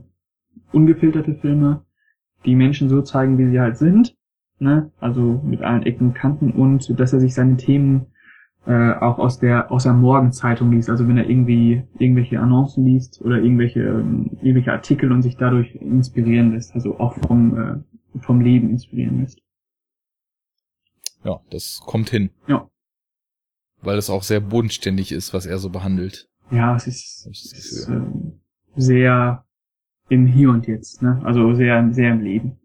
ungefilterte 0.72 1.36
Filme, 1.36 1.84
die 2.46 2.56
Menschen 2.56 2.90
so 2.90 3.02
zeigen, 3.02 3.38
wie 3.38 3.50
sie 3.50 3.60
halt 3.60 3.78
sind, 3.78 4.16
ne, 4.60 4.92
also 5.00 5.42
mit 5.44 5.62
allen 5.62 5.84
Ecken 5.84 6.08
und 6.08 6.14
Kanten 6.14 6.52
und 6.52 7.00
dass 7.00 7.14
er 7.14 7.20
sich 7.20 7.34
seine 7.34 7.58
Themen 7.58 8.08
äh, 8.66 8.94
auch 8.94 9.20
aus 9.20 9.40
der 9.40 9.72
aus 9.72 9.84
der 9.84 9.94
Morgenzeitung 9.94 10.72
liest. 10.72 10.90
Also 10.90 11.08
wenn 11.08 11.18
er 11.18 11.30
irgendwie 11.30 11.84
irgendwelche 11.98 12.40
Annoncen 12.40 12.86
liest 12.86 13.22
oder 13.22 13.38
irgendwelche 13.42 13.82
ähm, 13.82 14.38
irgendwelche 14.42 14.72
Artikel 14.72 15.12
und 15.12 15.22
sich 15.22 15.38
dadurch 15.38 15.76
inspirieren 15.76 16.52
lässt, 16.52 16.74
also 16.76 17.00
auch 17.00 17.14
vom 17.14 17.58
äh, 17.58 18.20
vom 18.22 18.42
Leben 18.42 18.70
inspirieren 18.70 19.22
lässt. 19.22 19.40
Ja, 21.24 21.40
das 21.52 21.82
kommt 21.86 22.10
hin. 22.10 22.30
Ja. 22.48 22.70
Weil 23.82 23.98
es 23.98 24.10
auch 24.10 24.24
sehr 24.24 24.40
bodenständig 24.40 25.12
ist, 25.12 25.34
was 25.34 25.46
er 25.46 25.58
so 25.58 25.70
behandelt. 25.70 26.28
Ja, 26.52 26.76
es 26.76 26.88
ist, 26.88 27.28
es 27.28 27.54
ist 27.54 27.88
ähm, 27.88 28.40
sehr 28.76 29.46
im 30.10 30.26
Hier 30.28 30.50
und 30.50 30.68
Jetzt, 30.68 31.02
ne? 31.02 31.22
Also 31.24 31.54
sehr 31.54 31.94
sehr 31.94 32.12
im 32.12 32.22
Leben. 32.22 32.60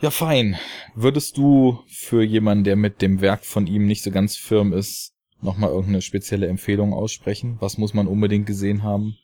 Ja, 0.00 0.10
fein. 0.10 0.56
Würdest 0.94 1.36
du 1.36 1.78
für 1.86 2.22
jemanden, 2.22 2.64
der 2.64 2.76
mit 2.76 3.02
dem 3.02 3.20
Werk 3.20 3.44
von 3.44 3.66
ihm 3.66 3.86
nicht 3.86 4.02
so 4.02 4.10
ganz 4.10 4.36
firm 4.36 4.72
ist, 4.72 5.14
nochmal 5.40 5.70
irgendeine 5.70 6.02
spezielle 6.02 6.48
Empfehlung 6.48 6.92
aussprechen? 6.92 7.56
Was 7.60 7.78
muss 7.78 7.94
man 7.94 8.08
unbedingt 8.08 8.46
gesehen 8.46 8.82
haben? 8.82 9.16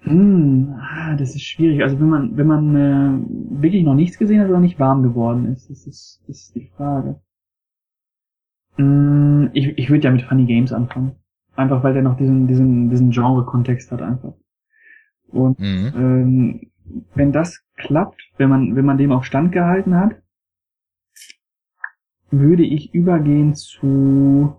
Hm, 0.00 0.74
ah, 0.80 1.14
das 1.16 1.34
ist 1.36 1.42
schwierig. 1.44 1.82
Also 1.82 2.00
wenn 2.00 2.08
man, 2.08 2.36
wenn 2.36 2.46
man 2.46 2.76
äh, 2.76 3.60
wirklich 3.62 3.84
noch 3.84 3.94
nichts 3.94 4.18
gesehen 4.18 4.40
hat 4.40 4.48
oder 4.48 4.60
nicht 4.60 4.78
warm 4.80 5.02
geworden 5.02 5.46
ist, 5.46 5.70
das 5.70 5.86
ist, 5.86 6.22
das 6.26 6.36
ist 6.40 6.54
die 6.54 6.66
Frage. 6.76 7.20
Hm, 8.76 9.50
ich 9.52 9.76
ich 9.78 9.90
würde 9.90 10.04
ja 10.04 10.10
mit 10.10 10.22
Funny 10.22 10.46
Games 10.46 10.72
anfangen. 10.72 11.16
Einfach 11.56 11.82
weil 11.82 11.92
der 11.94 12.02
noch 12.02 12.16
diesen, 12.16 12.46
diesen, 12.46 12.88
diesen 12.90 13.10
Genre-Kontext 13.10 13.90
hat 13.92 14.00
einfach. 14.02 14.34
Und 15.28 15.58
Mhm. 15.58 15.92
ähm, 15.96 16.70
wenn 17.14 17.32
das 17.32 17.62
klappt, 17.76 18.20
wenn 18.38 18.50
man, 18.50 18.76
wenn 18.76 18.84
man 18.86 18.98
dem 18.98 19.12
auch 19.12 19.24
standgehalten 19.24 19.96
hat, 19.96 20.22
würde 22.30 22.62
ich 22.64 22.94
übergehen 22.94 23.54
zu, 23.54 24.56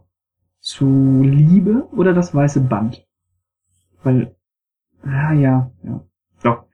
zu 0.62 1.22
Liebe 1.24 1.88
oder 1.92 2.14
das 2.14 2.34
weiße 2.36 2.62
Band. 2.62 3.08
Weil, 4.04 4.36
ah 5.04 5.34
ja, 5.34 5.72
ja, 5.84 6.04
doch. 6.44 6.66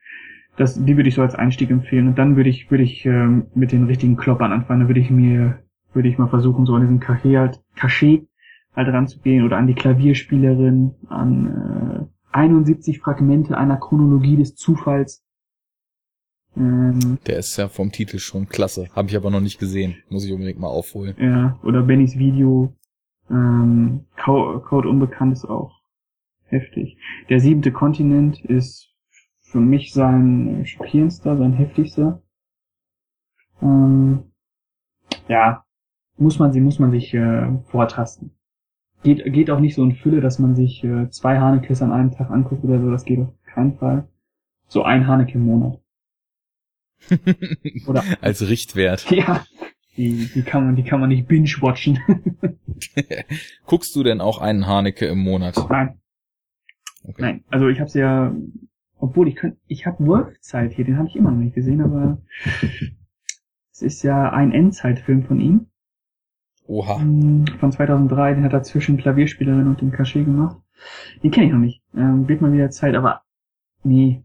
Das, 0.57 0.76
die 0.81 0.95
würde 0.95 1.10
ich 1.10 1.15
so 1.15 1.22
als 1.22 1.35
Einstieg 1.35 1.69
empfehlen. 1.69 2.07
Und 2.07 2.18
dann 2.18 2.35
würde 2.38 2.49
ich, 2.49 2.72
würde 2.72 2.84
ich 2.84 3.06
ähm, 3.06 3.47
mit 3.56 3.72
den 3.73 3.84
richtigen 3.85 4.15
Kloppern 4.15 4.52
anfangen. 4.53 4.81
Dann 4.81 4.89
würde 4.89 5.02
ich 5.02 5.10
mir, 5.11 5.60
würde 5.93 6.07
ich 6.07 6.18
mal 6.18 6.30
versuchen, 6.30 6.65
so 6.65 6.76
an 6.76 6.81
diesen 6.81 6.99
Cachet 7.02 7.38
halt, 7.38 7.61
Cachet 7.76 8.27
halt 8.76 8.88
ranzugehen 8.88 9.43
oder 9.45 9.57
an 9.57 9.68
die 9.68 9.73
Klavierspielerin, 9.73 10.95
an 11.10 12.07
äh, 12.31 12.38
71 12.38 12.99
Fragmente 12.99 13.57
einer 13.57 13.77
Chronologie 13.77 14.38
des 14.38 14.56
Zufalls. 14.56 15.23
Ähm, 16.57 17.18
Der 17.27 17.38
ist 17.39 17.57
ja 17.57 17.68
vom 17.68 17.91
Titel 17.91 18.18
schon 18.19 18.47
klasse. 18.47 18.88
Habe 18.95 19.10
ich 19.10 19.18
aber 19.18 19.30
noch 19.30 19.41
nicht 19.41 19.60
gesehen. 19.60 19.95
Muss 20.10 20.26
ich 20.26 20.31
unbedingt 20.31 20.60
mal 20.60 20.68
aufholen. 20.68 21.15
ja, 21.19 21.60
oder 21.64 21.81
Bennys 21.84 22.18
Video. 22.18 22.73
Ähm, 23.30 24.06
Co- 24.23 24.60
Code 24.60 24.88
Unbekannt 24.88 25.34
ist 25.34 25.45
auch 25.45 25.81
heftig. 26.47 26.97
Der 27.30 27.39
siebente 27.39 27.72
Kontinent 27.72 28.43
ist 28.43 28.93
für 29.41 29.59
mich 29.59 29.93
sein 29.93 30.65
schockierendster, 30.65 31.38
sein 31.38 31.53
heftigster. 31.53 32.22
Ähm, 33.61 34.31
ja, 35.27 35.63
muss 36.17 36.39
man 36.39 36.51
sie, 36.51 36.61
muss 36.61 36.80
man 36.80 36.91
sich 36.91 37.13
äh, 37.13 37.57
vortasten. 37.65 38.31
Geht, 39.03 39.23
geht 39.31 39.49
auch 39.49 39.59
nicht 39.59 39.76
so 39.76 39.84
in 39.84 39.95
Fülle, 39.95 40.22
dass 40.22 40.39
man 40.39 40.55
sich 40.55 40.84
äh, 40.84 41.09
zwei 41.09 41.39
Hanekes 41.39 41.81
an 41.81 41.91
einem 41.91 42.11
Tag 42.11 42.31
anguckt 42.31 42.63
oder 42.63 42.80
so, 42.81 42.89
das 42.89 43.05
geht 43.05 43.19
auf 43.19 43.34
keinen 43.43 43.77
Fall. 43.77 44.07
So 44.67 44.84
ein 44.84 45.07
Haneke 45.07 45.34
im 45.34 45.45
Monat. 45.45 45.80
Oder 47.88 48.03
Als 48.22 48.47
Richtwert. 48.47 49.09
ja, 49.11 49.45
die, 49.95 50.30
die 50.34 50.41
kann 50.41 50.65
man, 50.65 50.76
die 50.76 50.84
kann 50.84 50.99
man 50.99 51.09
nicht 51.09 51.27
binge-watchen. 51.27 51.99
Guckst 53.65 53.95
du 53.95 54.03
denn 54.03 54.22
auch 54.22 54.39
einen 54.39 54.65
Haneke 54.65 55.05
im 55.05 55.19
Monat? 55.19 55.55
Nein, 55.69 56.01
Okay. 57.07 57.22
nein. 57.22 57.44
Also 57.49 57.68
ich 57.68 57.80
habe 57.80 57.90
ja, 57.94 58.36
obwohl 58.98 59.27
ich 59.27 59.36
könnte, 59.36 59.57
ich 59.68 59.86
habe 59.86 60.06
Wolfzeit 60.06 60.73
hier, 60.73 60.86
den 60.86 60.98
habe 60.98 61.07
ich 61.07 61.15
immer 61.15 61.32
noch 61.32 61.38
nicht 61.38 61.56
gesehen, 61.56 61.82
aber 61.82 62.22
es 63.72 63.82
ist 63.82 64.03
ja 64.03 64.32
ein 64.32 64.52
Endzeitfilm 64.52 65.23
von 65.23 65.40
ihm 65.40 65.68
Oha. 66.68 66.99
ähm, 67.02 67.45
von 67.60 67.72
2003. 67.72 68.36
Den 68.36 68.44
hat 68.44 68.53
er 68.53 68.64
zwischen 68.64 68.98
Klavierspielerin 68.98 69.68
und 69.68 69.82
dem 69.82 69.91
Cachet 69.91 70.26
gemacht. 70.26 70.57
Den 71.23 71.32
kenne 71.32 71.48
ich 71.48 71.52
noch 71.52 71.60
nicht. 71.60 71.82
Ähm, 71.95 72.27
wird 72.27 72.41
mal 72.41 72.52
wieder 72.52 72.69
Zeit, 72.69 72.95
aber 72.95 73.22
nee, 73.84 74.23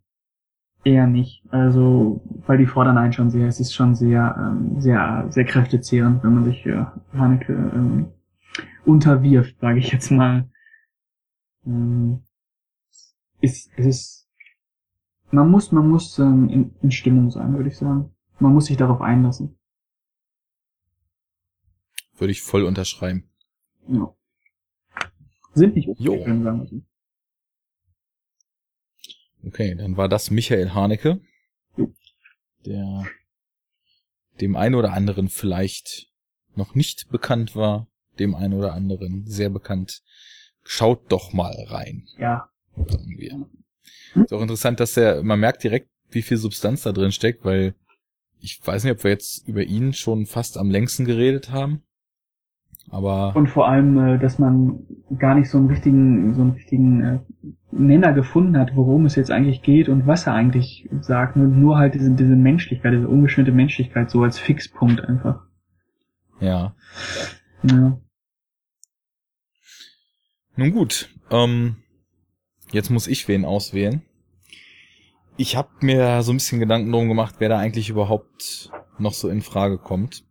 eher 0.84 1.06
nicht. 1.06 1.42
Also 1.50 2.22
weil 2.46 2.58
die 2.58 2.66
fordern 2.66 2.98
einen 2.98 3.12
schon 3.12 3.30
sehr. 3.30 3.46
Es 3.48 3.60
ist 3.60 3.74
schon 3.74 3.94
sehr, 3.94 4.34
ähm, 4.38 4.80
sehr, 4.80 5.26
sehr 5.30 5.44
kräftezehrend, 5.44 6.24
wenn 6.24 6.34
man 6.34 6.44
sich 6.44 6.64
äh, 6.66 6.84
Haneke 7.12 7.52
ähm, 7.52 8.08
unterwirft, 8.84 9.58
sage 9.60 9.78
ich 9.78 9.92
jetzt 9.92 10.10
mal. 10.10 10.48
Ähm, 11.66 12.20
ist, 13.40 13.70
es 13.76 13.86
ist, 13.86 14.28
man 15.30 15.50
muss, 15.50 15.72
man 15.72 15.88
muss 15.88 16.18
ähm, 16.18 16.48
in, 16.48 16.74
in 16.82 16.90
Stimmung 16.90 17.30
sein, 17.30 17.54
würde 17.56 17.68
ich 17.68 17.76
sagen. 17.76 18.14
Man 18.38 18.52
muss 18.54 18.66
sich 18.66 18.76
darauf 18.76 19.00
einlassen. 19.00 19.58
Würde 22.16 22.32
ich 22.32 22.42
voll 22.42 22.64
unterschreiben. 22.64 23.30
Ja. 23.88 24.14
Sind 25.54 25.74
nicht. 25.74 25.88
Filme, 25.96 26.42
sagen 26.44 26.60
wir 26.60 26.66
so. 26.66 26.82
Okay, 29.46 29.74
dann 29.74 29.96
war 29.96 30.08
das 30.08 30.30
Michael 30.30 30.74
Haneke, 30.74 31.20
Jo. 31.76 31.94
der 32.66 33.06
dem 34.40 34.56
einen 34.56 34.74
oder 34.74 34.92
anderen 34.92 35.28
vielleicht 35.28 36.10
noch 36.54 36.74
nicht 36.74 37.08
bekannt 37.10 37.56
war, 37.56 37.88
dem 38.18 38.34
einen 38.34 38.54
oder 38.54 38.74
anderen 38.74 39.26
sehr 39.26 39.48
bekannt. 39.48 40.02
Schaut 40.62 41.10
doch 41.10 41.32
mal 41.32 41.54
rein, 41.68 42.06
Ja. 42.18 42.50
Sagen 42.88 43.14
wir. 43.16 43.46
Ist 44.14 44.32
auch 44.32 44.42
interessant, 44.42 44.80
dass 44.80 44.94
der, 44.94 45.22
man 45.22 45.40
merkt 45.40 45.62
direkt, 45.62 45.88
wie 46.10 46.22
viel 46.22 46.36
Substanz 46.36 46.82
da 46.82 46.92
drin 46.92 47.12
steckt, 47.12 47.44
weil 47.44 47.74
ich 48.40 48.60
weiß 48.64 48.84
nicht, 48.84 48.92
ob 48.92 49.04
wir 49.04 49.10
jetzt 49.10 49.46
über 49.46 49.62
ihn 49.62 49.92
schon 49.92 50.26
fast 50.26 50.58
am 50.58 50.70
längsten 50.70 51.04
geredet 51.04 51.50
haben. 51.50 51.82
Aber 52.90 53.36
Und 53.36 53.48
vor 53.48 53.68
allem, 53.68 53.98
äh, 53.98 54.18
dass 54.18 54.38
man 54.38 54.86
gar 55.18 55.34
nicht 55.34 55.48
so 55.48 55.58
einen 55.58 55.68
richtigen, 55.68 56.34
so 56.34 56.40
einen 56.40 56.52
richtigen 56.52 57.02
äh, 57.02 57.18
Nenner 57.70 58.12
gefunden 58.12 58.58
hat, 58.58 58.74
worum 58.74 59.06
es 59.06 59.14
jetzt 59.14 59.30
eigentlich 59.30 59.62
geht 59.62 59.88
und 59.88 60.06
was 60.06 60.26
er 60.26 60.34
eigentlich 60.34 60.88
sagt. 61.00 61.36
Nur, 61.36 61.46
nur 61.46 61.78
halt 61.78 61.94
diese, 61.94 62.10
diese 62.10 62.34
Menschlichkeit, 62.34 62.92
diese 62.94 63.08
ungeschönte 63.08 63.52
Menschlichkeit 63.52 64.10
so 64.10 64.22
als 64.22 64.38
Fixpunkt 64.38 65.02
einfach. 65.02 65.42
ja. 66.40 66.74
Ja. 67.62 68.00
Nun 70.56 70.72
gut, 70.72 71.10
ähm, 71.30 71.76
jetzt 72.72 72.90
muss 72.90 73.06
ich 73.06 73.28
wen 73.28 73.44
auswählen. 73.44 74.02
Ich 75.36 75.56
habe 75.56 75.70
mir 75.80 76.22
so 76.22 76.32
ein 76.32 76.36
bisschen 76.36 76.60
Gedanken 76.60 76.92
drum 76.92 77.08
gemacht, 77.08 77.36
wer 77.38 77.48
da 77.48 77.58
eigentlich 77.58 77.88
überhaupt 77.88 78.70
noch 78.98 79.14
so 79.14 79.28
in 79.28 79.42
Frage 79.42 79.78
kommt. 79.78 80.24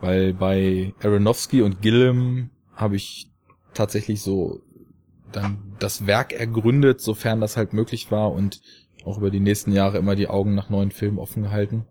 Weil 0.00 0.34
bei 0.34 0.94
Aronofsky 1.02 1.62
und 1.62 1.80
Gillum 1.80 2.50
habe 2.74 2.96
ich 2.96 3.30
tatsächlich 3.74 4.20
so 4.20 4.60
dann 5.32 5.74
das 5.78 6.06
Werk 6.06 6.32
ergründet, 6.32 7.00
sofern 7.00 7.40
das 7.40 7.56
halt 7.56 7.72
möglich 7.72 8.10
war 8.10 8.32
und 8.32 8.60
auch 9.04 9.18
über 9.18 9.30
die 9.30 9.40
nächsten 9.40 9.72
Jahre 9.72 9.98
immer 9.98 10.16
die 10.16 10.28
Augen 10.28 10.54
nach 10.54 10.70
neuen 10.70 10.90
Filmen 10.90 11.18
offen 11.18 11.42
gehalten. 11.42 11.86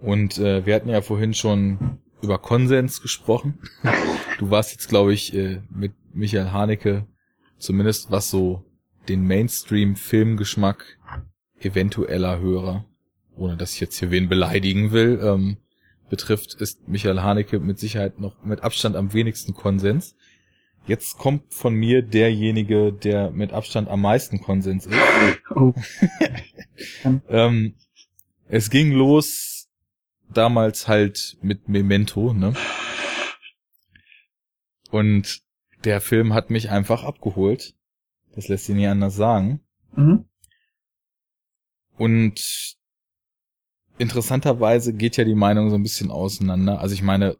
Und 0.00 0.38
äh, 0.38 0.66
wir 0.66 0.74
hatten 0.74 0.88
ja 0.88 1.00
vorhin 1.00 1.34
schon 1.34 1.98
über 2.22 2.38
Konsens 2.38 3.00
gesprochen. 3.00 3.58
Du 4.38 4.50
warst 4.50 4.72
jetzt, 4.72 4.90
glaube 4.90 5.14
ich, 5.14 5.32
äh, 5.34 5.62
mit 5.70 5.94
Michael 6.12 6.50
Haneke, 6.52 7.06
zumindest 7.58 8.10
was 8.10 8.30
so 8.30 8.64
den 9.08 9.26
Mainstream-Filmgeschmack 9.26 10.98
eventueller 11.60 12.40
Hörer, 12.40 12.84
ohne 13.36 13.56
dass 13.56 13.74
ich 13.74 13.80
jetzt 13.80 13.98
hier 13.98 14.10
wen 14.10 14.28
beleidigen 14.28 14.92
will, 14.92 15.20
ähm, 15.22 15.56
betrifft, 16.08 16.54
ist 16.54 16.88
Michael 16.88 17.20
Haneke 17.20 17.58
mit 17.60 17.78
Sicherheit 17.78 18.18
noch 18.18 18.42
mit 18.44 18.62
Abstand 18.62 18.96
am 18.96 19.12
wenigsten 19.12 19.54
Konsens. 19.54 20.14
Jetzt 20.86 21.18
kommt 21.18 21.52
von 21.52 21.74
mir 21.74 22.02
derjenige, 22.02 22.92
der 22.92 23.30
mit 23.30 23.52
Abstand 23.52 23.88
am 23.88 24.00
meisten 24.00 24.40
Konsens 24.40 24.86
ist. 24.86 24.96
Oh. 25.54 25.74
Ähm, 27.30 27.74
es 28.48 28.68
ging 28.68 28.92
los 28.92 29.68
damals 30.28 30.88
halt 30.88 31.38
mit 31.40 31.70
Memento, 31.70 32.34
ne? 32.34 32.52
Und 34.90 35.40
der 35.86 36.00
Film 36.00 36.34
hat 36.34 36.50
mich 36.50 36.68
einfach 36.70 37.04
abgeholt. 37.04 37.74
Das 38.34 38.48
lässt 38.48 38.66
sich 38.66 38.74
nicht 38.74 38.88
anders 38.88 39.16
sagen. 39.16 39.60
Mhm. 39.94 40.26
Und 41.96 42.76
interessanterweise 43.96 44.92
geht 44.92 45.16
ja 45.16 45.24
die 45.24 45.34
Meinung 45.34 45.70
so 45.70 45.76
ein 45.76 45.82
bisschen 45.82 46.10
auseinander. 46.10 46.80
Also 46.80 46.94
ich 46.94 47.02
meine, 47.02 47.36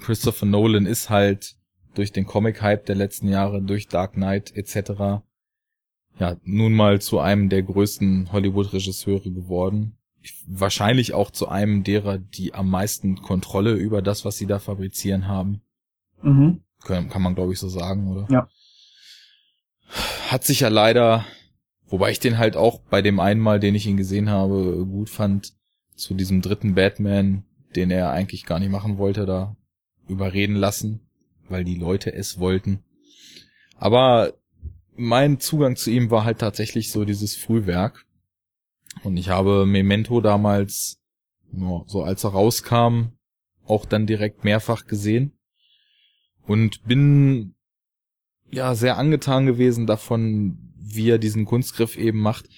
Christopher 0.00 0.46
Nolan 0.46 0.86
ist 0.86 1.10
halt 1.10 1.56
durch 1.94 2.10
den 2.10 2.26
Comic-Hype 2.26 2.86
der 2.86 2.96
letzten 2.96 3.28
Jahre, 3.28 3.62
durch 3.62 3.86
Dark 3.86 4.14
Knight 4.14 4.56
etc. 4.56 5.22
ja 6.18 6.36
nun 6.42 6.72
mal 6.72 7.00
zu 7.00 7.20
einem 7.20 7.48
der 7.48 7.62
größten 7.62 8.32
Hollywood-Regisseure 8.32 9.30
geworden. 9.30 9.94
wahrscheinlich 10.46 11.14
auch 11.14 11.30
zu 11.30 11.48
einem 11.48 11.84
derer, 11.84 12.18
die 12.18 12.52
am 12.52 12.68
meisten 12.68 13.22
Kontrolle 13.22 13.74
über 13.74 14.02
das, 14.02 14.24
was 14.24 14.36
sie 14.36 14.46
da 14.46 14.58
fabrizieren 14.58 15.28
haben. 15.28 15.62
Mhm. 16.22 16.60
Kann, 16.84 17.08
kann 17.08 17.22
man, 17.22 17.34
glaube 17.34 17.52
ich, 17.52 17.58
so 17.58 17.68
sagen, 17.68 18.10
oder? 18.10 18.26
Ja. 18.30 18.48
Hat 20.28 20.44
sich 20.44 20.60
ja 20.60 20.68
leider, 20.68 21.24
wobei 21.86 22.10
ich 22.10 22.20
den 22.20 22.38
halt 22.38 22.56
auch 22.56 22.80
bei 22.80 23.02
dem 23.02 23.20
einmal, 23.20 23.60
den 23.60 23.74
ich 23.74 23.86
ihn 23.86 23.96
gesehen 23.96 24.30
habe, 24.30 24.86
gut 24.86 25.10
fand, 25.10 25.54
zu 25.96 26.14
diesem 26.14 26.42
dritten 26.42 26.74
Batman, 26.74 27.44
den 27.74 27.90
er 27.90 28.10
eigentlich 28.10 28.46
gar 28.46 28.58
nicht 28.58 28.70
machen 28.70 28.98
wollte, 28.98 29.26
da 29.26 29.56
überreden 30.06 30.54
lassen, 30.54 31.00
weil 31.48 31.64
die 31.64 31.74
Leute 31.74 32.12
es 32.12 32.38
wollten. 32.38 32.84
Aber 33.76 34.34
mein 34.96 35.38
Zugang 35.40 35.76
zu 35.76 35.90
ihm 35.90 36.10
war 36.10 36.24
halt 36.24 36.38
tatsächlich 36.38 36.90
so 36.90 37.04
dieses 37.04 37.36
Frühwerk. 37.36 38.04
Und 39.04 39.16
ich 39.16 39.28
habe 39.28 39.66
Memento 39.66 40.20
damals, 40.20 41.00
so 41.86 42.02
als 42.02 42.24
er 42.24 42.30
rauskam, 42.30 43.12
auch 43.64 43.84
dann 43.84 44.06
direkt 44.06 44.44
mehrfach 44.44 44.86
gesehen. 44.86 45.37
Und 46.48 46.82
bin 46.84 47.54
ja 48.50 48.74
sehr 48.74 48.96
angetan 48.96 49.46
gewesen 49.46 49.86
davon, 49.86 50.58
wie 50.76 51.10
er 51.10 51.18
diesen 51.18 51.44
Kunstgriff 51.44 51.96
eben 51.96 52.18
macht. 52.18 52.48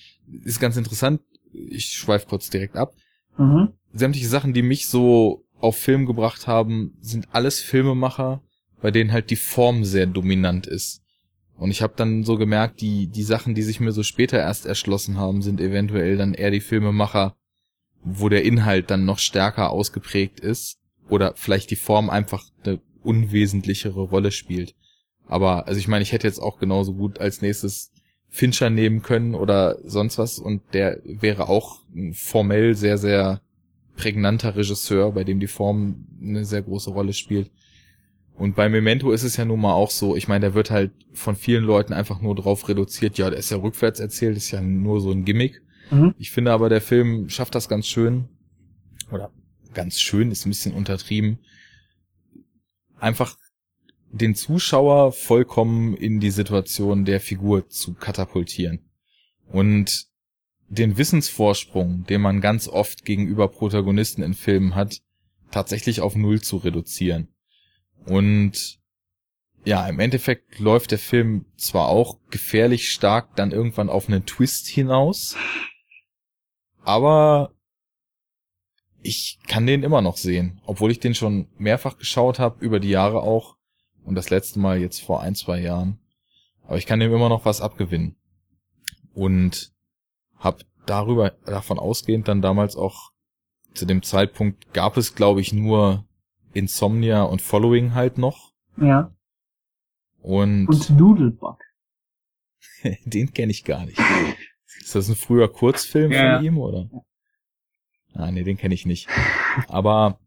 Ist 0.44 0.60
ganz 0.60 0.76
interessant. 0.76 1.20
Ich 1.52 1.92
schweife 1.92 2.26
kurz 2.28 2.48
direkt 2.48 2.76
ab. 2.76 2.94
Mhm. 3.36 3.72
Sämtliche 3.92 4.28
Sachen, 4.28 4.54
die 4.54 4.62
mich 4.62 4.86
so 4.86 5.44
auf 5.58 5.76
Film 5.76 6.06
gebracht 6.06 6.46
haben, 6.46 6.96
sind 7.00 7.28
alles 7.32 7.60
Filmemacher, 7.60 8.40
bei 8.80 8.92
denen 8.92 9.12
halt 9.12 9.30
die 9.30 9.36
Form 9.36 9.84
sehr 9.84 10.06
dominant 10.06 10.68
ist. 10.68 11.02
Und 11.56 11.72
ich 11.72 11.82
habe 11.82 11.92
dann 11.96 12.22
so 12.24 12.38
gemerkt, 12.38 12.80
die, 12.80 13.08
die 13.08 13.24
Sachen, 13.24 13.54
die 13.54 13.62
sich 13.62 13.80
mir 13.80 13.92
so 13.92 14.02
später 14.02 14.38
erst 14.38 14.64
erschlossen 14.64 15.18
haben, 15.18 15.42
sind 15.42 15.60
eventuell 15.60 16.16
dann 16.16 16.32
eher 16.32 16.52
die 16.52 16.60
Filmemacher, 16.60 17.36
wo 18.02 18.28
der 18.28 18.44
Inhalt 18.44 18.90
dann 18.90 19.04
noch 19.04 19.18
stärker 19.18 19.70
ausgeprägt 19.70 20.40
ist 20.40 20.78
oder 21.10 21.34
vielleicht 21.34 21.70
die 21.70 21.76
Form 21.76 22.08
einfach 22.08 22.44
eine 22.64 22.80
unwesentlichere 23.02 24.00
Rolle 24.00 24.30
spielt. 24.30 24.74
Aber, 25.26 25.66
also 25.68 25.78
ich 25.78 25.88
meine, 25.88 26.02
ich 26.02 26.12
hätte 26.12 26.26
jetzt 26.26 26.40
auch 26.40 26.58
genauso 26.58 26.94
gut 26.94 27.20
als 27.20 27.40
nächstes 27.40 27.92
Fincher 28.28 28.70
nehmen 28.70 29.02
können 29.02 29.34
oder 29.34 29.78
sonst 29.84 30.18
was 30.18 30.38
und 30.38 30.62
der 30.72 31.00
wäre 31.04 31.48
auch 31.48 31.82
formell 32.12 32.74
sehr, 32.74 32.98
sehr 32.98 33.40
prägnanter 33.96 34.56
Regisseur, 34.56 35.12
bei 35.12 35.24
dem 35.24 35.40
die 35.40 35.46
Form 35.46 36.06
eine 36.20 36.44
sehr 36.44 36.62
große 36.62 36.90
Rolle 36.90 37.12
spielt. 37.12 37.50
Und 38.34 38.56
bei 38.56 38.68
Memento 38.68 39.12
ist 39.12 39.24
es 39.24 39.36
ja 39.36 39.44
nun 39.44 39.60
mal 39.60 39.74
auch 39.74 39.90
so, 39.90 40.16
ich 40.16 40.26
meine, 40.26 40.46
der 40.46 40.54
wird 40.54 40.70
halt 40.70 40.92
von 41.12 41.36
vielen 41.36 41.64
Leuten 41.64 41.92
einfach 41.92 42.22
nur 42.22 42.34
drauf 42.34 42.68
reduziert, 42.68 43.18
ja, 43.18 43.28
der 43.28 43.38
ist 43.38 43.50
ja 43.50 43.58
rückwärts 43.58 44.00
erzählt, 44.00 44.36
ist 44.36 44.50
ja 44.50 44.62
nur 44.62 45.00
so 45.00 45.10
ein 45.10 45.24
Gimmick. 45.24 45.60
Mhm. 45.90 46.14
Ich 46.18 46.30
finde 46.30 46.52
aber, 46.52 46.70
der 46.70 46.80
Film 46.80 47.28
schafft 47.28 47.54
das 47.54 47.68
ganz 47.68 47.86
schön, 47.86 48.28
oder 49.12 49.30
ganz 49.74 50.00
schön, 50.00 50.30
ist 50.30 50.46
ein 50.46 50.50
bisschen 50.50 50.74
untertrieben, 50.74 51.38
einfach 53.00 53.36
den 54.12 54.34
Zuschauer 54.34 55.12
vollkommen 55.12 55.96
in 55.96 56.20
die 56.20 56.30
Situation 56.30 57.04
der 57.04 57.20
Figur 57.20 57.68
zu 57.68 57.94
katapultieren. 57.94 58.90
Und 59.48 60.06
den 60.68 60.96
Wissensvorsprung, 60.96 62.04
den 62.04 62.20
man 62.20 62.40
ganz 62.40 62.68
oft 62.68 63.04
gegenüber 63.04 63.48
Protagonisten 63.48 64.22
in 64.22 64.34
Filmen 64.34 64.74
hat, 64.74 65.00
tatsächlich 65.50 66.00
auf 66.00 66.14
Null 66.14 66.40
zu 66.40 66.58
reduzieren. 66.58 67.28
Und 68.06 68.78
ja, 69.64 69.86
im 69.88 69.98
Endeffekt 69.98 70.58
läuft 70.58 70.92
der 70.92 70.98
Film 70.98 71.44
zwar 71.56 71.88
auch 71.88 72.18
gefährlich 72.30 72.90
stark 72.90 73.36
dann 73.36 73.52
irgendwann 73.52 73.90
auf 73.90 74.08
einen 74.08 74.24
Twist 74.24 74.68
hinaus, 74.68 75.36
aber 76.82 77.52
ich 79.02 79.38
kann 79.46 79.66
den 79.66 79.82
immer 79.82 80.02
noch 80.02 80.16
sehen, 80.16 80.60
obwohl 80.64 80.90
ich 80.90 81.00
den 81.00 81.14
schon 81.14 81.48
mehrfach 81.58 81.98
geschaut 81.98 82.38
habe, 82.38 82.64
über 82.64 82.80
die 82.80 82.90
Jahre 82.90 83.22
auch 83.22 83.56
und 84.04 84.14
das 84.14 84.30
letzte 84.30 84.58
Mal 84.58 84.80
jetzt 84.80 85.00
vor 85.00 85.20
ein, 85.22 85.34
zwei 85.34 85.60
Jahren. 85.60 85.98
Aber 86.66 86.76
ich 86.78 86.86
kann 86.86 87.00
dem 87.00 87.12
immer 87.12 87.28
noch 87.28 87.44
was 87.44 87.60
abgewinnen. 87.60 88.16
Und 89.14 89.72
hab 90.36 90.62
darüber, 90.86 91.30
davon 91.46 91.78
ausgehend 91.78 92.28
dann 92.28 92.42
damals 92.42 92.76
auch 92.76 93.10
zu 93.74 93.86
dem 93.86 94.02
Zeitpunkt 94.02 94.72
gab 94.72 94.96
es, 94.96 95.14
glaube 95.14 95.40
ich, 95.40 95.52
nur 95.52 96.06
Insomnia 96.52 97.22
und 97.22 97.42
Following 97.42 97.94
halt 97.94 98.18
noch. 98.18 98.52
Ja. 98.76 99.14
Und, 100.22 100.68
Und 100.68 101.00
Doodlebug. 101.00 101.58
den 103.04 103.32
kenne 103.32 103.52
ich 103.52 103.64
gar 103.64 103.84
nicht. 103.84 103.98
Ist 104.80 104.94
das 104.94 105.08
ein 105.08 105.14
früher 105.14 105.52
Kurzfilm 105.52 106.12
Ja, 106.12 106.36
von 106.36 106.44
ihm 106.44 106.58
oder? 106.58 106.88
Ah, 108.14 108.30
nee, 108.30 108.42
den 108.44 108.56
kenne 108.56 108.74
ich 108.74 108.86
nicht. 108.86 109.08
Aber 109.68 110.18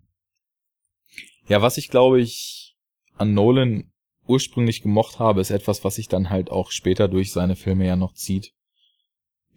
ja, 1.47 1.61
was 1.61 1.77
ich 1.77 1.89
glaube 1.89 2.21
ich 2.21 2.75
an 3.17 3.33
Nolan 3.33 3.91
ursprünglich 4.25 4.81
gemocht 4.81 5.19
habe, 5.19 5.41
ist 5.41 5.51
etwas, 5.51 5.83
was 5.83 5.95
sich 5.95 6.07
dann 6.07 6.29
halt 6.29 6.49
auch 6.49 6.71
später 6.71 7.07
durch 7.07 7.31
seine 7.31 7.55
Filme 7.55 7.85
ja 7.85 7.95
noch 7.95 8.13
zieht, 8.13 8.53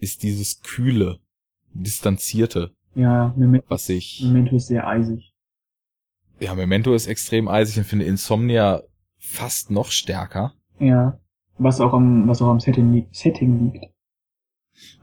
ist 0.00 0.22
dieses 0.24 0.60
kühle, 0.62 1.20
distanzierte, 1.72 2.74
Ja, 2.94 3.32
Memento, 3.36 3.66
was 3.70 3.88
ich 3.88 4.20
Memento 4.22 4.56
ist 4.56 4.66
sehr 4.66 4.86
eisig. 4.86 5.32
ja, 6.40 6.54
Memento 6.54 6.94
ist 6.94 7.06
extrem 7.06 7.46
eisig 7.48 7.78
und 7.78 7.84
finde 7.84 8.04
Insomnia 8.06 8.82
fast 9.18 9.70
noch 9.70 9.90
stärker. 9.90 10.54
Ja. 10.80 11.18
Was 11.58 11.80
auch 11.80 11.94
am, 11.94 12.28
was 12.28 12.42
auch 12.42 12.48
am 12.50 12.60
Setting, 12.60 13.08
Setting 13.12 13.72
liegt. 13.72 13.86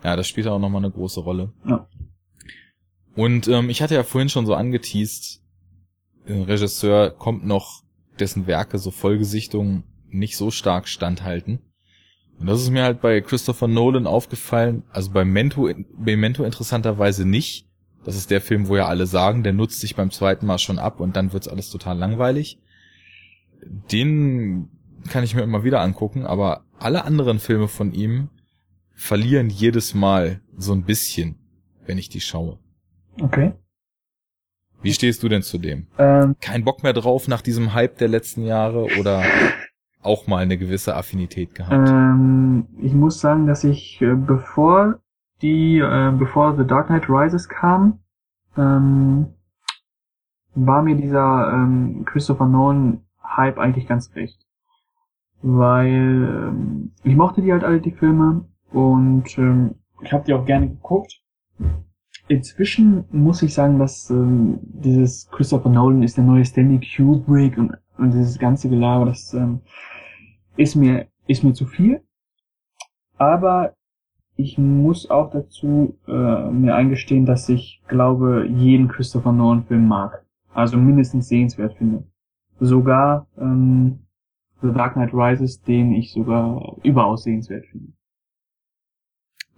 Ja, 0.03 0.15
das 0.15 0.27
spielt 0.27 0.45
auch 0.47 0.59
nochmal 0.59 0.83
eine 0.83 0.91
große 0.93 1.21
Rolle. 1.21 1.51
Ja. 1.65 1.87
Und 3.15 3.47
ähm, 3.47 3.69
ich 3.69 3.81
hatte 3.81 3.95
ja 3.95 4.03
vorhin 4.03 4.29
schon 4.29 4.45
so 4.45 4.55
angeteased, 4.55 5.41
ein 6.27 6.43
Regisseur 6.43 7.11
kommt 7.11 7.45
noch, 7.45 7.83
dessen 8.19 8.47
Werke 8.47 8.77
so 8.77 8.91
Vollgesichtungen 8.91 9.83
nicht 10.09 10.37
so 10.37 10.51
stark 10.51 10.87
standhalten. 10.87 11.59
Und 12.39 12.47
das 12.47 12.61
ist 12.61 12.69
mir 12.69 12.83
halt 12.83 13.01
bei 13.01 13.21
Christopher 13.21 13.67
Nolan 13.67 14.07
aufgefallen, 14.07 14.83
also 14.91 15.11
bei 15.11 15.25
Mento, 15.25 15.69
bei 15.97 16.15
Mento 16.15 16.43
interessanterweise 16.43 17.25
nicht. 17.25 17.67
Das 18.03 18.15
ist 18.15 18.31
der 18.31 18.41
Film, 18.41 18.67
wo 18.67 18.75
ja 18.75 18.87
alle 18.87 19.05
sagen, 19.05 19.43
der 19.43 19.53
nutzt 19.53 19.79
sich 19.79 19.95
beim 19.95 20.11
zweiten 20.11 20.45
Mal 20.45 20.59
schon 20.59 20.77
ab 20.77 20.99
und 20.99 21.15
dann 21.15 21.31
wird's 21.31 21.47
alles 21.47 21.69
total 21.69 21.97
langweilig. 21.97 22.59
Den 23.91 24.69
kann 25.09 25.23
ich 25.23 25.35
mir 25.35 25.41
immer 25.41 25.63
wieder 25.63 25.81
angucken, 25.81 26.25
aber 26.25 26.65
alle 26.79 27.05
anderen 27.05 27.39
Filme 27.39 27.67
von 27.67 27.93
ihm 27.93 28.29
verlieren 28.93 29.49
jedes 29.49 29.93
Mal 29.93 30.41
so 30.57 30.73
ein 30.73 30.83
bisschen, 30.83 31.35
wenn 31.85 31.97
ich 31.97 32.09
die 32.09 32.21
schaue. 32.21 32.59
Okay. 33.21 33.53
Wie 34.81 34.93
stehst 34.93 35.23
du 35.23 35.29
denn 35.29 35.43
zu 35.43 35.57
dem? 35.57 35.87
Ähm, 35.97 36.35
Kein 36.41 36.65
Bock 36.65 36.83
mehr 36.83 36.93
drauf 36.93 37.27
nach 37.27 37.41
diesem 37.41 37.73
Hype 37.73 37.97
der 37.97 38.09
letzten 38.09 38.43
Jahre 38.43 38.87
oder 38.99 39.23
auch 40.01 40.27
mal 40.27 40.39
eine 40.39 40.57
gewisse 40.57 40.95
Affinität 40.95 41.55
gehabt? 41.55 41.89
ähm, 41.89 42.67
ich 42.81 42.93
muss 42.93 43.19
sagen, 43.19 43.47
dass 43.47 43.63
ich, 43.63 44.01
äh, 44.01 44.15
bevor 44.15 44.99
die, 45.41 45.79
äh, 45.79 46.11
bevor 46.17 46.57
The 46.57 46.65
Dark 46.67 46.87
Knight 46.87 47.09
Rises 47.09 47.47
kam, 47.47 47.99
ähm, 48.57 49.33
war 50.55 50.83
mir 50.83 50.95
dieser 50.95 51.51
ähm, 51.53 52.03
Christopher 52.05 52.47
Nolan 52.47 53.05
Hype 53.23 53.57
eigentlich 53.57 53.87
ganz 53.87 54.13
recht. 54.15 54.45
Weil 55.41 56.49
ähm, 56.49 56.91
ich 57.03 57.15
mochte 57.15 57.41
die 57.41 57.51
halt 57.51 57.63
alle, 57.63 57.79
die 57.79 57.91
Filme, 57.91 58.45
und 58.71 59.37
ähm, 59.37 59.75
ich 60.01 60.11
habe 60.11 60.25
die 60.25 60.33
auch 60.33 60.45
gerne 60.45 60.67
geguckt. 60.69 61.21
Inzwischen 62.27 63.03
muss 63.11 63.41
ich 63.41 63.53
sagen, 63.53 63.79
dass 63.79 64.09
ähm, 64.09 64.59
dieses 64.61 65.29
Christopher 65.29 65.69
Nolan 65.69 66.03
ist 66.03 66.17
der 66.17 66.23
neue 66.23 66.45
Stanley 66.45 66.79
Kubrick 66.79 67.57
und, 67.57 67.73
und 67.97 68.11
dieses 68.13 68.39
ganze 68.39 68.69
Gelaber, 68.69 69.05
das 69.05 69.33
ähm, 69.33 69.61
ist 70.55 70.75
mir 70.75 71.07
ist 71.27 71.43
mir 71.43 71.53
zu 71.53 71.65
viel. 71.65 72.01
Aber 73.17 73.73
ich 74.35 74.57
muss 74.57 75.09
auch 75.09 75.31
dazu 75.31 75.97
äh, 76.07 76.49
mir 76.49 76.75
eingestehen, 76.75 77.25
dass 77.25 77.49
ich 77.49 77.81
glaube, 77.87 78.47
jeden 78.47 78.87
Christopher 78.87 79.31
Nolan 79.31 79.65
Film 79.65 79.87
mag. 79.87 80.25
Also 80.53 80.77
mindestens 80.77 81.27
sehenswert 81.27 81.75
finde. 81.77 82.03
Sogar 82.59 83.27
ähm, 83.37 83.99
The 84.61 84.71
Dark 84.71 84.93
Knight 84.93 85.13
Rises, 85.13 85.61
den 85.61 85.93
ich 85.93 86.13
sogar 86.13 86.77
überaus 86.83 87.23
sehenswert 87.23 87.65
finde. 87.67 87.93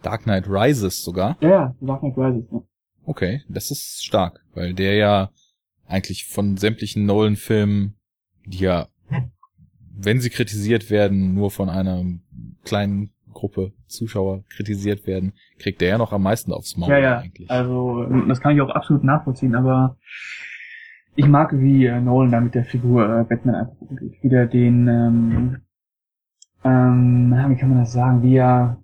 Dark 0.05 0.23
Knight 0.23 0.47
Rises 0.47 1.03
sogar? 1.03 1.37
Ja, 1.41 1.49
ja, 1.49 1.75
Dark 1.81 2.01
Knight 2.01 2.17
Rises, 2.17 2.45
ja. 2.51 2.61
Okay, 3.05 3.41
das 3.49 3.71
ist 3.71 4.03
stark, 4.03 4.43
weil 4.53 4.73
der 4.73 4.95
ja 4.95 5.29
eigentlich 5.87 6.25
von 6.25 6.57
sämtlichen 6.57 7.05
Nolan-Filmen, 7.05 7.95
die 8.45 8.59
ja, 8.59 8.87
wenn 9.97 10.19
sie 10.19 10.29
kritisiert 10.29 10.89
werden, 10.89 11.33
nur 11.35 11.51
von 11.51 11.69
einer 11.69 12.03
kleinen 12.63 13.11
Gruppe 13.33 13.73
Zuschauer 13.87 14.43
kritisiert 14.49 15.05
werden, 15.07 15.33
kriegt 15.59 15.81
der 15.81 15.89
ja 15.89 15.97
noch 15.97 16.13
am 16.13 16.23
meisten 16.23 16.51
aufs 16.51 16.77
Maul 16.77 16.89
Ja, 16.89 16.97
ja, 16.99 17.17
eigentlich. 17.19 17.49
also 17.51 18.05
das 18.27 18.41
kann 18.41 18.55
ich 18.55 18.61
auch 18.61 18.69
absolut 18.69 19.03
nachvollziehen, 19.03 19.55
aber 19.55 19.97
ich 21.15 21.27
mag, 21.27 21.51
wie 21.57 21.85
äh, 21.85 22.01
Nolan 22.01 22.31
da 22.31 22.41
mit 22.41 22.55
der 22.55 22.65
Figur 22.65 23.03
äh, 23.03 23.23
Batman 23.23 23.55
einfach 23.55 23.79
umgeht. 23.81 24.13
Wie 24.21 24.29
der 24.29 24.47
den, 24.47 24.87
ähm, 24.87 25.61
ähm, 26.63 27.31
wie 27.49 27.55
kann 27.55 27.69
man 27.69 27.79
das 27.79 27.93
sagen, 27.93 28.21
wie 28.23 28.35
er, 28.35 28.81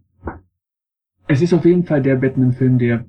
es 1.28 1.42
ist 1.42 1.54
auf 1.54 1.66
jeden 1.66 1.86
Fall 1.86 2.02
der 2.02 2.16
Batman-Film, 2.16 2.78
der 2.78 3.06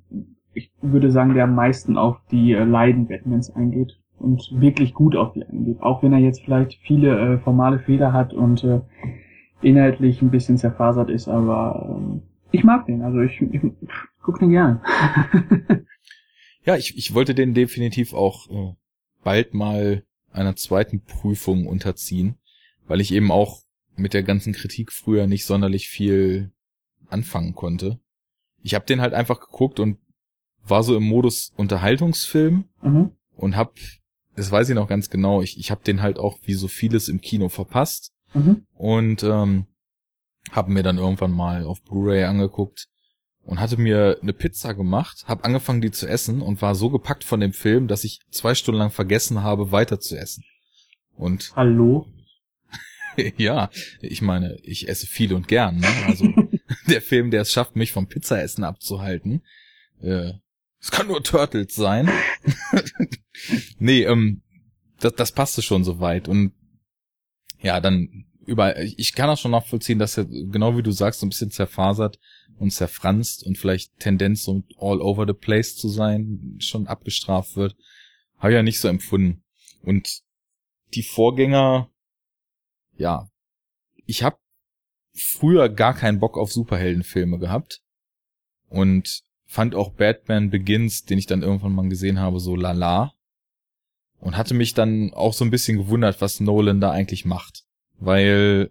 ich 0.55 0.70
würde 0.80 1.10
sagen, 1.10 1.34
der 1.34 1.44
am 1.44 1.55
meisten 1.55 1.97
auf 1.97 2.18
die 2.30 2.52
äh, 2.52 2.64
Leiden 2.64 3.09
Batmans 3.09 3.51
eingeht 3.55 3.98
und 4.18 4.48
wirklich 4.52 4.94
gut 4.94 5.16
auf 5.16 5.32
die 5.32 5.44
eingeht. 5.44 5.80
Auch 5.80 6.02
wenn 6.02 6.12
er 6.12 6.18
jetzt 6.18 6.43
vielleicht 6.44 6.78
viele 6.82 7.18
äh, 7.18 7.39
formale 7.39 7.78
Fehler 7.78 8.12
hat 8.12 8.32
und 8.32 8.62
äh, 8.64 8.80
inhaltlich 9.62 10.20
ein 10.22 10.30
bisschen 10.30 10.59
zerfasert 10.59 11.09
ist, 11.09 11.28
aber 11.28 11.97
ähm, 11.98 12.22
ich 12.51 12.64
mag 12.64 12.86
den, 12.86 13.02
also 13.02 13.20
ich, 13.20 13.40
ich 13.40 13.62
guck 14.22 14.39
den 14.39 14.51
gern. 14.51 14.80
ja, 16.64 16.76
ich, 16.76 16.97
ich 16.98 17.14
wollte 17.14 17.34
den 17.34 17.55
definitiv 17.55 18.12
auch 18.12 18.51
äh, 18.51 18.74
bald 19.24 19.55
mal 19.55 20.05
einer 20.32 20.56
zweiten 20.56 21.01
Prüfung 21.05 21.66
unterziehen, 21.66 22.36
weil 22.86 23.01
ich 23.01 23.14
eben 23.14 23.30
auch 23.30 23.62
mit 23.97 24.14
der 24.14 24.22
ganzen 24.22 24.52
Kritik 24.52 24.93
früher 24.93 25.26
nicht 25.26 25.44
sonderlich 25.44 25.89
viel 25.89 26.51
anfangen 27.12 27.55
konnte. 27.55 28.01
Ich 28.62 28.74
habe 28.74 28.86
den 28.86 29.01
halt 29.01 29.14
einfach 29.14 29.40
geguckt 29.40 29.80
und 29.80 29.98
war 30.64 30.82
so 30.82 30.97
im 30.97 31.05
Modus 31.05 31.52
Unterhaltungsfilm 31.56 32.64
mhm. 32.82 33.12
und 33.34 33.56
hab, 33.56 33.74
das 34.36 34.51
weiß 34.51 34.68
ich 34.68 34.74
noch 34.74 34.89
ganz 34.89 35.10
genau, 35.10 35.43
ich, 35.43 35.59
ich 35.59 35.70
habe 35.70 35.82
den 35.82 36.02
halt 36.02 36.18
auch 36.18 36.39
wie 36.43 36.55
so 36.55 36.68
vieles 36.68 37.09
im 37.09 37.20
Kino 37.20 37.48
verpasst 37.48 38.12
mhm. 38.34 38.66
und 38.74 39.22
ähm, 39.24 39.66
habe 40.51 40.72
mir 40.72 40.82
dann 40.82 40.98
irgendwann 40.98 41.32
mal 41.32 41.64
auf 41.64 41.82
Blu-ray 41.82 42.24
angeguckt 42.24 42.89
und 43.44 43.60
hatte 43.60 43.76
mir 43.76 44.18
eine 44.22 44.32
Pizza 44.32 44.74
gemacht, 44.74 45.24
habe 45.26 45.44
angefangen 45.44 45.80
die 45.80 45.90
zu 45.90 46.06
essen 46.06 46.43
und 46.43 46.62
war 46.62 46.74
so 46.74 46.90
gepackt 46.90 47.24
von 47.24 47.40
dem 47.40 47.52
Film, 47.52 47.89
dass 47.89 48.05
ich 48.05 48.20
zwei 48.30 48.55
Stunden 48.55 48.78
lang 48.78 48.90
vergessen 48.90 49.43
habe, 49.43 49.72
weiter 49.72 49.98
zu 50.01 50.16
essen. 50.16 50.44
Und 51.16 51.52
hallo? 51.56 52.06
ja, 53.36 53.70
ich 54.01 54.22
meine, 54.22 54.56
ich 54.62 54.89
esse 54.89 55.06
viel 55.06 55.34
und 55.34 55.48
gern. 55.48 55.78
Ne? 55.78 55.89
Also 56.06 56.24
der 56.89 57.03
Film, 57.03 57.31
der 57.31 57.43
es 57.43 57.53
schafft, 57.53 57.77
mich 57.77 57.93
vom 57.93 58.09
Pizzaessen 58.09 58.65
abzuhalten. 58.65 59.43
Äh, 60.01 60.33
es 60.81 60.91
kann 60.91 61.07
nur 61.07 61.23
Turtles 61.23 61.75
sein. 61.75 62.11
nee, 63.79 64.03
ähm, 64.03 64.43
das, 64.99 65.15
das 65.15 65.33
passte 65.33 65.63
schon 65.63 65.85
so 65.85 66.01
weit. 66.01 66.29
Und 66.29 66.53
ja, 67.61 67.81
dann 67.81 68.27
über, 68.45 68.81
ich 68.81 69.15
kann 69.15 69.31
auch 69.31 69.39
schon 69.39 69.53
nachvollziehen, 69.53 70.01
dass 70.01 70.19
er, 70.19 70.25
genau 70.25 70.77
wie 70.77 70.83
du 70.83 70.91
sagst, 70.91 71.21
so 71.21 71.27
ein 71.27 71.29
bisschen 71.29 71.53
zerfasert 71.53 72.19
und 72.59 72.73
zerfranst 72.73 73.45
und 73.45 73.57
vielleicht 73.57 73.99
Tendenz 74.01 74.43
so 74.43 74.63
all 74.79 75.01
over 75.01 75.27
the 75.27 75.33
place 75.33 75.77
zu 75.77 75.89
sein, 75.89 76.57
schon 76.59 76.89
abgestraft 76.89 77.57
wird. 77.57 77.77
Habe 78.39 78.53
ich 78.53 78.57
ja 78.57 78.63
nicht 78.63 78.81
so 78.81 78.89
empfunden. 78.89 79.45
Und 79.83 80.23
die 80.95 81.03
Vorgänger, 81.03 81.91
ja, 82.97 83.29
ich 84.07 84.23
habe 84.23 84.37
früher 85.14 85.68
gar 85.68 85.94
keinen 85.94 86.20
Bock 86.20 86.39
auf 86.39 86.52
Superheldenfilme 86.52 87.39
gehabt 87.39 87.80
und 88.68 89.22
fand 89.47 89.74
auch 89.74 89.90
Batman 89.90 90.51
Begins, 90.51 91.05
den 91.05 91.18
ich 91.18 91.26
dann 91.26 91.43
irgendwann 91.43 91.74
mal 91.74 91.89
gesehen 91.89 92.18
habe, 92.18 92.40
so 92.40 92.56
lala 92.56 93.12
und 94.22 94.36
hatte 94.36 94.55
mich 94.55 94.72
dann 94.72 95.12
auch 95.12 95.34
so 95.34 95.44
ein 95.44 95.51
bisschen 95.51 95.76
gewundert, 95.76 96.20
was 96.20 96.40
Nolan 96.40 96.80
da 96.80 96.93
eigentlich 96.93 97.24
macht, 97.24 97.64
weil 97.98 98.70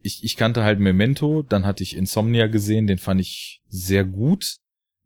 ich, 0.00 0.24
ich 0.24 0.36
kannte 0.36 0.64
halt 0.64 0.80
Memento, 0.80 1.42
dann 1.42 1.66
hatte 1.66 1.82
ich 1.82 1.96
Insomnia 1.96 2.46
gesehen, 2.46 2.86
den 2.86 2.98
fand 2.98 3.20
ich 3.20 3.62
sehr 3.68 4.04
gut, 4.04 4.56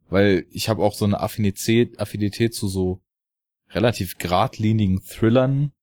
weil 0.09 0.45
ich 0.49 0.69
habe 0.69 0.81
auch 0.81 0.93
so 0.93 1.05
eine 1.05 1.19
Affinität, 1.19 1.99
Affinität 1.99 2.53
zu 2.53 2.67
so 2.67 3.01
relativ 3.69 4.17
geradlinigen 4.17 5.03
Thrillern, 5.03 5.73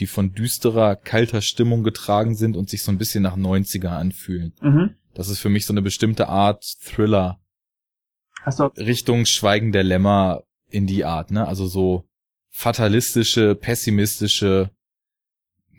die 0.00 0.06
von 0.06 0.32
düsterer, 0.32 0.96
kalter 0.96 1.40
Stimmung 1.40 1.84
getragen 1.84 2.34
sind 2.34 2.56
und 2.56 2.68
sich 2.68 2.82
so 2.82 2.90
ein 2.90 2.98
bisschen 2.98 3.22
nach 3.22 3.36
90er 3.36 3.88
anfühlen. 3.88 4.52
Mhm. 4.60 4.96
Das 5.14 5.28
ist 5.28 5.38
für 5.38 5.48
mich 5.48 5.66
so 5.66 5.72
eine 5.72 5.82
bestimmte 5.82 6.28
Art 6.28 6.64
Thriller. 6.82 7.40
Hast 8.42 8.58
du 8.58 8.64
Richtung 8.76 9.26
Schweigen 9.26 9.72
der 9.72 9.84
Lämmer 9.84 10.42
in 10.68 10.86
die 10.86 11.04
Art, 11.04 11.30
ne? 11.30 11.46
Also 11.46 11.66
so 11.66 12.04
fatalistische, 12.50 13.54
pessimistische, 13.54 14.70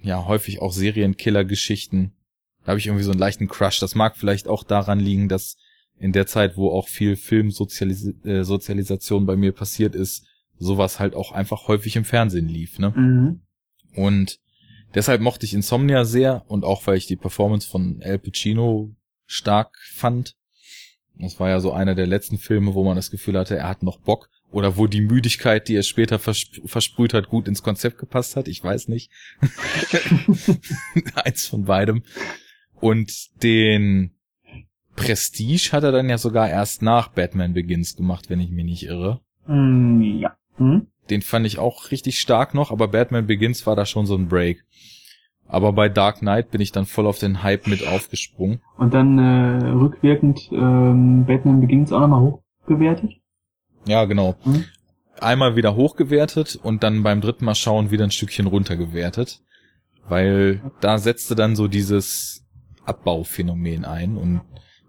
ja, 0.01 0.25
häufig 0.25 0.61
auch 0.61 0.71
Serienkiller-Geschichten. 0.71 2.13
Da 2.63 2.69
habe 2.69 2.79
ich 2.79 2.87
irgendwie 2.87 3.03
so 3.03 3.11
einen 3.11 3.19
leichten 3.19 3.47
Crush. 3.47 3.79
Das 3.79 3.95
mag 3.95 4.17
vielleicht 4.17 4.47
auch 4.47 4.63
daran 4.63 4.99
liegen, 4.99 5.29
dass 5.29 5.57
in 5.97 6.11
der 6.11 6.27
Zeit, 6.27 6.57
wo 6.57 6.71
auch 6.71 6.87
viel 6.87 7.15
Filmsozialisation 7.15 9.23
äh, 9.23 9.25
bei 9.25 9.35
mir 9.35 9.51
passiert 9.51 9.95
ist, 9.95 10.25
sowas 10.57 10.99
halt 10.99 11.15
auch 11.15 11.31
einfach 11.31 11.67
häufig 11.67 11.95
im 11.95 12.05
Fernsehen 12.05 12.47
lief. 12.47 12.79
Ne? 12.79 12.91
Mhm. 12.91 13.41
Und 13.95 14.39
deshalb 14.93 15.21
mochte 15.21 15.45
ich 15.45 15.53
Insomnia 15.53 16.05
sehr 16.05 16.43
und 16.47 16.63
auch 16.63 16.85
weil 16.87 16.97
ich 16.97 17.07
die 17.07 17.15
Performance 17.15 17.67
von 17.67 18.01
Al 18.03 18.19
Pacino 18.19 18.95
stark 19.25 19.77
fand. 19.93 20.35
Das 21.17 21.39
war 21.39 21.49
ja 21.49 21.59
so 21.59 21.71
einer 21.71 21.95
der 21.95 22.07
letzten 22.07 22.37
Filme, 22.37 22.73
wo 22.73 22.83
man 22.83 22.95
das 22.95 23.09
Gefühl 23.09 23.37
hatte, 23.37 23.57
er 23.57 23.69
hat 23.69 23.83
noch 23.83 23.99
Bock. 23.99 24.29
Oder 24.51 24.77
wo 24.77 24.87
die 24.87 25.01
Müdigkeit, 25.01 25.67
die 25.67 25.75
er 25.75 25.83
später 25.83 26.19
versp 26.19 26.61
versprüht 26.65 27.13
hat, 27.13 27.27
gut 27.29 27.47
ins 27.47 27.63
Konzept 27.63 27.97
gepasst 27.97 28.35
hat. 28.35 28.47
Ich 28.47 28.63
weiß 28.63 28.87
nicht. 28.87 29.11
Eins 31.15 31.47
von 31.47 31.65
beidem. 31.65 32.03
Und 32.79 33.41
den 33.43 34.11
Prestige 34.95 35.71
hat 35.71 35.83
er 35.83 35.91
dann 35.91 36.09
ja 36.09 36.17
sogar 36.17 36.49
erst 36.49 36.81
nach 36.81 37.09
Batman 37.09 37.53
Begins 37.53 37.95
gemacht, 37.95 38.29
wenn 38.29 38.39
ich 38.39 38.49
mich 38.49 38.65
nicht 38.65 38.83
irre. 38.85 39.21
Mm, 39.47 40.01
ja. 40.19 40.37
Hm? 40.57 40.87
Den 41.09 41.21
fand 41.21 41.45
ich 41.45 41.59
auch 41.59 41.91
richtig 41.91 42.19
stark 42.19 42.53
noch, 42.53 42.71
aber 42.71 42.87
Batman 42.87 43.27
Begins 43.27 43.65
war 43.67 43.75
da 43.75 43.85
schon 43.85 44.05
so 44.05 44.15
ein 44.15 44.27
Break. 44.27 44.63
Aber 45.47 45.73
bei 45.73 45.89
Dark 45.89 46.19
Knight 46.19 46.49
bin 46.51 46.61
ich 46.61 46.71
dann 46.71 46.85
voll 46.85 47.05
auf 47.05 47.19
den 47.19 47.43
Hype 47.43 47.67
mit 47.67 47.87
aufgesprungen. 47.87 48.61
Und 48.77 48.93
dann 48.93 49.19
äh, 49.19 49.69
rückwirkend 49.69 50.49
ähm, 50.51 51.25
Batman 51.25 51.61
Begins 51.61 51.91
auch 51.91 51.99
nochmal 51.99 52.21
hochgewertet? 52.21 53.11
Ja, 53.85 54.05
genau. 54.05 54.35
Hm? 54.43 54.65
Einmal 55.19 55.55
wieder 55.55 55.75
hochgewertet 55.75 56.59
und 56.61 56.83
dann 56.83 57.03
beim 57.03 57.21
dritten 57.21 57.45
Mal 57.45 57.55
schauen 57.55 57.91
wieder 57.91 58.03
ein 58.03 58.11
Stückchen 58.11 58.47
runtergewertet. 58.47 59.41
Weil 60.07 60.61
da 60.81 60.97
setzte 60.97 61.35
dann 61.35 61.55
so 61.55 61.67
dieses 61.67 62.45
Abbauphänomen 62.85 63.85
ein. 63.85 64.17
Und 64.17 64.41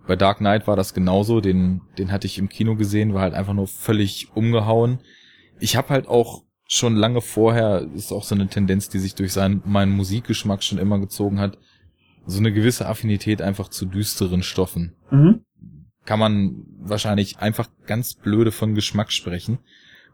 bei 0.07 0.17
Dark 0.17 0.39
Knight 0.39 0.67
war 0.67 0.77
das 0.77 0.95
genauso. 0.95 1.41
Den, 1.41 1.83
den 1.99 2.13
hatte 2.13 2.27
ich 2.27 2.39
im 2.39 2.49
Kino 2.49 2.77
gesehen, 2.77 3.15
war 3.15 3.23
halt 3.23 3.35
einfach 3.35 3.55
nur 3.55 3.67
völlig 3.67 4.29
umgehauen. 4.35 5.01
Ich 5.59 5.77
habe 5.77 5.89
halt 5.91 6.09
auch 6.09 6.45
schon 6.69 6.97
lange 6.97 7.20
vorher, 7.20 7.87
ist 7.95 8.12
auch 8.12 8.24
so 8.24 8.35
eine 8.35 8.49
Tendenz, 8.49 8.89
die 8.89 8.99
sich 8.99 9.15
durch 9.15 9.33
seinen, 9.33 9.62
meinen 9.65 9.93
Musikgeschmack 9.93 10.62
schon 10.62 10.78
immer 10.78 10.99
gezogen 10.99 11.39
hat, 11.39 11.59
so 12.27 12.39
eine 12.39 12.53
gewisse 12.53 12.87
Affinität 12.87 13.41
einfach 13.41 13.69
zu 13.69 13.87
düsteren 13.87 14.43
Stoffen. 14.43 14.97
Mhm. 15.11 15.45
Kann 16.05 16.19
man 16.19 16.65
wahrscheinlich 16.81 17.39
einfach 17.39 17.69
ganz 17.87 18.15
blöde 18.15 18.53
von 18.53 18.74
Geschmack 18.74 19.12
sprechen. 19.12 19.59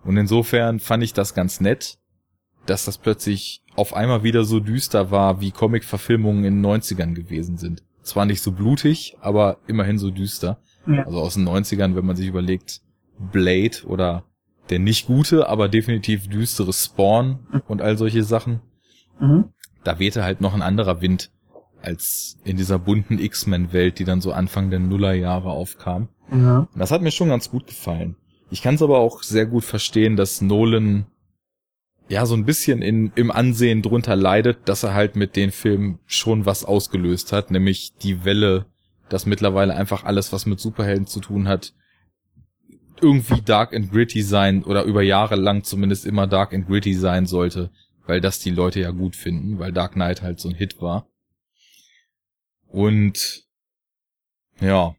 Und 0.04 0.16
insofern 0.16 0.78
fand 0.78 1.02
ich 1.02 1.14
das 1.14 1.34
ganz 1.34 1.60
nett, 1.60 1.98
dass 2.66 2.84
das 2.84 2.98
plötzlich 2.98 3.62
auf 3.74 3.94
einmal 3.94 4.22
wieder 4.22 4.44
so 4.44 4.60
düster 4.60 5.10
war, 5.10 5.40
wie 5.40 5.50
Comic-Verfilmungen 5.50 6.44
in 6.44 6.62
den 6.62 6.66
90ern 6.66 7.14
gewesen 7.14 7.56
sind. 7.56 7.82
Zwar 8.02 8.26
nicht 8.26 8.42
so 8.42 8.52
blutig, 8.52 9.16
aber 9.20 9.58
immerhin 9.66 9.98
so 9.98 10.10
düster. 10.10 10.60
Ja. 10.86 11.04
Also 11.04 11.20
aus 11.20 11.34
den 11.34 11.48
90ern, 11.48 11.94
wenn 11.94 12.04
man 12.04 12.16
sich 12.16 12.26
überlegt, 12.26 12.80
Blade 13.18 13.84
oder 13.86 14.24
der 14.70 14.78
nicht 14.78 15.06
gute, 15.06 15.48
aber 15.48 15.68
definitiv 15.68 16.28
düstere 16.28 16.72
Spawn 16.72 17.40
und 17.66 17.82
all 17.82 17.98
solche 17.98 18.22
Sachen. 18.22 18.60
Mhm. 19.20 19.50
Da 19.84 19.98
wehte 19.98 20.24
halt 20.24 20.40
noch 20.40 20.54
ein 20.54 20.62
anderer 20.62 21.00
Wind 21.00 21.30
als 21.80 22.38
in 22.44 22.56
dieser 22.56 22.78
bunten 22.78 23.18
X-Men-Welt, 23.18 23.98
die 23.98 24.04
dann 24.04 24.20
so 24.20 24.32
Anfang 24.32 24.70
der 24.70 24.78
Nullerjahre 24.78 25.50
aufkam. 25.50 26.08
Ja. 26.30 26.68
Das 26.76 26.90
hat 26.90 27.02
mir 27.02 27.10
schon 27.10 27.28
ganz 27.28 27.50
gut 27.50 27.66
gefallen. 27.66 28.16
Ich 28.50 28.62
kann 28.62 28.76
es 28.76 28.82
aber 28.82 28.98
auch 28.98 29.22
sehr 29.22 29.46
gut 29.46 29.64
verstehen, 29.64 30.16
dass 30.16 30.40
Nolan 30.40 31.06
ja 32.08 32.26
so 32.26 32.34
ein 32.34 32.44
bisschen 32.44 32.82
in, 32.82 33.10
im 33.14 33.30
Ansehen 33.30 33.82
drunter 33.82 34.16
leidet, 34.16 34.68
dass 34.68 34.82
er 34.82 34.94
halt 34.94 35.16
mit 35.16 35.36
den 35.36 35.50
Filmen 35.50 35.98
schon 36.06 36.46
was 36.46 36.64
ausgelöst 36.64 37.32
hat, 37.32 37.50
nämlich 37.50 37.94
die 37.96 38.24
Welle, 38.24 38.66
dass 39.08 39.26
mittlerweile 39.26 39.74
einfach 39.74 40.04
alles, 40.04 40.32
was 40.32 40.46
mit 40.46 40.60
Superhelden 40.60 41.06
zu 41.06 41.20
tun 41.20 41.48
hat, 41.48 41.74
irgendwie 43.02 43.42
dark 43.42 43.74
and 43.74 43.90
gritty 43.90 44.22
sein 44.22 44.64
oder 44.64 44.84
über 44.84 45.02
Jahre 45.02 45.36
lang 45.36 45.64
zumindest 45.64 46.06
immer 46.06 46.26
dark 46.26 46.54
and 46.54 46.66
gritty 46.66 46.94
sein 46.94 47.26
sollte, 47.26 47.70
weil 48.06 48.20
das 48.20 48.38
die 48.38 48.50
Leute 48.50 48.80
ja 48.80 48.90
gut 48.90 49.16
finden, 49.16 49.58
weil 49.58 49.72
Dark 49.72 49.92
Knight 49.92 50.22
halt 50.22 50.40
so 50.40 50.48
ein 50.48 50.54
Hit 50.54 50.80
war. 50.80 51.06
Und 52.68 53.44
ja, 54.60 54.94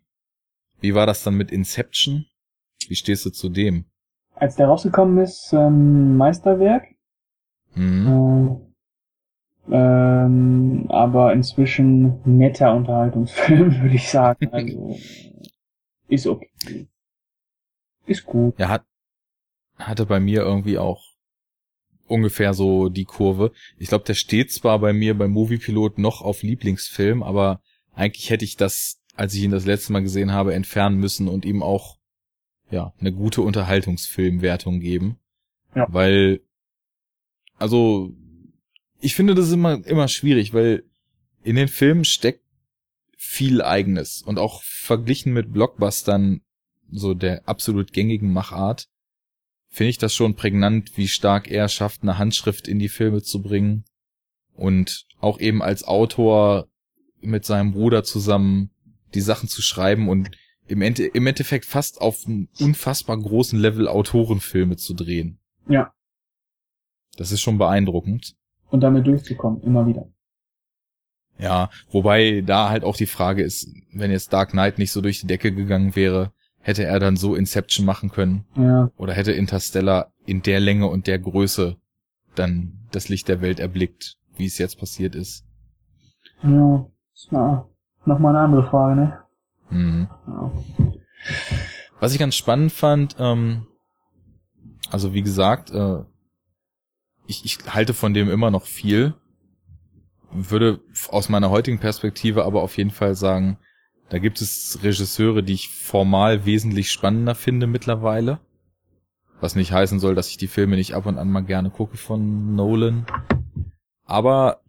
wie 0.79 0.93
war 0.93 1.05
das 1.05 1.23
dann 1.23 1.35
mit 1.35 1.51
Inception? 1.51 2.25
Wie 2.87 2.95
stehst 2.95 3.25
du 3.25 3.29
zu 3.29 3.49
dem? 3.49 3.85
Als 4.35 4.55
der 4.55 4.67
rausgekommen 4.67 5.23
ist, 5.23 5.53
ähm, 5.53 6.17
Meisterwerk. 6.17 6.83
Mhm. 7.75 8.59
Äh, 9.69 9.75
ähm, 9.75 10.85
aber 10.89 11.33
inzwischen 11.33 12.19
netter 12.25 12.75
Unterhaltungsfilm, 12.75 13.73
würde 13.81 13.95
ich 13.95 14.09
sagen. 14.09 14.49
Also 14.51 14.97
ist 16.09 16.27
okay. 16.27 16.87
Ist 18.05 18.25
gut. 18.25 18.55
Er 18.57 18.69
hat, 18.69 18.85
hatte 19.77 20.05
bei 20.05 20.19
mir 20.19 20.41
irgendwie 20.41 20.77
auch 20.77 21.13
ungefähr 22.07 22.53
so 22.53 22.89
die 22.89 23.05
Kurve. 23.05 23.51
Ich 23.77 23.87
glaube, 23.87 24.03
der 24.05 24.13
steht 24.13 24.51
zwar 24.51 24.79
bei 24.79 24.93
mir 24.93 25.17
beim 25.17 25.31
Moviepilot 25.31 25.97
noch 25.97 26.21
auf 26.21 26.43
Lieblingsfilm, 26.43 27.23
aber 27.23 27.61
eigentlich 27.93 28.29
hätte 28.29 28.45
ich 28.45 28.57
das, 28.57 29.01
als 29.15 29.33
ich 29.33 29.43
ihn 29.43 29.51
das 29.51 29.65
letzte 29.65 29.93
Mal 29.93 30.01
gesehen 30.01 30.31
habe, 30.31 30.53
entfernen 30.53 30.99
müssen 30.99 31.27
und 31.27 31.45
ihm 31.45 31.63
auch 31.63 31.97
ja, 32.69 32.93
eine 32.99 33.13
gute 33.13 33.41
Unterhaltungsfilmwertung 33.41 34.79
geben. 34.79 35.17
Ja. 35.75 35.87
Weil, 35.89 36.41
also, 37.57 38.13
ich 38.99 39.15
finde 39.15 39.35
das 39.35 39.51
immer, 39.51 39.85
immer 39.85 40.07
schwierig, 40.07 40.53
weil 40.53 40.83
in 41.43 41.55
den 41.55 41.67
Filmen 41.67 42.05
steckt 42.05 42.43
viel 43.17 43.61
eigenes 43.61 44.21
und 44.21 44.37
auch 44.37 44.63
verglichen 44.63 45.33
mit 45.33 45.51
Blockbustern, 45.51 46.41
so 46.93 47.13
der 47.13 47.47
absolut 47.47 47.93
gängigen 47.93 48.31
Machart, 48.31 48.87
finde 49.69 49.89
ich 49.89 49.97
das 49.97 50.13
schon 50.13 50.35
prägnant, 50.35 50.97
wie 50.97 51.07
stark 51.07 51.49
er 51.49 51.67
schafft, 51.67 52.03
eine 52.03 52.17
Handschrift 52.17 52.67
in 52.67 52.79
die 52.79 52.89
Filme 52.89 53.21
zu 53.21 53.41
bringen 53.41 53.85
und 54.53 55.05
auch 55.19 55.39
eben 55.39 55.61
als 55.61 55.83
Autor 55.83 56.67
mit 57.21 57.45
seinem 57.45 57.71
Bruder 57.71 58.03
zusammen 58.03 58.69
die 59.13 59.21
Sachen 59.21 59.49
zu 59.49 59.61
schreiben 59.61 60.09
und 60.09 60.31
im, 60.67 60.81
Ende, 60.81 61.05
im 61.05 61.27
Endeffekt 61.27 61.65
fast 61.65 62.01
auf 62.01 62.25
einem 62.25 62.47
unfassbar 62.59 63.17
großen 63.17 63.59
Level 63.59 63.87
Autorenfilme 63.87 64.77
zu 64.77 64.93
drehen. 64.93 65.39
Ja. 65.67 65.93
Das 67.17 67.31
ist 67.31 67.41
schon 67.41 67.57
beeindruckend. 67.57 68.35
Und 68.69 68.81
damit 68.81 69.05
durchzukommen, 69.05 69.61
immer 69.61 69.85
wieder. 69.85 70.07
Ja, 71.37 71.69
wobei 71.89 72.41
da 72.41 72.69
halt 72.69 72.83
auch 72.83 72.95
die 72.95 73.07
Frage 73.07 73.43
ist, 73.43 73.67
wenn 73.91 74.11
jetzt 74.11 74.33
Dark 74.33 74.51
Knight 74.51 74.77
nicht 74.77 74.91
so 74.91 75.01
durch 75.01 75.19
die 75.19 75.27
Decke 75.27 75.53
gegangen 75.53 75.95
wäre, 75.95 76.31
hätte 76.63 76.85
er 76.85 76.99
dann 76.99 77.17
so 77.17 77.35
Inception 77.35 77.85
machen 77.85 78.09
können? 78.09 78.45
Ja. 78.55 78.89
Oder 78.97 79.13
hätte 79.13 79.33
Interstellar 79.33 80.11
in 80.25 80.41
der 80.41 80.59
Länge 80.59 80.87
und 80.87 81.07
der 81.07 81.19
Größe 81.19 81.75
dann 82.35 82.79
das 82.91 83.09
Licht 83.09 83.27
der 83.27 83.41
Welt 83.41 83.59
erblickt, 83.59 84.17
wie 84.35 84.45
es 84.45 84.57
jetzt 84.57 84.79
passiert 84.79 85.13
ist? 85.13 85.45
Ja. 86.41 86.87
Ist 87.13 87.31
mal 87.31 87.65
nochmal 88.05 88.35
eine 88.35 88.45
andere 88.45 88.69
Frage, 88.69 88.95
ne? 88.95 89.19
Mhm. 89.69 90.07
Ja. 90.25 90.51
Was 91.99 92.13
ich 92.13 92.19
ganz 92.19 92.35
spannend 92.35 92.71
fand, 92.71 93.17
ähm, 93.19 93.67
also 94.89 95.13
wie 95.13 95.21
gesagt, 95.21 95.69
äh, 95.71 95.99
ich, 97.27 97.45
ich 97.45 97.59
halte 97.73 97.93
von 97.93 98.13
dem 98.13 98.29
immer 98.29 98.51
noch 98.51 98.65
viel, 98.65 99.15
würde 100.31 100.79
aus 101.09 101.29
meiner 101.29 101.49
heutigen 101.49 101.79
Perspektive 101.79 102.45
aber 102.45 102.61
auf 102.61 102.77
jeden 102.77 102.91
Fall 102.91 103.15
sagen, 103.15 103.57
da 104.09 104.19
gibt 104.19 104.41
es 104.41 104.79
Regisseure, 104.83 105.43
die 105.43 105.53
ich 105.53 105.69
formal 105.69 106.45
wesentlich 106.45 106.91
spannender 106.91 107.35
finde 107.35 107.67
mittlerweile. 107.67 108.39
Was 109.39 109.55
nicht 109.55 109.71
heißen 109.71 109.99
soll, 109.99 110.15
dass 110.15 110.29
ich 110.29 110.37
die 110.37 110.47
Filme 110.47 110.75
nicht 110.75 110.93
ab 110.93 111.05
und 111.05 111.17
an 111.17 111.29
mal 111.29 111.41
gerne 111.41 111.69
gucke 111.69 111.97
von 111.97 112.55
Nolan. 112.55 113.05
Aber 114.05 114.61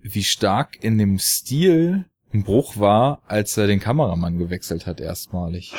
wie 0.00 0.22
stark 0.22 0.82
in 0.82 0.98
dem 0.98 1.18
Stil 1.18 2.06
ein 2.32 2.44
Bruch 2.44 2.78
war, 2.78 3.22
als 3.26 3.56
er 3.56 3.66
den 3.66 3.80
Kameramann 3.80 4.38
gewechselt 4.38 4.86
hat 4.86 5.00
erstmalig. 5.00 5.74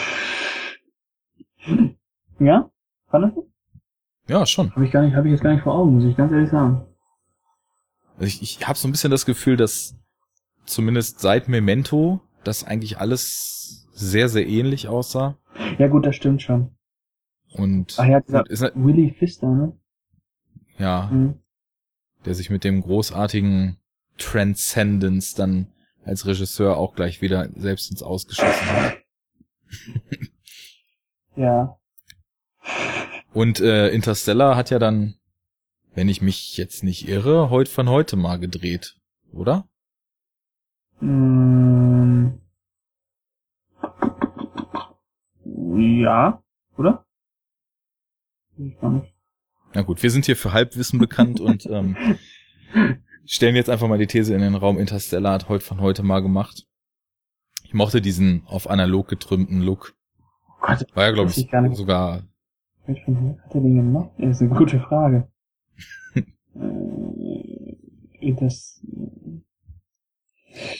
Ja? 2.40 2.70
Fandest 3.08 3.38
du? 3.38 3.50
Ja, 4.28 4.46
schon. 4.46 4.72
Habe 4.76 4.86
ich 4.86 4.92
gar 4.92 5.02
nicht, 5.04 5.16
habe 5.16 5.28
ich 5.28 5.34
jetzt 5.34 5.44
gar 5.44 5.54
nicht 5.54 5.64
vor 5.64 5.76
Augen, 5.76 5.96
muss 5.96 6.06
ich 6.06 6.16
ganz 6.16 6.32
ehrlich 6.32 6.50
sagen. 6.50 6.86
Also 8.16 8.26
ich, 8.26 8.42
ich 8.42 8.68
habe 8.68 8.78
so 8.78 8.88
ein 8.88 8.92
bisschen 8.92 9.12
das 9.12 9.26
Gefühl, 9.26 9.58
dass 9.58 9.96
zumindest 10.66 11.20
seit 11.20 11.48
Memento 11.48 12.22
das 12.44 12.64
eigentlich 12.64 12.98
alles 13.00 13.88
sehr, 13.94 14.30
sehr 14.30 14.48
ähnlich 14.48 14.88
aussah. 14.88 15.38
Ja 15.78 15.88
gut, 15.88 16.06
das 16.06 16.16
stimmt 16.16 16.42
schon. 16.42 16.76
Und 17.54 17.96
Ach 17.98 18.06
ja, 18.06 18.20
dieser 18.22 18.50
ist, 18.50 18.62
Willy 18.76 19.14
Pfister, 19.18 19.48
ne? 19.50 19.78
ja, 20.78 21.10
Mhm. 21.12 21.36
der 22.26 22.34
sich 22.36 22.50
mit 22.50 22.64
dem 22.64 22.82
großartigen 22.82 23.78
Transcendence 24.18 25.34
dann 25.34 25.68
als 26.06 26.26
Regisseur 26.26 26.78
auch 26.78 26.96
gleich 26.96 27.22
wieder 27.22 27.50
selbst 27.56 27.92
ins 27.92 28.04
Ausgeschossen 28.04 28.68
hat. 28.68 28.98
Ja. 31.36 31.78
Und 33.34 33.62
äh, 33.62 33.88
Interstellar 33.90 34.58
hat 34.58 34.70
ja 34.70 34.80
dann, 34.80 35.16
wenn 35.94 36.10
ich 36.10 36.22
mich 36.22 36.58
jetzt 36.58 36.84
nicht 36.84 37.08
irre, 37.08 37.50
heute 37.50 37.72
von 37.72 37.88
heute 37.90 38.18
mal 38.18 38.38
gedreht, 38.38 38.98
oder? 39.32 39.66
Mm. 41.02 42.40
Ja, 45.76 46.42
oder? 46.78 47.06
Ich 48.58 48.80
gar 48.80 48.92
nicht. 48.92 49.14
Na 49.74 49.82
gut, 49.82 50.04
wir 50.04 50.12
sind 50.12 50.26
hier 50.26 50.36
für 50.36 50.54
Halbwissen 50.54 51.00
bekannt 51.00 51.40
und 51.40 51.66
ähm, 51.66 51.96
stellen 53.26 53.56
jetzt 53.56 53.70
einfach 53.70 53.88
mal 53.88 53.98
die 53.98 54.08
These 54.08 54.36
in 54.36 54.42
den 54.42 54.56
Raum. 54.56 54.78
Interstellar 54.78 55.34
hat 55.34 55.50
heute 55.50 55.66
von 55.66 55.82
heute 55.82 56.04
mal 56.04 56.22
gemacht. 56.22 56.68
Ich 57.64 57.74
mochte 57.74 58.02
diesen 58.02 58.44
auf 58.46 58.70
analog 58.70 59.08
getrümmten 59.08 59.62
Look. 59.62 59.96
Oh 60.50 60.54
Gott, 60.62 60.86
War 60.94 61.06
ja, 61.06 61.12
glaube 61.12 61.32
ich 61.32 61.38
ich, 61.38 61.78
sogar. 61.78 62.24
welch 62.86 63.04
von 63.06 63.40
hat 63.44 63.56
er 63.56 63.62
den 63.62 63.76
gemacht? 63.76 64.12
Das 64.18 64.42
ist 64.42 64.42
eine 64.42 64.58
gute 64.58 64.80
Frage. 64.80 65.28
äh, 66.16 66.24
das, 68.34 68.86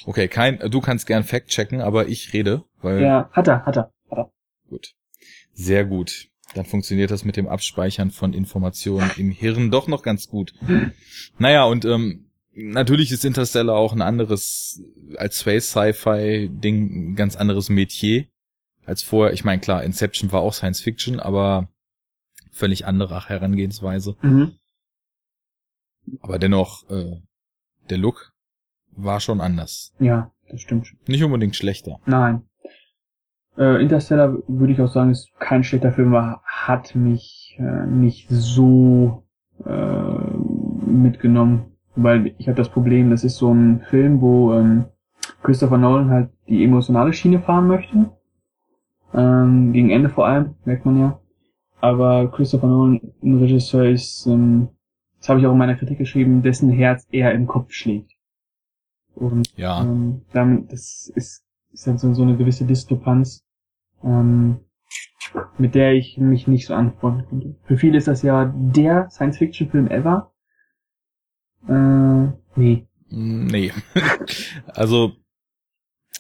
Okay, 0.06 0.28
kein, 0.28 0.60
du 0.60 0.82
kannst 0.82 1.08
gern 1.08 1.24
Fact 1.24 1.50
checken, 1.50 1.82
aber 1.82 2.08
ich 2.08 2.34
rede, 2.34 2.64
weil 2.82 3.02
ja, 3.02 3.30
hat 3.32 3.48
er, 3.48 3.66
hat 3.66 3.78
er, 3.78 3.94
hat 4.10 4.18
er. 4.18 4.32
gut. 4.68 4.94
Sehr 5.54 5.86
gut. 5.86 6.28
Dann 6.56 6.66
funktioniert 6.66 7.12
das 7.12 7.24
mit 7.24 7.38
dem 7.38 7.48
Abspeichern 7.48 8.12
von 8.12 8.34
Informationen 8.34 9.10
im 9.18 9.32
Hirn 9.32 9.72
doch 9.72 9.88
noch 9.88 10.04
ganz 10.04 10.28
gut. 10.28 10.54
Naja, 11.38 11.64
und 11.64 11.86
ähm, 11.86 12.30
natürlich 12.54 13.12
ist 13.12 13.24
Interstellar 13.24 13.76
auch 13.76 13.94
ein 13.94 14.02
anderes, 14.02 14.84
als 15.16 15.40
Space 15.40 15.70
Sci-Fi 15.70 16.50
Ding, 16.52 17.12
ein 17.12 17.16
ganz 17.16 17.36
anderes 17.36 17.70
Metier 17.70 18.26
als 18.86 19.04
vorher. 19.04 19.34
Ich 19.34 19.46
meine, 19.46 19.62
klar, 19.62 19.84
Inception 19.84 20.32
war 20.32 20.42
auch 20.42 20.54
Science 20.54 20.82
Fiction, 20.82 21.20
aber 21.20 21.70
völlig 22.52 22.86
andere 22.86 23.30
Herangehensweise. 23.30 24.18
Mhm. 24.22 24.56
Aber 26.20 26.40
dennoch, 26.40 26.90
äh, 26.90 27.22
der 27.90 27.98
Look 27.98 28.31
war 28.96 29.20
schon 29.20 29.42
anders. 29.42 29.94
Ja, 30.00 30.32
das 30.50 30.62
stimmt 30.62 30.88
schon. 30.88 31.00
Nicht 31.08 31.24
unbedingt 31.24 31.56
schlechter. 31.56 32.00
Nein. 32.06 32.44
Äh, 33.58 33.82
Interstellar 33.82 34.38
würde 34.48 34.74
ich 34.74 34.82
auch 34.82 34.92
sagen, 34.92 35.12
ist 35.12 35.30
kein 35.40 35.64
schlechter 35.64 35.92
Film, 35.92 36.14
aber 36.14 36.42
hat 36.46 36.96
mich 36.96 37.58
äh, 37.60 37.86
nicht 37.86 38.28
so 38.30 39.24
äh, 39.66 40.90
mitgenommen. 40.90 41.66
Weil 41.96 42.34
ich 42.38 42.48
habe 42.48 42.58
das 42.58 42.70
Problem, 42.70 43.10
das 43.10 43.24
ist 43.24 43.36
so 43.36 43.54
ein 43.54 43.82
Film, 43.82 44.22
wo 44.22 44.54
ähm, 44.54 44.86
Christopher 45.44 45.78
Nolan 45.78 46.10
halt 46.10 46.30
die 46.48 46.64
emotionale 46.64 47.12
Schiene 47.12 47.40
fahren 47.40 47.68
möchte. 47.68 48.12
Ähm, 49.14 49.74
gegen 49.74 49.90
Ende 49.90 50.10
vor 50.10 50.26
allem, 50.26 50.56
merkt 50.64 50.86
man 50.86 51.00
ja. 51.00 51.20
Aber 51.82 52.32
Christopher 52.32 52.68
Nolan, 52.68 53.02
ein 53.22 53.40
Regisseur, 53.40 53.86
ist, 53.86 54.26
ähm, 54.26 54.70
das 55.20 55.28
habe 55.28 55.40
ich 55.40 55.46
auch 55.46 55.52
in 55.52 55.58
meiner 55.58 55.76
Kritik 55.76 55.98
geschrieben, 55.98 56.42
dessen 56.42 56.72
Herz 56.72 57.06
eher 57.12 57.34
im 57.34 57.46
Kopf 57.48 57.72
schlägt. 57.72 58.14
Und 59.22 59.56
Ja. 59.56 59.84
ähm, 59.84 60.24
damit, 60.34 60.72
das 60.72 61.12
ist, 61.16 61.46
ist 61.72 61.86
dann 61.88 62.00
so, 62.00 62.12
so 62.14 62.24
eine 62.24 62.38
gewisse 62.38 62.66
Diskrepanz, 62.66 63.44
ähm, 64.04 64.62
mit 65.60 65.76
der 65.76 65.94
ich 65.94 66.18
mich 66.18 66.48
nicht 66.48 66.66
so 66.66 66.74
anfreunden 66.74 67.28
konnte. 67.28 67.56
Für 67.66 67.78
viele 67.78 67.98
ist 68.00 68.08
das 68.08 68.24
ja 68.24 68.52
der 68.56 69.10
Science-Fiction-Film 69.12 69.88
ever. 69.88 70.34
Äh, 71.68 72.34
nee. 72.60 72.88
Nee. 73.10 73.72
also, 74.68 75.14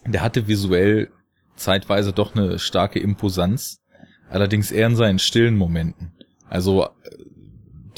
der 0.06 0.22
hatte 0.22 0.48
visuell 0.48 1.10
zeitweise 1.56 2.14
doch 2.14 2.36
eine 2.36 2.60
starke 2.60 2.99
Imposanz, 2.99 3.82
allerdings 4.30 4.72
eher 4.72 4.88
in 4.88 4.95
seinen 4.95 5.19
stillen 5.19 5.57
Momenten. 5.57 6.11
Also, 6.48 6.86
äh, 6.86 6.90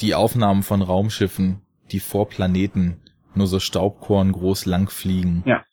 die 0.00 0.14
Aufnahmen 0.14 0.62
von 0.62 0.80
Raumschiffen, 0.80 1.60
die 1.92 2.00
vor 2.00 2.26
Planeten 2.28 3.00
nur 3.36 3.46
so 3.46 3.60
Staubkorn 3.60 4.32
groß 4.32 4.66
lang 4.66 4.90
fliegen. 4.90 5.42
Ja. 5.46 5.64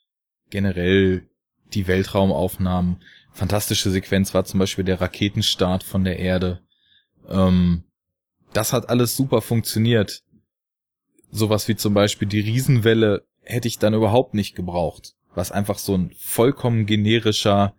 Generell 0.49 1.29
die 1.73 1.87
Weltraumaufnahmen. 1.87 3.01
Fantastische 3.31 3.89
Sequenz 3.89 4.33
war 4.33 4.43
zum 4.43 4.59
Beispiel 4.59 4.83
der 4.83 4.99
Raketenstart 4.99 5.83
von 5.83 6.03
der 6.03 6.19
Erde. 6.19 6.61
Ähm, 7.29 7.83
das 8.53 8.73
hat 8.73 8.89
alles 8.89 9.15
super 9.15 9.41
funktioniert. 9.41 10.21
Sowas 11.29 11.67
wie 11.67 11.75
zum 11.75 11.93
Beispiel 11.93 12.27
die 12.27 12.41
Riesenwelle 12.41 13.25
hätte 13.41 13.67
ich 13.67 13.79
dann 13.79 13.93
überhaupt 13.93 14.33
nicht 14.33 14.55
gebraucht. 14.55 15.13
Was 15.33 15.51
einfach 15.51 15.77
so 15.77 15.95
ein 15.95 16.11
vollkommen 16.17 16.85
generischer 16.85 17.73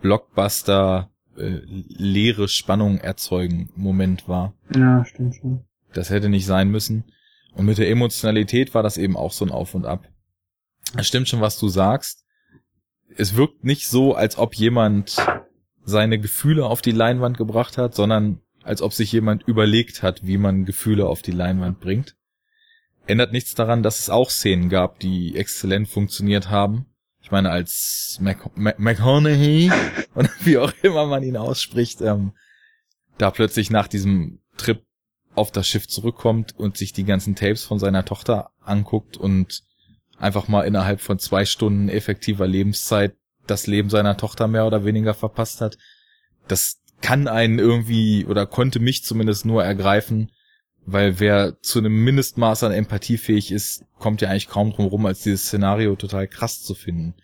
Blockbuster, 0.00 1.10
äh, 1.36 1.60
leere 1.66 2.48
Spannung 2.48 2.98
erzeugen 2.98 3.70
Moment 3.74 4.28
war. 4.28 4.54
Ja, 4.74 5.04
stimmt 5.04 5.34
schon. 5.34 5.64
Das 5.92 6.10
hätte 6.10 6.28
nicht 6.28 6.46
sein 6.46 6.70
müssen. 6.70 7.04
Und 7.54 7.66
mit 7.66 7.78
der 7.78 7.90
Emotionalität 7.90 8.74
war 8.74 8.82
das 8.82 8.96
eben 8.96 9.16
auch 9.16 9.32
so 9.32 9.44
ein 9.44 9.50
Auf 9.50 9.74
und 9.74 9.84
Ab. 9.84 10.08
Es 10.96 11.06
stimmt 11.06 11.28
schon, 11.28 11.40
was 11.40 11.58
du 11.58 11.68
sagst. 11.68 12.24
Es 13.16 13.36
wirkt 13.36 13.64
nicht 13.64 13.88
so, 13.88 14.14
als 14.14 14.38
ob 14.38 14.54
jemand 14.54 15.16
seine 15.84 16.18
Gefühle 16.18 16.66
auf 16.66 16.82
die 16.82 16.92
Leinwand 16.92 17.36
gebracht 17.36 17.78
hat, 17.78 17.94
sondern 17.94 18.40
als 18.62 18.82
ob 18.82 18.92
sich 18.92 19.12
jemand 19.12 19.42
überlegt 19.42 20.02
hat, 20.02 20.26
wie 20.26 20.38
man 20.38 20.64
Gefühle 20.64 21.06
auf 21.06 21.22
die 21.22 21.32
Leinwand 21.32 21.80
bringt. 21.80 22.16
Ändert 23.06 23.32
nichts 23.32 23.54
daran, 23.54 23.82
dass 23.82 23.98
es 23.98 24.10
auch 24.10 24.30
Szenen 24.30 24.68
gab, 24.68 25.00
die 25.00 25.36
exzellent 25.36 25.88
funktioniert 25.88 26.50
haben. 26.50 26.86
ich 27.20 27.30
meine, 27.30 27.50
als 27.50 28.18
Mac 28.20 28.56
Mac 28.56 28.78
McConaughey 28.78 29.70
oder 30.14 30.30
wie 30.42 30.58
auch 30.58 30.72
immer 30.82 31.06
man 31.06 31.22
ihn 31.22 31.36
ausspricht, 31.36 32.00
ähm, 32.00 32.32
da 33.18 33.30
plötzlich 33.30 33.70
nach 33.70 33.88
diesem 33.88 34.40
Trip 34.56 34.84
auf 35.34 35.50
das 35.50 35.66
Schiff 35.66 35.88
zurückkommt 35.88 36.54
und 36.58 36.76
sich 36.76 36.92
die 36.92 37.04
ganzen 37.04 37.34
Tapes 37.34 37.64
von 37.64 37.78
seiner 37.78 38.04
Tochter 38.04 38.50
anguckt 38.60 39.16
und 39.16 39.62
einfach 40.18 40.48
mal 40.48 40.62
innerhalb 40.62 41.00
von 41.00 41.18
zwei 41.18 41.44
Stunden 41.44 41.88
effektiver 41.88 42.46
Lebenszeit 42.46 43.16
das 43.46 43.66
Leben 43.66 43.90
seiner 43.90 44.16
Tochter 44.16 44.46
mehr 44.46 44.66
oder 44.66 44.84
weniger 44.84 45.14
verpasst 45.14 45.60
hat. 45.60 45.78
Das 46.48 46.80
kann 47.00 47.26
einen 47.28 47.58
irgendwie 47.58 48.24
oder 48.26 48.46
konnte 48.46 48.78
mich 48.78 49.04
zumindest 49.04 49.44
nur 49.44 49.64
ergreifen, 49.64 50.30
weil 50.84 51.18
wer 51.18 51.60
zu 51.60 51.78
einem 51.78 52.04
Mindestmaß 52.04 52.64
an 52.64 52.72
Empathie 52.72 53.16
fähig 53.18 53.50
ist, 53.50 53.84
kommt 53.98 54.20
ja 54.20 54.28
eigentlich 54.28 54.48
kaum 54.48 54.72
drum 54.72 54.86
rum, 54.86 55.06
als 55.06 55.22
dieses 55.22 55.46
Szenario 55.46 55.96
total 55.96 56.28
krass 56.28 56.62
zu 56.62 56.74
finden. 56.74 57.14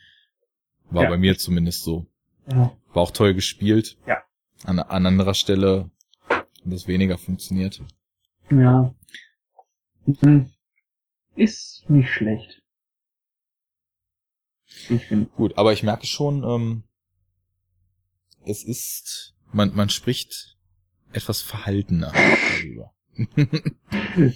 War 0.91 1.05
Ja. 1.05 1.11
bei 1.11 1.19
mir 1.19 1.37
zumindest 1.39 1.83
so. 1.85 2.07
Ja. 2.51 2.73
War 2.93 3.03
auch 3.03 3.11
toll 3.11 3.35
gespielt. 3.35 3.97
Ja. 4.07 4.23
An, 4.65 4.79
an 4.81 5.07
anderer 5.07 5.35
Stelle 5.35 5.91
hat 6.65 6.73
das 6.73 6.87
weniger 6.87 7.19
funktioniert. 7.19 7.83
Ja. 8.51 8.95
Mhm. 10.07 10.51
Ist 11.35 11.85
nicht 11.89 12.11
schlecht. 12.11 12.63
Ich 14.89 15.05
finde. 15.07 15.27
Gut, 15.37 15.57
aber 15.57 15.73
ich 15.73 15.83
merke 15.83 16.07
schon, 16.07 16.45
ähm, 16.45 16.85
es 18.45 18.65
ist, 18.65 19.35
man, 19.53 19.75
man 19.75 19.89
spricht 19.91 20.57
etwas 21.13 21.43
verhaltener 21.43 22.13
darüber. 22.13 22.95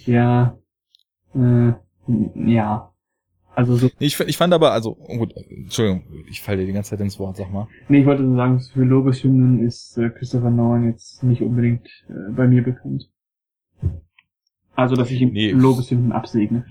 Ja. 0.05 0.57
Äh, 1.33 1.73
ja. 2.35 2.92
Also 3.55 3.75
so. 3.75 3.89
ich, 3.99 4.19
ich 4.19 4.37
fand 4.37 4.53
aber, 4.53 4.71
also, 4.71 4.97
oh 4.99 5.17
gut, 5.17 5.33
Entschuldigung, 5.49 6.03
ich 6.27 6.41
falle 6.41 6.59
dir 6.59 6.65
die 6.65 6.73
ganze 6.73 6.91
Zeit 6.91 7.01
ins 7.01 7.19
Wort, 7.19 7.37
sag 7.37 7.51
mal. 7.51 7.67
Nee, 7.87 7.99
ich 7.99 8.05
wollte 8.05 8.23
nur 8.23 8.35
sagen, 8.35 8.59
für 8.59 8.83
Lobeshymnen 8.83 9.65
ist 9.65 9.97
äh, 9.97 10.09
Christopher 10.09 10.49
Nolan 10.49 10.89
jetzt 10.89 11.23
nicht 11.23 11.41
unbedingt 11.41 11.87
äh, 12.09 12.31
bei 12.31 12.47
mir 12.47 12.63
bekannt. 12.63 13.09
Also, 14.75 14.95
dass 14.95 15.11
ich 15.11 15.21
ihm 15.21 15.33
Nee. 15.33 15.51
Lobeshymnen 15.51 16.11
absegne. 16.11 16.65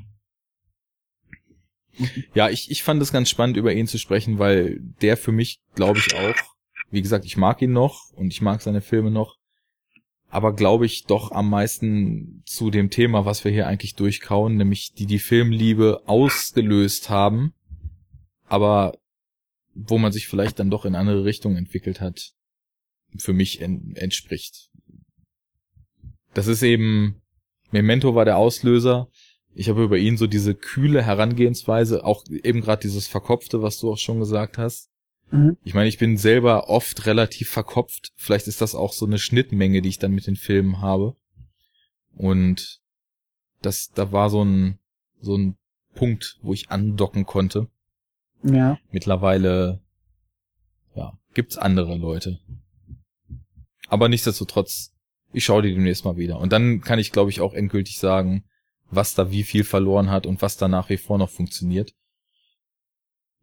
Ja, 2.34 2.48
ich, 2.48 2.70
ich 2.70 2.82
fand 2.82 3.00
es 3.02 3.12
ganz 3.12 3.28
spannend, 3.30 3.56
über 3.56 3.72
ihn 3.72 3.86
zu 3.86 3.98
sprechen, 3.98 4.38
weil 4.38 4.80
der 5.02 5.16
für 5.16 5.30
mich, 5.30 5.60
glaube 5.74 5.98
ich, 5.98 6.14
auch, 6.14 6.34
wie 6.90 7.02
gesagt, 7.02 7.24
ich 7.24 7.36
mag 7.36 7.62
ihn 7.62 7.72
noch 7.72 8.10
und 8.16 8.32
ich 8.32 8.40
mag 8.42 8.60
seine 8.60 8.80
Filme 8.80 9.10
noch, 9.10 9.36
aber 10.32 10.54
glaube 10.54 10.86
ich 10.86 11.04
doch 11.04 11.30
am 11.30 11.50
meisten 11.50 12.42
zu 12.46 12.70
dem 12.70 12.88
Thema, 12.88 13.26
was 13.26 13.44
wir 13.44 13.52
hier 13.52 13.66
eigentlich 13.66 13.96
durchkauen, 13.96 14.56
nämlich 14.56 14.94
die 14.94 15.04
die 15.04 15.18
Filmliebe 15.18 16.04
ausgelöst 16.06 17.10
haben, 17.10 17.52
aber 18.46 18.98
wo 19.74 19.98
man 19.98 20.10
sich 20.10 20.28
vielleicht 20.28 20.58
dann 20.58 20.70
doch 20.70 20.86
in 20.86 20.94
andere 20.94 21.26
Richtungen 21.26 21.58
entwickelt 21.58 22.00
hat, 22.00 22.32
für 23.18 23.34
mich 23.34 23.60
en 23.60 23.94
entspricht. 23.94 24.70
Das 26.32 26.46
ist 26.46 26.62
eben, 26.62 27.20
Memento 27.70 28.14
war 28.14 28.24
der 28.24 28.38
Auslöser, 28.38 29.10
ich 29.54 29.68
habe 29.68 29.84
über 29.84 29.98
ihn 29.98 30.16
so 30.16 30.26
diese 30.26 30.54
kühle 30.54 31.02
Herangehensweise, 31.02 32.06
auch 32.06 32.24
eben 32.30 32.62
gerade 32.62 32.80
dieses 32.80 33.06
Verkopfte, 33.06 33.60
was 33.60 33.78
du 33.78 33.92
auch 33.92 33.98
schon 33.98 34.20
gesagt 34.20 34.56
hast. 34.56 34.90
Mhm. 35.32 35.56
Ich 35.64 35.74
meine, 35.74 35.88
ich 35.88 35.98
bin 35.98 36.16
selber 36.16 36.68
oft 36.68 37.06
relativ 37.06 37.48
verkopft. 37.50 38.12
Vielleicht 38.16 38.46
ist 38.46 38.60
das 38.60 38.74
auch 38.74 38.92
so 38.92 39.06
eine 39.06 39.18
Schnittmenge, 39.18 39.82
die 39.82 39.88
ich 39.88 39.98
dann 39.98 40.12
mit 40.12 40.26
den 40.26 40.36
Filmen 40.36 40.80
habe. 40.80 41.16
Und 42.14 42.80
das, 43.62 43.90
da 43.94 44.12
war 44.12 44.28
so 44.30 44.44
ein, 44.44 44.78
so 45.20 45.36
ein 45.36 45.56
Punkt, 45.94 46.38
wo 46.42 46.52
ich 46.52 46.70
andocken 46.70 47.24
konnte. 47.24 47.68
Ja. 48.42 48.78
Mittlerweile, 48.90 49.80
ja, 50.94 51.18
gibt's 51.32 51.56
andere 51.56 51.96
Leute. 51.96 52.38
Aber 53.88 54.08
nichtsdestotrotz, 54.08 54.92
ich 55.32 55.44
schaue 55.44 55.62
die 55.62 55.72
demnächst 55.72 56.04
mal 56.04 56.16
wieder. 56.16 56.38
Und 56.38 56.52
dann 56.52 56.82
kann 56.82 56.98
ich, 56.98 57.10
glaube 57.10 57.30
ich, 57.30 57.40
auch 57.40 57.54
endgültig 57.54 57.98
sagen, 57.98 58.44
was 58.90 59.14
da 59.14 59.30
wie 59.30 59.44
viel 59.44 59.64
verloren 59.64 60.10
hat 60.10 60.26
und 60.26 60.42
was 60.42 60.58
da 60.58 60.68
nach 60.68 60.90
wie 60.90 60.98
vor 60.98 61.16
noch 61.16 61.30
funktioniert. 61.30 61.94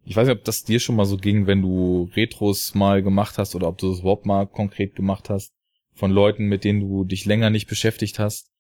Ich 0.06 0.16
weiß 0.16 0.28
nicht, 0.28 0.38
ob 0.38 0.44
das 0.44 0.64
dir 0.64 0.80
schon 0.80 0.96
mal 0.96 1.06
so 1.06 1.18
ging, 1.18 1.46
wenn 1.46 1.62
du 1.62 2.10
Retros 2.16 2.74
mal 2.74 3.04
gemacht 3.04 3.38
hast 3.38 3.56
oder 3.56 3.68
ob 3.68 3.78
du 3.78 3.90
das 3.90 4.00
überhaupt 4.00 4.26
mal 4.26 4.48
konkret 4.48 4.96
gemacht 4.96 5.30
hast, 5.30 5.54
von 5.94 6.12
Leuten, 6.12 6.46
mit 6.46 6.64
denen 6.64 6.80
du 6.80 7.04
dich 7.04 7.26
länger 7.26 7.50
nicht 7.50 7.68
beschäftigt 7.68 8.20
hast, 8.20 8.52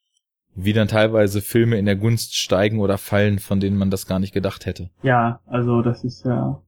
wie 0.55 0.73
dann 0.73 0.87
teilweise 0.87 1.41
Filme 1.41 1.77
in 1.77 1.85
der 1.85 1.95
Gunst 1.95 2.35
steigen 2.35 2.79
oder 2.79 2.97
fallen, 2.97 3.39
von 3.39 3.59
denen 3.59 3.77
man 3.77 3.89
das 3.89 4.05
gar 4.05 4.19
nicht 4.19 4.33
gedacht 4.33 4.65
hätte. 4.65 4.89
Ja, 5.01 5.39
also 5.45 5.81
das 5.81 6.03
ist 6.03 6.25
ja 6.25 6.61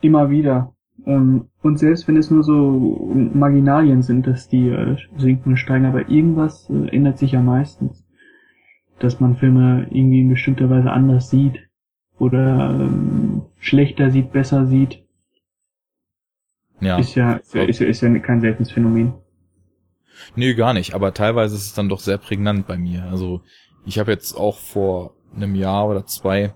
immer 0.00 0.30
wieder. 0.30 0.74
Ähm, 1.06 1.48
und 1.62 1.78
selbst 1.78 2.06
wenn 2.06 2.16
es 2.16 2.30
nur 2.30 2.44
so 2.44 3.10
Marginalien 3.34 4.02
sind, 4.02 4.26
dass 4.26 4.48
die 4.48 4.68
äh, 4.68 4.96
sinken 5.16 5.52
und 5.52 5.56
steigen, 5.56 5.86
aber 5.86 6.08
irgendwas 6.08 6.70
äh, 6.70 6.88
ändert 6.94 7.18
sich 7.18 7.32
ja 7.32 7.42
meistens. 7.42 8.04
Dass 8.98 9.18
man 9.18 9.36
Filme 9.36 9.88
irgendwie 9.90 10.20
in 10.20 10.28
bestimmter 10.28 10.70
Weise 10.70 10.90
anders 10.90 11.30
sieht. 11.30 11.58
Oder 12.18 12.70
ähm, 12.70 13.42
schlechter 13.62 14.10
sieht, 14.10 14.32
besser 14.32 14.66
sieht. 14.66 15.04
Ja. 16.80 16.98
Ist 16.98 17.14
ja, 17.14 17.34
ist 17.34 17.54
ja, 17.54 17.62
ist 17.62 17.78
ja, 17.78 17.86
ist 17.86 18.00
ja 18.02 18.18
kein 18.18 18.40
seltenes 18.40 18.72
Phänomen. 18.72 19.14
Nee, 20.34 20.54
gar 20.54 20.74
nicht, 20.74 20.94
aber 20.94 21.14
teilweise 21.14 21.54
ist 21.54 21.66
es 21.66 21.74
dann 21.74 21.88
doch 21.88 22.00
sehr 22.00 22.18
prägnant 22.18 22.66
bei 22.66 22.76
mir. 22.76 23.04
Also 23.04 23.42
ich 23.86 23.98
habe 23.98 24.10
jetzt 24.10 24.34
auch 24.34 24.58
vor 24.58 25.14
einem 25.34 25.54
Jahr 25.54 25.88
oder 25.88 26.06
zwei 26.06 26.54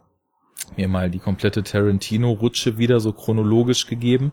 mir 0.76 0.88
mal 0.88 1.10
die 1.10 1.18
komplette 1.20 1.62
Tarantino-Rutsche 1.62 2.76
wieder 2.76 2.98
so 3.00 3.12
chronologisch 3.12 3.86
gegeben. 3.86 4.32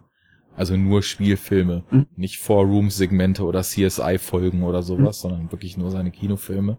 Also 0.56 0.76
nur 0.78 1.02
Spielfilme, 1.04 1.84
Mhm. 1.90 2.08
nicht 2.16 2.38
Four 2.40 2.66
Rooms-Segmente 2.66 3.44
oder 3.44 3.62
CSI-Folgen 3.62 4.64
oder 4.64 4.84
sowas, 4.84 5.22
sondern 5.22 5.52
wirklich 5.52 5.78
nur 5.78 5.90
seine 5.92 6.12
Kinofilme. 6.12 6.78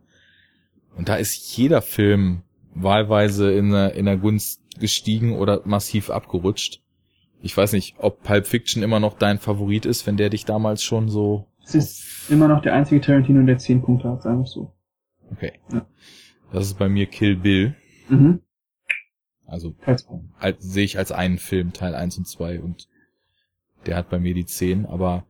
Und 0.97 1.09
da 1.09 1.17
ist 1.17 1.57
jeder 1.57 1.83
Film 1.83 2.43
wahlweise 2.75 3.53
in 3.53 3.71
der, 3.71 3.95
in 3.95 4.07
der 4.07 4.17
Gunst 4.17 4.61
gestiegen 4.79 5.37
oder 5.37 5.63
massiv 5.65 6.11
abgerutscht. 6.11 6.83
Ich 7.41 7.57
weiß 7.57 7.73
nicht, 7.73 7.97
ob 7.99 8.23
Pulp 8.23 8.47
Fiction 8.47 8.83
immer 8.83 9.01
noch 9.01 9.19
dein 9.19 9.39
Favorit 9.39 9.87
ist, 9.87 10.07
wenn 10.07 10.17
der 10.17 10.31
dich 10.31 10.45
damals 10.45 10.83
schon 10.83 11.09
so 11.09 11.47
Es 11.63 11.75
ist 11.75 12.31
immer 12.31 12.49
noch 12.49 12.63
der 12.63 12.75
einzige 12.75 13.01
Tarantino, 13.01 13.45
der 13.45 13.59
10 13.59 13.83
Punkte 13.83 14.09
hat, 14.09 14.23
sagen 14.23 14.41
wir 14.41 14.47
so. 14.47 14.73
Okay. 15.31 15.53
Ja. 15.73 15.87
Das 16.53 16.67
ist 16.67 16.79
bei 16.79 16.89
mir 16.89 17.07
Kill 17.07 17.37
Bill. 17.37 17.75
Mhm. 18.09 18.41
Also 19.47 19.75
als, 19.85 20.09
sehe 20.59 20.85
ich 20.85 20.99
als 20.99 21.13
einen 21.13 21.39
Film, 21.39 21.73
Teil 21.73 21.95
1 21.95 22.19
und 22.19 22.27
2 22.27 22.61
und 22.61 22.89
der 23.87 23.97
hat 23.97 24.09
bei 24.09 24.19
mir 24.19 24.35
die 24.35 24.47
10. 24.47 24.87
Aber 24.87 25.27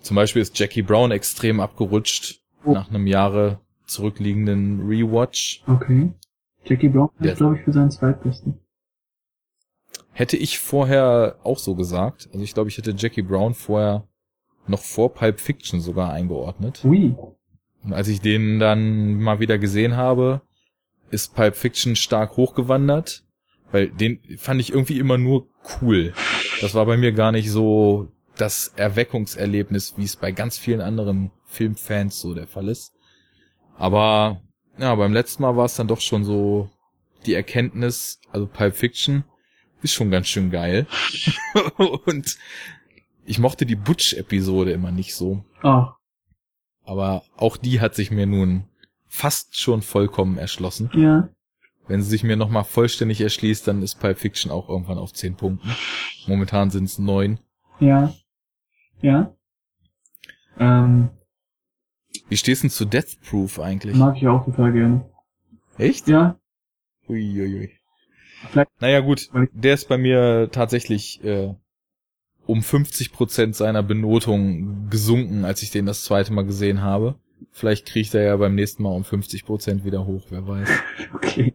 zum 0.00 0.16
Beispiel 0.16 0.42
ist 0.42 0.58
Jackie 0.58 0.82
Brown 0.82 1.12
extrem 1.12 1.60
abgerutscht 1.60 2.40
Oh. 2.64 2.72
nach 2.72 2.88
einem 2.88 3.06
Jahre 3.06 3.60
zurückliegenden 3.86 4.88
Rewatch. 4.88 5.62
Okay. 5.66 6.12
Jackie 6.64 6.88
Brown 6.88 7.10
ist, 7.20 7.36
glaube 7.36 7.56
ich, 7.56 7.62
für 7.62 7.72
seinen 7.72 7.90
zweitbesten. 7.90 8.58
Hätte 10.12 10.36
ich 10.36 10.58
vorher 10.58 11.38
auch 11.42 11.58
so 11.58 11.74
gesagt. 11.74 12.28
Also 12.32 12.44
ich 12.44 12.54
glaube, 12.54 12.68
ich 12.68 12.78
hätte 12.78 12.94
Jackie 12.96 13.22
Brown 13.22 13.54
vorher 13.54 14.06
noch 14.66 14.80
vor 14.80 15.12
Pulp 15.12 15.40
Fiction 15.40 15.80
sogar 15.80 16.12
eingeordnet. 16.12 16.84
Ui. 16.84 17.14
Und 17.82 17.92
als 17.92 18.08
ich 18.08 18.20
den 18.20 18.58
dann 18.58 19.14
mal 19.20 19.40
wieder 19.40 19.58
gesehen 19.58 19.96
habe, 19.96 20.40
ist 21.10 21.34
Pulp 21.34 21.56
Fiction 21.56 21.96
stark 21.96 22.36
hochgewandert, 22.36 23.24
weil 23.72 23.90
den 23.90 24.20
fand 24.38 24.60
ich 24.60 24.70
irgendwie 24.70 24.98
immer 24.98 25.18
nur 25.18 25.48
cool. 25.82 26.14
Das 26.60 26.74
war 26.74 26.86
bei 26.86 26.96
mir 26.96 27.12
gar 27.12 27.32
nicht 27.32 27.50
so 27.50 28.08
das 28.36 28.68
Erweckungserlebnis, 28.76 29.94
wie 29.96 30.04
es 30.04 30.16
bei 30.16 30.32
ganz 30.32 30.58
vielen 30.58 30.80
anderen 30.80 31.30
Filmfans 31.44 32.20
so 32.20 32.34
der 32.34 32.46
Fall 32.46 32.68
ist. 32.68 32.94
Aber 33.76 34.40
ja, 34.78 34.94
beim 34.94 35.12
letzten 35.12 35.42
Mal 35.42 35.56
war 35.56 35.66
es 35.66 35.74
dann 35.74 35.88
doch 35.88 36.00
schon 36.00 36.24
so 36.24 36.70
die 37.26 37.34
Erkenntnis, 37.34 38.20
also 38.32 38.46
Pulp 38.46 38.76
Fiction 38.76 39.24
ist 39.82 39.92
schon 39.92 40.10
ganz 40.10 40.26
schön 40.28 40.50
geil. 40.50 40.86
Und 42.06 42.38
ich 43.24 43.38
mochte 43.38 43.66
die 43.66 43.76
Butch-Episode 43.76 44.72
immer 44.72 44.90
nicht 44.90 45.14
so. 45.14 45.44
Oh. 45.62 45.86
Aber 46.84 47.22
auch 47.36 47.56
die 47.56 47.80
hat 47.80 47.94
sich 47.94 48.10
mir 48.10 48.26
nun 48.26 48.64
fast 49.06 49.58
schon 49.58 49.82
vollkommen 49.82 50.38
erschlossen. 50.38 50.90
Ja. 50.94 51.28
Wenn 51.86 52.02
sie 52.02 52.08
sich 52.08 52.24
mir 52.24 52.36
nochmal 52.36 52.64
vollständig 52.64 53.20
erschließt, 53.20 53.68
dann 53.68 53.82
ist 53.82 54.00
Pulp 54.00 54.18
Fiction 54.18 54.50
auch 54.50 54.68
irgendwann 54.68 54.98
auf 54.98 55.12
10 55.12 55.36
Punkten. 55.36 55.70
Momentan 56.26 56.70
sind 56.70 56.84
es 56.84 56.98
9. 56.98 57.38
Ja. 57.78 58.14
Ja. 59.02 59.34
Ähm, 60.58 61.10
Wie 62.28 62.36
stehst 62.36 62.62
du 62.62 62.66
denn 62.66 62.70
zu 62.70 62.84
Death 62.84 63.18
Proof 63.28 63.58
eigentlich? 63.60 63.96
mag 63.96 64.16
ich 64.16 64.26
auch 64.28 64.44
total 64.44 64.72
gerne. 64.72 65.04
Echt? 65.78 66.08
Ja. 66.08 66.38
Uiuiui. 67.08 67.70
Vielleicht- 68.50 68.70
Naja 68.80 69.00
gut, 69.00 69.28
der 69.52 69.74
ist 69.74 69.88
bei 69.88 69.98
mir 69.98 70.48
tatsächlich 70.52 71.22
äh, 71.24 71.54
um 72.46 72.60
50% 72.60 73.54
seiner 73.54 73.82
Benotung 73.82 74.88
gesunken, 74.90 75.44
als 75.44 75.62
ich 75.62 75.70
den 75.70 75.86
das 75.86 76.04
zweite 76.04 76.32
Mal 76.32 76.44
gesehen 76.44 76.82
habe. 76.82 77.16
Vielleicht 77.50 77.86
kriegt 77.86 78.14
er 78.14 78.22
ja 78.22 78.36
beim 78.36 78.54
nächsten 78.54 78.82
Mal 78.82 78.90
um 78.94 79.02
50% 79.02 79.84
wieder 79.84 80.06
hoch, 80.06 80.22
wer 80.30 80.46
weiß. 80.46 80.68
Okay. 81.14 81.54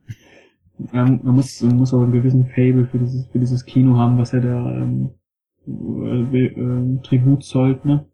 man, 0.92 1.20
man, 1.24 1.36
muss, 1.36 1.62
man 1.62 1.76
muss 1.78 1.94
auch 1.94 2.02
einen 2.02 2.12
gewissen 2.12 2.48
Fable 2.48 2.88
für 2.92 2.98
dieses, 3.00 3.28
für 3.28 3.40
dieses 3.40 3.66
Kino 3.66 3.98
haben, 3.98 4.18
was 4.18 4.34
er 4.34 4.42
da 4.42 4.72
ähm, 4.78 5.12
äh, 5.68 6.46
äh, 6.46 7.02
Tribut 7.04 7.44
zollt, 7.44 7.86
ne? 7.86 8.06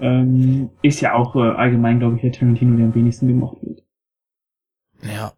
Ähm, 0.00 0.70
ist 0.82 1.00
ja 1.00 1.14
auch 1.14 1.36
äh, 1.36 1.40
allgemein, 1.40 1.98
glaube 1.98 2.16
ich, 2.16 2.22
der 2.22 2.32
Tarantino, 2.32 2.76
der 2.76 2.86
am 2.86 2.94
wenigsten 2.94 3.28
gemocht 3.28 3.58
wird. 3.62 3.82
Ja, 5.02 5.32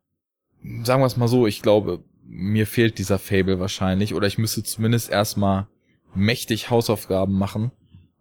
sagen 0.82 1.02
wir 1.02 1.07
es 1.07 1.16
mal 1.16 1.28
so, 1.28 1.47
ich 1.47 1.62
glaube, 1.62 2.05
mir 2.24 2.66
fehlt 2.66 2.99
dieser 2.99 3.18
Fable 3.18 3.60
wahrscheinlich, 3.60 4.15
oder 4.15 4.26
ich 4.26 4.39
müsste 4.39 4.62
zumindest 4.62 5.10
erstmal 5.10 5.66
mächtig 6.15 6.70
Hausaufgaben 6.70 7.36
machen 7.36 7.73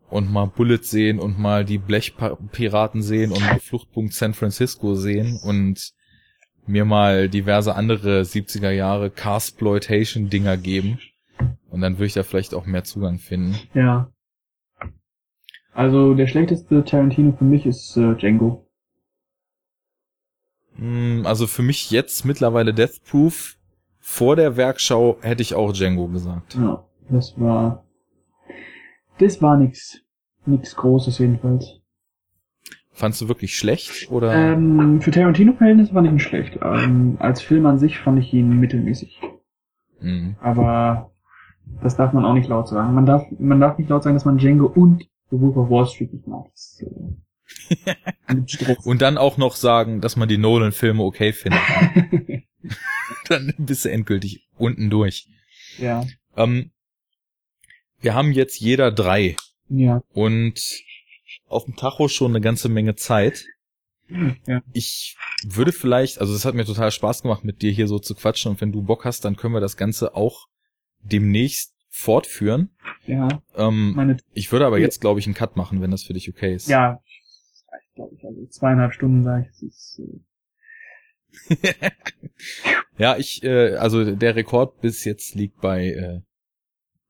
und 0.09 0.31
mal 0.31 0.45
Bullet 0.45 0.81
sehen 0.81 1.19
und 1.19 1.39
mal 1.39 1.65
die 1.65 1.77
Blechpiraten 1.77 3.01
sehen 3.01 3.31
und 3.31 3.41
mal 3.45 3.59
Fluchtpunkt 3.59 4.13
San 4.13 4.33
Francisco 4.33 4.95
sehen 4.95 5.39
und 5.43 5.93
mir 6.67 6.85
mal 6.85 7.29
diverse 7.29 7.75
andere 7.75 8.21
70er 8.21 8.71
Jahre 8.71 9.09
Carsploitation 9.09 10.29
Dinger 10.29 10.57
geben. 10.57 10.99
Und 11.69 11.81
dann 11.81 11.95
würde 11.95 12.07
ich 12.07 12.13
da 12.13 12.23
vielleicht 12.23 12.53
auch 12.53 12.65
mehr 12.65 12.83
Zugang 12.83 13.17
finden. 13.17 13.55
Ja. 13.73 14.11
Also 15.73 16.13
der 16.13 16.27
schlechteste 16.27 16.83
Tarantino 16.83 17.33
für 17.37 17.45
mich 17.45 17.65
ist 17.65 17.95
äh, 17.97 18.15
Django. 18.15 18.67
Hm, 20.75 21.23
also 21.25 21.47
für 21.47 21.61
mich 21.61 21.91
jetzt 21.91 22.25
mittlerweile 22.25 22.73
Death 22.73 23.03
Proof. 23.05 23.57
Vor 23.99 24.35
der 24.35 24.57
Werkschau 24.57 25.17
hätte 25.21 25.43
ich 25.43 25.53
auch 25.53 25.71
Django 25.73 26.07
gesagt. 26.07 26.55
Ja, 26.55 26.83
das 27.09 27.39
war 27.39 27.85
das 29.19 29.41
war 29.41 29.57
nix 29.57 30.01
nix 30.45 30.75
Großes 30.75 31.19
jedenfalls. 31.19 31.79
Fandst 32.91 33.21
du 33.21 33.27
wirklich 33.27 33.55
schlecht 33.55 34.11
oder? 34.11 34.33
Ähm, 34.33 35.01
für 35.01 35.11
Tarantino-Verhältnisse 35.11 35.93
fand 35.93 36.07
ich 36.07 36.13
ihn 36.13 36.19
schlecht. 36.19 36.59
Ähm, 36.61 37.17
als 37.19 37.41
Film 37.41 37.65
an 37.65 37.79
sich 37.79 37.99
fand 37.99 38.19
ich 38.19 38.33
ihn 38.33 38.59
mittelmäßig. 38.59 39.21
Mhm. 40.01 40.35
Aber 40.41 41.11
das 41.81 41.95
darf 41.95 42.11
man 42.11 42.25
auch 42.25 42.33
nicht 42.33 42.49
laut 42.49 42.67
sagen. 42.67 42.93
Man 42.93 43.05
darf, 43.05 43.25
man 43.39 43.59
darf 43.59 43.77
nicht 43.77 43.89
laut 43.89 44.03
sagen, 44.03 44.15
dass 44.15 44.25
man 44.25 44.37
Django 44.37 44.65
und 44.65 45.07
The 45.31 45.39
Wolf 45.39 45.57
of 45.57 45.69
Wall 45.69 45.87
Street 45.87 46.13
nicht 46.13 46.27
mag. 46.27 46.45
Das, 46.51 46.83
äh, 46.83 47.95
und 48.83 49.01
dann 49.01 49.17
auch 49.17 49.37
noch 49.37 49.55
sagen, 49.55 50.01
dass 50.01 50.15
man 50.15 50.29
die 50.29 50.37
Nolan-Filme 50.37 51.01
okay 51.01 51.33
findet. 51.33 51.61
dann 53.27 53.53
bist 53.57 53.85
du 53.85 53.91
endgültig 53.91 54.47
unten 54.57 54.89
durch. 54.89 55.27
Ja. 55.77 56.05
Ähm, 56.35 56.71
wir 58.01 58.13
haben 58.13 58.31
jetzt 58.31 58.59
jeder 58.59 58.91
drei. 58.91 59.35
Ja. 59.69 60.03
Und 60.09 60.83
auf 61.47 61.65
dem 61.65 61.75
Tacho 61.75 62.07
schon 62.07 62.31
eine 62.31 62.41
ganze 62.41 62.69
Menge 62.69 62.95
Zeit. 62.95 63.45
Ja. 64.45 64.61
Ich 64.73 65.15
würde 65.45 65.71
vielleicht, 65.71 66.19
also 66.19 66.33
es 66.33 66.43
hat 66.43 66.55
mir 66.55 66.65
total 66.65 66.91
Spaß 66.91 67.21
gemacht, 67.21 67.45
mit 67.45 67.61
dir 67.61 67.71
hier 67.71 67.87
so 67.87 67.99
zu 67.99 68.13
quatschen 68.13 68.51
und 68.51 68.61
wenn 68.61 68.73
du 68.73 68.81
Bock 68.81 69.05
hast, 69.05 69.23
dann 69.23 69.37
können 69.37 69.53
wir 69.53 69.61
das 69.61 69.77
Ganze 69.77 70.15
auch 70.15 70.47
demnächst 70.99 71.70
fortführen. 71.91 72.69
Ja. 73.05 73.27
Ähm, 73.55 73.93
Meine, 73.93 74.17
ich 74.33 74.51
würde 74.51 74.65
aber 74.65 74.79
jetzt, 74.79 75.01
glaube 75.01 75.19
ich, 75.19 75.27
einen 75.27 75.35
Cut 75.35 75.57
machen, 75.57 75.81
wenn 75.81 75.91
das 75.91 76.03
für 76.03 76.13
dich 76.13 76.29
okay 76.29 76.55
ist. 76.55 76.67
ja. 76.67 77.01
Ich 77.03 77.95
glaube, 77.95 78.15
ich 78.15 78.23
also 78.23 78.45
zweieinhalb 78.47 78.93
Stunden 78.93 79.21
sage 79.23 79.43
ich, 79.43 79.51
das 79.51 79.61
ist, 79.61 80.01
äh, 81.59 81.91
ja, 82.97 83.17
ich, 83.17 83.43
äh, 83.43 83.75
also 83.75 84.15
der 84.15 84.35
Rekord 84.35 84.79
bis 84.79 85.03
jetzt 85.03 85.35
liegt 85.35 85.59
bei 85.59 85.87
äh, 85.87 86.21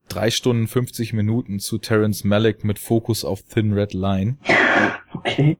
drei 0.08 0.30
Stunden 0.30 0.66
50 0.66 1.12
Minuten 1.12 1.60
zu 1.60 1.78
Terence 1.78 2.24
Malick 2.24 2.64
mit 2.64 2.78
Fokus 2.80 3.24
auf 3.24 3.42
Thin 3.42 3.72
Red 3.72 3.92
Line. 3.92 4.38
okay. 5.14 5.58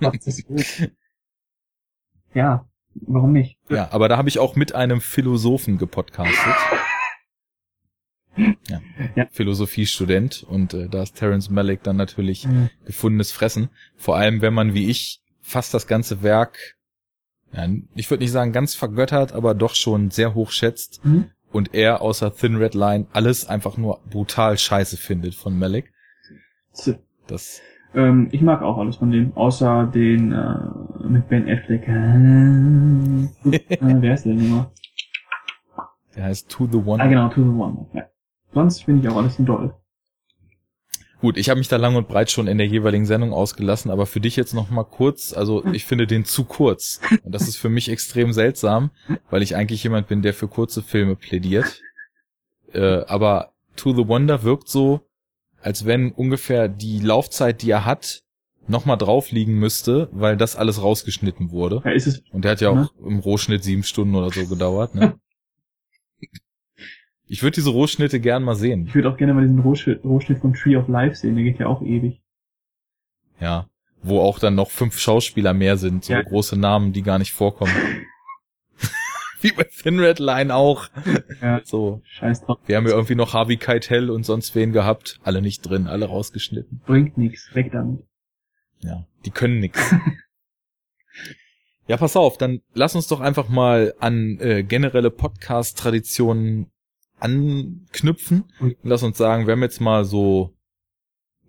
Das 0.00 0.26
ist 0.26 0.46
gut. 0.46 0.90
Ja, 2.34 2.68
warum 2.94 3.32
nicht? 3.32 3.58
Ja, 3.68 3.88
aber 3.92 4.08
da 4.08 4.16
habe 4.16 4.28
ich 4.28 4.40
auch 4.40 4.56
mit 4.56 4.74
einem 4.74 5.00
Philosophen 5.00 5.78
gepodcastet. 5.78 6.54
Ja, 8.68 8.80
Ja. 9.14 9.26
Philosophiestudent 9.30 10.42
und 10.48 10.74
äh, 10.74 10.88
da 10.88 11.02
ist 11.02 11.16
Terence 11.16 11.50
Malick 11.50 11.82
dann 11.82 11.96
natürlich 11.96 12.46
Mhm. 12.46 12.68
gefundenes 12.84 13.32
Fressen. 13.32 13.70
Vor 13.96 14.16
allem, 14.16 14.40
wenn 14.42 14.54
man 14.54 14.74
wie 14.74 14.88
ich 14.90 15.20
fast 15.40 15.72
das 15.74 15.86
ganze 15.86 16.22
Werk, 16.22 16.58
ja, 17.52 17.66
ich 17.94 18.10
würde 18.10 18.22
nicht 18.24 18.32
sagen 18.32 18.52
ganz 18.52 18.74
vergöttert, 18.74 19.32
aber 19.32 19.54
doch 19.54 19.74
schon 19.74 20.10
sehr 20.10 20.34
hoch 20.34 20.50
schätzt 20.50 21.04
Mhm. 21.04 21.30
und 21.52 21.74
er 21.74 22.02
außer 22.02 22.34
Thin 22.34 22.56
Red 22.56 22.74
Line 22.74 23.06
alles 23.12 23.46
einfach 23.48 23.76
nur 23.76 24.00
brutal 24.10 24.58
scheiße 24.58 24.96
findet 24.96 25.34
von 25.34 25.58
Malik. 25.58 25.92
Z- 26.72 26.98
Das, 27.26 27.60
Ähm, 27.94 28.28
ich 28.32 28.42
mag 28.42 28.60
auch 28.62 28.76
alles 28.78 28.96
von 28.96 29.10
dem, 29.10 29.32
außer 29.34 29.86
den 29.86 30.30
äh, 30.32 31.08
mit 31.08 31.28
Ben 31.28 31.48
Affleck. 31.48 31.88
Äh, 33.46 34.00
wer 34.02 34.14
ist 34.14 34.24
der 34.26 34.34
denn 34.34 34.44
immer? 34.44 34.70
der 36.14 36.24
heißt 36.24 36.48
To 36.50 36.66
the 36.70 36.78
One. 36.78 37.02
Ah, 37.02 37.06
genau, 37.06 37.28
To 37.28 37.42
the 37.42 37.48
One. 37.48 37.86
Ja. 37.94 38.04
Sonst 38.56 38.84
finde 38.84 39.06
ich 39.06 39.12
auch 39.12 39.18
alles 39.18 39.36
doll. 39.38 39.74
Gut, 41.20 41.36
ich 41.36 41.50
habe 41.50 41.58
mich 41.58 41.68
da 41.68 41.76
lang 41.76 41.94
und 41.94 42.08
breit 42.08 42.30
schon 42.30 42.46
in 42.46 42.56
der 42.56 42.66
jeweiligen 42.66 43.04
Sendung 43.04 43.34
ausgelassen, 43.34 43.90
aber 43.90 44.06
für 44.06 44.18
dich 44.20 44.34
jetzt 44.34 44.54
noch 44.54 44.70
mal 44.70 44.84
kurz, 44.84 45.34
also 45.34 45.62
ich 45.74 45.84
finde 45.84 46.06
den 46.06 46.24
zu 46.24 46.44
kurz. 46.44 47.02
Und 47.22 47.34
das 47.34 47.48
ist 47.48 47.56
für 47.56 47.68
mich 47.68 47.90
extrem 47.90 48.32
seltsam, 48.32 48.90
weil 49.28 49.42
ich 49.42 49.56
eigentlich 49.56 49.82
jemand 49.84 50.08
bin, 50.08 50.22
der 50.22 50.32
für 50.32 50.48
kurze 50.48 50.82
Filme 50.82 51.16
plädiert. 51.16 51.82
Äh, 52.72 53.04
aber 53.06 53.52
To 53.76 53.94
the 53.94 54.08
Wonder 54.08 54.42
wirkt 54.42 54.68
so, 54.68 55.02
als 55.60 55.84
wenn 55.84 56.12
ungefähr 56.12 56.66
die 56.68 57.00
Laufzeit, 57.00 57.60
die 57.60 57.70
er 57.70 57.84
hat, 57.84 58.22
noch 58.66 58.86
mal 58.86 58.96
drauf 58.96 59.32
liegen 59.32 59.58
müsste, 59.58 60.08
weil 60.12 60.38
das 60.38 60.56
alles 60.56 60.82
rausgeschnitten 60.82 61.50
wurde. 61.50 61.82
Ja, 61.84 61.90
ist 61.90 62.06
es. 62.06 62.22
Und 62.32 62.46
der 62.46 62.52
hat 62.52 62.62
ja 62.62 62.72
Ne? 62.72 62.88
auch 62.88 63.06
im 63.06 63.18
Rohschnitt 63.18 63.62
sieben 63.64 63.82
Stunden 63.82 64.14
oder 64.14 64.30
so 64.30 64.46
gedauert. 64.46 64.94
Ne? 64.94 65.18
Ich 67.28 67.42
würde 67.42 67.54
diese 67.56 67.70
Rohschnitte 67.70 68.20
gern 68.20 68.42
mal 68.44 68.54
sehen. 68.54 68.86
Ich 68.86 68.94
würde 68.94 69.10
auch 69.10 69.16
gerne 69.16 69.34
mal 69.34 69.42
diesen 69.42 69.58
Rohschnitt, 69.58 70.04
Rohschnitt 70.04 70.38
von 70.38 70.54
Tree 70.54 70.76
of 70.76 70.86
Life 70.88 71.16
sehen, 71.16 71.34
der 71.34 71.44
geht 71.44 71.58
ja 71.58 71.66
auch 71.66 71.82
ewig. 71.82 72.20
Ja. 73.40 73.68
Wo 74.02 74.20
auch 74.20 74.38
dann 74.38 74.54
noch 74.54 74.70
fünf 74.70 74.98
Schauspieler 74.98 75.52
mehr 75.52 75.76
sind, 75.76 76.04
so 76.04 76.12
Ja. 76.12 76.22
große 76.22 76.56
Namen, 76.56 76.92
die 76.92 77.02
gar 77.02 77.18
nicht 77.18 77.32
vorkommen. 77.32 77.72
Wie 79.40 79.52
bei 79.52 79.64
Thin 79.64 79.98
Red 79.98 80.18
Line 80.18 80.54
auch. 80.54 80.88
Ja. 81.42 81.60
So. 81.64 82.00
Scheiß 82.04 82.42
drauf. 82.42 82.58
Wir 82.66 82.76
haben 82.76 82.86
ja 82.86 82.92
irgendwie 82.94 83.14
noch 83.16 83.34
Harvey 83.34 83.56
Keitel 83.56 84.10
und 84.10 84.24
sonst 84.24 84.54
wen 84.54 84.72
gehabt. 84.72 85.18
Alle 85.24 85.42
nicht 85.42 85.62
drin, 85.62 85.88
alle 85.88 86.06
rausgeschnitten. 86.06 86.80
Bringt 86.86 87.18
nix, 87.18 87.54
weg 87.54 87.70
damit. 87.72 88.04
Ja. 88.80 89.06
Die 89.24 89.30
können 89.30 89.58
nix. 89.60 89.94
Ja, 91.88 91.96
pass 91.96 92.16
auf, 92.16 92.36
dann 92.36 92.62
lass 92.74 92.96
uns 92.96 93.06
doch 93.06 93.20
einfach 93.20 93.48
mal 93.48 93.94
an 94.00 94.38
äh, 94.40 94.64
generelle 94.64 95.12
Podcast-Traditionen 95.12 96.66
anknüpfen. 97.18 98.44
Und 98.60 98.76
lass 98.82 99.02
uns 99.02 99.18
sagen, 99.18 99.46
wir 99.46 99.52
haben 99.52 99.62
jetzt 99.62 99.80
mal 99.80 100.04
so 100.04 100.54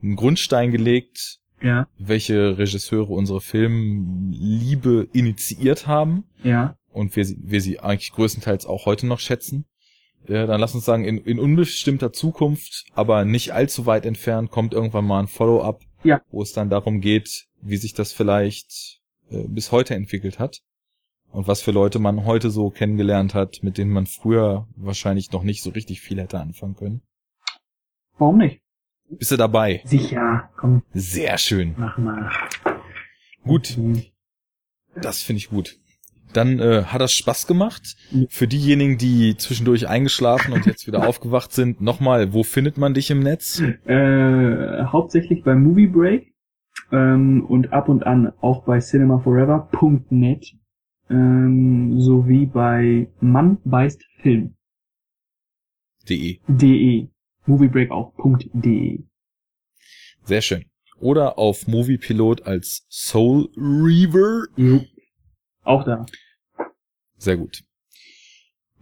einen 0.02 0.16
Grundstein 0.16 0.72
gelegt, 0.72 1.40
Ja, 1.62 1.88
welche 1.98 2.58
Regisseure 2.58 3.12
unsere 3.14 3.42
Filmliebe 3.42 5.08
initiiert 5.14 5.88
haben 5.88 6.26
ja. 6.44 6.78
und 6.92 7.16
wir, 7.16 7.26
sie- 7.26 7.38
wir 7.42 7.62
sie 7.62 7.80
eigentlich 7.80 8.12
größtenteils 8.12 8.66
auch 8.66 8.86
heute 8.86 9.08
noch 9.08 9.20
schätzen. 9.20 9.66
Ja, 10.28 10.46
dann 10.46 10.60
lass 10.60 10.76
uns 10.76 10.86
sagen, 10.86 11.06
in, 11.06 11.18
in 11.20 11.40
unbestimmter 11.40 12.12
Zukunft, 12.12 12.86
aber 12.94 13.24
nicht 13.26 13.54
allzu 13.54 13.86
weit 13.86 14.06
entfernt, 14.06 14.52
kommt 14.52 14.74
irgendwann 14.74 15.06
mal 15.06 15.20
ein 15.22 15.28
Follow-up, 15.28 15.82
Ja. 16.04 16.22
wo 16.30 16.42
es 16.42 16.52
dann 16.54 16.70
darum 16.70 17.02
geht, 17.02 17.48
wie 17.62 17.78
sich 17.78 17.94
das 17.94 18.12
vielleicht 18.14 19.00
äh, 19.32 19.44
bis 19.48 19.72
heute 19.72 19.96
entwickelt 19.96 20.38
hat 20.38 20.62
und 21.32 21.48
was 21.48 21.62
für 21.62 21.72
Leute 21.72 22.00
man 22.00 22.26
heute 22.26 22.50
so 22.50 22.70
kennengelernt 22.70 23.34
hat, 23.34 23.60
mit 23.62 23.78
denen 23.78 23.92
man 23.92 24.06
früher 24.06 24.68
wahrscheinlich 24.76 25.32
noch 25.32 25.44
nicht 25.44 25.62
so 25.62 25.70
richtig 25.72 26.02
viel 26.02 26.20
hätte 26.20 26.40
anfangen 26.40 26.76
können. 26.76 27.02
Warum 28.18 28.38
nicht? 28.38 28.62
Bist 29.10 29.32
du 29.32 29.38
dabei? 29.38 29.82
Sicher, 29.86 30.50
komm, 30.58 30.84
Sehr 30.94 31.38
schön. 31.38 31.76
mach 31.78 31.98
mal. 31.98 32.30
Gut. 33.44 33.78
Mhm. 33.78 34.04
Das 35.02 35.22
finde 35.22 35.38
ich 35.38 35.50
gut. 35.50 35.78
Dann 36.34 36.60
äh, 36.60 36.84
hat 36.84 37.00
das 37.00 37.14
Spaß 37.14 37.48
gemacht. 37.48 37.96
Für 38.30 38.48
diejenigen, 38.48 38.98
die 38.98 39.38
zwischendurch 39.38 39.88
eingeschlafen 39.88 40.54
und 40.54 40.66
jetzt 40.66 40.88
wieder 40.88 41.08
aufgewacht 41.08 41.54
sind, 41.54 41.80
nochmal, 41.80 42.34
wo 42.34 42.44
findet 42.44 42.78
man 42.78 42.94
dich 42.94 43.10
im 43.12 43.22
Netz? 43.22 43.62
Äh, 43.86 44.84
hauptsächlich 44.86 45.44
bei 45.44 45.56
Movie 45.56 45.88
Break 45.88 46.34
ähm, 46.92 47.46
und 47.48 47.72
ab 47.72 47.88
und 47.88 48.06
an 48.06 48.34
auch 48.42 48.66
bei 48.66 48.80
cinemaforever.net 48.80 50.54
ähm, 51.10 52.00
sowie 52.00 52.46
bei 52.46 53.08
Mann 53.20 53.58
beißt 53.64 54.04
Film. 54.22 54.56
De. 56.08 56.40
De. 56.48 57.08
Moviebreak 57.46 57.92
auch. 57.92 58.14
.de. 58.54 59.04
Sehr 60.24 60.42
schön. 60.42 60.66
Oder 61.00 61.38
auf 61.38 61.68
Moviepilot 61.68 62.44
als 62.44 62.86
Soul 62.90 63.50
Reaver. 63.56 64.48
Jo. 64.56 64.84
Auch 65.64 65.84
da. 65.84 66.06
Sehr 67.18 67.38
gut. 67.38 67.64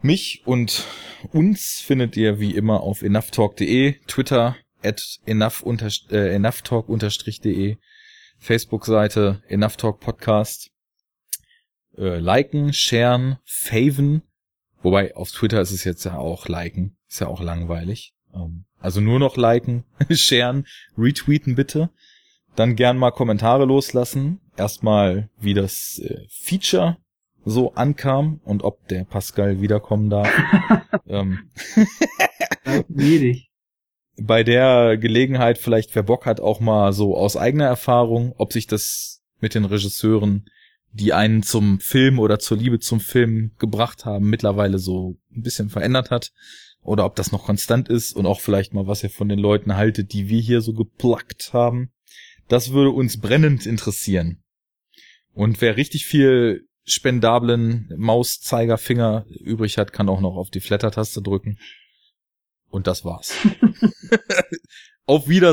Mich 0.01 0.43
und 0.45 0.85
uns 1.31 1.81
findet 1.81 2.15
ihr 2.15 2.39
wie 2.39 2.55
immer 2.55 2.81
auf 2.81 3.01
enoughtalk.de, 3.01 3.95
Twitter 4.07 4.55
at 4.83 5.19
enough 5.25 5.65
äh, 6.11 6.35
enoughtalk-de, 6.35 7.77
Facebook-Seite 8.37 9.41
enoughtalk 9.47 9.99
Podcast. 9.99 10.74
Äh, 11.98 12.19
liken, 12.19 12.74
sharen, 12.74 13.38
faven. 13.45 14.22
Wobei 14.82 15.15
auf 15.15 15.32
Twitter 15.32 15.61
ist 15.61 15.72
es 15.72 15.83
jetzt 15.83 16.03
ja 16.06 16.17
auch 16.17 16.48
liken. 16.48 16.98
Ist 17.09 17.22
ja 17.22 17.27
auch 17.27 17.41
langweilig. 17.41 18.14
Ähm, 18.33 18.65
also 18.80 19.01
nur 19.01 19.19
noch 19.19 19.38
liken, 19.38 19.83
sharen, 20.11 20.65
retweeten 20.98 21.56
bitte. 21.56 21.90
Dann 22.56 22.75
gern 22.75 22.98
mal 22.98 23.11
Kommentare 23.11 23.65
loslassen. 23.65 24.40
Erstmal, 24.57 25.30
wie 25.40 25.53
das 25.53 25.99
äh, 25.99 26.25
Feature 26.30 26.98
so 27.43 27.74
ankam 27.74 28.41
und 28.43 28.64
ob 28.64 28.88
der 28.88 29.03
Pascal 29.03 29.61
wiederkommen 29.61 30.09
darf. 30.09 30.30
ähm, 31.07 31.49
Gnädig. 32.90 33.49
bei 34.22 34.43
der 34.43 34.98
Gelegenheit 34.98 35.57
vielleicht, 35.57 35.95
wer 35.95 36.03
Bock 36.03 36.25
hat, 36.25 36.40
auch 36.40 36.59
mal 36.59 36.93
so 36.93 37.15
aus 37.15 37.38
eigener 37.38 37.65
Erfahrung, 37.65 38.33
ob 38.38 38.53
sich 38.53 38.67
das 38.67 39.22
mit 39.41 39.56
den 39.56 39.65
Regisseuren, 39.65 40.45
die 40.95 41.11
einen 41.11 41.43
zum 41.43 41.80
Film 41.82 42.19
oder 42.19 42.40
zur 42.40 42.57
Liebe 42.57 42.80
zum 42.80 43.01
Film 43.01 43.51
gebracht 43.59 44.06
haben, 44.06 44.30
mittlerweile 44.30 44.80
so 44.80 45.17
ein 45.35 45.41
bisschen 45.41 45.69
verändert 45.69 46.09
hat. 46.09 46.32
Oder 46.82 47.06
ob 47.06 47.15
das 47.15 47.32
noch 47.32 47.45
konstant 47.45 47.90
ist 47.90 48.15
und 48.15 48.25
auch 48.25 48.40
vielleicht 48.40 48.74
mal, 48.74 48.88
was 48.88 49.03
ihr 49.03 49.09
von 49.09 49.27
den 49.27 49.40
Leuten 49.40 49.75
haltet, 49.75 50.14
die 50.14 50.30
wir 50.30 50.40
hier 50.40 50.61
so 50.61 50.74
geplackt 50.74 51.51
haben. 51.51 51.91
Das 52.48 52.72
würde 52.72 52.91
uns 52.91 53.19
brennend 53.19 53.65
interessieren. 53.65 54.43
Und 55.33 55.59
wer 55.61 55.75
richtig 55.75 56.06
viel 56.06 56.67
spendablen 56.85 57.91
Mauszeigerfinger 57.98 59.25
übrig 59.41 59.77
hat, 59.77 59.91
kann 59.91 60.07
auch 60.07 60.22
noch 60.22 60.38
auf 60.38 60.49
die 60.49 60.61
Flatter-Taste 60.61 61.22
drücken. 61.22 61.57
Und 62.69 62.88
das 62.88 63.03
war's. 63.03 63.33
auf 65.06 65.27
Wiedersehen. 65.27 65.43